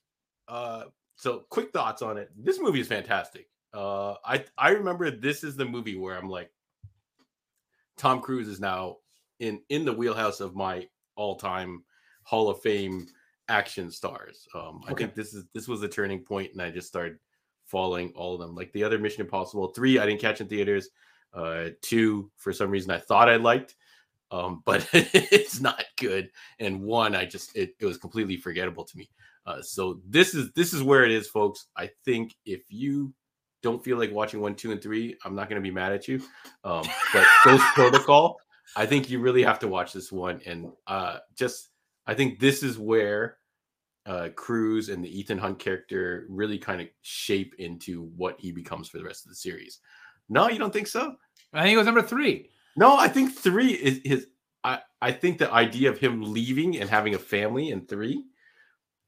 Uh, 0.48 0.86
so 1.16 1.44
quick 1.50 1.72
thoughts 1.72 2.02
on 2.02 2.18
it. 2.18 2.30
This 2.38 2.60
movie 2.60 2.80
is 2.80 2.88
fantastic. 2.88 3.48
Uh, 3.74 4.14
I 4.26 4.46
I 4.58 4.70
remember 4.70 5.12
this 5.12 5.44
is 5.44 5.56
the 5.56 5.66
movie 5.66 5.96
where 5.98 6.18
I'm 6.18 6.30
like, 6.30 6.52
Tom 7.98 8.22
Cruise 8.22 8.48
is 8.48 8.60
now 8.60 8.98
in 9.40 9.62
in 9.70 9.86
the 9.86 9.94
wheelhouse 9.94 10.40
of 10.40 10.56
my 10.56 10.88
all 11.16 11.36
time 11.36 11.84
Hall 12.24 12.50
of 12.50 12.62
Fame 12.62 13.08
action 13.50 13.90
stars. 13.92 14.48
Um, 14.56 14.82
I 14.88 14.92
Okay. 14.92 15.04
think 15.06 15.16
this 15.16 15.34
is 15.34 15.46
this 15.54 15.68
was 15.68 15.82
the 15.82 15.88
turning 15.88 16.20
point, 16.24 16.52
and 16.54 16.62
I 16.62 16.70
just 16.70 16.88
started 16.88 17.18
following 17.66 18.12
all 18.16 18.34
of 18.36 18.40
them. 18.40 18.56
Like 18.56 18.72
the 18.74 18.84
other 18.84 19.00
Mission 19.00 19.22
Impossible 19.22 19.68
three, 19.70 20.00
I 20.00 20.06
didn't 20.06 20.22
catch 20.22 20.42
in 20.42 20.48
theaters. 20.48 20.90
Uh, 21.34 21.70
two, 21.82 22.32
for 22.38 22.54
some 22.54 22.70
reason, 22.70 22.92
I 22.92 23.00
thought 23.00 23.30
I 23.30 23.36
liked, 23.36 23.76
um, 24.32 24.62
but 24.66 24.88
it's 24.94 25.60
not 25.60 25.84
good. 25.98 26.30
And 26.60 26.82
one, 26.82 27.16
I 27.16 27.26
just 27.26 27.56
it, 27.56 27.76
it 27.80 27.86
was 27.86 27.98
completely 27.98 28.38
forgettable 28.38 28.84
to 28.86 28.98
me. 28.98 29.10
Uh, 29.46 29.62
so 29.62 30.02
this 30.06 30.34
is 30.34 30.52
this 30.54 30.74
is 30.74 30.84
where 30.84 31.06
it 31.06 31.12
is, 31.12 31.28
folks. 31.28 31.68
I 31.78 31.90
think 32.04 32.36
if 32.46 32.64
you 32.70 33.14
don't 33.64 33.84
feel 33.84 33.98
like 33.98 34.12
watching 34.12 34.42
one, 34.42 34.56
two, 34.56 34.72
and 34.72 34.82
three, 34.82 35.18
I'm 35.26 35.36
not 35.36 35.50
going 35.50 35.62
to 35.62 35.68
be 35.68 35.74
mad 35.74 35.94
at 35.94 36.08
you. 36.08 36.22
Um, 36.64 36.84
but 37.14 37.26
Ghost 37.44 37.64
Protocol, 37.74 38.38
I 38.76 38.86
think 38.86 39.10
you 39.10 39.20
really 39.20 39.44
have 39.44 39.60
to 39.60 39.68
watch 39.68 39.94
this 39.94 40.12
one. 40.12 40.42
And 40.46 40.72
uh, 40.86 41.20
just, 41.36 41.70
I 42.06 42.14
think 42.14 42.40
this 42.40 42.62
is 42.62 42.78
where 42.78 43.38
uh, 44.06 44.30
Cruise 44.36 44.90
and 44.90 45.04
the 45.04 45.20
Ethan 45.20 45.38
Hunt 45.38 45.60
character 45.60 46.26
really 46.30 46.58
kind 46.58 46.82
of 46.82 46.88
shape 47.02 47.56
into 47.58 48.04
what 48.16 48.40
he 48.40 48.52
becomes 48.52 48.88
for 48.88 48.98
the 48.98 49.04
rest 49.04 49.26
of 49.26 49.30
the 49.30 49.36
series. 49.36 49.80
No, 50.30 50.50
you 50.50 50.60
don't 50.60 50.74
think 50.74 50.88
so? 50.88 51.16
I 51.54 51.64
think 51.64 51.76
it 51.76 51.78
was 51.78 51.86
number 51.86 52.02
three. 52.02 52.50
No, 52.76 52.98
I 52.98 53.08
think 53.08 53.34
three 53.34 53.72
is 53.72 54.02
his. 54.04 54.28
I 54.64 54.80
I 55.02 55.12
think 55.12 55.38
the 55.38 55.52
idea 55.52 55.90
of 55.90 55.98
him 55.98 56.22
leaving 56.34 56.78
and 56.78 56.90
having 56.90 57.16
a 57.16 57.20
family 57.20 57.70
in 57.70 57.86
three 57.88 58.24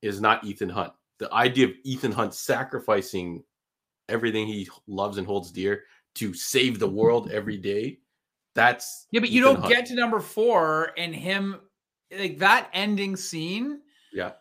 is 0.01 0.21
not 0.21 0.43
Ethan 0.43 0.69
Hunt. 0.69 0.93
The 1.19 1.31
idea 1.33 1.67
of 1.67 1.73
Ethan 1.83 2.11
Hunt 2.11 2.33
sacrificing 2.33 3.43
everything 4.07 4.47
he 4.47 4.67
loves 4.87 5.17
and 5.17 5.27
holds 5.27 5.51
dear 5.51 5.83
to 6.15 6.33
save 6.33 6.79
the 6.79 6.89
world 6.89 7.31
every 7.31 7.57
day. 7.57 7.99
That's 8.55 9.07
yeah, 9.11 9.19
but 9.19 9.29
you 9.29 9.41
Ethan 9.41 9.53
don't 9.53 9.61
Hunt. 9.63 9.73
get 9.73 9.85
to 9.87 9.95
number 9.95 10.19
four 10.19 10.91
and 10.97 11.13
him 11.13 11.59
like 12.17 12.39
that 12.39 12.69
ending 12.73 13.15
scene. 13.15 13.81
Yeah, 14.11 14.31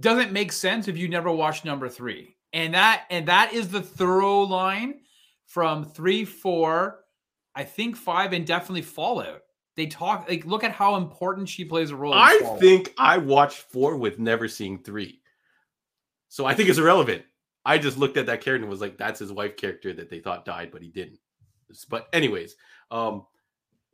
doesn't 0.00 0.32
make 0.32 0.52
sense 0.52 0.88
if 0.88 0.96
you 0.96 1.08
never 1.08 1.32
watched 1.32 1.64
number 1.64 1.88
three. 1.88 2.36
And 2.52 2.74
that 2.74 3.04
and 3.10 3.26
that 3.26 3.52
is 3.52 3.68
the 3.68 3.82
thorough 3.82 4.42
line 4.42 5.00
from 5.46 5.84
three, 5.84 6.24
four, 6.24 7.04
I 7.54 7.64
think 7.64 7.96
five, 7.96 8.32
and 8.32 8.46
definitely 8.46 8.82
Fallout. 8.82 9.42
They 9.76 9.86
talk 9.86 10.26
like 10.28 10.46
look 10.46 10.64
at 10.64 10.72
how 10.72 10.96
important 10.96 11.48
she 11.48 11.64
plays 11.64 11.90
a 11.90 11.96
role. 11.96 12.14
I 12.14 12.38
think 12.58 12.94
I 12.98 13.18
watched 13.18 13.58
four 13.58 13.96
with 13.96 14.18
never 14.18 14.48
seeing 14.48 14.78
three. 14.78 15.20
So 16.28 16.46
I 16.46 16.54
think 16.54 16.68
it's 16.68 16.78
irrelevant. 16.78 17.22
I 17.64 17.78
just 17.78 17.98
looked 17.98 18.16
at 18.16 18.26
that 18.26 18.40
character 18.40 18.64
and 18.64 18.70
was 18.70 18.80
like, 18.80 18.96
that's 18.96 19.20
his 19.20 19.32
wife 19.32 19.56
character 19.56 19.92
that 19.92 20.08
they 20.08 20.20
thought 20.20 20.44
died, 20.44 20.70
but 20.70 20.82
he 20.82 20.88
didn't. 20.88 21.18
But 21.90 22.08
anyways, 22.12 22.56
um, 22.90 23.26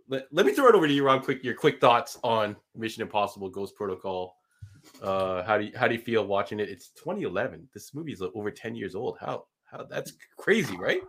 let, 0.08 0.26
let 0.30 0.46
me 0.46 0.52
throw 0.52 0.68
it 0.68 0.74
over 0.74 0.86
to 0.86 0.92
you, 0.92 1.04
Rob. 1.04 1.24
Quick, 1.24 1.42
your 1.42 1.54
quick 1.54 1.80
thoughts 1.80 2.18
on 2.22 2.54
Mission 2.76 3.02
Impossible 3.02 3.48
Ghost 3.48 3.74
Protocol 3.74 4.36
uh, 5.02 5.42
how 5.44 5.58
do 5.58 5.64
you 5.64 5.72
how 5.76 5.88
do 5.88 5.94
you 5.94 6.00
feel 6.00 6.26
watching 6.26 6.60
it? 6.60 6.68
It's 6.68 6.90
2011. 6.90 7.68
This 7.72 7.94
movie 7.94 8.12
is 8.12 8.22
over 8.34 8.50
10 8.50 8.74
years 8.74 8.94
old. 8.94 9.18
How 9.20 9.44
how 9.64 9.84
that's 9.84 10.12
crazy, 10.36 10.76
right? 10.76 11.00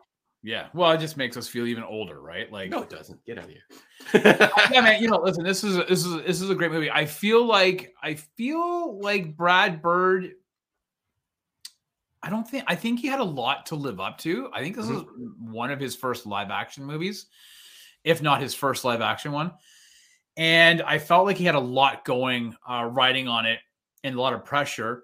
Yeah. 0.43 0.67
Well, 0.73 0.91
it 0.91 0.99
just 0.99 1.15
makes 1.15 1.37
us 1.37 1.47
feel 1.47 1.65
even 1.65 1.83
older, 1.83 2.21
right? 2.21 2.51
Like 2.51 2.69
no, 2.69 2.81
it 2.81 2.89
doesn't. 2.89 3.23
Get 3.25 3.37
out 3.37 3.45
of 3.45 3.49
here. 3.49 4.49
yeah, 4.71 4.81
man. 4.81 5.01
You 5.01 5.09
know, 5.09 5.17
listen. 5.17 5.43
This 5.43 5.63
is 5.63 5.77
this 5.87 6.05
is 6.05 6.23
this 6.23 6.41
is 6.41 6.49
a 6.49 6.55
great 6.55 6.71
movie. 6.71 6.91
I 6.91 7.05
feel 7.05 7.45
like 7.45 7.93
I 8.03 8.15
feel 8.15 8.99
like 8.99 9.37
Brad 9.37 9.81
Bird. 9.81 10.31
I 12.21 12.29
don't 12.29 12.47
think 12.47 12.65
I 12.67 12.75
think 12.75 12.99
he 12.99 13.07
had 13.07 13.19
a 13.19 13.25
lot 13.25 13.65
to 13.67 13.75
live 13.75 13.99
up 13.99 14.17
to. 14.19 14.49
I 14.53 14.61
think 14.61 14.75
this 14.75 14.85
mm-hmm. 14.85 15.23
is 15.23 15.29
one 15.39 15.71
of 15.71 15.79
his 15.79 15.95
first 15.95 16.25
live 16.25 16.51
action 16.51 16.83
movies, 16.83 17.27
if 18.03 18.21
not 18.21 18.41
his 18.41 18.53
first 18.53 18.83
live 18.83 19.01
action 19.01 19.31
one 19.31 19.53
and 20.37 20.81
I 20.81 20.97
felt 20.97 21.25
like 21.25 21.37
he 21.37 21.45
had 21.45 21.55
a 21.55 21.59
lot 21.59 22.05
going, 22.05 22.55
uh, 22.67 22.89
writing 22.91 23.27
on 23.27 23.45
it, 23.45 23.59
and 24.03 24.15
a 24.15 24.21
lot 24.21 24.33
of 24.33 24.43
pressure. 24.43 25.03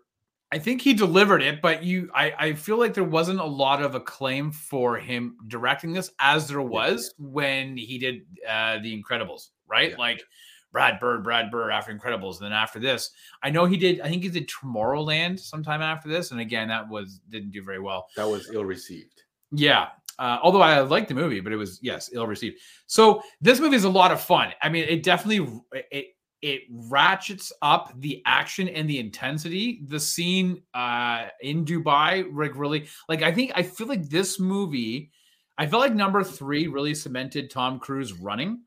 I 0.52 0.58
think 0.58 0.82
he 0.82 0.93
delivered 0.93 1.43
it, 1.43 1.62
but 1.62 1.84
you, 1.84 2.10
I, 2.14 2.34
I 2.39 2.54
feel 2.54 2.80
like 2.80 2.95
there 2.95 3.04
wasn't 3.04 3.39
a 3.39 3.45
lot 3.45 3.84
of 3.84 3.93
acclaim 3.93 4.52
for 4.52 4.97
him 4.97 5.38
directing 5.47 5.93
this, 5.93 6.12
as 6.20 6.47
there 6.47 6.62
was 6.62 7.14
yeah. 7.18 7.26
when 7.28 7.78
he 7.78 8.00
did 8.00 8.22
uh, 8.47 8.80
the 8.80 9.00
Incredibles, 9.00 9.50
right? 9.68 9.91
Yeah. 9.91 9.97
Like 9.97 10.24
Brad 10.72 11.00
Bird, 11.00 11.24
Brad 11.24 11.52
Bird 11.52 11.72
after 11.72 11.93
Incredibles, 11.93 12.38
and 12.38 12.45
then 12.45 12.54
after 12.54 12.80
this, 12.80 13.12
I 13.43 13.52
know 13.52 13.66
he 13.66 13.78
did. 13.78 14.02
I 14.02 14.10
think 14.10 14.24
he 14.24 14.30
did 14.30 14.50
Tomorrowland 14.50 15.39
sometime 15.39 15.82
after 15.82 16.10
this, 16.10 16.32
and 16.32 16.39
again, 16.39 16.68
that 16.70 16.89
was 16.89 17.20
didn't 17.30 17.52
do 17.52 17.64
very 17.64 17.80
well. 17.80 18.08
That 18.16 18.28
was 18.28 18.50
ill 18.52 18.66
received. 18.66 19.24
Yeah, 19.52 19.89
uh, 20.20 20.38
although 20.43 20.62
I 20.62 20.80
liked 20.82 21.08
the 21.08 21.16
movie, 21.16 21.39
but 21.39 21.54
it 21.54 21.58
was 21.58 21.80
yes, 21.82 22.10
ill 22.14 22.28
received. 22.28 22.58
So 22.88 23.22
this 23.39 23.60
movie 23.60 23.78
is 23.78 23.86
a 23.86 23.89
lot 23.89 24.12
of 24.12 24.20
fun. 24.20 24.52
I 24.62 24.70
mean, 24.70 24.86
it 24.88 25.02
definitely 25.02 25.47
it 25.91 26.08
it 26.41 26.61
ratchets 26.69 27.51
up 27.61 27.93
the 27.99 28.21
action 28.25 28.67
and 28.69 28.89
the 28.89 28.99
intensity. 28.99 29.81
The 29.87 29.99
scene 29.99 30.61
uh, 30.73 31.27
in 31.41 31.65
Dubai, 31.65 32.25
like 32.33 32.55
really, 32.55 32.87
like 33.07 33.21
I 33.21 33.31
think 33.31 33.51
I 33.55 33.63
feel 33.63 33.87
like 33.87 34.09
this 34.09 34.39
movie. 34.39 35.11
I 35.57 35.67
felt 35.67 35.81
like 35.81 35.93
number 35.93 36.23
three 36.23 36.67
really 36.67 36.95
cemented 36.95 37.49
Tom 37.49 37.79
Cruise 37.79 38.13
running. 38.13 38.61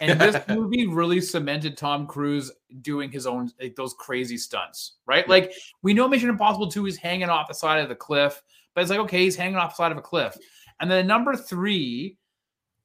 And 0.00 0.20
this 0.20 0.36
movie 0.48 0.86
really 0.86 1.20
cemented 1.20 1.76
Tom 1.76 2.08
Cruise 2.08 2.50
doing 2.80 3.12
his 3.12 3.26
own 3.26 3.52
like, 3.60 3.76
those 3.76 3.94
crazy 3.94 4.36
stunts, 4.36 4.94
right? 5.06 5.28
Like 5.28 5.52
we 5.82 5.94
know 5.94 6.08
Mission 6.08 6.28
Impossible 6.28 6.68
2 6.68 6.86
is 6.86 6.96
hanging 6.96 7.28
off 7.28 7.46
the 7.46 7.54
side 7.54 7.80
of 7.80 7.88
the 7.88 7.94
cliff, 7.94 8.42
but 8.74 8.80
it's 8.80 8.90
like, 8.90 8.98
okay, 9.00 9.22
he's 9.22 9.36
hanging 9.36 9.56
off 9.56 9.70
the 9.70 9.76
side 9.76 9.92
of 9.92 9.98
a 9.98 10.02
cliff. 10.02 10.36
And 10.80 10.90
then 10.90 11.06
number 11.06 11.36
three, 11.36 12.18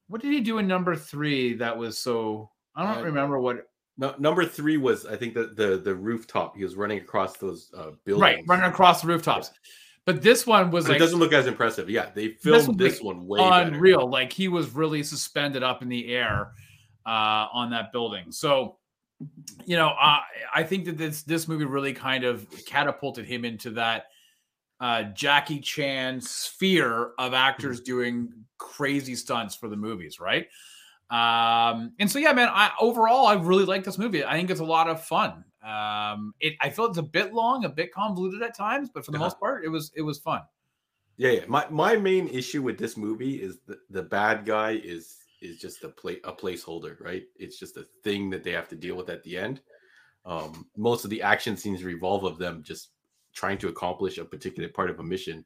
what 0.07 0.21
did 0.21 0.31
he 0.31 0.41
do 0.41 0.59
in 0.59 0.67
number 0.67 0.95
three 0.95 1.55
that 1.55 1.75
was 1.75 1.97
so 1.97 2.51
I 2.75 2.83
don't 2.83 3.03
uh, 3.03 3.05
remember 3.05 3.39
what 3.39 3.68
no, 3.99 4.15
number 4.17 4.45
three 4.45 4.77
was 4.77 5.05
I 5.05 5.17
think 5.17 5.33
the 5.33 5.47
the 5.47 5.77
the 5.77 5.93
rooftop. 5.93 6.55
He 6.55 6.63
was 6.63 6.75
running 6.75 6.99
across 6.99 7.35
those 7.37 7.69
uh, 7.77 7.91
buildings. 8.05 8.21
Right, 8.21 8.43
running 8.47 8.65
across 8.65 9.01
the 9.01 9.07
rooftops. 9.07 9.51
Yeah. 9.53 9.71
But 10.05 10.21
this 10.21 10.47
one 10.47 10.71
was 10.71 10.85
but 10.85 10.91
like 10.91 10.95
it 10.97 10.99
doesn't 10.99 11.19
look 11.19 11.33
as 11.33 11.47
impressive. 11.47 11.89
Yeah, 11.89 12.09
they 12.15 12.29
filmed 12.29 12.79
this, 12.79 12.93
this 12.93 13.01
one 13.01 13.27
way 13.27 13.41
unreal. 13.41 13.99
Better. 13.99 14.09
Like 14.09 14.31
he 14.31 14.47
was 14.47 14.73
really 14.73 15.03
suspended 15.03 15.63
up 15.63 15.81
in 15.81 15.89
the 15.89 16.15
air 16.15 16.53
uh, 17.05 17.47
on 17.51 17.71
that 17.71 17.91
building. 17.91 18.31
So, 18.31 18.77
you 19.65 19.75
know, 19.75 19.89
uh, 19.89 20.19
I 20.55 20.63
think 20.63 20.85
that 20.85 20.97
this 20.97 21.23
this 21.23 21.49
movie 21.49 21.65
really 21.65 21.93
kind 21.93 22.23
of 22.23 22.47
catapulted 22.65 23.25
him 23.25 23.43
into 23.43 23.71
that 23.71 24.05
uh, 24.79 25.03
Jackie 25.03 25.59
Chan 25.59 26.21
sphere 26.21 27.11
of 27.19 27.33
actors 27.33 27.79
mm-hmm. 27.79 27.85
doing 27.85 28.33
crazy 28.57 29.13
stunts 29.13 29.55
for 29.55 29.67
the 29.67 29.75
movies, 29.75 30.21
right? 30.21 30.47
Um, 31.09 31.93
and 31.99 32.09
so 32.09 32.19
yeah, 32.19 32.33
man, 32.33 32.49
I 32.51 32.71
overall 32.79 33.27
I 33.27 33.33
really 33.33 33.65
like 33.65 33.83
this 33.83 33.97
movie. 33.97 34.23
I 34.23 34.33
think 34.33 34.49
it's 34.49 34.59
a 34.59 34.65
lot 34.65 34.89
of 34.89 35.03
fun. 35.03 35.43
Um, 35.63 36.33
it 36.39 36.53
I 36.61 36.69
feel 36.69 36.85
it's 36.85 36.97
a 36.97 37.03
bit 37.03 37.33
long, 37.33 37.65
a 37.65 37.69
bit 37.69 37.91
convoluted 37.91 38.41
at 38.41 38.55
times, 38.55 38.89
but 38.93 39.05
for 39.05 39.11
the 39.11 39.19
most 39.19 39.39
part, 39.39 39.65
it 39.65 39.69
was 39.69 39.91
it 39.95 40.01
was 40.01 40.19
fun. 40.19 40.41
Yeah, 41.17 41.31
yeah. 41.31 41.45
My 41.47 41.67
my 41.69 41.97
main 41.97 42.27
issue 42.27 42.61
with 42.61 42.77
this 42.77 42.95
movie 42.95 43.41
is 43.41 43.59
the, 43.67 43.77
the 43.89 44.03
bad 44.03 44.45
guy 44.45 44.79
is 44.83 45.17
is 45.41 45.57
just 45.57 45.83
a 45.83 45.89
play 45.89 46.17
a 46.23 46.31
placeholder, 46.31 46.99
right? 47.01 47.23
It's 47.37 47.59
just 47.59 47.77
a 47.77 47.85
thing 48.03 48.29
that 48.29 48.43
they 48.43 48.51
have 48.51 48.69
to 48.69 48.75
deal 48.75 48.95
with 48.95 49.09
at 49.09 49.23
the 49.23 49.37
end. 49.37 49.61
Um, 50.25 50.67
most 50.77 51.05
of 51.05 51.09
the 51.09 51.21
action 51.21 51.57
scenes 51.57 51.83
revolve 51.83 52.23
of 52.23 52.37
them 52.37 52.61
just 52.63 52.89
trying 53.33 53.57
to 53.59 53.67
accomplish 53.67 54.17
a 54.17 54.25
particular 54.25 54.69
part 54.69 54.89
of 54.89 54.99
a 54.99 55.03
mission 55.03 55.45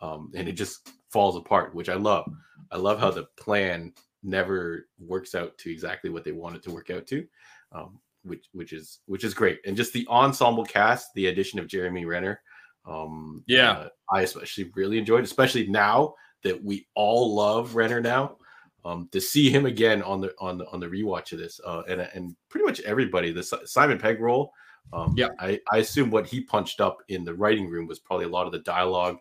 um, 0.00 0.30
and 0.34 0.48
it 0.48 0.52
just 0.52 0.90
falls 1.10 1.36
apart 1.36 1.74
which 1.74 1.88
i 1.88 1.94
love 1.94 2.24
i 2.70 2.76
love 2.76 2.98
how 2.98 3.10
the 3.10 3.24
plan 3.38 3.92
never 4.22 4.86
works 4.98 5.34
out 5.34 5.56
to 5.58 5.70
exactly 5.70 6.10
what 6.10 6.24
they 6.24 6.32
want 6.32 6.56
it 6.56 6.62
to 6.62 6.70
work 6.70 6.90
out 6.90 7.06
to 7.06 7.26
um, 7.72 7.98
which 8.24 8.46
which 8.52 8.72
is 8.72 9.00
which 9.06 9.24
is 9.24 9.34
great. 9.34 9.60
And 9.66 9.76
just 9.76 9.92
the 9.92 10.06
ensemble 10.08 10.64
cast 10.64 11.14
the 11.14 11.26
addition 11.26 11.58
of 11.58 11.68
jeremy 11.68 12.04
renner 12.04 12.40
um, 12.86 13.44
yeah. 13.46 13.72
uh, 13.72 13.88
i 14.12 14.22
especially 14.22 14.70
really 14.74 14.98
enjoyed 14.98 15.24
especially 15.24 15.66
now 15.68 16.14
that 16.42 16.62
we 16.62 16.86
all 16.94 17.34
love 17.34 17.74
renner 17.74 18.00
now 18.00 18.36
um, 18.84 19.08
to 19.12 19.20
see 19.20 19.50
him 19.50 19.66
again 19.66 20.02
on 20.02 20.20
the 20.20 20.32
on 20.38 20.58
the 20.58 20.66
on 20.70 20.80
the 20.80 20.86
rewatch 20.86 21.32
of 21.32 21.38
this 21.38 21.60
uh, 21.66 21.82
and 21.88 22.00
and 22.00 22.34
pretty 22.48 22.64
much 22.64 22.80
everybody 22.80 23.32
the 23.32 23.42
simon 23.42 23.98
pegg 23.98 24.20
role 24.20 24.52
um, 24.92 25.14
yeah, 25.16 25.28
I, 25.38 25.60
I 25.72 25.78
assume 25.78 26.10
what 26.10 26.26
he 26.26 26.40
punched 26.40 26.80
up 26.80 26.98
in 27.08 27.24
the 27.24 27.34
writing 27.34 27.68
room 27.68 27.86
was 27.86 28.00
probably 28.00 28.26
a 28.26 28.30
lot 28.30 28.46
of 28.46 28.52
the 28.52 28.60
dialogue 28.60 29.18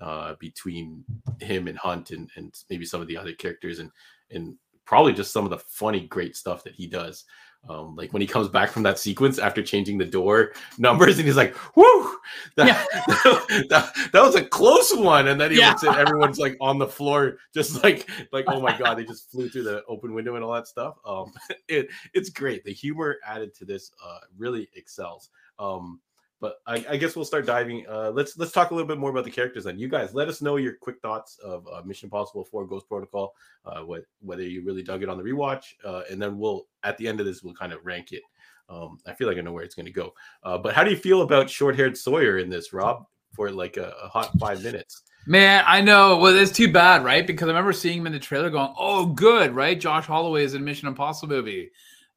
uh, 0.00 0.34
between 0.40 1.04
him 1.40 1.68
and 1.68 1.78
Hunt 1.78 2.10
and, 2.10 2.30
and 2.36 2.54
maybe 2.70 2.84
some 2.84 3.00
of 3.00 3.08
the 3.08 3.16
other 3.16 3.32
characters. 3.32 3.78
And 3.78 3.90
and 4.32 4.56
probably 4.84 5.12
just 5.12 5.32
some 5.32 5.44
of 5.44 5.50
the 5.50 5.58
funny, 5.58 6.06
great 6.06 6.36
stuff 6.36 6.64
that 6.64 6.74
he 6.74 6.86
does. 6.86 7.24
Um, 7.68 7.94
like 7.94 8.12
when 8.12 8.20
he 8.20 8.26
comes 8.26 8.48
back 8.48 8.70
from 8.70 8.82
that 8.82 8.98
sequence 8.98 9.38
after 9.38 9.62
changing 9.62 9.96
the 9.96 10.04
door 10.04 10.52
numbers, 10.78 11.18
and 11.18 11.26
he's 11.26 11.36
like, 11.36 11.54
"Whoo, 11.76 12.16
that, 12.56 12.66
yeah. 12.66 12.84
that, 13.68 14.10
that, 14.12 14.20
was 14.20 14.34
a 14.34 14.44
close 14.44 14.92
one." 14.96 15.28
And 15.28 15.40
then 15.40 15.52
he 15.52 15.58
yeah. 15.58 15.68
looks 15.68 15.84
at 15.84 15.96
everyone's 15.96 16.38
like 16.38 16.56
on 16.60 16.78
the 16.78 16.88
floor, 16.88 17.38
just 17.54 17.84
like 17.84 18.10
like, 18.32 18.46
"Oh 18.48 18.60
my 18.60 18.76
god, 18.76 18.98
they 18.98 19.04
just 19.04 19.30
flew 19.30 19.48
through 19.48 19.62
the 19.62 19.84
open 19.88 20.12
window 20.12 20.34
and 20.34 20.44
all 20.44 20.52
that 20.54 20.66
stuff." 20.66 20.96
Um, 21.06 21.32
it 21.68 21.88
it's 22.14 22.30
great. 22.30 22.64
The 22.64 22.72
humor 22.72 23.18
added 23.24 23.54
to 23.56 23.64
this 23.64 23.92
uh, 24.04 24.18
really 24.36 24.68
excels. 24.74 25.30
Um, 25.60 26.00
but 26.42 26.56
I, 26.66 26.84
I, 26.90 26.96
guess 26.96 27.14
we'll 27.14 27.24
start 27.24 27.46
diving. 27.46 27.86
Uh, 27.88 28.10
let's 28.10 28.36
let's 28.36 28.50
talk 28.50 28.72
a 28.72 28.74
little 28.74 28.88
bit 28.88 28.98
more 28.98 29.10
about 29.10 29.22
the 29.22 29.30
characters. 29.30 29.62
Then 29.62 29.78
you 29.78 29.88
guys, 29.88 30.12
let 30.12 30.26
us 30.26 30.42
know 30.42 30.56
your 30.56 30.74
quick 30.74 31.00
thoughts 31.00 31.38
of 31.38 31.64
uh, 31.72 31.82
Mission 31.84 32.08
Impossible 32.08 32.44
4 32.44 32.66
Ghost 32.66 32.88
Protocol. 32.88 33.32
Uh, 33.64 33.82
what 33.82 34.02
whether 34.20 34.42
you 34.42 34.64
really 34.64 34.82
dug 34.82 35.04
it 35.04 35.08
on 35.08 35.16
the 35.16 35.22
rewatch, 35.22 35.66
uh, 35.84 36.02
and 36.10 36.20
then 36.20 36.36
we'll 36.36 36.66
at 36.82 36.98
the 36.98 37.06
end 37.06 37.20
of 37.20 37.26
this 37.26 37.44
we'll 37.44 37.54
kind 37.54 37.72
of 37.72 37.86
rank 37.86 38.10
it. 38.10 38.22
Um, 38.68 38.98
I 39.06 39.12
feel 39.12 39.28
like 39.28 39.38
I 39.38 39.40
know 39.40 39.52
where 39.52 39.62
it's 39.62 39.76
going 39.76 39.86
to 39.86 39.92
go. 39.92 40.14
Uh, 40.42 40.58
but 40.58 40.74
how 40.74 40.82
do 40.82 40.90
you 40.90 40.96
feel 40.96 41.22
about 41.22 41.48
short-haired 41.48 41.96
Sawyer 41.96 42.38
in 42.38 42.50
this, 42.50 42.72
Rob? 42.72 43.06
For 43.34 43.50
like 43.50 43.76
a, 43.76 43.94
a 44.02 44.08
hot 44.08 44.30
five 44.40 44.64
minutes. 44.64 45.02
Man, 45.26 45.62
I 45.64 45.80
know. 45.80 46.18
Well, 46.18 46.36
it's 46.36 46.50
too 46.50 46.72
bad, 46.72 47.04
right? 47.04 47.24
Because 47.24 47.46
I 47.46 47.52
remember 47.52 47.72
seeing 47.72 47.98
him 47.98 48.06
in 48.08 48.12
the 48.12 48.18
trailer, 48.18 48.50
going, 48.50 48.74
"Oh, 48.76 49.06
good, 49.06 49.54
right?" 49.54 49.78
Josh 49.78 50.06
Holloway 50.06 50.42
is 50.42 50.54
in 50.54 50.64
Mission 50.64 50.88
Impossible 50.88 51.36
movie 51.36 51.70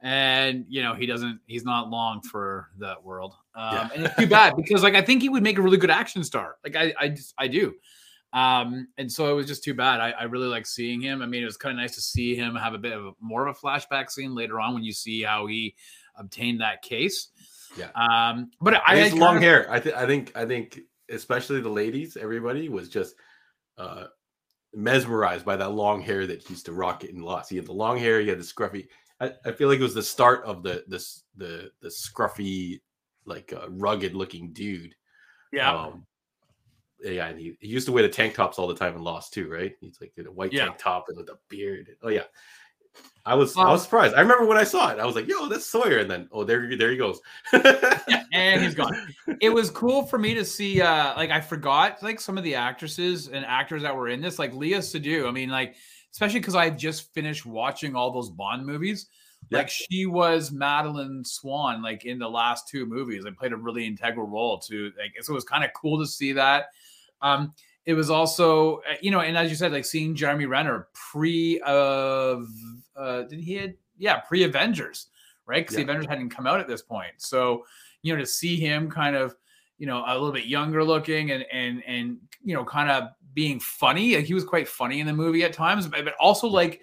and 0.05 0.65
you 0.69 0.83
know 0.83 0.93
he 0.93 1.05
doesn't 1.05 1.39
he's 1.47 1.65
not 1.65 1.89
long 1.89 2.21
for 2.21 2.69
that 2.77 3.03
world 3.03 3.33
um, 3.55 3.73
yeah. 3.73 3.89
and 3.95 4.05
it's 4.05 4.15
too 4.15 4.27
bad 4.27 4.55
because 4.55 4.83
like 4.83 4.93
i 4.93 5.01
think 5.01 5.21
he 5.21 5.29
would 5.29 5.41
make 5.41 5.57
a 5.57 5.61
really 5.61 5.77
good 5.77 5.89
action 5.89 6.23
star 6.23 6.57
like 6.63 6.75
i 6.75 6.93
i, 6.99 7.09
just, 7.09 7.33
I 7.37 7.47
do 7.47 7.73
um, 8.33 8.89
and 8.97 9.09
so 9.09 9.31
it 9.31 9.33
was 9.33 9.47
just 9.47 9.63
too 9.63 9.73
bad 9.73 10.01
I, 10.01 10.11
I 10.11 10.23
really 10.23 10.47
like 10.47 10.67
seeing 10.67 11.01
him 11.01 11.21
i 11.21 11.25
mean 11.25 11.41
it 11.41 11.45
was 11.45 11.57
kind 11.57 11.71
of 11.71 11.81
nice 11.81 11.95
to 11.95 12.01
see 12.01 12.35
him 12.35 12.55
have 12.55 12.73
a 12.73 12.77
bit 12.77 12.93
of 12.93 13.05
a, 13.05 13.11
more 13.19 13.47
of 13.47 13.55
a 13.55 13.59
flashback 13.59 14.11
scene 14.11 14.35
later 14.35 14.59
on 14.59 14.73
when 14.73 14.83
you 14.83 14.93
see 14.93 15.23
how 15.23 15.47
he 15.47 15.75
obtained 16.17 16.61
that 16.61 16.81
case 16.81 17.29
Yeah. 17.77 17.89
Um, 17.95 18.51
but 18.61 18.75
I 18.75 18.81
I, 18.85 18.97
his 18.97 19.13
long 19.13 19.41
hair. 19.41 19.69
I 19.71 19.79
think. 19.79 19.95
I 19.95 20.05
think. 20.05 20.31
I 20.35 20.45
think. 20.45 20.79
Especially 21.07 21.61
the 21.61 21.69
ladies, 21.69 22.17
everybody 22.17 22.67
was 22.67 22.89
just 22.89 23.13
uh, 23.77 24.05
mesmerized 24.73 25.45
by 25.45 25.55
that 25.55 25.69
long 25.69 26.01
hair 26.01 26.25
that 26.25 26.41
he 26.41 26.53
used 26.53 26.65
to 26.65 26.73
rock 26.73 27.03
it 27.03 27.11
in 27.11 27.21
Lost. 27.21 27.51
He 27.51 27.57
had 27.57 27.67
the 27.67 27.73
long 27.73 27.99
hair. 27.99 28.19
He 28.21 28.27
had 28.27 28.39
the 28.39 28.43
scruffy. 28.43 28.87
I, 29.19 29.31
I 29.45 29.51
feel 29.51 29.69
like 29.69 29.79
it 29.79 29.83
was 29.83 29.93
the 29.93 30.03
start 30.03 30.43
of 30.43 30.63
the 30.63 30.83
this 30.87 31.23
the 31.37 31.71
the 31.81 31.89
scruffy, 31.89 32.81
like 33.25 33.53
uh, 33.55 33.69
rugged 33.69 34.13
looking 34.13 34.51
dude. 34.51 34.95
Yeah. 35.53 35.73
Um, 35.73 36.05
yeah, 37.01 37.27
and 37.27 37.39
he, 37.39 37.55
he 37.59 37.67
used 37.67 37.85
to 37.87 37.91
wear 37.91 38.03
the 38.03 38.09
tank 38.09 38.33
tops 38.35 38.57
all 38.57 38.67
the 38.67 38.75
time 38.75 38.95
and 38.95 39.03
Lost 39.03 39.33
too, 39.33 39.49
right? 39.49 39.73
He's 39.79 39.99
like 40.01 40.13
in 40.17 40.27
a 40.27 40.31
white 40.31 40.51
Yeah. 40.53 40.65
tank 40.65 40.77
top 40.79 41.05
and 41.09 41.17
with 41.17 41.29
a 41.29 41.37
beard. 41.49 41.95
Oh 42.01 42.09
yeah, 42.09 42.23
I 43.25 43.35
was 43.35 43.55
I 43.57 43.69
was 43.71 43.83
surprised. 43.83 44.15
I 44.15 44.21
remember 44.21 44.45
when 44.45 44.57
I 44.57 44.63
saw 44.63 44.91
it, 44.91 44.99
I 44.99 45.05
was 45.05 45.15
like, 45.15 45.27
"Yo, 45.27 45.47
that's 45.47 45.65
Sawyer," 45.65 45.99
and 45.99 46.09
then 46.09 46.27
oh, 46.31 46.43
there 46.43 46.75
there 46.77 46.91
he 46.91 46.97
goes. 46.97 47.19
yeah, 47.53 48.23
and 48.33 48.61
he's 48.63 48.75
gone. 48.75 48.95
It 49.41 49.49
was 49.49 49.69
cool 49.69 50.03
for 50.03 50.17
me 50.17 50.33
to 50.35 50.45
see. 50.45 50.81
uh 50.81 51.15
Like 51.15 51.31
I 51.31 51.41
forgot 51.41 52.01
like 52.03 52.19
some 52.19 52.37
of 52.37 52.43
the 52.43 52.55
actresses 52.55 53.27
and 53.27 53.45
actors 53.45 53.81
that 53.83 53.95
were 53.95 54.09
in 54.09 54.21
this, 54.21 54.39
like 54.39 54.53
Léa 54.53 54.77
Seydoux. 54.79 55.27
I 55.27 55.31
mean, 55.31 55.49
like 55.49 55.75
especially 56.15 56.39
because 56.39 56.55
I 56.55 56.69
just 56.69 57.13
finished 57.13 57.45
watching 57.45 57.93
all 57.93 58.09
those 58.09 58.29
Bond 58.29 58.65
movies. 58.65 59.07
Yeah. 59.49 59.57
Like 59.57 59.69
she 59.69 60.05
was 60.05 60.49
Madeleine 60.49 61.25
Swann, 61.25 61.83
like 61.83 62.05
in 62.05 62.19
the 62.19 62.29
last 62.29 62.69
two 62.69 62.85
movies, 62.85 63.25
and 63.25 63.35
played 63.35 63.51
a 63.51 63.57
really 63.57 63.85
integral 63.85 64.25
role 64.25 64.57
to 64.59 64.93
like. 64.97 65.21
So 65.21 65.33
it 65.33 65.35
was 65.35 65.43
kind 65.43 65.65
of 65.65 65.71
cool 65.73 65.99
to 65.99 66.07
see 66.07 66.31
that. 66.31 66.67
Um, 67.21 67.53
it 67.85 67.95
was 67.95 68.09
also, 68.09 68.77
uh, 68.77 68.95
you 69.01 69.11
know, 69.11 69.19
and 69.19 69.37
as 69.37 69.49
you 69.49 69.57
said, 69.57 69.73
like 69.73 69.83
seeing 69.83 70.15
Jeremy 70.15 70.45
Renner 70.45 70.87
pre 70.93 71.59
of, 71.65 72.47
uh, 72.95 73.23
did 73.23 73.41
he 73.41 73.55
had, 73.55 73.73
yeah, 73.97 74.19
pre 74.21 74.43
Avengers, 74.43 75.07
right? 75.45 75.63
Because 75.63 75.75
the 75.75 75.81
Avengers 75.81 76.07
hadn't 76.07 76.29
come 76.29 76.47
out 76.47 76.61
at 76.61 76.67
this 76.69 76.81
point. 76.81 77.11
So, 77.17 77.65
you 78.03 78.13
know, 78.13 78.21
to 78.21 78.25
see 78.25 78.55
him 78.55 78.89
kind 78.89 79.17
of, 79.17 79.35
you 79.77 79.85
know, 79.85 80.01
a 80.07 80.13
little 80.13 80.31
bit 80.31 80.45
younger 80.45 80.81
looking 80.81 81.31
and, 81.31 81.45
and, 81.51 81.83
and, 81.85 82.19
you 82.41 82.55
know, 82.55 82.63
kind 82.63 82.89
of 82.89 83.09
being 83.35 83.59
funny. 83.59 84.15
Like 84.15 84.25
he 84.25 84.33
was 84.33 84.43
quite 84.43 84.67
funny 84.67 84.99
in 84.99 85.05
the 85.05 85.13
movie 85.13 85.43
at 85.43 85.53
times, 85.53 85.87
but, 85.87 86.03
but 86.03 86.15
also 86.19 86.47
like 86.47 86.81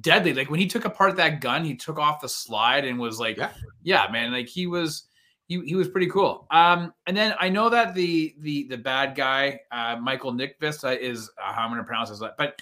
deadly. 0.00 0.34
Like 0.34 0.50
when 0.50 0.60
he 0.60 0.66
took 0.66 0.84
apart 0.84 1.16
that 1.16 1.40
gun, 1.40 1.64
he 1.64 1.74
took 1.74 1.98
off 1.98 2.20
the 2.20 2.28
slide 2.28 2.84
and 2.84 2.98
was 2.98 3.18
like, 3.18 3.38
Yeah. 3.38 3.50
yeah, 3.82 4.08
man, 4.12 4.32
like 4.32 4.48
he 4.48 4.66
was, 4.66 5.04
he, 5.46 5.60
he 5.64 5.74
was 5.74 5.88
pretty 5.88 6.08
cool. 6.08 6.46
Um, 6.50 6.92
and 7.06 7.16
then 7.16 7.34
I 7.40 7.48
know 7.48 7.70
that 7.70 7.94
the 7.94 8.34
the 8.40 8.68
the 8.68 8.76
bad 8.78 9.14
guy, 9.14 9.60
uh, 9.70 9.96
Michael 9.96 10.32
Nyqvist, 10.32 10.84
uh, 10.84 10.96
is 10.98 11.30
uh, 11.42 11.52
how 11.52 11.62
I'm 11.62 11.70
going 11.70 11.80
to 11.80 11.84
pronounce 11.84 12.10
this, 12.10 12.20
but 12.36 12.60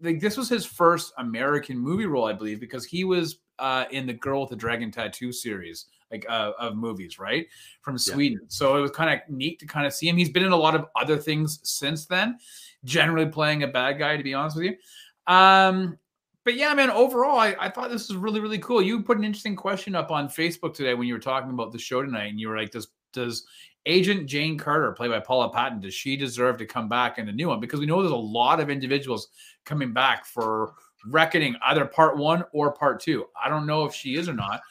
like 0.00 0.20
this 0.20 0.36
was 0.36 0.48
his 0.48 0.66
first 0.66 1.12
American 1.18 1.78
movie 1.78 2.06
role, 2.06 2.26
I 2.26 2.32
believe, 2.32 2.60
because 2.60 2.84
he 2.84 3.04
was 3.04 3.38
uh, 3.58 3.84
in 3.90 4.06
the 4.06 4.12
Girl 4.12 4.40
with 4.40 4.50
the 4.50 4.56
Dragon 4.56 4.90
Tattoo 4.90 5.32
series, 5.32 5.86
like 6.10 6.26
uh, 6.28 6.52
of 6.58 6.76
movies, 6.76 7.18
right, 7.18 7.46
from 7.82 7.96
Sweden. 7.98 8.40
So 8.48 8.76
it 8.76 8.80
was 8.80 8.90
kind 8.90 9.10
of 9.10 9.20
neat 9.32 9.60
to 9.60 9.66
kind 9.66 9.86
of 9.86 9.92
see 9.92 10.08
him. 10.08 10.16
He's 10.16 10.30
been 10.30 10.42
in 10.44 10.52
a 10.52 10.56
lot 10.56 10.74
of 10.74 10.86
other 11.00 11.16
things 11.16 11.60
since 11.62 12.06
then, 12.06 12.38
generally 12.84 13.26
playing 13.26 13.62
a 13.62 13.68
bad 13.68 13.98
guy, 13.98 14.16
to 14.16 14.22
be 14.22 14.34
honest 14.34 14.56
with 14.56 14.66
you. 14.66 14.76
Um, 15.32 15.98
but 16.44 16.54
yeah, 16.54 16.74
man, 16.74 16.90
overall, 16.90 17.38
I, 17.38 17.56
I 17.58 17.70
thought 17.70 17.90
this 17.90 18.08
was 18.08 18.16
really, 18.18 18.40
really 18.40 18.58
cool. 18.58 18.82
You 18.82 19.02
put 19.02 19.16
an 19.18 19.24
interesting 19.24 19.56
question 19.56 19.94
up 19.94 20.10
on 20.10 20.28
Facebook 20.28 20.74
today 20.74 20.94
when 20.94 21.06
you 21.06 21.14
were 21.14 21.20
talking 21.20 21.50
about 21.50 21.72
the 21.72 21.78
show 21.78 22.02
tonight, 22.02 22.26
and 22.26 22.38
you 22.38 22.48
were 22.48 22.56
like, 22.56 22.70
"Does 22.70 22.88
does 23.12 23.46
Agent 23.86 24.26
Jane 24.26 24.58
Carter, 24.58 24.92
played 24.92 25.10
by 25.10 25.20
Paula 25.20 25.50
Patton, 25.52 25.80
does 25.80 25.94
she 25.94 26.16
deserve 26.16 26.58
to 26.58 26.66
come 26.66 26.88
back 26.88 27.18
in 27.18 27.24
the 27.26 27.32
new 27.32 27.48
one?" 27.48 27.60
Because 27.60 27.80
we 27.80 27.86
know 27.86 28.02
there's 28.02 28.12
a 28.12 28.16
lot 28.16 28.60
of 28.60 28.68
individuals 28.68 29.28
coming 29.64 29.92
back 29.92 30.26
for 30.26 30.74
Reckoning, 31.06 31.54
either 31.66 31.84
part 31.84 32.16
one 32.16 32.44
or 32.52 32.72
part 32.72 32.98
two. 33.00 33.26
I 33.42 33.48
don't 33.48 33.66
know 33.66 33.84
if 33.84 33.94
she 33.94 34.16
is 34.16 34.26
or 34.28 34.32
not, 34.34 34.62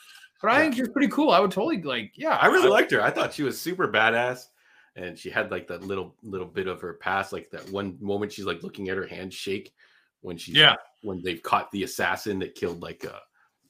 but 0.42 0.50
I 0.52 0.56
Yeah. 0.58 0.62
think 0.64 0.76
she's 0.76 0.90
pretty 0.90 1.08
cool. 1.10 1.30
I 1.30 1.40
would 1.40 1.52
totally 1.52 1.82
like, 1.82 2.12
yeah, 2.16 2.38
I 2.42 2.48
really 2.48 2.70
liked 2.70 2.92
her. 2.92 3.02
I 3.02 3.12
thought 3.12 3.34
she 3.34 3.44
was 3.44 3.60
super 3.60 3.88
badass, 3.88 4.48
and 4.96 5.18
she 5.18 5.30
had 5.30 5.52
like 5.52 5.68
that 5.68 5.84
little 5.84 6.16
little 6.24 6.48
bit 6.48 6.68
of 6.68 6.82
her 6.82 6.94
past, 6.96 7.34
like 7.34 7.50
that 7.52 7.70
one 7.72 7.98
moment 8.00 8.32
she's 8.32 8.46
like 8.46 8.64
looking 8.64 8.90
at 8.90 8.98
her 8.98 9.08
hand 9.08 9.34
shake 9.34 9.74
when 10.22 10.38
she's 10.38 10.56
Yeah. 10.56 10.76
when 11.02 11.22
they've 11.24 11.42
caught 11.44 11.72
the 11.72 11.84
assassin 11.84 12.40
that 12.40 12.56
killed 12.56 12.82
like 12.82 13.06
uh 13.06 13.20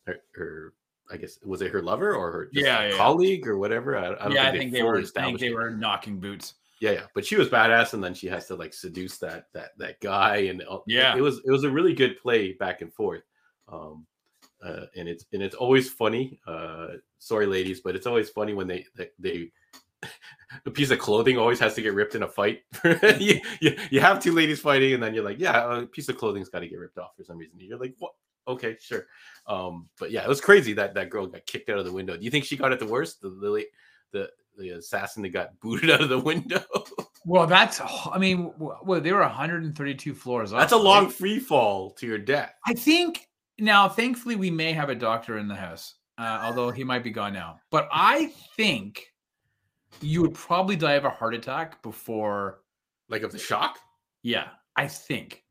her, 0.06 0.18
her 0.36 0.74
I 1.12 1.18
guess 1.18 1.38
was 1.44 1.62
it 1.62 1.72
her 1.72 1.82
lover 1.82 2.16
or 2.16 2.32
her 2.32 2.46
just 2.46 2.66
Yeah, 2.66 2.88
yeah, 2.88 2.98
colleague 2.98 3.48
or 3.48 3.58
whatever. 3.58 3.98
I, 3.98 4.08
I 4.08 4.24
don't 4.24 4.32
yeah, 4.34 4.48
I 4.48 4.52
think, 4.52 4.64
think 4.64 4.72
they, 4.72 4.80
they 4.80 4.84
were. 4.84 5.00
I 5.00 5.24
think 5.26 5.40
they 5.40 5.54
were 5.54 5.70
knocking 5.70 6.20
boots. 6.20 6.56
Yeah, 6.80 6.92
yeah, 6.92 7.06
but 7.16 7.26
she 7.26 7.38
was 7.38 7.48
badass, 7.50 7.94
and 7.94 8.04
then 8.04 8.14
she 8.14 8.28
has 8.28 8.48
to 8.48 8.56
like 8.56 8.74
seduce 8.74 9.18
that 9.20 9.46
that 9.54 9.78
that 9.78 10.00
guy, 10.02 10.38
and 10.50 10.64
Yeah. 10.88 11.16
it 11.16 11.22
was 11.22 11.42
it 11.46 11.52
was 11.52 11.64
a 11.64 11.70
really 11.70 11.94
good 11.94 12.18
play 12.20 12.54
back 12.54 12.82
and 12.82 12.94
forth. 12.94 13.24
Um, 13.70 14.06
uh, 14.62 14.86
and 14.96 15.08
it's 15.08 15.26
and 15.34 15.42
it's 15.42 15.56
always 15.56 15.90
funny. 15.90 16.40
Uh, 16.48 16.88
sorry, 17.20 17.46
ladies, 17.46 17.82
but 17.82 17.96
it's 17.96 18.08
always 18.08 18.30
funny 18.30 18.54
when 18.54 18.68
they 18.68 18.86
they, 18.96 19.10
they 19.20 19.52
a 20.66 20.72
piece 20.72 20.92
of 20.92 21.00
clothing 21.00 21.38
always 21.38 21.60
has 21.60 21.74
to 21.76 21.82
get 21.82 21.94
ripped 21.94 22.16
in 22.16 22.24
a 22.24 22.28
fight. 22.28 22.62
you, 23.20 23.40
you, 23.60 23.78
you 23.90 24.00
have 24.00 24.22
two 24.22 24.34
ladies 24.34 24.60
fighting, 24.60 24.94
and 24.94 25.04
then 25.04 25.14
you're 25.14 25.24
like, 25.24 25.40
yeah, 25.40 25.80
a 25.80 25.86
piece 25.86 26.10
of 26.10 26.18
clothing's 26.18 26.50
got 26.50 26.60
to 26.60 26.68
get 26.68 26.80
ripped 26.80 26.98
off 26.98 27.16
for 27.18 27.24
some 27.24 27.38
reason. 27.38 27.60
You're 27.60 27.80
like, 27.80 27.96
what? 28.00 28.14
Okay, 28.48 28.76
sure. 28.80 29.06
Um, 29.48 29.88
but 30.00 30.12
yeah, 30.12 30.24
it 30.24 30.30
was 30.30 30.42
crazy 30.42 30.74
that 30.74 30.94
that 30.96 31.10
girl 31.10 31.28
got 31.28 31.46
kicked 31.46 31.70
out 31.70 31.80
of 31.80 31.86
the 31.86 31.94
window. 31.94 32.18
Do 32.18 32.26
you 32.26 32.32
think 32.32 32.46
she 32.46 32.58
got 32.58 32.72
it 32.72 32.80
the 32.80 32.86
worst? 32.86 33.22
The 33.22 33.30
the 33.30 33.50
la- 33.50 33.60
the, 34.12 34.30
the 34.58 34.70
assassin 34.72 35.24
that 35.24 35.30
got 35.30 35.60
booted 35.60 35.90
out 35.92 36.02
of 36.02 36.10
the 36.10 36.20
window. 36.20 36.64
Well, 37.26 37.48
that's. 37.48 37.80
I 37.82 38.18
mean, 38.18 38.52
well, 38.58 39.00
they 39.00 39.14
were 39.14 39.22
132 39.22 40.14
floors 40.14 40.52
up. 40.52 40.60
That's 40.60 40.74
a 40.74 40.76
right? 40.76 40.84
long 40.84 41.10
free 41.10 41.40
fall 41.40 41.92
to 41.92 42.06
your 42.06 42.18
death. 42.18 42.54
I 42.66 42.74
think 42.74 43.28
now, 43.60 43.88
thankfully, 43.88 44.36
we 44.36 44.52
may 44.52 44.74
have 44.74 44.90
a 44.90 44.96
doctor 44.96 45.38
in 45.38 45.48
the 45.48 45.56
house, 45.56 45.96
uh, 46.18 46.42
although 46.44 46.72
he 46.72 46.84
might 46.84 47.04
be 47.04 47.12
gone 47.12 47.34
now. 47.34 47.60
But 47.72 47.88
I 47.92 48.32
think 48.58 49.13
you 50.02 50.22
would 50.22 50.34
probably 50.34 50.76
die 50.76 50.94
of 50.94 51.06
a 51.06 51.10
heart 51.10 51.34
attack 51.34 51.82
before. 51.82 52.60
Like 53.10 53.24
of 53.24 53.32
the 53.32 53.40
shock. 53.40 53.80
Yeah, 54.24 54.48
I 54.76 54.88
think. 54.88 55.44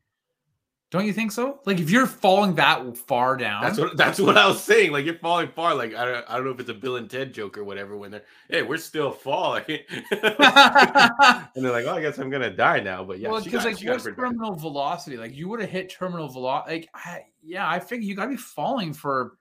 Don't 0.92 1.06
you 1.06 1.14
think 1.14 1.32
so? 1.32 1.58
Like 1.64 1.80
if 1.80 1.88
you're 1.88 2.06
falling 2.06 2.54
that 2.56 2.98
far 2.98 3.34
down, 3.38 3.62
That's 3.62 3.78
what 3.78 3.96
that's 3.96 4.18
what 4.20 4.36
I 4.36 4.46
was 4.46 4.62
saying. 4.62 4.92
Like 4.92 5.06
you're 5.06 5.14
falling 5.14 5.48
far. 5.48 5.74
Like 5.74 5.94
I 5.94 6.04
don't, 6.04 6.24
I 6.28 6.36
don't 6.36 6.44
know 6.44 6.50
if 6.50 6.60
it's 6.60 6.68
a 6.68 6.74
Bill 6.74 6.96
and 6.96 7.08
Ted 7.08 7.32
joke 7.32 7.56
or 7.56 7.64
whatever. 7.64 7.96
When 7.96 8.10
they're 8.10 8.24
hey, 8.50 8.62
we're 8.62 8.76
still 8.76 9.10
falling, 9.10 9.64
and 9.68 9.80
they're 10.10 11.72
like, 11.72 11.86
oh, 11.86 11.94
I 11.94 12.02
guess 12.02 12.18
I'm 12.18 12.28
gonna 12.28 12.54
die 12.54 12.80
now. 12.80 13.04
But 13.04 13.20
yeah, 13.20 13.30
well, 13.30 13.42
because 13.42 13.64
like 13.64 13.80
what's 13.80 14.04
bad. 14.04 14.16
terminal 14.16 14.54
velocity? 14.54 15.16
Like 15.16 15.34
you 15.34 15.48
would 15.48 15.60
have 15.60 15.70
hit 15.70 15.88
terminal 15.88 16.28
velocity. 16.28 16.74
Like 16.74 16.90
I, 16.94 17.22
yeah, 17.42 17.66
I 17.66 17.78
think 17.78 18.04
you 18.04 18.14
got 18.14 18.24
to 18.24 18.32
be 18.32 18.36
falling 18.36 18.92
for 18.92 19.38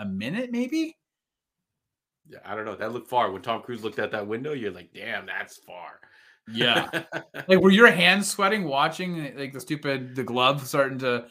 a 0.00 0.04
minute, 0.04 0.50
maybe. 0.50 0.96
Yeah, 2.28 2.38
I 2.44 2.54
don't 2.54 2.64
know. 2.64 2.76
That 2.76 2.92
looked 2.92 3.08
far. 3.08 3.30
When 3.30 3.42
Tom 3.42 3.62
Cruise 3.62 3.84
looked 3.84 3.98
at 3.98 4.10
that 4.12 4.26
window, 4.26 4.52
you're 4.52 4.70
like, 4.72 4.90
damn, 4.94 5.26
that's 5.26 5.58
far. 5.58 6.00
Yeah. 6.48 6.88
like 7.48 7.60
were 7.60 7.70
your 7.70 7.90
hands 7.90 8.30
sweating 8.30 8.64
watching 8.64 9.34
like 9.36 9.52
the 9.52 9.60
stupid 9.60 10.14
the 10.14 10.24
glove 10.24 10.66
starting 10.66 10.98
to 10.98 11.26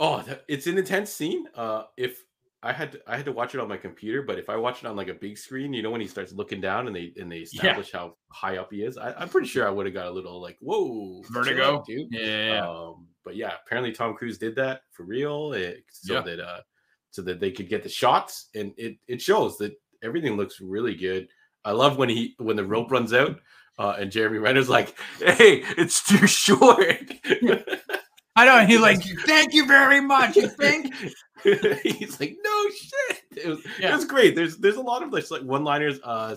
oh, 0.00 0.24
it's 0.48 0.66
an 0.66 0.78
intense 0.78 1.10
scene. 1.12 1.46
Uh, 1.54 1.84
if 1.96 2.24
I 2.64 2.72
had 2.72 2.92
to, 2.92 3.00
I 3.06 3.16
had 3.16 3.24
to 3.26 3.32
watch 3.32 3.54
it 3.54 3.60
on 3.60 3.68
my 3.68 3.76
computer, 3.76 4.22
but 4.22 4.38
if 4.38 4.48
I 4.48 4.56
watch 4.56 4.78
it 4.82 4.86
on 4.86 4.96
like 4.96 5.08
a 5.08 5.14
big 5.14 5.36
screen, 5.36 5.72
you 5.72 5.82
know, 5.82 5.90
when 5.90 6.00
he 6.00 6.06
starts 6.06 6.32
looking 6.32 6.60
down 6.60 6.86
and 6.86 6.94
they 6.94 7.12
and 7.20 7.30
they 7.30 7.38
establish 7.38 7.90
how 7.92 8.14
high 8.30 8.56
up 8.56 8.68
he 8.72 8.82
is, 8.82 8.96
I, 8.96 9.12
I'm 9.14 9.28
pretty 9.28 9.48
sure 9.48 9.66
I 9.66 9.70
would 9.70 9.86
have 9.86 9.94
got 9.94 10.06
a 10.06 10.10
little 10.10 10.40
like, 10.40 10.56
whoa, 10.60 11.22
vertigo 11.30 11.76
out, 11.78 11.86
dude. 11.86 12.08
yeah 12.10 12.66
Um, 12.66 13.06
but 13.24 13.36
yeah, 13.36 13.52
apparently 13.66 13.92
Tom 13.92 14.14
Cruise 14.14 14.38
did 14.38 14.54
that 14.56 14.82
for 14.92 15.04
real, 15.04 15.54
eh, 15.54 15.74
so 15.90 16.14
Yeah. 16.14 16.20
that 16.22 16.40
uh, 16.40 16.60
so 17.10 17.22
that 17.22 17.40
they 17.40 17.50
could 17.50 17.68
get 17.68 17.82
the 17.82 17.88
shots, 17.88 18.48
and 18.54 18.72
it 18.76 18.96
it 19.08 19.20
shows 19.20 19.58
that 19.58 19.72
everything 20.02 20.36
looks 20.36 20.60
really 20.60 20.94
good. 20.94 21.28
I 21.64 21.72
love 21.72 21.96
when 21.96 22.08
he 22.08 22.34
when 22.38 22.56
the 22.56 22.64
rope 22.64 22.90
runs 22.90 23.12
out, 23.12 23.38
uh, 23.78 23.96
and 23.98 24.10
Jeremy 24.10 24.38
Renner's 24.38 24.68
like, 24.68 24.96
"Hey, 25.18 25.62
it's 25.78 26.04
too 26.06 26.26
short." 26.26 26.86
i 28.34 28.46
know 28.46 28.56
and 28.56 28.66
he's 28.70 28.80
like 28.80 29.02
thank 29.26 29.52
you 29.52 29.66
very 29.66 30.00
much 30.00 30.36
you 30.36 30.48
think 30.48 30.94
He's 31.82 32.18
like, 32.18 32.34
"No 32.42 32.68
shit." 32.70 33.22
It 33.44 33.46
was, 33.48 33.58
Yeah. 33.78 33.92
it 33.92 33.96
was 33.96 34.04
great. 34.06 34.34
There's 34.36 34.56
there's 34.58 34.76
a 34.76 34.80
lot 34.80 35.02
of 35.02 35.12
like 35.12 35.42
one 35.42 35.64
liners. 35.64 35.98
Uh, 36.04 36.36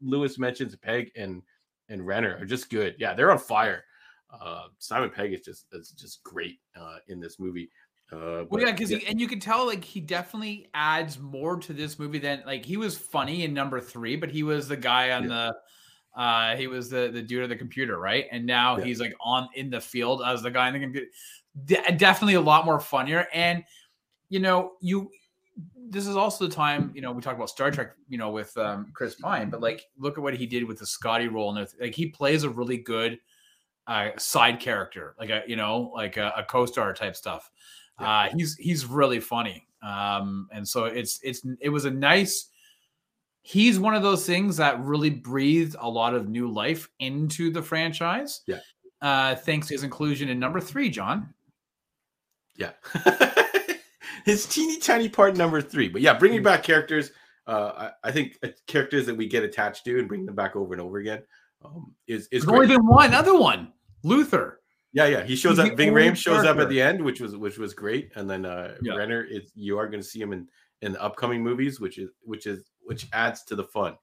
Lewis 0.00 0.38
mentions 0.38 0.74
Pegg 0.76 1.10
and 1.14 1.42
and 1.88 2.06
Renner 2.06 2.36
are 2.40 2.46
just 2.46 2.68
good. 2.70 2.96
Yeah, 2.98 3.12
they're 3.14 3.30
on 3.30 3.38
fire. 3.38 3.84
Uh, 4.30 4.64
Simon 4.78 5.10
Pegg 5.10 5.34
is 5.34 5.42
just 5.42 5.66
is 5.72 5.90
just 5.90 6.22
great 6.24 6.58
uh, 6.74 6.96
in 7.08 7.20
this 7.20 7.38
movie. 7.38 7.70
Uh, 8.12 8.44
well 8.48 8.62
yeah 8.62 8.70
because 8.70 8.92
and 8.92 9.20
you 9.20 9.26
can 9.26 9.40
tell 9.40 9.66
like 9.66 9.82
he 9.82 10.00
definitely 10.00 10.68
adds 10.74 11.18
more 11.18 11.56
to 11.58 11.72
this 11.72 11.98
movie 11.98 12.20
than 12.20 12.40
like 12.46 12.64
he 12.64 12.76
was 12.76 12.96
funny 12.96 13.42
in 13.44 13.52
number 13.52 13.80
three 13.80 14.14
but 14.14 14.30
he 14.30 14.44
was 14.44 14.68
the 14.68 14.76
guy 14.76 15.10
on 15.10 15.26
the 15.26 15.52
uh 16.14 16.54
he 16.54 16.68
was 16.68 16.88
the 16.88 17.10
the 17.12 17.20
dude 17.20 17.42
of 17.42 17.48
the 17.48 17.56
computer 17.56 17.98
right? 17.98 18.26
And 18.30 18.46
now 18.46 18.76
Yeah. 18.78 18.84
he's 18.84 19.00
like 19.00 19.14
on 19.20 19.48
in 19.54 19.70
the 19.70 19.80
field 19.80 20.22
as 20.24 20.40
the 20.42 20.50
guy 20.50 20.68
in 20.68 20.74
the 20.74 20.80
computer. 20.80 21.06
De- 21.64 21.96
definitely 21.96 22.34
a 22.34 22.40
lot 22.40 22.64
more 22.64 22.78
funnier. 22.78 23.26
And 23.32 23.64
you 24.28 24.40
know 24.40 24.72
you 24.80 25.10
this 25.88 26.06
is 26.06 26.16
also 26.16 26.46
the 26.46 26.54
time 26.54 26.92
you 26.94 27.00
know 27.00 27.12
we 27.12 27.22
talk 27.22 27.34
about 27.34 27.48
star 27.48 27.70
trek 27.70 27.92
you 28.08 28.18
know 28.18 28.30
with 28.30 28.56
um 28.56 28.90
chris 28.92 29.14
pine 29.14 29.48
but 29.48 29.60
like 29.60 29.84
look 29.98 30.18
at 30.18 30.22
what 30.22 30.34
he 30.34 30.46
did 30.46 30.64
with 30.64 30.78
the 30.78 30.86
scotty 30.86 31.28
role 31.28 31.56
and 31.56 31.68
like 31.80 31.94
he 31.94 32.08
plays 32.08 32.42
a 32.42 32.50
really 32.50 32.76
good 32.76 33.18
uh 33.86 34.10
side 34.18 34.60
character 34.60 35.14
like 35.18 35.30
a 35.30 35.42
you 35.46 35.56
know 35.56 35.92
like 35.94 36.16
a, 36.16 36.32
a 36.36 36.44
co-star 36.44 36.92
type 36.92 37.16
stuff 37.16 37.50
Yeah. 38.00 38.10
uh 38.10 38.28
he's 38.36 38.56
he's 38.56 38.84
really 38.86 39.20
funny 39.20 39.66
um 39.82 40.48
and 40.52 40.66
so 40.68 40.84
it's 40.84 41.18
it's 41.22 41.42
it 41.60 41.68
was 41.70 41.84
a 41.84 41.90
nice 41.90 42.50
he's 43.46 43.78
one 43.78 43.94
of 43.94 44.02
those 44.02 44.26
things 44.26 44.56
that 44.56 44.80
really 44.80 45.08
breathed 45.10 45.76
a 45.78 45.88
lot 45.88 46.14
of 46.14 46.28
new 46.28 46.50
life 46.50 46.88
into 46.98 47.48
the 47.52 47.62
franchise. 47.62 48.40
Yeah. 48.48 48.58
Uh, 49.00 49.36
thanks 49.36 49.68
to 49.68 49.74
his 49.74 49.84
inclusion 49.84 50.28
in 50.28 50.40
number 50.40 50.60
three, 50.60 50.90
John. 50.90 51.32
Yeah. 52.56 52.72
His 54.24 54.46
teeny 54.46 54.80
tiny 54.80 55.08
part 55.08 55.36
number 55.36 55.60
three. 55.60 55.88
But 55.88 56.02
yeah, 56.02 56.14
bringing 56.14 56.42
back 56.42 56.64
characters. 56.64 57.12
Uh, 57.46 57.90
I, 58.02 58.08
I 58.08 58.10
think 58.10 58.36
characters 58.66 59.06
that 59.06 59.16
we 59.16 59.28
get 59.28 59.44
attached 59.44 59.84
to 59.84 59.96
and 60.00 60.08
bring 60.08 60.26
them 60.26 60.34
back 60.34 60.56
over 60.56 60.74
and 60.74 60.82
over 60.82 60.98
again 60.98 61.22
um, 61.64 61.94
is 62.08 62.22
is 62.22 62.28
There's 62.30 62.44
great. 62.46 62.62
only 62.62 62.76
been 62.76 62.86
one 62.86 63.14
other 63.14 63.38
one, 63.38 63.72
Luther. 64.02 64.58
Yeah, 64.96 65.06
yeah. 65.08 65.24
He 65.24 65.36
shows 65.36 65.58
He's 65.58 65.66
up. 65.66 65.68
the 65.68 65.74
Ving 65.76 65.92
Rhames 65.92 66.16
shows 66.16 66.46
up 66.46 66.56
at 66.56 66.70
the 66.70 66.80
end, 66.80 67.02
which 67.04 67.20
was 67.20 67.36
which 67.36 67.58
was 67.58 67.74
great. 67.74 68.10
And 68.16 68.28
then 68.30 68.46
uh 68.46 68.76
Yeah. 68.80 68.94
Renner 68.94 69.22
is 69.22 69.52
you 69.54 69.76
are 69.78 69.86
going 69.88 70.00
to 70.02 70.08
see 70.08 70.18
him 70.20 70.32
in 70.32 70.48
in 70.80 70.92
the 70.92 71.02
upcoming 71.02 71.42
movies, 71.42 71.78
which 71.80 71.98
is 71.98 72.08
which 72.22 72.46
is 72.46 72.70
which 72.82 73.06
adds 73.12 73.44
to 73.44 73.54
the 73.56 73.64
fun. 73.64 73.98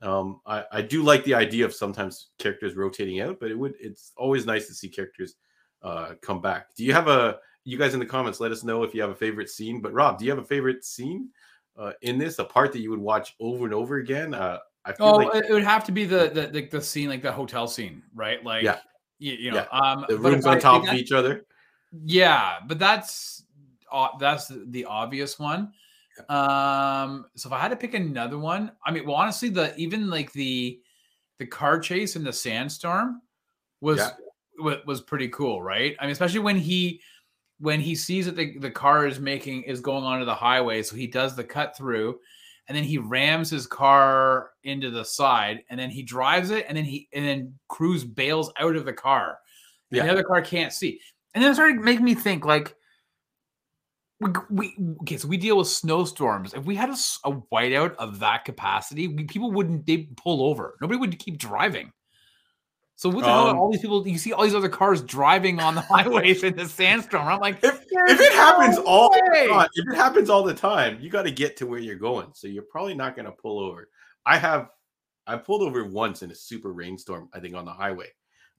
Um, 0.00 0.40
I 0.46 0.64
I 0.72 0.80
do 0.80 1.02
like 1.02 1.24
the 1.24 1.34
idea 1.34 1.66
of 1.66 1.74
sometimes 1.74 2.30
characters 2.38 2.74
rotating 2.74 3.20
out, 3.20 3.38
but 3.38 3.50
it 3.50 3.58
would 3.58 3.74
it's 3.78 4.12
always 4.16 4.46
nice 4.46 4.66
to 4.68 4.74
see 4.74 4.88
characters 4.88 5.34
uh 5.82 6.14
come 6.22 6.40
back. 6.40 6.74
Do 6.74 6.84
you 6.84 6.94
have 6.94 7.08
a 7.08 7.38
you 7.64 7.76
guys 7.76 7.92
in 7.92 8.00
the 8.00 8.06
comments 8.06 8.40
let 8.40 8.50
us 8.50 8.64
know 8.64 8.82
if 8.82 8.94
you 8.94 9.02
have 9.02 9.10
a 9.10 9.14
favorite 9.14 9.50
scene? 9.50 9.82
But 9.82 9.92
Rob, 9.92 10.18
do 10.18 10.24
you 10.24 10.30
have 10.30 10.40
a 10.40 10.44
favorite 10.46 10.86
scene 10.86 11.28
uh 11.76 11.92
in 12.00 12.16
this? 12.16 12.38
A 12.38 12.44
part 12.46 12.72
that 12.72 12.80
you 12.80 12.88
would 12.88 12.98
watch 12.98 13.34
over 13.40 13.66
and 13.66 13.74
over 13.74 13.96
again? 13.98 14.32
Uh 14.32 14.56
I 14.86 14.94
feel 14.94 15.06
Oh, 15.08 15.16
like 15.16 15.34
it 15.34 15.50
it 15.50 15.52
would 15.52 15.64
have 15.64 15.84
to 15.84 15.92
be 15.92 16.06
the 16.06 16.30
the 16.32 16.46
the, 16.46 16.66
the 16.66 16.80
scene, 16.80 17.10
like 17.10 17.20
the 17.20 17.30
hotel 17.32 17.68
scene, 17.68 18.02
right? 18.14 18.42
Like, 18.42 18.62
Yeah. 18.62 18.78
You, 19.20 19.32
you 19.34 19.50
know, 19.52 19.64
Yeah. 19.72 19.78
um, 19.78 20.04
the 20.08 20.18
rooms 20.18 20.44
if 20.44 20.46
I- 20.46 20.54
on 20.54 20.60
top 20.60 20.88
of 20.88 20.94
each 20.94 21.12
other. 21.12 21.46
Yeah, 22.04 22.58
but 22.66 22.78
that's 22.80 23.44
uh, 23.92 24.08
that's 24.18 24.50
the- 24.66 24.84
obvious 24.84 25.38
one. 25.38 25.72
Um, 26.28 27.26
so 27.34 27.48
if 27.48 27.52
I 27.52 27.58
had 27.58 27.68
to 27.68 27.76
pick 27.76 27.94
another 27.94 28.38
one, 28.38 28.72
I 28.84 28.90
mean, 28.90 29.06
well, 29.06 29.16
honestly, 29.16 29.48
the 29.48 29.74
even 29.76 30.10
like 30.10 30.32
the 30.32 30.80
the 31.38 31.46
car 31.46 31.78
chase 31.80 32.16
in 32.16 32.24
the 32.24 32.32
sandstorm 32.32 33.22
was 33.80 33.98
Yeah. 33.98 34.10
wa- 34.58 34.80
was 34.86 35.00
pretty 35.00 35.28
cool, 35.28 35.62
right? 35.62 35.96
I 35.98 36.04
mean, 36.04 36.12
especially 36.12 36.40
when 36.40 36.56
he 36.56 37.00
when 37.58 37.80
he 37.80 37.94
sees 37.94 38.26
that 38.26 38.36
the, 38.36 38.58
the 38.58 38.70
car 38.70 39.06
is 39.06 39.18
making 39.20 39.62
is 39.64 39.80
going 39.80 40.04
onto 40.04 40.24
the 40.24 40.34
highway, 40.34 40.82
so 40.82 40.96
he 40.96 41.06
does 41.06 41.34
the 41.36 41.44
cut 41.44 41.76
through, 41.76 42.18
and 42.70 42.76
then 42.76 42.84
he 42.84 42.98
rams 42.98 43.50
his 43.50 43.66
car 43.66 44.50
into 44.62 44.92
the 44.92 45.04
side, 45.04 45.64
and 45.70 45.80
then 45.80 45.90
he 45.90 46.04
drives 46.04 46.50
it, 46.50 46.66
and 46.68 46.78
then 46.78 46.84
he 46.84 47.08
and 47.12 47.26
then 47.26 47.52
Cruise 47.68 48.04
bails 48.04 48.52
out 48.60 48.76
of 48.76 48.84
the 48.84 48.92
car. 48.92 49.38
Yeah. 49.90 50.04
The 50.04 50.12
other 50.12 50.22
car 50.22 50.40
can't 50.40 50.72
see. 50.72 51.00
And 51.34 51.42
then 51.42 51.50
it 51.50 51.54
started 51.54 51.80
making 51.80 52.04
me 52.04 52.14
think 52.14 52.44
like 52.44 52.76
we, 54.20 54.30
we 54.50 54.76
okay, 55.02 55.16
so 55.16 55.26
we 55.26 55.36
deal 55.36 55.56
with 55.56 55.66
snowstorms. 55.66 56.54
If 56.54 56.64
we 56.64 56.76
had 56.76 56.90
a 56.90 57.32
whiteout 57.52 57.96
of 57.96 58.20
that 58.20 58.44
capacity, 58.44 59.08
we, 59.08 59.24
people 59.24 59.50
wouldn't 59.50 59.84
they 59.84 60.08
pull 60.16 60.40
over. 60.40 60.76
Nobody 60.80 61.00
would 61.00 61.18
keep 61.18 61.38
driving. 61.38 61.90
So 63.00 63.08
what 63.08 63.22
the 63.22 63.30
hell 63.30 63.46
are 63.46 63.50
Um, 63.52 63.58
all 63.58 63.72
these 63.72 63.80
people? 63.80 64.06
You 64.06 64.18
see 64.18 64.34
all 64.34 64.44
these 64.44 64.54
other 64.54 64.68
cars 64.68 65.00
driving 65.00 65.58
on 65.58 65.74
the 65.74 65.80
highways 65.90 66.44
in 66.44 66.54
the 66.54 66.68
sandstorm. 66.68 67.26
I'm 67.26 67.40
like, 67.40 67.56
If, 67.64 67.82
if 67.90 68.20
it 68.20 68.32
happens 68.34 68.76
no 68.76 68.84
all 68.84 69.08
the 69.08 69.46
time, 69.48 69.68
if 69.72 69.90
it 69.90 69.96
happens 69.96 70.28
all 70.28 70.42
the 70.42 70.52
time, 70.52 70.98
you 71.00 71.08
got 71.08 71.22
to 71.22 71.30
get 71.30 71.56
to 71.56 71.66
where 71.66 71.78
you're 71.78 71.96
going. 71.96 72.26
So 72.34 72.46
you're 72.46 72.62
probably 72.62 72.92
not 72.92 73.16
going 73.16 73.24
to 73.24 73.32
pull 73.32 73.58
over. 73.58 73.88
I 74.26 74.36
have, 74.36 74.68
I 75.26 75.38
pulled 75.38 75.62
over 75.62 75.82
once 75.82 76.22
in 76.22 76.30
a 76.30 76.34
super 76.34 76.74
rainstorm. 76.74 77.30
I 77.32 77.40
think 77.40 77.54
on 77.54 77.64
the 77.64 77.72
highway, 77.72 78.08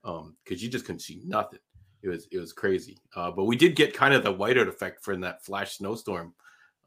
um, 0.03 0.35
because 0.43 0.63
you 0.63 0.69
just 0.71 0.85
couldn't 0.85 1.01
see 1.01 1.21
nothing. 1.23 1.59
It 2.01 2.09
was 2.09 2.27
it 2.31 2.39
was 2.39 2.51
crazy. 2.51 2.97
Uh, 3.15 3.29
but 3.29 3.45
we 3.45 3.55
did 3.55 3.75
get 3.75 3.93
kind 3.93 4.15
of 4.15 4.23
the 4.23 4.33
whiteout 4.33 4.67
effect 4.67 5.03
from 5.03 5.21
that 5.21 5.45
flash 5.45 5.77
snowstorm. 5.77 6.33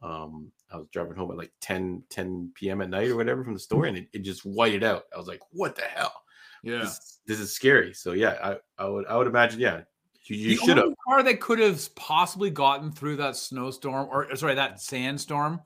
Um, 0.03 0.51
I 0.73 0.79
was 0.79 0.89
driving 0.93 1.15
home 1.15 1.31
at 1.31 1.39
like 1.39 1.53
10, 1.61 2.03
10 2.11 2.51
p.m. 2.57 2.81
at 2.81 2.91
night 2.91 3.11
or 3.11 3.17
whatever 3.17 3.45
from 3.45 3.55
the 3.55 3.61
store, 3.61 3.85
and 3.87 3.97
it, 3.97 4.09
it 4.13 4.23
just 4.23 4.45
whited 4.45 4.83
out. 4.83 5.05
I 5.15 5.19
was 5.19 5.29
like, 5.29 5.41
what 5.53 5.77
the 5.77 5.83
hell? 5.83 6.24
Yeah. 6.65 6.79
This, 6.79 7.21
this 7.27 7.41
is 7.41 7.55
scary. 7.55 7.95
So 7.95 8.13
yeah, 8.13 8.57
I, 8.79 8.83
I 8.83 8.89
would 8.89 9.07
I 9.07 9.17
would 9.17 9.27
imagine 9.27 9.61
yeah, 9.61 9.83
you, 10.27 10.37
you 10.37 10.57
should 10.57 10.77
have. 10.77 10.85
only 10.85 10.97
car 11.07 11.23
that 11.23 11.41
could 11.41 11.59
have 11.59 11.95
possibly 11.95 12.51
gotten 12.51 12.91
through 12.91 13.17
that 13.17 13.37
snowstorm 13.37 14.09
or 14.11 14.35
sorry, 14.37 14.55
that 14.55 14.81
sandstorm 14.81 15.61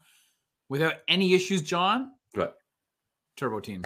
without 0.69 0.95
any 1.09 1.35
issues, 1.35 1.63
John. 1.63 2.13
What? 2.35 2.57
Turbo 3.37 3.61
Teen. 3.61 3.85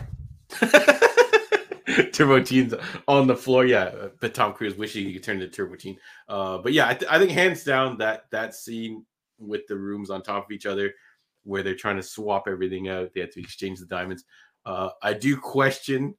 Turbo 2.12 2.42
Teen's 2.42 2.74
on 3.06 3.26
the 3.26 3.36
floor. 3.36 3.66
Yeah, 3.66 4.08
but 4.20 4.34
Tom 4.34 4.54
Cruise 4.54 4.76
wishing 4.76 5.04
he 5.04 5.12
could 5.12 5.22
turn 5.22 5.36
into 5.36 5.48
Turbo 5.48 5.76
Teen. 5.76 5.98
Uh, 6.28 6.58
but 6.58 6.72
yeah, 6.72 6.88
I, 6.88 6.94
th- 6.94 7.10
I 7.10 7.18
think 7.18 7.30
hands 7.30 7.64
down 7.64 7.98
that 7.98 8.24
that 8.30 8.54
scene 8.54 9.04
with 9.38 9.66
the 9.66 9.76
rooms 9.76 10.08
on 10.08 10.22
top 10.22 10.46
of 10.46 10.52
each 10.52 10.66
other, 10.66 10.92
where 11.44 11.62
they're 11.62 11.74
trying 11.74 11.96
to 11.96 12.02
swap 12.02 12.44
everything 12.48 12.88
out, 12.88 13.10
they 13.14 13.20
have 13.20 13.32
to 13.32 13.40
exchange 13.40 13.80
the 13.80 13.86
diamonds. 13.86 14.24
Uh, 14.64 14.90
I 15.02 15.12
do 15.12 15.36
question 15.36 16.14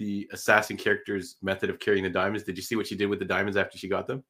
the 0.00 0.26
assassin 0.32 0.78
character's 0.78 1.36
method 1.42 1.68
of 1.68 1.78
carrying 1.78 2.02
the 2.02 2.08
diamonds. 2.10 2.42
Did 2.42 2.56
you 2.56 2.62
see 2.62 2.74
what 2.74 2.86
she 2.86 2.96
did 2.96 3.04
with 3.06 3.18
the 3.18 3.26
diamonds 3.26 3.58
after 3.58 3.76
she 3.76 3.86
got 3.86 4.06
them? 4.06 4.24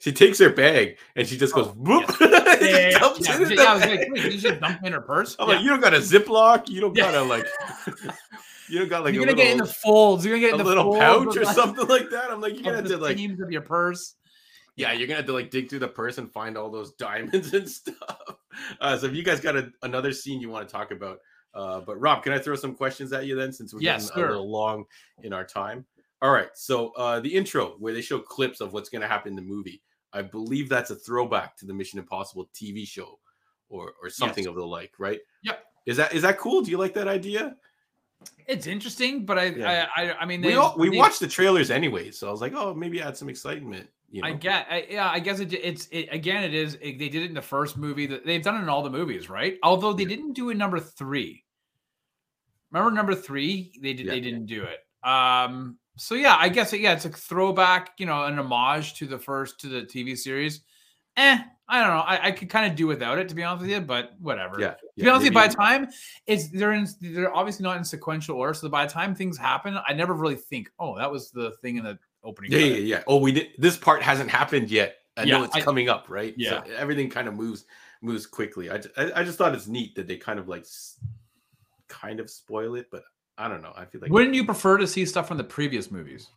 She 0.00 0.12
takes 0.12 0.38
her 0.38 0.50
bag 0.50 0.96
and 1.16 1.26
she 1.26 1.36
just 1.36 1.52
goes, 1.52 1.66
whoop, 1.74 2.04
Yeah, 2.20 2.28
yeah, 2.60 2.90
just 2.90 3.00
dumps 3.00 3.28
yeah, 3.28 3.34
it 3.42 3.50
in 3.50 3.58
yeah, 3.58 3.64
I 3.64 3.74
was 3.74 3.82
like, 3.84 3.98
wait, 4.10 4.14
did 4.22 4.32
you 4.34 4.40
just 4.40 4.60
dump 4.60 4.84
in 4.84 4.92
her 4.92 5.00
purse? 5.00 5.34
I'm 5.40 5.48
like, 5.48 5.60
you 5.60 5.68
don't 5.70 5.80
got 5.80 5.92
a 5.92 5.98
Ziploc, 5.98 6.68
you 6.68 6.80
don't 6.80 6.94
got 6.96 7.14
a 7.16 7.22
like, 7.22 7.46
you 8.70 8.78
don't 8.78 8.88
got 8.88 9.02
like 9.02 9.12
You're 9.12 9.24
a 9.24 9.26
gonna 9.26 9.36
little, 9.36 9.44
get 9.44 9.50
in 9.52 9.58
the 9.58 9.66
folds. 9.66 10.24
You're 10.24 10.36
gonna 10.36 10.46
get 10.46 10.52
a 10.52 10.54
in 10.54 10.58
the 10.58 10.64
little 10.64 10.94
pouch 10.96 11.36
or 11.36 11.40
the- 11.44 11.52
something 11.52 11.88
like 11.88 12.10
that. 12.10 12.30
I'm 12.30 12.40
like, 12.40 12.54
you're 12.54 12.62
gonna 12.62 12.76
have 12.76 12.86
to 12.86 12.96
like, 12.96 13.16
seams 13.18 13.40
of 13.40 13.50
your 13.50 13.62
purse. 13.62 14.14
yeah, 14.76 14.92
you're 14.92 15.08
gonna 15.08 15.16
have 15.16 15.26
to 15.26 15.32
like 15.32 15.50
dig 15.50 15.68
through 15.68 15.80
the 15.80 15.88
purse 15.88 16.18
and 16.18 16.30
find 16.32 16.56
all 16.56 16.70
those 16.70 16.92
diamonds 16.98 17.52
and 17.52 17.68
stuff. 17.68 18.36
Uh, 18.80 18.96
so 18.96 19.06
if 19.06 19.14
you 19.16 19.24
guys 19.24 19.40
got 19.40 19.56
a, 19.56 19.68
another 19.82 20.12
scene 20.12 20.40
you 20.40 20.48
want 20.48 20.68
to 20.68 20.72
talk 20.72 20.92
about, 20.92 21.18
uh, 21.54 21.80
but 21.80 22.00
Rob, 22.00 22.22
can 22.22 22.32
I 22.32 22.38
throw 22.38 22.54
some 22.56 22.74
questions 22.74 23.12
at 23.12 23.26
you 23.26 23.34
then, 23.36 23.52
since 23.52 23.72
we're 23.74 23.80
Yes, 23.80 24.08
getting 24.08 24.20
sure. 24.22 24.28
a 24.28 24.32
little 24.32 24.50
long 24.50 24.84
in 25.22 25.32
our 25.32 25.44
time? 25.44 25.84
All 26.20 26.30
right, 26.32 26.50
so 26.54 26.90
uh, 26.96 27.20
the 27.20 27.32
intro 27.34 27.76
where 27.78 27.94
they 27.94 28.00
show 28.00 28.18
clips 28.18 28.60
of 28.60 28.72
what's 28.72 28.88
gonna 28.88 29.06
happen 29.08 29.30
in 29.30 29.36
the 29.36 29.42
movie. 29.42 29.82
I 30.12 30.22
believe 30.22 30.68
that's 30.68 30.90
a 30.90 30.96
throwback 30.96 31.56
to 31.58 31.66
the 31.66 31.74
Mission 31.74 31.98
Impossible 31.98 32.48
TV 32.54 32.86
show, 32.86 33.18
or 33.68 33.92
or 34.02 34.10
something 34.10 34.44
Yes. 34.44 34.48
of 34.48 34.54
the 34.56 34.66
like, 34.66 34.92
right? 34.98 35.20
Yep. 35.42 35.64
Is 35.86 35.96
that 35.96 36.12
is 36.14 36.22
that 36.22 36.38
cool? 36.38 36.62
Do 36.62 36.70
you 36.70 36.78
like 36.78 36.94
that 36.94 37.08
idea? 37.08 37.56
It's 38.46 38.66
interesting, 38.66 39.24
but 39.26 39.38
I, 39.38 39.44
Yeah. 39.46 39.86
I, 39.94 40.10
I, 40.10 40.18
I 40.20 40.24
mean, 40.24 40.40
we 40.42 40.54
all, 40.54 40.74
we 40.76 40.90
they- 40.90 40.96
watched 40.96 41.20
the 41.20 41.28
trailers 41.28 41.70
anyway, 41.70 42.10
so 42.10 42.28
I 42.28 42.30
was 42.30 42.40
like, 42.40 42.54
oh, 42.54 42.74
maybe 42.74 43.00
add 43.00 43.16
some 43.16 43.28
excitement. 43.28 43.88
You 44.10 44.22
know? 44.22 44.28
I 44.28 44.32
get, 44.32 44.66
I, 44.70 44.86
yeah, 44.88 45.10
I 45.10 45.18
guess 45.20 45.38
it, 45.40 45.52
it's 45.52 45.86
it, 45.90 46.08
again. 46.10 46.42
It 46.42 46.54
is. 46.54 46.78
It, 46.80 46.98
they 46.98 47.10
did 47.10 47.22
it 47.22 47.26
in 47.26 47.34
the 47.34 47.42
first 47.42 47.76
movie. 47.76 48.06
That 48.06 48.24
they've 48.24 48.42
done 48.42 48.56
it 48.56 48.62
in 48.62 48.68
all 48.70 48.82
the 48.82 48.88
movies, 48.88 49.28
right? 49.28 49.58
Although 49.62 49.92
they 49.92 50.04
Yeah. 50.04 50.08
didn't 50.08 50.32
do 50.32 50.48
it 50.48 50.56
number 50.56 50.80
three. 50.80 51.44
Remember 52.70 52.90
number 52.90 53.14
three? 53.14 53.72
They 53.82 53.92
did. 53.92 54.06
Yeah. 54.06 54.12
They 54.12 54.20
didn't 54.20 54.46
do 54.46 54.64
it. 54.64 54.78
Um. 55.06 55.78
So 55.98 56.14
yeah, 56.14 56.36
I 56.38 56.48
guess 56.48 56.72
it, 56.72 56.80
yeah, 56.80 56.94
it's 56.94 57.04
a 57.04 57.10
throwback. 57.10 57.90
You 57.98 58.06
know, 58.06 58.24
an 58.24 58.38
homage 58.38 58.94
to 58.94 59.06
the 59.06 59.18
first 59.18 59.60
to 59.60 59.68
the 59.68 59.82
TV 59.82 60.16
series. 60.16 60.62
Eh, 61.18 61.38
I 61.68 61.80
don't 61.80 61.88
know. 61.88 62.02
I, 62.02 62.28
I 62.28 62.30
could 62.32 62.48
kind 62.48 62.70
of 62.70 62.76
do 62.76 62.86
without 62.86 63.18
it 63.18 63.28
to 63.28 63.34
be 63.34 63.42
honest 63.42 63.62
with 63.62 63.70
you, 63.70 63.80
but 63.80 64.12
whatever. 64.20 64.58
yeah. 64.58 64.70
To 64.70 64.76
yeah, 64.96 65.04
be 65.04 65.10
honest, 65.10 65.24
with 65.24 65.32
you, 65.32 65.34
by 65.34 65.48
the 65.48 65.54
time 65.54 65.88
it's 66.26 66.48
they're 66.48 66.72
in, 66.72 66.88
they're 67.00 67.34
obviously 67.34 67.64
not 67.64 67.76
in 67.76 67.84
sequential 67.84 68.36
order. 68.36 68.54
So 68.54 68.68
by 68.68 68.86
the 68.86 68.92
time 68.92 69.14
things 69.14 69.36
happen, 69.36 69.78
I 69.86 69.92
never 69.92 70.14
really 70.14 70.36
think, 70.36 70.70
oh, 70.78 70.96
that 70.96 71.10
was 71.10 71.30
the 71.30 71.52
thing 71.62 71.76
in 71.76 71.84
the 71.84 71.98
opening. 72.24 72.52
Yeah, 72.52 72.58
yeah, 72.58 72.76
yeah. 72.76 73.02
Oh, 73.06 73.18
we 73.18 73.32
did. 73.32 73.48
This 73.58 73.76
part 73.76 74.02
hasn't 74.02 74.30
happened 74.30 74.70
yet. 74.70 74.96
I 75.16 75.24
know 75.24 75.44
it's 75.44 75.56
I- 75.56 75.60
coming 75.60 75.88
up, 75.88 76.06
right? 76.08 76.34
Yeah. 76.36 76.64
So 76.64 76.72
everything 76.76 77.10
kind 77.10 77.28
of 77.28 77.34
moves 77.34 77.64
moves 78.00 78.26
quickly. 78.26 78.70
I, 78.70 78.76
I 78.96 79.12
I 79.16 79.24
just 79.24 79.36
thought 79.36 79.54
it's 79.54 79.66
neat 79.66 79.94
that 79.96 80.06
they 80.06 80.16
kind 80.16 80.38
of 80.38 80.48
like 80.48 80.64
kind 81.88 82.20
of 82.20 82.30
spoil 82.30 82.76
it, 82.76 82.86
but 82.90 83.02
I 83.36 83.48
don't 83.48 83.62
know. 83.62 83.72
I 83.76 83.84
feel 83.84 84.00
like 84.00 84.10
Wouldn't 84.10 84.34
you 84.34 84.44
prefer 84.44 84.78
to 84.78 84.86
see 84.86 85.04
stuff 85.04 85.28
from 85.28 85.36
the 85.36 85.44
previous 85.44 85.90
movies? 85.90 86.28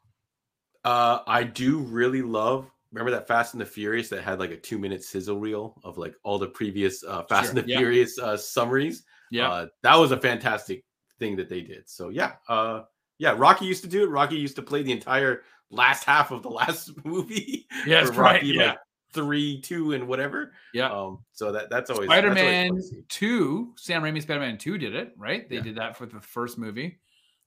uh 0.84 1.20
I 1.28 1.44
do 1.44 1.80
really 1.80 2.22
love. 2.22 2.70
Remember 2.92 3.12
that 3.12 3.28
Fast 3.28 3.54
and 3.54 3.62
the 3.62 3.66
Furious 3.66 4.10
that 4.10 4.24
had 4.24 4.40
like 4.40 4.52
a 4.52 4.58
two 4.58 4.78
minute 4.78 5.04
sizzle 5.04 5.40
reel 5.40 5.80
of 5.84 5.98
like 5.98 6.14
all 6.24 6.38
the 6.38 6.48
previous 6.48 7.04
uh, 7.04 7.24
Fast 7.24 7.52
Sure, 7.52 7.58
and 7.60 7.66
the 7.66 7.72
yeah. 7.72 7.78
Furious 7.78 8.20
uh, 8.20 8.36
summaries. 8.36 9.04
Yeah. 9.32 9.50
Uh, 9.50 9.68
that 9.84 9.96
was 9.96 10.12
a 10.12 10.18
fantastic 10.18 10.84
thing 11.20 11.36
that 11.38 11.48
they 11.50 11.62
did. 11.62 11.90
So 11.90 12.10
yeah, 12.10 12.34
uh, 12.50 12.82
yeah. 13.18 13.34
Rocky 13.38 13.66
used 13.66 13.84
to 13.84 13.90
do 13.90 14.04
it. 14.04 14.08
Rocky 14.10 14.36
used 14.36 14.58
to 14.58 14.62
play 14.62 14.84
the 14.84 14.92
entire 14.92 15.44
last 15.70 16.04
half 16.04 16.32
of 16.32 16.44
the 16.44 16.50
last 16.62 16.92
movie. 17.06 17.66
yes, 17.88 18.10
for 18.10 18.22
right. 18.22 18.34
Rocky, 18.36 18.48
Yeah. 18.48 18.66
like 18.68 18.78
three, 19.14 19.62
two, 19.62 19.94
and 19.94 20.08
whatever. 20.08 20.52
yeah. 20.74 20.90
Um, 20.92 21.20
so 21.32 21.52
that 21.54 21.70
that's 21.70 21.90
always 21.90 22.10
that's 22.10 22.20
Spider-Man 22.20 22.70
fun 22.70 22.78
to 22.78 22.84
see. 22.84 23.04
2, 23.10 23.74
Sam 23.78 24.02
Raimi 24.04 24.22
Spider-Man 24.22 24.58
2 24.58 24.78
did 24.78 24.96
it, 24.96 25.14
right? 25.18 25.48
They 25.50 25.58
Yeah. 25.58 25.62
did 25.62 25.76
that 25.76 25.96
for 25.98 26.06
the 26.06 26.20
first 26.20 26.58
movie. 26.58 27.00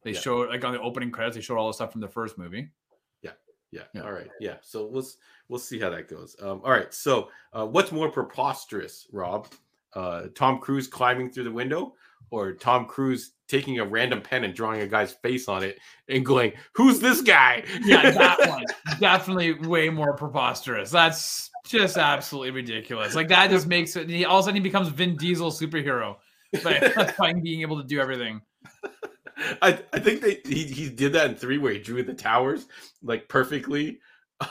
They 0.05 0.13
Yeah. 0.13 0.21
showed 0.21 0.49
like 0.51 0.65
on 0.65 0.73
the 0.73 0.81
opening 0.81 1.11
credits, 1.11 1.37
they 1.37 1.43
showed 1.43 1.59
all 1.59 1.67
the 1.69 1.75
stuff 1.75 1.93
from 1.93 2.01
the 2.03 2.09
first 2.09 2.37
movie. 2.39 2.71
Yeah. 3.75 3.83
Yeah. 3.93 4.03
All 4.03 4.13
right. 4.13 4.31
Yeah. 4.41 4.55
So 4.63 4.87
we'll 4.87 5.07
we'll 5.49 5.59
see 5.59 5.81
how 5.81 5.91
that 5.91 6.09
goes. 6.09 6.37
Um, 6.41 6.61
all 6.65 6.71
right. 6.71 6.95
So 6.95 7.29
uh, 7.53 7.67
what's 7.67 7.91
more 7.91 8.09
preposterous, 8.09 9.09
Rob? 9.13 9.49
Uh, 9.95 10.27
Tom 10.35 10.61
Cruise 10.61 10.87
climbing 10.87 11.31
through 11.31 11.45
the 11.45 11.53
window, 11.53 11.95
or 12.31 12.53
Tom 12.53 12.87
Cruise 12.87 13.33
taking 13.49 13.81
a 13.81 13.85
random 13.85 14.23
pen 14.23 14.45
and 14.45 14.55
drawing 14.55 14.81
a 14.81 14.87
guy's 14.87 15.13
face 15.13 15.49
on 15.49 15.65
it 15.65 15.81
and 16.09 16.25
going, 16.25 16.53
"Who's 16.75 17.01
this 17.01 17.21
guy?" 17.21 17.65
Yeah, 17.85 18.13
that 18.13 18.39
one. 18.49 18.65
Definitely 19.01 19.55
way 19.55 19.91
more 19.91 20.17
preposterous. 20.17 20.91
That's 20.93 21.51
just 21.67 21.97
absolutely 21.97 22.53
ridiculous. 22.53 23.17
Like 23.17 23.29
that 23.29 23.51
just 23.51 23.67
makes 23.67 23.97
it 23.97 24.09
he, 24.09 24.25
all 24.25 24.39
of 24.39 24.45
a 24.45 24.47
sudden 24.47 24.55
he 24.57 24.61
becomes 24.61 24.89
Vin 24.89 25.17
Diesel 25.17 25.51
superhero. 25.51 26.17
by, 26.63 27.13
by 27.19 27.33
being 27.33 27.63
able 27.63 27.83
to 27.83 27.87
do 27.89 28.01
everything. 28.01 28.41
I, 29.63 29.81
I 29.93 29.99
think 29.99 30.21
they 30.21 30.41
he, 30.45 30.65
he 30.65 30.89
did 30.91 31.13
that 31.15 31.31
in 31.31 31.37
three 31.37 31.59
where 31.59 31.73
he 31.73 31.79
drew 31.79 32.03
the 32.03 32.15
towers 32.15 32.67
like 33.03 33.29
perfectly 33.29 33.99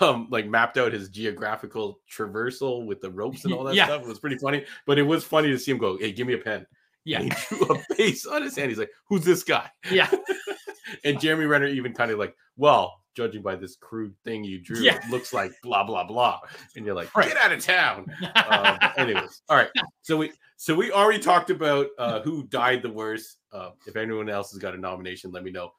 um 0.01 0.27
like 0.29 0.47
mapped 0.47 0.77
out 0.77 0.93
his 0.93 1.09
geographical 1.09 1.99
traversal 2.11 2.85
with 2.85 2.99
the 3.01 3.11
ropes 3.11 3.45
and 3.45 3.53
all 3.55 3.63
that 3.65 3.75
Yeah. 3.75 3.85
stuff. 3.85 4.01
It 4.01 4.07
was 4.07 4.19
pretty 4.19 4.37
funny, 4.37 4.65
but 4.85 4.97
it 4.97 5.03
was 5.03 5.23
funny 5.23 5.49
to 5.49 5.59
see 5.59 5.71
him 5.71 5.77
go, 5.77 5.97
"Hey, 5.97 6.11
give 6.11 6.27
me 6.27 6.33
a 6.33 6.37
pen." 6.37 6.65
Yeah, 7.05 7.19
And 7.21 7.33
he 7.33 7.39
drew 7.57 7.67
a 7.75 7.95
face 7.95 8.25
on 8.25 8.41
his 8.41 8.55
hand. 8.55 8.69
He's 8.69 8.79
like, 8.79 8.91
"Who's 9.09 9.25
this 9.25 9.43
guy?" 9.43 9.69
yeah, 9.91 10.09
And 11.03 11.19
Jeremy 11.19 11.45
Renner 11.45 11.67
even 11.67 11.93
kind 11.93 12.11
of 12.11 12.19
like, 12.19 12.35
"Well, 12.55 13.02
judging 13.15 13.41
by 13.41 13.55
this 13.55 13.75
crude 13.75 14.13
thing 14.23 14.43
you 14.43 14.59
drew, 14.59 14.79
Yeah. 14.81 14.97
it 14.97 15.09
looks 15.09 15.33
like 15.33 15.51
blah 15.63 15.83
blah 15.83 16.03
blah." 16.03 16.39
And 16.75 16.85
you're 16.85 16.95
like, 16.95 17.15
Right. 17.15 17.27
"Get 17.27 17.37
out 17.37 17.51
of 17.51 17.63
town." 17.63 18.05
um, 18.49 18.77
anyways, 18.97 19.41
all 19.49 19.57
right. 19.57 19.69
So 20.01 20.17
we 20.17 20.31
so 20.57 20.75
we 20.75 20.91
already 20.91 21.19
talked 21.19 21.49
about 21.49 21.87
uh, 21.97 22.21
who 22.21 22.43
died 22.47 22.81
the 22.81 22.89
worst. 22.91 23.37
Uh, 23.51 23.71
if 23.87 23.95
anyone 23.95 24.29
else 24.29 24.51
has 24.51 24.59
got 24.59 24.73
a 24.73 24.77
nomination, 24.77 25.31
let 25.31 25.43
me 25.43 25.51
know. 25.51 25.71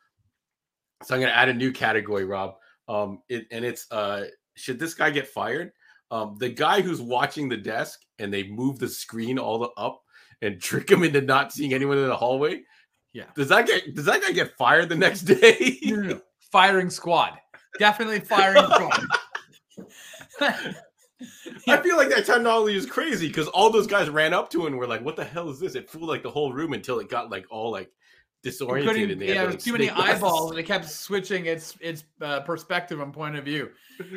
So 1.03 1.14
I'm 1.14 1.20
going 1.20 1.32
to 1.32 1.37
add 1.37 1.49
a 1.49 1.55
new 1.55 1.72
category, 1.72 2.24
Rob. 2.24 2.55
Um, 2.89 3.22
it, 3.28 3.47
and 3.51 3.64
it's 3.64 3.91
uh, 3.91 4.24
should 4.55 4.78
this 4.78 4.95
guy 4.95 5.11
get 5.11 5.26
fired? 5.26 5.72
Um, 6.11 6.37
the 6.39 6.49
guy 6.51 6.80
who's 6.82 7.01
watching 7.01 7.49
the 7.49 7.57
desk 7.57 8.01
and 8.18 8.32
they 8.32 8.45
move 8.49 8.78
the 8.78 8.89
screen 8.89 9.39
all 9.39 9.59
the 9.59 9.70
up 9.76 10.03
and 10.43 10.61
trick 10.61 10.91
him 10.91 11.03
into 11.03 11.20
not 11.20 11.53
seeing 11.53 11.72
anyone 11.74 11.99
in 11.99 12.07
the 12.09 12.16
hallway. 12.16 12.62
Yeah. 13.12 13.24
Does 13.37 13.49
that 13.49 13.66
get 13.66 13.95
does 13.95 14.05
that 14.07 14.22
guy 14.22 14.32
get 14.32 14.57
fired 14.57 14.89
the 14.89 14.97
next 14.97 15.22
day? 15.41 15.78
No, 15.85 15.97
no, 15.97 16.09
no. 16.09 16.20
Firing 16.55 16.88
squad, 16.88 17.36
definitely 17.80 18.20
firing 18.20 18.64
squad. 18.64 19.05
I 21.68 21.80
feel 21.82 21.96
like 21.96 22.11
that 22.11 22.26
technology 22.26 22.76
is 22.76 22.86
crazy 22.86 23.26
because 23.26 23.48
all 23.48 23.70
those 23.70 23.88
guys 23.88 24.09
ran 24.09 24.32
up 24.32 24.50
to 24.50 24.61
him 24.61 24.68
and 24.68 24.78
were 24.78 24.86
like, 24.86 25.05
"What 25.05 25.16
the 25.16 25.24
hell 25.24 25.50
is 25.50 25.59
this?" 25.59 25.74
It 25.74 25.90
fooled 25.90 26.09
like 26.09 26.22
the 26.22 26.30
whole 26.30 26.52
room 26.52 26.72
until 26.72 27.00
it 27.00 27.09
got 27.09 27.28
like 27.28 27.46
all 27.50 27.72
like 27.72 27.90
disoriented. 28.44 29.11
And 29.11 29.20
they 29.20 29.28
yeah, 29.28 29.34
had 29.34 29.42
it 29.42 29.46
was 29.46 29.55
like, 29.57 29.64
too 29.64 29.72
many 29.72 29.90
eyeballs, 29.90 30.52
and 30.52 30.61
it 30.61 30.62
kept 30.62 30.88
switching 30.88 31.46
its 31.46 31.76
its 31.80 32.05
uh, 32.20 32.40
perspective 32.40 33.00
and 33.00 33.12
point 33.12 33.34
of 33.34 33.44
view. 33.44 33.70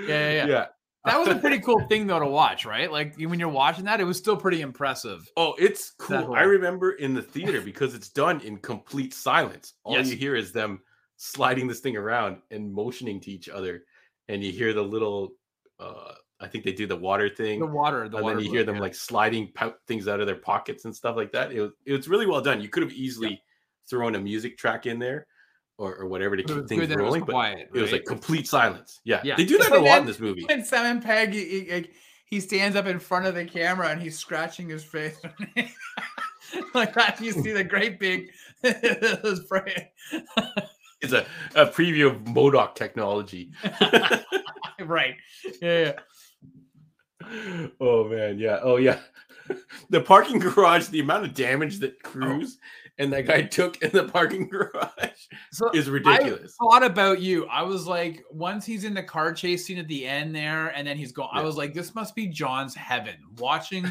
yeah, 0.07 0.31
yeah. 0.31 0.45
yeah. 0.45 0.65
That 1.05 1.19
was 1.19 1.29
a 1.29 1.35
pretty 1.35 1.59
cool 1.59 1.87
thing 1.87 2.05
though 2.05 2.19
to 2.19 2.27
watch, 2.27 2.65
right? 2.65 2.91
Like 2.91 3.15
when 3.17 3.39
you're 3.39 3.49
watching 3.49 3.85
that, 3.85 3.99
it 3.99 4.03
was 4.03 4.17
still 4.17 4.37
pretty 4.37 4.61
impressive. 4.61 5.27
Oh, 5.37 5.55
it's 5.57 5.91
cool. 5.97 6.35
I 6.35 6.41
remember 6.41 6.91
in 6.91 7.13
the 7.15 7.21
theater 7.21 7.61
because 7.61 7.95
it's 7.95 8.09
done 8.09 8.41
in 8.41 8.57
complete 8.57 9.13
silence. 9.13 9.73
All 9.83 9.95
Yes. 9.95 10.09
you 10.11 10.17
hear 10.17 10.35
is 10.35 10.51
them 10.51 10.81
sliding 11.17 11.67
this 11.67 11.79
thing 11.79 11.97
around 11.97 12.37
and 12.51 12.71
motioning 12.71 13.19
to 13.21 13.31
each 13.31 13.49
other, 13.49 13.83
and 14.27 14.43
you 14.43 14.51
hear 14.51 14.73
the 14.73 14.83
little. 14.83 15.33
uh 15.79 16.13
I 16.39 16.47
think 16.47 16.63
they 16.63 16.71
do 16.71 16.85
the 16.85 16.95
water 16.95 17.29
thing. 17.29 17.59
The 17.59 17.65
water, 17.65 18.07
the 18.07 18.17
and 18.17 18.23
water. 18.23 18.35
then 18.35 18.45
you 18.45 18.51
hear 18.51 18.63
them 18.63 18.75
yeah. 18.75 18.81
like 18.81 18.93
sliding 18.93 19.51
things 19.87 20.07
out 20.07 20.19
of 20.19 20.27
their 20.27 20.35
pockets 20.35 20.85
and 20.85 20.95
stuff 20.95 21.15
like 21.15 21.31
that. 21.31 21.51
It 21.51 21.61
was 21.61 21.71
it 21.85 21.93
was 21.93 22.07
really 22.07 22.27
well 22.27 22.41
done. 22.41 22.61
You 22.61 22.69
could 22.69 22.83
have 22.83 22.91
easily 22.93 23.41
thrown 23.89 24.13
a 24.13 24.19
music 24.19 24.55
track 24.55 24.85
in 24.85 24.99
there 24.99 25.25
or, 25.79 25.95
or 25.95 26.05
whatever 26.07 26.35
to 26.35 26.43
keep 26.43 26.67
things 26.67 26.81
good 26.81 26.91
it 26.91 26.95
was 26.97 27.03
rolling, 27.03 27.21
but 27.21 27.31
quiet. 27.31 27.69
it 27.73 27.81
was 27.81 27.91
like 27.91 28.05
complete 28.05 28.47
silence. 28.47 28.99
Yeah, 29.03 29.21
Yeah. 29.23 29.35
they 29.35 29.45
do 29.45 29.57
that 29.57 29.71
a 29.71 29.79
lot 29.79 29.99
in 30.01 30.05
this 30.05 30.19
movie. 30.19 30.45
And 30.49 30.65
Simon 30.65 31.01
Pegg, 31.01 31.33
he, 31.33 31.61
he- 31.61 31.71
like, 31.71 31.91
he 32.25 32.39
stands 32.39 32.75
up 32.75 32.87
in 32.87 32.99
front 32.99 33.25
of 33.25 33.35
the 33.35 33.45
camera 33.45 33.87
and 33.89 34.01
he's 34.01 34.17
scratching 34.19 34.67
his 34.67 34.83
face. 34.83 35.17
like 36.73 36.93
that, 36.93 37.21
you 37.21 37.31
see 37.31 37.51
the 37.51 37.63
great 37.63 37.99
big 37.99 38.29
It's 41.01 41.13
a, 41.13 41.25
a 41.55 41.67
preview 41.67 42.07
of 42.07 42.27
Modoc 42.27 42.75
technology. 42.75 43.51
right. 44.79 45.15
Yeah, 45.61 45.93
yeah. 47.21 47.67
oh 47.79 48.05
man, 48.05 48.39
yeah. 48.39 48.59
Oh 48.61 48.77
yeah. 48.77 48.99
The 49.89 50.01
parking 50.01 50.39
garage, 50.39 50.87
the 50.87 50.99
amount 50.99 51.23
of 51.23 51.33
damage 51.33 51.79
that 51.79 52.03
Cruise 52.03 52.57
and 52.97 53.13
that 53.13 53.27
guy 53.27 53.43
took 53.43 53.81
in 53.81 53.91
the 53.91 54.05
parking 54.05 54.47
garage 54.49 55.27
So 55.51 55.69
is 55.71 55.89
ridiculous. 55.89 56.55
I 56.59 56.65
thought 56.65 56.83
about 56.83 57.21
you. 57.21 57.45
I 57.47 57.61
was 57.63 57.87
like, 57.87 58.23
once 58.31 58.65
he's 58.65 58.83
in 58.83 58.93
the 58.93 59.03
car 59.03 59.33
chase 59.33 59.65
scene 59.65 59.77
at 59.77 59.87
the 59.87 60.05
end 60.05 60.35
there, 60.35 60.69
and 60.69 60.87
then 60.87 60.97
he's 60.97 61.11
going. 61.11 61.29
I 61.31 61.43
was 61.43 61.57
like, 61.57 61.73
this 61.73 61.95
must 61.95 62.15
be 62.15 62.27
John's 62.27 62.75
heaven. 62.75 63.15
Watching 63.37 63.85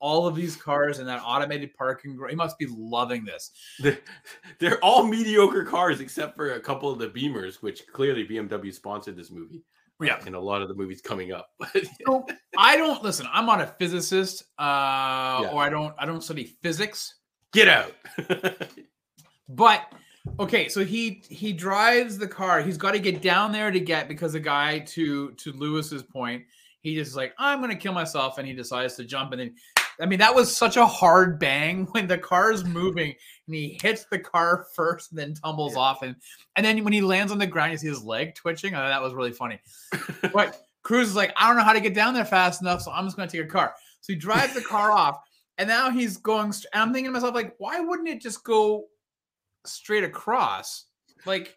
all 0.00 0.26
of 0.26 0.34
these 0.34 0.56
cars 0.56 0.98
in 0.98 1.06
that 1.06 1.22
automated 1.24 1.74
parking 1.74 2.16
garage, 2.16 2.30
he 2.30 2.36
must 2.36 2.58
be 2.58 2.66
loving 2.70 3.24
this. 3.24 3.50
They're, 3.78 3.98
they're 4.58 4.78
all 4.84 5.04
mediocre 5.04 5.64
cars 5.64 6.00
except 6.00 6.34
for 6.36 6.54
a 6.54 6.60
couple 6.60 6.90
of 6.90 6.98
the 6.98 7.08
Beamers, 7.08 7.56
which 7.62 7.86
clearly 7.86 8.26
BMW 8.26 8.72
sponsored 8.72 9.16
this 9.16 9.30
movie. 9.30 9.62
Yeah. 10.02 10.18
And 10.24 10.34
a 10.34 10.40
lot 10.40 10.62
of 10.62 10.68
the 10.68 10.74
movies 10.74 11.00
coming 11.02 11.32
up. 11.32 11.50
So 12.06 12.26
I 12.56 12.76
don't 12.76 13.02
listen. 13.02 13.26
I'm 13.32 13.44
not 13.46 13.60
a 13.60 13.66
physicist, 13.78 14.44
uh, 14.58 15.42
Yeah. 15.42 15.50
or 15.52 15.62
I 15.62 15.68
don't. 15.68 15.94
I 15.98 16.06
don't 16.06 16.22
study 16.22 16.56
physics. 16.62 17.16
Get 17.52 17.68
out. 17.68 17.92
But 19.52 19.92
okay, 20.38 20.68
so 20.68 20.84
he 20.84 21.22
he 21.28 21.52
drives 21.52 22.16
the 22.16 22.28
car. 22.28 22.60
He's 22.62 22.76
got 22.76 22.92
to 22.92 23.00
get 23.00 23.20
down 23.20 23.50
there 23.52 23.70
to 23.70 23.80
get 23.80 24.08
because 24.08 24.32
the 24.32 24.40
guy 24.40 24.78
to 24.80 25.32
to 25.32 25.52
Lewis's 25.52 26.02
point, 26.04 26.44
he 26.82 26.94
just 26.94 27.16
like 27.16 27.34
I'm 27.38 27.60
gonna 27.60 27.74
kill 27.74 27.92
myself, 27.92 28.38
and 28.38 28.46
he 28.46 28.54
decides 28.54 28.94
to 28.96 29.04
jump. 29.04 29.32
And 29.32 29.40
then, 29.40 29.54
I 30.00 30.06
mean, 30.06 30.18
that 30.18 30.34
was 30.34 30.54
such 30.54 30.76
a 30.76 30.86
hard 30.86 31.38
bang 31.38 31.86
when 31.92 32.06
the 32.06 32.18
car 32.18 32.52
is 32.52 32.64
moving 32.64 33.14
and 33.46 33.54
he 33.54 33.78
hits 33.82 34.04
the 34.04 34.18
car 34.18 34.66
first, 34.74 35.10
and 35.10 35.18
then 35.18 35.34
tumbles 35.34 35.76
off, 35.76 36.02
and 36.02 36.16
and 36.56 36.64
then 36.64 36.82
when 36.84 36.92
he 36.92 37.00
lands 37.00 37.32
on 37.32 37.38
the 37.38 37.46
ground, 37.46 37.72
you 37.72 37.78
see 37.78 37.88
his 37.88 38.04
leg 38.04 38.34
twitching. 38.34 38.74
I 38.74 38.78
thought 38.78 38.88
that 38.88 39.02
was 39.02 39.14
really 39.14 39.32
funny. 39.32 39.60
But 40.32 40.62
Cruise 40.82 41.08
is 41.08 41.16
like, 41.16 41.32
I 41.36 41.48
don't 41.48 41.56
know 41.56 41.64
how 41.64 41.72
to 41.72 41.80
get 41.80 41.94
down 41.94 42.14
there 42.14 42.24
fast 42.24 42.62
enough, 42.62 42.82
so 42.82 42.92
I'm 42.92 43.04
just 43.04 43.16
gonna 43.16 43.28
take 43.28 43.42
a 43.42 43.46
car. 43.46 43.74
So 44.00 44.12
he 44.12 44.18
drives 44.18 44.54
the 44.54 44.62
car 44.62 44.90
off, 44.92 45.20
and 45.58 45.68
now 45.68 45.90
he's 45.90 46.16
going. 46.16 46.52
St- 46.52 46.66
and 46.72 46.82
I'm 46.82 46.92
thinking 46.92 47.12
to 47.12 47.12
myself, 47.12 47.34
like, 47.34 47.54
why 47.58 47.80
wouldn't 47.80 48.08
it 48.08 48.20
just 48.20 48.44
go 48.44 48.86
straight 49.66 50.04
across? 50.04 50.86
Like, 51.26 51.56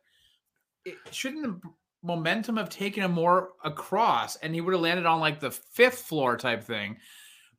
it, 0.86 0.96
shouldn't 1.12 1.44
the 1.44 1.70
momentum 2.04 2.58
have 2.58 2.70
taken 2.70 3.04
him 3.04 3.12
more 3.12 3.52
across, 3.64 4.36
and 4.38 4.54
he 4.54 4.62
would 4.62 4.74
have 4.74 4.82
landed 4.82 5.06
on 5.06 5.20
like 5.20 5.40
the 5.40 5.52
fifth 5.52 6.00
floor 6.00 6.36
type 6.36 6.64
thing? 6.64 6.98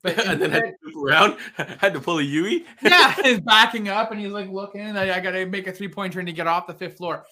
But 0.05 0.19
and 0.27 0.39
then 0.39 0.51
had 0.51 0.61
to 0.61 0.73
move 0.83 1.03
around, 1.03 1.37
had 1.79 1.93
to 1.95 1.99
pull 1.99 2.19
a 2.19 2.21
Yui. 2.21 2.63
yeah, 2.83 3.15
he's 3.23 3.39
backing 3.39 3.89
up 3.89 4.11
and 4.11 4.19
he's 4.19 4.31
like 4.31 4.49
looking. 4.49 4.81
I, 4.95 5.17
I 5.17 5.19
got 5.19 5.31
to 5.31 5.47
make 5.47 5.65
a 5.65 5.71
three 5.71 5.87
point 5.87 6.13
turn 6.13 6.27
to 6.27 6.31
get 6.31 6.45
off 6.45 6.67
the 6.67 6.75
fifth 6.75 6.97
floor. 6.97 7.25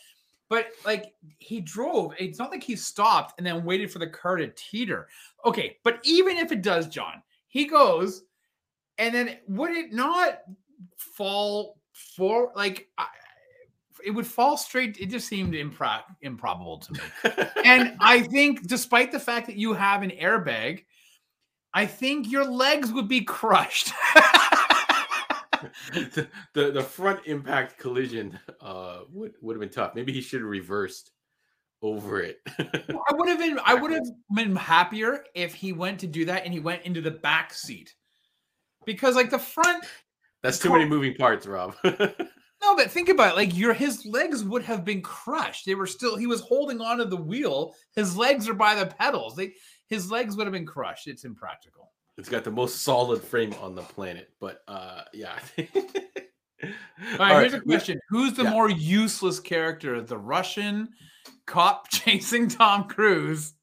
But 0.49 0.69
like 0.83 1.13
he 1.37 1.61
drove, 1.61 2.13
it's 2.17 2.39
not 2.39 2.49
like 2.49 2.63
he 2.63 2.75
stopped 2.75 3.35
and 3.37 3.45
then 3.45 3.63
waited 3.63 3.91
for 3.91 3.99
the 3.99 4.07
car 4.07 4.37
to 4.37 4.47
teeter. 4.55 5.07
Okay, 5.45 5.77
but 5.83 5.99
even 6.03 6.37
if 6.37 6.51
it 6.51 6.63
does, 6.63 6.87
John, 6.87 7.21
he 7.47 7.65
goes, 7.65 8.23
and 8.97 9.13
then 9.13 9.37
would 9.47 9.71
it 9.71 9.93
not 9.93 10.39
fall 10.97 11.77
for 11.91 12.51
like? 12.55 12.87
I, 12.97 13.05
it 14.03 14.11
would 14.11 14.27
fall 14.27 14.57
straight. 14.57 14.97
It 14.99 15.09
just 15.11 15.27
seemed 15.27 15.53
impro- 15.53 16.03
improbable 16.23 16.79
to 16.79 16.93
me. 16.93 16.99
And 17.63 17.95
I 18.01 18.21
think, 18.21 18.67
despite 18.67 19.11
the 19.11 19.19
fact 19.19 19.47
that 19.47 19.55
you 19.55 19.73
have 19.73 20.01
an 20.01 20.09
airbag, 20.09 20.83
I 21.73 21.85
think 21.85 22.31
your 22.31 22.45
legs 22.45 22.91
would 22.91 23.07
be 23.07 23.21
crushed. 23.21 23.91
the, 25.93 26.27
the 26.53 26.71
the 26.71 26.83
front 26.83 27.21
impact 27.25 27.79
collision 27.79 28.39
uh 28.61 28.99
would, 29.11 29.33
would 29.41 29.55
have 29.55 29.61
been 29.61 29.69
tough. 29.69 29.95
Maybe 29.95 30.13
he 30.13 30.21
should 30.21 30.41
have 30.41 30.49
reversed 30.49 31.11
over 31.81 32.21
it. 32.21 32.39
I 32.59 33.13
would 33.13 33.29
have 33.29 33.39
been 33.39 33.59
I 33.63 33.73
would 33.73 33.91
have 33.91 34.05
been 34.33 34.55
happier 34.55 35.25
if 35.35 35.53
he 35.53 35.73
went 35.73 35.99
to 35.99 36.07
do 36.07 36.25
that 36.25 36.45
and 36.45 36.53
he 36.53 36.59
went 36.59 36.83
into 36.83 37.01
the 37.01 37.11
back 37.11 37.53
seat. 37.53 37.93
Because 38.85 39.15
like 39.15 39.29
the 39.29 39.39
front 39.39 39.85
That's 40.41 40.59
too 40.59 40.71
many 40.71 40.85
moving 40.85 41.15
parts, 41.15 41.47
Rob. 41.47 41.75
no, 41.83 42.75
but 42.75 42.91
think 42.91 43.09
about 43.09 43.33
it. 43.33 43.35
Like 43.35 43.55
your 43.55 43.73
his 43.73 44.05
legs 44.05 44.43
would 44.43 44.63
have 44.63 44.85
been 44.85 45.01
crushed. 45.01 45.65
They 45.65 45.75
were 45.75 45.87
still 45.87 46.17
he 46.17 46.27
was 46.27 46.41
holding 46.41 46.81
onto 46.81 47.05
the 47.05 47.17
wheel. 47.17 47.73
His 47.95 48.15
legs 48.15 48.47
are 48.47 48.53
by 48.53 48.75
the 48.75 48.85
pedals. 48.85 49.35
They 49.35 49.53
his 49.93 50.09
legs 50.09 50.35
would 50.35 50.47
have 50.47 50.53
been 50.53 50.65
crushed. 50.65 51.07
It's 51.07 51.23
impractical. 51.23 51.91
it's 52.17 52.29
got 52.29 52.43
the 52.43 52.51
most 52.51 52.81
solid 52.81 53.21
frame 53.21 53.53
on 53.61 53.75
the 53.75 53.81
planet, 53.81 54.29
but 54.39 54.61
uh 54.67 55.01
yeah. 55.13 55.37
All 57.19 57.19
right, 57.19 57.41
here's 57.41 57.53
a 57.53 57.59
question. 57.59 57.99
Who's 58.09 58.33
the 58.33 58.43
yeah. 58.43 58.51
more 58.51 58.69
useless 58.69 59.39
character? 59.39 60.01
The 60.01 60.17
Russian 60.17 60.89
cop 61.45 61.89
chasing 61.91 62.47
Tom 62.47 62.87
Cruise 62.87 63.53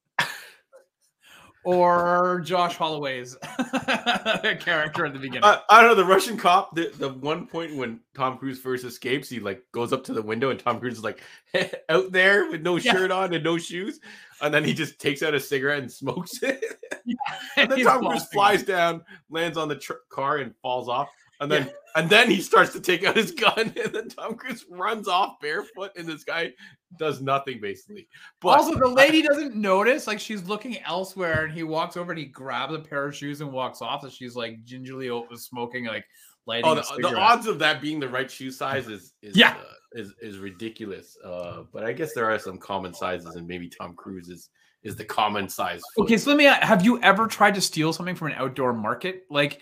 or 1.64 2.40
Josh 2.44 2.76
Holloway's 2.76 3.36
character 4.60 5.06
at 5.06 5.12
the 5.12 5.18
beginning? 5.20 5.44
I, 5.44 5.60
I 5.68 5.80
don't 5.80 5.90
know 5.90 5.94
the 5.94 6.04
Russian 6.04 6.36
cop. 6.36 6.74
The, 6.74 6.92
the 6.98 7.10
one 7.10 7.46
point 7.46 7.76
when 7.76 8.00
Tom 8.14 8.38
Cruise 8.38 8.58
first 8.60 8.84
escapes, 8.84 9.28
he 9.28 9.40
like 9.40 9.62
goes 9.72 9.92
up 9.92 10.04
to 10.04 10.12
the 10.12 10.22
window, 10.22 10.50
and 10.50 10.58
Tom 10.58 10.80
Cruise 10.80 10.98
is 10.98 11.04
like 11.04 11.20
out 11.88 12.12
there 12.12 12.50
with 12.50 12.62
no 12.62 12.76
Yeah. 12.76 12.92
shirt 12.92 13.10
on 13.10 13.34
and 13.34 13.44
no 13.44 13.58
shoes, 13.58 14.00
and 14.40 14.52
then 14.52 14.64
he 14.64 14.72
just 14.74 14.98
takes 14.98 15.22
out 15.22 15.34
a 15.34 15.40
cigarette 15.40 15.80
and 15.82 15.90
smokes 15.92 16.42
it. 16.42 16.64
and 17.56 17.70
then 17.70 17.78
He's 17.78 17.86
Tom 17.86 18.04
Cruise 18.06 18.24
flies 18.26 18.62
down, 18.62 19.02
lands 19.30 19.56
on 19.58 19.68
the 19.68 19.76
tr- 19.76 19.92
car, 20.08 20.38
and 20.38 20.54
falls 20.62 20.88
off. 20.88 21.08
And 21.40 21.50
then 21.50 21.70
and 21.96 22.08
then 22.08 22.30
he 22.30 22.40
starts 22.40 22.72
to 22.74 22.80
take 22.80 23.04
out 23.04 23.16
his 23.16 23.32
gun, 23.32 23.58
and 23.84 23.92
then 23.92 24.08
Tom 24.08 24.34
Cruise 24.34 24.66
runs 24.70 25.08
off 25.08 25.40
barefoot, 25.40 25.90
and 25.96 26.06
this 26.06 26.24
guy 26.24 26.52
does 26.98 27.20
nothing 27.20 27.60
basically. 27.60 28.06
But 28.40 28.58
also, 28.60 28.78
the 28.78 28.86
lady 28.88 29.22
doesn't 29.22 29.54
notice, 29.54 30.06
like 30.06 30.20
she's 30.20 30.44
looking 30.44 30.78
elsewhere, 30.82 31.44
and 31.44 31.52
he 31.52 31.62
walks 31.62 31.96
over 31.96 32.12
and 32.12 32.18
he 32.18 32.26
grabs 32.26 32.74
a 32.74 32.78
pair 32.78 33.06
of 33.06 33.16
shoes 33.16 33.40
and 33.40 33.52
walks 33.52 33.80
off. 33.82 34.02
And 34.04 34.12
she's 34.12 34.36
like 34.36 34.62
gingerly 34.64 35.10
smoking, 35.34 35.86
like 35.86 36.04
lighting. 36.46 36.66
oh, 36.66 36.74
the, 36.74 37.08
the 37.08 37.16
odds 37.16 37.46
of 37.46 37.58
that 37.60 37.80
being 37.80 38.00
the 38.00 38.08
right 38.08 38.30
shoe 38.30 38.50
size 38.50 38.88
is 38.88 39.14
is 39.22 39.36
Yeah. 39.36 39.56
uh, 39.58 39.72
is 39.92 40.12
is 40.20 40.38
ridiculous. 40.38 41.16
Uh, 41.24 41.62
but 41.72 41.84
I 41.84 41.92
guess 41.92 42.12
there 42.14 42.30
are 42.30 42.38
some 42.38 42.58
common 42.58 42.92
sizes, 42.94 43.34
and 43.36 43.46
maybe 43.46 43.68
Tom 43.68 43.94
Cruise 43.94 44.28
is 44.28 44.50
is 44.82 44.96
the 44.96 45.04
common 45.04 45.48
size. 45.48 45.80
foot. 45.94 46.04
Okay, 46.04 46.16
so 46.16 46.30
let 46.30 46.36
me. 46.36 46.44
Have 46.44 46.84
you 46.84 47.00
ever 47.02 47.26
tried 47.26 47.54
to 47.54 47.60
steal 47.60 47.92
something 47.92 48.14
from 48.14 48.28
an 48.28 48.34
outdoor 48.34 48.72
market? 48.72 49.24
Like, 49.30 49.60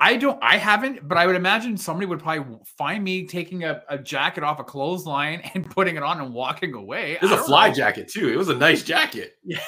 I 0.00 0.16
don't. 0.16 0.38
I 0.42 0.56
haven't, 0.58 1.06
but 1.06 1.16
I 1.18 1.26
would 1.26 1.36
imagine 1.36 1.76
somebody 1.76 2.06
would 2.06 2.20
probably 2.20 2.58
find 2.76 3.02
me 3.04 3.26
taking 3.26 3.64
a, 3.64 3.82
a 3.88 3.96
jacket 3.98 4.42
off 4.42 4.58
a 4.58 4.64
clothesline 4.64 5.40
and 5.54 5.68
putting 5.70 5.96
it 5.96 6.02
on 6.02 6.20
and 6.20 6.32
walking 6.34 6.74
away. 6.74 7.12
It 7.12 7.22
was 7.22 7.30
a 7.30 7.38
fly 7.38 7.68
know. 7.68 7.74
jacket 7.74 8.08
too. 8.08 8.28
It 8.28 8.36
was 8.36 8.48
a 8.48 8.54
nice 8.54 8.82
jacket. 8.82 9.34
Yeah. 9.44 9.60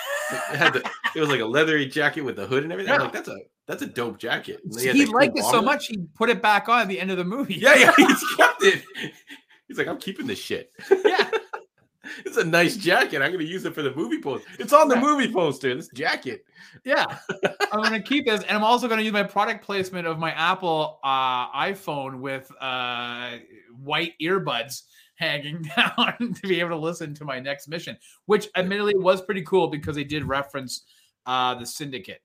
It 0.52 0.56
had 0.56 0.72
the, 0.72 0.90
it 1.14 1.20
was 1.20 1.28
like 1.28 1.38
a 1.40 1.44
leathery 1.46 1.86
jacket 1.86 2.22
with 2.22 2.34
the 2.34 2.48
hood 2.48 2.64
and 2.64 2.72
everything. 2.72 2.92
I'm 2.92 2.98
Yeah. 2.98 3.04
like, 3.04 3.12
that's 3.12 3.28
a 3.28 3.36
that's 3.68 3.82
a 3.82 3.86
dope 3.86 4.18
jacket. 4.18 4.60
He, 4.76 5.04
cool 5.04 5.14
liked 5.14 5.38
it 5.38 5.44
so 5.44 5.62
much 5.62 5.86
he 5.86 5.98
put 6.16 6.30
it 6.30 6.42
back 6.42 6.68
on 6.68 6.80
at 6.80 6.88
the 6.88 6.98
end 6.98 7.12
of 7.12 7.16
the 7.16 7.24
movie. 7.24 7.54
Yeah, 7.54 7.76
yeah, 7.76 7.92
he's 7.96 8.24
kept 8.36 8.62
it. 8.64 8.82
He's 9.68 9.78
like, 9.78 9.86
I'm 9.86 9.98
keeping 9.98 10.26
this 10.26 10.40
shit. 10.40 10.72
yeah. 11.04 11.30
It's 12.24 12.36
a 12.36 12.44
nice 12.44 12.76
jacket. 12.76 13.22
I'm 13.22 13.32
gonna 13.32 13.44
use 13.44 13.64
it 13.64 13.74
for 13.74 13.82
the 13.82 13.94
movie 13.94 14.20
poster. 14.20 14.48
It's 14.58 14.72
on 14.72 14.88
the 14.88 14.96
movie 14.96 15.32
poster. 15.32 15.74
This 15.74 15.88
jacket. 15.88 16.44
Yeah, 16.84 17.04
I'm 17.72 17.82
gonna 17.82 18.02
keep 18.02 18.26
this, 18.26 18.42
and 18.42 18.50
I'm 18.56 18.64
also 18.64 18.88
gonna 18.88 19.02
use 19.02 19.12
my 19.12 19.22
product 19.22 19.64
placement 19.64 20.06
of 20.06 20.18
my 20.18 20.32
Apple 20.32 20.98
uh, 21.02 21.50
iPhone 21.52 22.20
with 22.20 22.50
uh, 22.60 23.38
white 23.82 24.12
earbuds 24.20 24.82
hanging 25.16 25.62
down 25.76 26.34
to 26.34 26.42
be 26.42 26.60
able 26.60 26.70
to 26.70 26.76
listen 26.76 27.14
to 27.14 27.24
my 27.24 27.40
next 27.40 27.68
mission, 27.68 27.96
which 28.26 28.48
admittedly 28.54 28.94
was 28.96 29.22
pretty 29.22 29.42
cool 29.42 29.68
because 29.68 29.96
they 29.96 30.04
did 30.04 30.24
reference 30.24 30.82
uh, 31.24 31.54
the 31.54 31.64
Syndicate. 31.64 32.20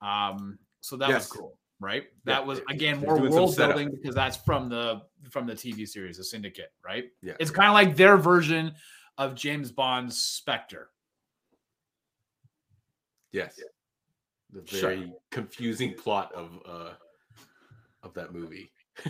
Um, 0.00 0.58
so 0.80 0.96
that 0.96 1.08
Yes. 1.08 1.22
was 1.22 1.38
cool, 1.38 1.58
right? 1.80 2.04
Yeah, 2.04 2.34
That 2.34 2.46
was 2.46 2.60
again 2.70 3.00
more 3.00 3.20
world 3.28 3.56
building 3.56 3.90
because 3.90 4.14
that's 4.14 4.36
from 4.36 4.68
the 4.68 5.02
from 5.30 5.46
the 5.46 5.54
TV 5.54 5.86
series, 5.86 6.16
the 6.18 6.24
Syndicate, 6.24 6.72
right? 6.84 7.04
Yeah. 7.22 7.34
It's 7.38 7.50
kind 7.50 7.68
of 7.68 7.74
like 7.74 7.96
their 7.96 8.16
version 8.16 8.74
of 9.18 9.34
James 9.34 9.70
Bond's 9.70 10.18
Spectre. 10.18 10.88
Yes. 13.32 13.58
The 14.52 14.66
Sure. 14.66 14.80
very 14.90 15.12
confusing 15.30 15.94
plot 15.94 16.32
of 16.34 16.50
uh 16.66 16.92
of 18.02 18.14
that 18.14 18.32
movie. 18.32 18.72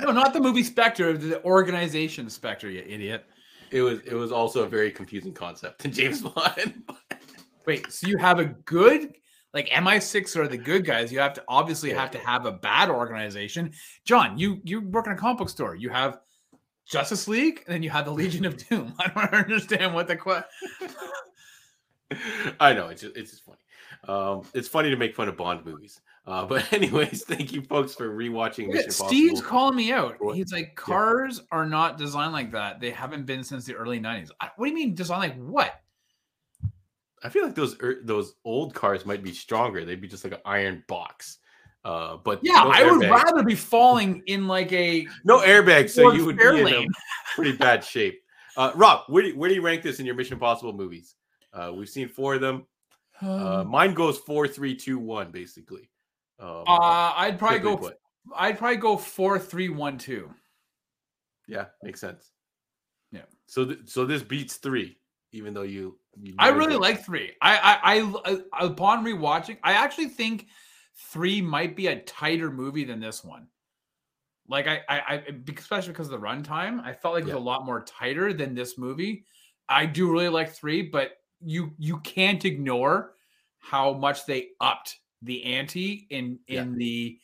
No, 0.00 0.12
not 0.12 0.32
the 0.32 0.40
movie 0.40 0.62
Spectre, 0.62 1.16
the 1.16 1.42
organization 1.44 2.30
Spectre, 2.30 2.70
you 2.70 2.82
idiot. 2.86 3.26
it 3.70 3.82
was 3.82 4.00
it 4.00 4.14
was 4.14 4.32
also 4.32 4.64
a 4.64 4.68
very 4.68 4.90
confusing 4.90 5.32
concept 5.34 5.84
in 5.84 5.92
James 5.92 6.22
Bond. 6.22 6.82
Wait, 7.66 7.92
so 7.92 8.06
you 8.08 8.16
have 8.18 8.38
a 8.38 8.46
good 8.46 9.14
like 9.54 9.68
MI6 9.70 10.36
are 10.36 10.48
the 10.48 10.56
good 10.58 10.84
guys. 10.84 11.12
You 11.12 11.18
have 11.20 11.34
to 11.34 11.44
obviously 11.48 11.90
Yeah. 11.90 12.00
have 12.00 12.10
to 12.12 12.18
have 12.18 12.46
a 12.46 12.52
bad 12.52 12.90
organization. 12.90 13.72
John, 14.04 14.38
you 14.38 14.60
you 14.64 14.80
work 14.80 15.06
in 15.06 15.12
a 15.12 15.16
comic 15.16 15.38
book 15.38 15.48
store. 15.50 15.74
You 15.76 15.90
have 15.90 16.18
Justice 16.88 17.28
League, 17.28 17.62
and 17.66 17.74
then 17.74 17.82
you 17.82 17.90
have 17.90 18.04
the 18.06 18.10
Legion 18.12 18.44
of 18.44 18.56
Doom. 18.68 18.94
I 18.98 19.08
don't 19.08 19.34
understand 19.34 19.94
what 19.94 20.08
the 20.08 20.16
que- 20.16 20.44
I 22.60 22.72
know 22.72 22.88
it's 22.88 23.02
just, 23.02 23.16
it's 23.16 23.30
just 23.32 23.44
funny. 23.44 23.58
Um, 24.06 24.42
it's 24.54 24.68
funny 24.68 24.90
to 24.90 24.96
make 24.96 25.14
fun 25.14 25.28
of 25.28 25.36
Bond 25.36 25.64
movies. 25.64 26.00
Uh, 26.26 26.44
but 26.46 26.70
anyways, 26.72 27.24
thank 27.24 27.52
you 27.52 27.62
folks 27.62 27.94
for 27.94 28.08
rewatching 28.14 28.90
Steve's 28.92 29.40
calling 29.40 29.76
me 29.76 29.92
out. 29.92 30.16
He's 30.34 30.52
like, 30.52 30.74
cars 30.76 31.40
are 31.50 31.66
not 31.66 31.96
designed 31.98 32.32
like 32.32 32.52
that. 32.52 32.80
They 32.80 32.90
haven't 32.90 33.24
been 33.26 33.42
since 33.44 33.64
the 33.64 33.74
early 33.74 33.98
90s. 34.00 34.30
I- 34.40 34.50
What 34.56 34.66
do 34.66 34.70
you 34.70 34.74
mean 34.76 34.94
designed 34.94 35.20
like 35.20 35.36
what? 35.36 35.80
I 37.22 37.28
feel 37.30 37.44
like 37.44 37.54
those 37.56 37.76
er, 37.82 37.96
those 38.04 38.34
old 38.44 38.74
cars 38.74 39.04
might 39.04 39.22
be 39.22 39.32
stronger. 39.32 39.84
They'd 39.84 40.00
be 40.00 40.06
just 40.08 40.22
like 40.22 40.34
an 40.34 40.40
iron 40.44 40.84
box. 40.86 41.38
Uh, 41.84 42.16
but 42.16 42.40
Yeah, 42.42 42.64
no 42.64 42.70
I 42.70 42.90
would 42.90 43.08
rather 43.08 43.42
be 43.42 43.54
falling 43.54 44.22
in 44.26 44.46
like 44.46 44.72
a 44.72 45.06
no 45.24 45.40
airbag, 45.40 45.88
so 45.88 46.12
you 46.12 46.24
would 46.24 46.36
be 46.36 46.44
in 46.44 46.66
a 46.66 46.86
pretty 47.34 47.56
bad 47.56 47.84
shape. 47.84 48.20
Uh, 48.56 48.72
Rob, 48.74 49.04
where 49.06 49.22
do, 49.22 49.36
where 49.38 49.48
do 49.48 49.54
you 49.54 49.62
rank 49.62 49.82
this 49.82 50.00
in 50.00 50.06
your 50.06 50.14
Mission 50.16 50.34
Impossible 50.34 50.72
movies? 50.72 51.14
Uh, 51.52 51.72
we've 51.74 51.88
seen 51.88 52.08
four 52.08 52.34
of 52.34 52.40
them. 52.40 52.66
Uh, 53.20 53.64
mine 53.66 53.94
goes 53.94 54.18
four, 54.18 54.46
three, 54.46 54.74
two, 54.74 54.98
one, 54.98 55.30
basically. 55.30 55.88
Um, 56.40 56.64
Uh, 56.66 57.12
I'd 57.16 57.38
probably 57.38 57.60
go. 57.60 57.76
put. 57.76 57.96
I'd 58.36 58.58
probably 58.58 58.76
go 58.76 58.96
four, 58.96 59.38
three, 59.38 59.68
one, 59.68 59.98
two. 59.98 60.30
Yeah, 61.46 61.66
makes 61.82 62.00
sense. 62.00 62.32
Yeah. 63.10 63.22
So 63.46 63.64
th- 63.64 63.80
so 63.86 64.04
this 64.04 64.22
beats 64.22 64.56
three, 64.56 64.98
even 65.32 65.54
though 65.54 65.62
you. 65.62 65.98
you 66.20 66.34
I 66.38 66.50
really 66.50 66.76
like 66.76 67.04
three. 67.04 67.32
I, 67.40 67.56
I, 67.56 68.32
I, 68.32 68.42
I, 68.52 68.66
upon 68.66 69.04
rewatching, 69.04 69.56
I 69.62 69.72
actually 69.72 70.08
think 70.08 70.46
three 70.98 71.40
might 71.40 71.76
be 71.76 71.86
a 71.86 72.00
tighter 72.00 72.50
movie 72.50 72.84
than 72.84 73.00
this 73.00 73.24
one. 73.24 73.48
Like 74.48 74.66
I, 74.66 74.80
I, 74.88 74.98
I 74.98 75.24
especially 75.56 75.92
because 75.92 76.06
of 76.10 76.20
the 76.20 76.26
runtime, 76.26 76.82
I 76.82 76.92
felt 76.92 77.14
like 77.14 77.22
it 77.22 77.26
was 77.26 77.34
a 77.34 77.38
lot 77.38 77.66
more 77.66 77.84
tighter 77.84 78.32
than 78.32 78.54
this 78.54 78.78
movie. 78.78 79.24
I 79.68 79.84
do 79.86 80.10
really 80.10 80.28
like 80.30 80.50
three, 80.50 80.82
but 80.82 81.18
you, 81.40 81.72
you 81.78 81.98
can't 82.00 82.44
ignore 82.44 83.14
how 83.58 83.92
much 83.92 84.24
they 84.24 84.50
upped 84.60 84.96
the 85.22 85.44
ante 85.44 86.06
in 86.10 86.38
Yeah. 86.48 86.62
in 86.62 86.78
the 86.78 87.18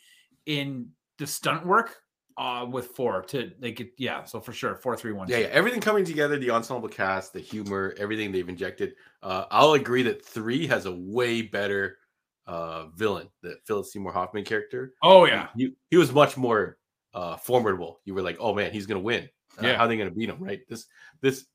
in 0.46 0.90
the 1.18 1.26
stunt 1.26 1.64
work 1.64 1.96
uh 2.36 2.66
with 2.68 2.88
four 2.88 3.22
to 3.22 3.52
like 3.60 3.78
it 3.78 3.92
yeah 3.96 4.24
so 4.24 4.40
for 4.40 4.52
sure 4.52 4.74
four 4.74 4.96
three 4.96 5.12
one 5.12 5.28
Yeah, 5.28 5.38
yeah, 5.38 5.46
everything 5.46 5.80
coming 5.80 6.04
together, 6.04 6.36
the 6.36 6.50
ensemble 6.50 6.88
cast, 6.88 7.32
the 7.32 7.38
humor, 7.38 7.94
everything 7.96 8.32
they've 8.32 8.48
injected. 8.48 8.96
Uh, 9.22 9.44
I'll 9.52 9.74
agree 9.74 10.02
that 10.02 10.24
three 10.24 10.66
has 10.66 10.86
a 10.86 10.92
way 10.92 11.42
better 11.42 11.98
uh, 12.46 12.86
villain, 12.94 13.28
the 13.42 13.56
Philip 13.66 13.86
Seymour 13.86 14.12
Hoffman 14.12 14.44
character. 14.44 14.92
oh 15.02 15.24
yeah 15.26 15.48
he, 15.56 15.74
he 15.90 15.96
was 15.96 16.12
much 16.12 16.36
more 16.36 16.78
uh, 17.14 17.36
formidable. 17.36 18.00
You 18.04 18.14
were 18.14 18.22
like, 18.22 18.36
oh 18.40 18.52
man, 18.54 18.72
he's 18.72 18.86
gonna 18.86 19.00
win. 19.00 19.28
Uh, 19.58 19.66
Yeah. 19.66 19.76
how 19.76 19.84
are 19.84 19.88
they 19.88 19.96
gonna 19.96 20.10
beat 20.10 20.28
him? 20.28 20.38
Right? 20.42 20.60
This 20.68 20.86
this 21.20 21.46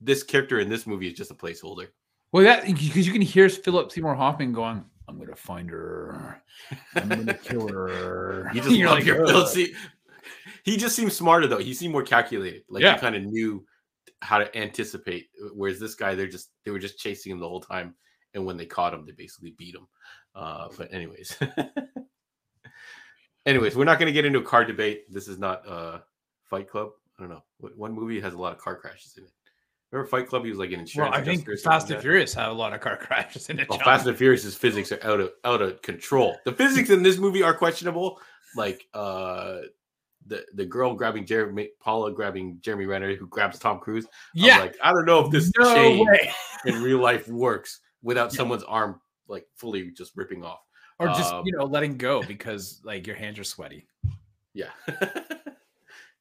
this 0.00 0.22
character 0.22 0.60
in 0.60 0.68
this 0.68 0.86
movie 0.86 1.08
is 1.08 1.14
just 1.14 1.30
a 1.30 1.34
placeholder. 1.34 1.88
Well, 2.32 2.44
that 2.44 2.66
because 2.66 3.06
you 3.06 3.12
can 3.12 3.22
hear 3.22 3.48
Philip 3.48 3.90
Seymour 3.90 4.14
Hoffman 4.14 4.52
going, 4.52 4.84
"I'm 5.08 5.18
gonna 5.18 5.34
find 5.36 5.70
her, 5.70 6.42
I'm 6.94 7.08
gonna 7.08 7.34
kill 7.44 7.68
her." 7.68 8.50
You 8.52 8.60
just 8.60 8.70
You're 8.76 8.88
love 8.88 8.98
like, 8.98 9.06
your 9.06 9.26
Philip 9.26 9.48
Se- 9.48 9.72
He 10.64 10.76
just 10.76 10.94
seemed 10.94 11.12
smarter 11.12 11.46
though. 11.46 11.58
He 11.58 11.72
seemed 11.74 11.92
more 11.92 12.02
calculated. 12.02 12.64
Like 12.68 12.82
Yeah. 12.82 12.94
he 12.94 13.00
kind 13.00 13.16
of 13.16 13.22
knew 13.22 13.64
how 14.20 14.38
to 14.38 14.54
anticipate. 14.58 15.28
Whereas 15.54 15.78
this 15.80 15.94
guy, 15.94 16.14
they're 16.14 16.26
just 16.26 16.50
they 16.64 16.70
were 16.70 16.78
just 16.78 16.98
chasing 16.98 17.32
him 17.32 17.38
the 17.40 17.48
whole 17.48 17.60
time, 17.60 17.94
and 18.34 18.44
when 18.44 18.56
they 18.56 18.66
caught 18.66 18.94
him, 18.94 19.04
they 19.06 19.12
basically 19.12 19.54
beat 19.56 19.74
him. 19.74 19.86
Uh, 20.34 20.68
but 20.76 20.92
anyways, 20.92 21.36
anyways, 23.46 23.76
we're 23.76 23.84
not 23.84 23.98
going 23.98 24.06
to 24.06 24.12
get 24.12 24.24
into 24.24 24.38
a 24.38 24.44
car 24.44 24.64
debate. 24.64 25.12
This 25.12 25.28
is 25.28 25.38
not 25.38 25.66
uh, 25.68 25.98
Fight 26.44 26.68
Club. 26.68 26.90
I 27.18 27.22
don't 27.22 27.30
know. 27.30 27.42
One 27.76 27.92
movie 27.92 28.20
has 28.20 28.34
a 28.34 28.38
lot 28.38 28.52
of 28.52 28.58
car 28.58 28.76
crashes 28.76 29.14
in 29.16 29.24
it? 29.24 29.30
Remember 29.90 30.08
Fight 30.08 30.28
Club? 30.28 30.44
He 30.44 30.50
was 30.50 30.58
like 30.58 30.70
an 30.70 30.80
insurance. 30.80 31.12
Well, 31.12 31.20
I 31.20 31.24
think 31.24 31.48
Fast 31.60 31.90
and? 31.90 32.00
Furious 32.00 32.34
have 32.34 32.50
a 32.50 32.54
lot 32.54 32.74
of 32.74 32.80
car 32.80 32.96
crashes 33.00 33.48
in 33.48 33.58
it. 33.58 33.68
Well. 33.68 33.78
Fast 33.78 34.06
and 34.06 34.16
Furious's 34.16 34.54
physics 34.54 34.92
are 34.92 35.02
out 35.02 35.20
of 35.20 35.32
out 35.44 35.62
of 35.62 35.80
control. 35.82 36.36
The 36.44 36.52
physics 36.52 36.90
in 36.90 37.02
this 37.02 37.18
movie 37.18 37.42
are 37.42 37.54
questionable. 37.54 38.20
Like 38.54 38.86
uh 38.92 39.60
the 40.26 40.44
the 40.54 40.66
girl 40.66 40.94
grabbing 40.94 41.24
Jeremy 41.24 41.70
Paula 41.80 42.12
grabbing 42.12 42.58
Jeremy 42.60 42.84
Renner 42.84 43.16
who 43.16 43.26
grabs 43.26 43.58
Tom 43.58 43.78
Cruise. 43.78 44.04
I'm 44.04 44.44
yeah, 44.44 44.58
like 44.58 44.76
I 44.82 44.92
don't 44.92 45.06
know 45.06 45.24
if 45.24 45.32
this 45.32 45.50
no 45.58 45.74
chain 45.74 46.06
way. 46.06 46.30
in 46.66 46.82
real 46.82 46.98
life 46.98 47.26
works 47.28 47.80
without 48.02 48.32
Yeah. 48.32 48.36
someone's 48.36 48.62
arm 48.64 49.00
like 49.28 49.46
fully 49.56 49.90
just 49.90 50.16
ripping 50.16 50.44
off. 50.44 50.60
Or 50.98 51.08
just 51.08 51.32
Um, 51.32 51.46
you 51.46 51.52
know 51.52 51.64
letting 51.64 51.96
go 51.96 52.22
because 52.22 52.80
like 52.84 53.06
your 53.06 53.16
hands 53.16 53.38
are 53.38 53.44
sweaty. 53.44 53.86
Yeah. 54.54 54.70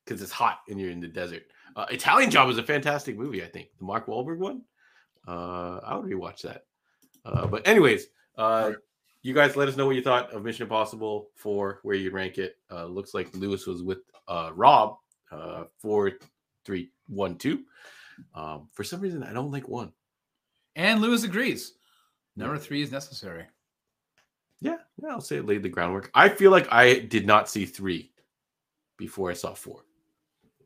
Because 0.05 0.21
it's 0.21 0.31
hot 0.31 0.59
and 0.69 0.79
you're 0.79 0.89
in 0.89 1.01
the 1.01 1.07
desert. 1.09 1.43
Uh, 1.75 1.85
Italian 1.91 2.31
Job 2.31 2.49
is 2.49 2.57
a 2.57 2.63
fantastic 2.63 3.17
movie, 3.17 3.43
I 3.43 3.47
think. 3.47 3.67
The 3.77 3.83
Mark 3.83 4.07
Wahlberg 4.07 4.37
one. 4.37 4.61
Uh, 5.27 5.79
I 5.83 5.97
would 5.97 6.09
rewatch 6.09 6.43
that. 6.43 6.63
Uh, 7.25 7.45
but 7.45 7.67
anyways, 7.67 8.07
uh, 8.37 8.71
you 9.21 9.33
guys 9.33 9.57
let 9.57 9.67
us 9.67 9.75
know 9.75 9.85
what 9.85 9.97
you 9.97 10.01
thought 10.01 10.31
of 10.31 10.45
Mission 10.45 10.63
Impossible 10.63 11.29
4, 11.35 11.81
where 11.83 11.97
you 11.97 12.11
rank 12.11 12.37
it. 12.37 12.55
Uh, 12.71 12.85
looks 12.85 13.13
like 13.13 13.35
Lewis 13.35 13.67
was 13.67 13.83
with 13.83 13.97
uh, 14.29 14.51
Rob, 14.55 14.95
uh, 15.29 15.65
4, 15.79 16.13
3, 16.63 16.89
1, 17.09 17.35
2. 17.37 17.63
Um, 18.33 18.69
for 18.71 18.85
some 18.85 19.01
reason, 19.01 19.23
I 19.23 19.33
don't 19.33 19.51
like 19.51 19.67
one. 19.67 19.91
And 20.77 21.01
Lewis 21.01 21.23
agrees. 21.23 21.73
Number 22.35 22.57
three 22.57 22.81
is 22.83 22.91
necessary. 22.91 23.45
Yeah, 24.61 24.77
yeah, 25.01 25.09
I'll 25.09 25.21
say 25.21 25.37
it 25.37 25.45
laid 25.45 25.63
the 25.63 25.69
groundwork. 25.69 26.09
I 26.13 26.29
feel 26.29 26.51
like 26.51 26.71
I 26.71 26.99
did 26.99 27.25
not 27.27 27.49
see 27.49 27.65
3 27.65 28.11
before 28.97 29.29
I 29.29 29.33
saw 29.33 29.53
4. 29.53 29.81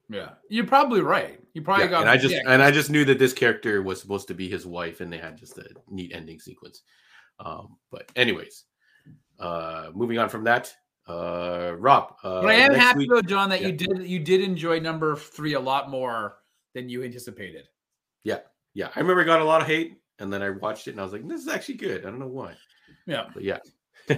Yeah, 0.10 0.30
you're 0.50 0.66
probably 0.68 1.02
right. 1.02 1.40
You 1.54 1.62
probably 1.62 1.86
Yeah, 1.86 1.92
got. 1.92 2.02
and 2.02 2.10
I 2.10 2.18
just 2.18 2.36
yeah. 2.36 2.42
and 2.48 2.62
I 2.62 2.72
just 2.72 2.90
knew 2.90 3.06
that 3.06 3.20
this 3.20 3.32
character 3.34 3.82
was 3.82 4.00
supposed 4.02 4.28
to 4.28 4.34
be 4.34 4.50
his 4.50 4.66
wife, 4.66 5.00
and 5.02 5.12
they 5.12 5.18
had 5.18 5.38
just 5.38 5.58
a 5.58 5.66
neat 5.90 6.12
ending 6.14 6.40
sequence. 6.40 6.84
Um, 7.40 7.78
but 7.92 8.10
anyways, 8.18 8.66
uh, 9.40 9.92
moving 9.94 10.18
on 10.20 10.28
from 10.30 10.44
that, 10.44 10.74
Uh, 11.08 11.76
Rob, 11.80 12.16
uh, 12.24 12.42
But 12.42 12.50
I 12.52 12.54
am 12.56 12.74
happy 12.74 13.00
week- 13.00 13.10
though, 13.10 13.22
John, 13.22 13.50
that 13.50 13.62
yeah. 13.62 13.68
you 13.70 13.74
did 13.74 14.04
you 14.08 14.20
did 14.20 14.42
enjoy 14.42 14.80
number 14.80 15.16
three 15.16 15.54
a 15.54 15.60
lot 15.60 15.90
more 15.90 16.38
than 16.74 16.88
you 16.90 17.04
anticipated. 17.04 17.68
yeah, 18.24 18.40
yeah. 18.74 18.92
I 18.96 19.00
remember 19.00 19.24
got 19.26 19.42
a 19.42 19.46
lot 19.46 19.62
of 19.62 19.68
hate, 19.68 20.01
and 20.22 20.32
then 20.32 20.42
I 20.42 20.52
watched 20.52 20.88
it 20.88 20.92
and 20.92 21.00
I 21.00 21.04
was 21.04 21.12
like, 21.14 21.28
this 21.28 21.42
is 21.42 21.48
actually 21.48 21.76
good. 21.76 22.06
I 22.06 22.10
don't 22.10 22.20
know 22.20 22.28
why, 22.28 22.54
Yeah. 23.06 23.28
but 23.34 23.44
yeah. 23.44 23.60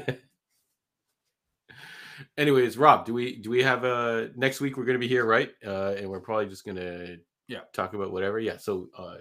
Anyways, 2.37 2.77
Rob, 2.77 3.05
do 3.05 3.13
we 3.13 3.37
do 3.37 3.49
we 3.49 3.63
have 3.63 3.83
a 3.83 4.29
next 4.35 4.61
week 4.61 4.77
we're 4.77 4.85
gonna 4.85 4.99
be 4.99 5.07
here, 5.07 5.25
right? 5.25 5.51
Uh 5.65 5.95
and 5.97 6.09
we're 6.09 6.19
probably 6.19 6.45
just 6.45 6.65
gonna 6.65 7.17
Yeah. 7.47 7.61
talk 7.73 7.93
about 7.93 8.11
whatever. 8.11 8.39
Yeah. 8.39 8.57
So 8.57 8.89
uh 8.97 9.17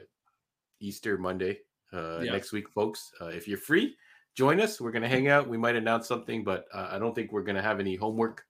Easter 0.81 1.17
Monday, 1.17 1.61
uh 1.93 2.21
Yeah. 2.21 2.33
next 2.33 2.53
week, 2.53 2.69
folks. 2.69 3.11
Uh 3.21 3.27
if 3.29 3.49
you're 3.49 3.59
free, 3.59 3.97
join 4.35 4.61
us. 4.61 4.81
We're 4.81 4.93
gonna 4.93 5.09
hang 5.09 5.29
out. 5.29 5.49
We 5.49 5.57
might 5.57 5.77
announce 5.77 6.07
something, 6.07 6.45
but 6.45 6.67
uh, 6.73 6.89
I 6.91 6.99
don't 6.99 7.15
think 7.15 7.33
we're 7.33 7.43
gonna 7.45 7.63
have 7.63 7.81
any 7.81 7.97
homework 7.97 8.45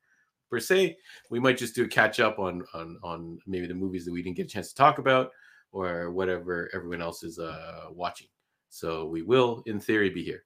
per 0.51 0.59
se. 0.61 0.97
We 1.31 1.39
might 1.41 1.57
just 1.57 1.75
do 1.75 1.85
a 1.85 1.89
catch 1.89 2.19
up 2.21 2.39
on 2.39 2.65
on 2.75 2.99
on 3.03 3.39
maybe 3.47 3.67
the 3.67 3.75
movies 3.75 4.05
that 4.05 4.13
we 4.13 4.23
didn't 4.23 4.37
get 4.37 4.47
a 4.47 4.51
chance 4.51 4.71
to 4.71 4.75
talk 4.75 4.99
about 4.99 5.31
or 5.73 6.11
whatever 6.11 6.71
everyone 6.75 7.03
else 7.03 7.23
is 7.23 7.39
uh 7.39 7.87
watching. 7.91 8.29
So 8.73 9.05
we 9.07 9.21
will, 9.21 9.63
in 9.67 9.81
theory, 9.81 10.09
be 10.09 10.25
here. 10.25 10.45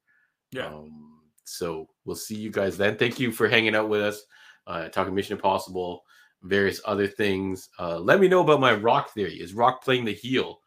Yeah. 0.50 0.66
Um, 0.66 1.20
so 1.44 1.88
we'll 2.04 2.16
see 2.16 2.34
you 2.34 2.50
guys 2.50 2.76
then. 2.76 2.96
Thank 2.96 3.20
you 3.20 3.30
for 3.30 3.48
hanging 3.48 3.76
out 3.76 3.88
with 3.88 4.00
us, 4.00 4.22
uh, 4.66 4.88
talking 4.88 5.14
Mission 5.14 5.36
Impossible, 5.36 6.02
various 6.42 6.80
other 6.84 7.06
things. 7.06 7.68
Uh, 7.78 8.00
let 8.00 8.18
me 8.18 8.26
know 8.26 8.40
about 8.40 8.60
my 8.60 8.74
Rock 8.74 9.14
theory. 9.14 9.40
Is 9.40 9.54
Rock 9.54 9.82
playing 9.82 10.04
the 10.04 10.12
heel 10.12 10.60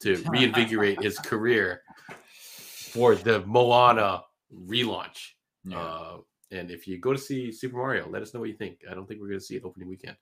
to 0.00 0.22
reinvigorate 0.28 1.02
his 1.02 1.18
career 1.30 1.80
for 2.92 3.14
the 3.14 3.40
Moana 3.46 4.22
relaunch? 4.54 5.30
Yeah. 5.64 5.80
Uh, 5.80 6.16
and 6.50 6.70
if 6.70 6.86
you 6.86 6.98
go 6.98 7.14
to 7.14 7.18
see 7.18 7.50
Super 7.50 7.78
Mario, 7.78 8.08
let 8.10 8.22
us 8.22 8.34
know 8.34 8.40
what 8.40 8.50
you 8.50 8.56
think. 8.56 8.80
I 8.90 8.94
don't 8.94 9.06
think 9.08 9.20
we're 9.20 9.28
going 9.28 9.40
to 9.40 9.44
see 9.44 9.56
it 9.56 9.64
opening 9.64 9.88
weekend, 9.88 10.16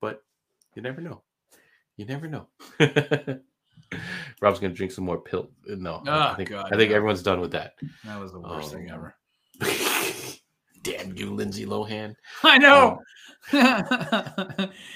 but 0.00 0.22
you 0.76 0.82
never 0.82 1.00
know. 1.00 1.22
You 2.00 2.06
never 2.06 2.28
know. 2.28 2.46
Rob's 4.40 4.58
going 4.58 4.72
to 4.72 4.74
drink 4.74 4.90
some 4.90 5.04
more 5.04 5.20
pill. 5.20 5.50
No, 5.66 6.02
I 6.06 6.30
Oh, 6.32 6.34
think 6.34 6.48
God, 6.48 6.72
I 6.72 6.76
think 6.78 6.92
no. 6.92 6.96
everyone's 6.96 7.22
done 7.22 7.42
with 7.42 7.50
that. 7.52 7.74
that 8.06 8.18
was 8.18 8.32
the 8.32 8.40
worst 8.40 8.72
thing 8.72 8.90
um, 8.90 8.96
ever. 8.96 9.14
Damn 10.82 11.14
you, 11.14 11.34
Lindsay 11.34 11.66
Lohan. 11.66 12.14
I 12.42 12.56
know. 12.56 13.00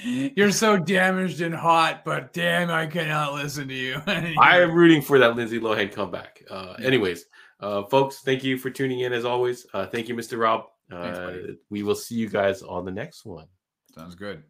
You're 0.02 0.50
so 0.50 0.78
damaged 0.78 1.42
and 1.42 1.54
hot, 1.54 2.06
but 2.06 2.32
damn, 2.32 2.70
I 2.70 2.86
cannot 2.86 3.34
listen 3.34 3.68
to 3.68 3.74
you. 3.74 4.00
I 4.06 4.62
am 4.62 4.72
rooting 4.72 5.02
for 5.02 5.18
that 5.18 5.36
Lindsay 5.36 5.60
Lohan 5.60 5.92
comeback. 5.92 6.42
Uh, 6.50 6.72
anyways, 6.82 7.26
uh, 7.60 7.82
folks, 7.90 8.20
thank 8.20 8.42
you 8.42 8.56
for 8.56 8.70
tuning 8.70 9.00
in 9.00 9.12
as 9.12 9.26
always. 9.26 9.66
Uh, 9.74 9.84
thank 9.86 10.08
you, 10.08 10.14
Mr. 10.14 10.38
Rob. 10.40 10.62
Thanks, 10.90 11.18
Uh, 11.18 11.26
buddy. 11.26 11.58
we 11.68 11.82
will 11.82 11.96
see 11.96 12.14
you 12.14 12.30
guys 12.30 12.62
on 12.62 12.86
the 12.86 12.92
next 12.92 13.26
one. 13.26 13.48
Sounds 13.94 14.14
good. 14.14 14.42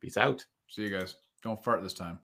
Peace 0.00 0.16
out. 0.16 0.44
See 0.68 0.82
you 0.82 0.90
guys. 0.96 1.16
Don't 1.42 1.62
fart 1.62 1.82
this 1.82 1.94
time. 1.94 2.18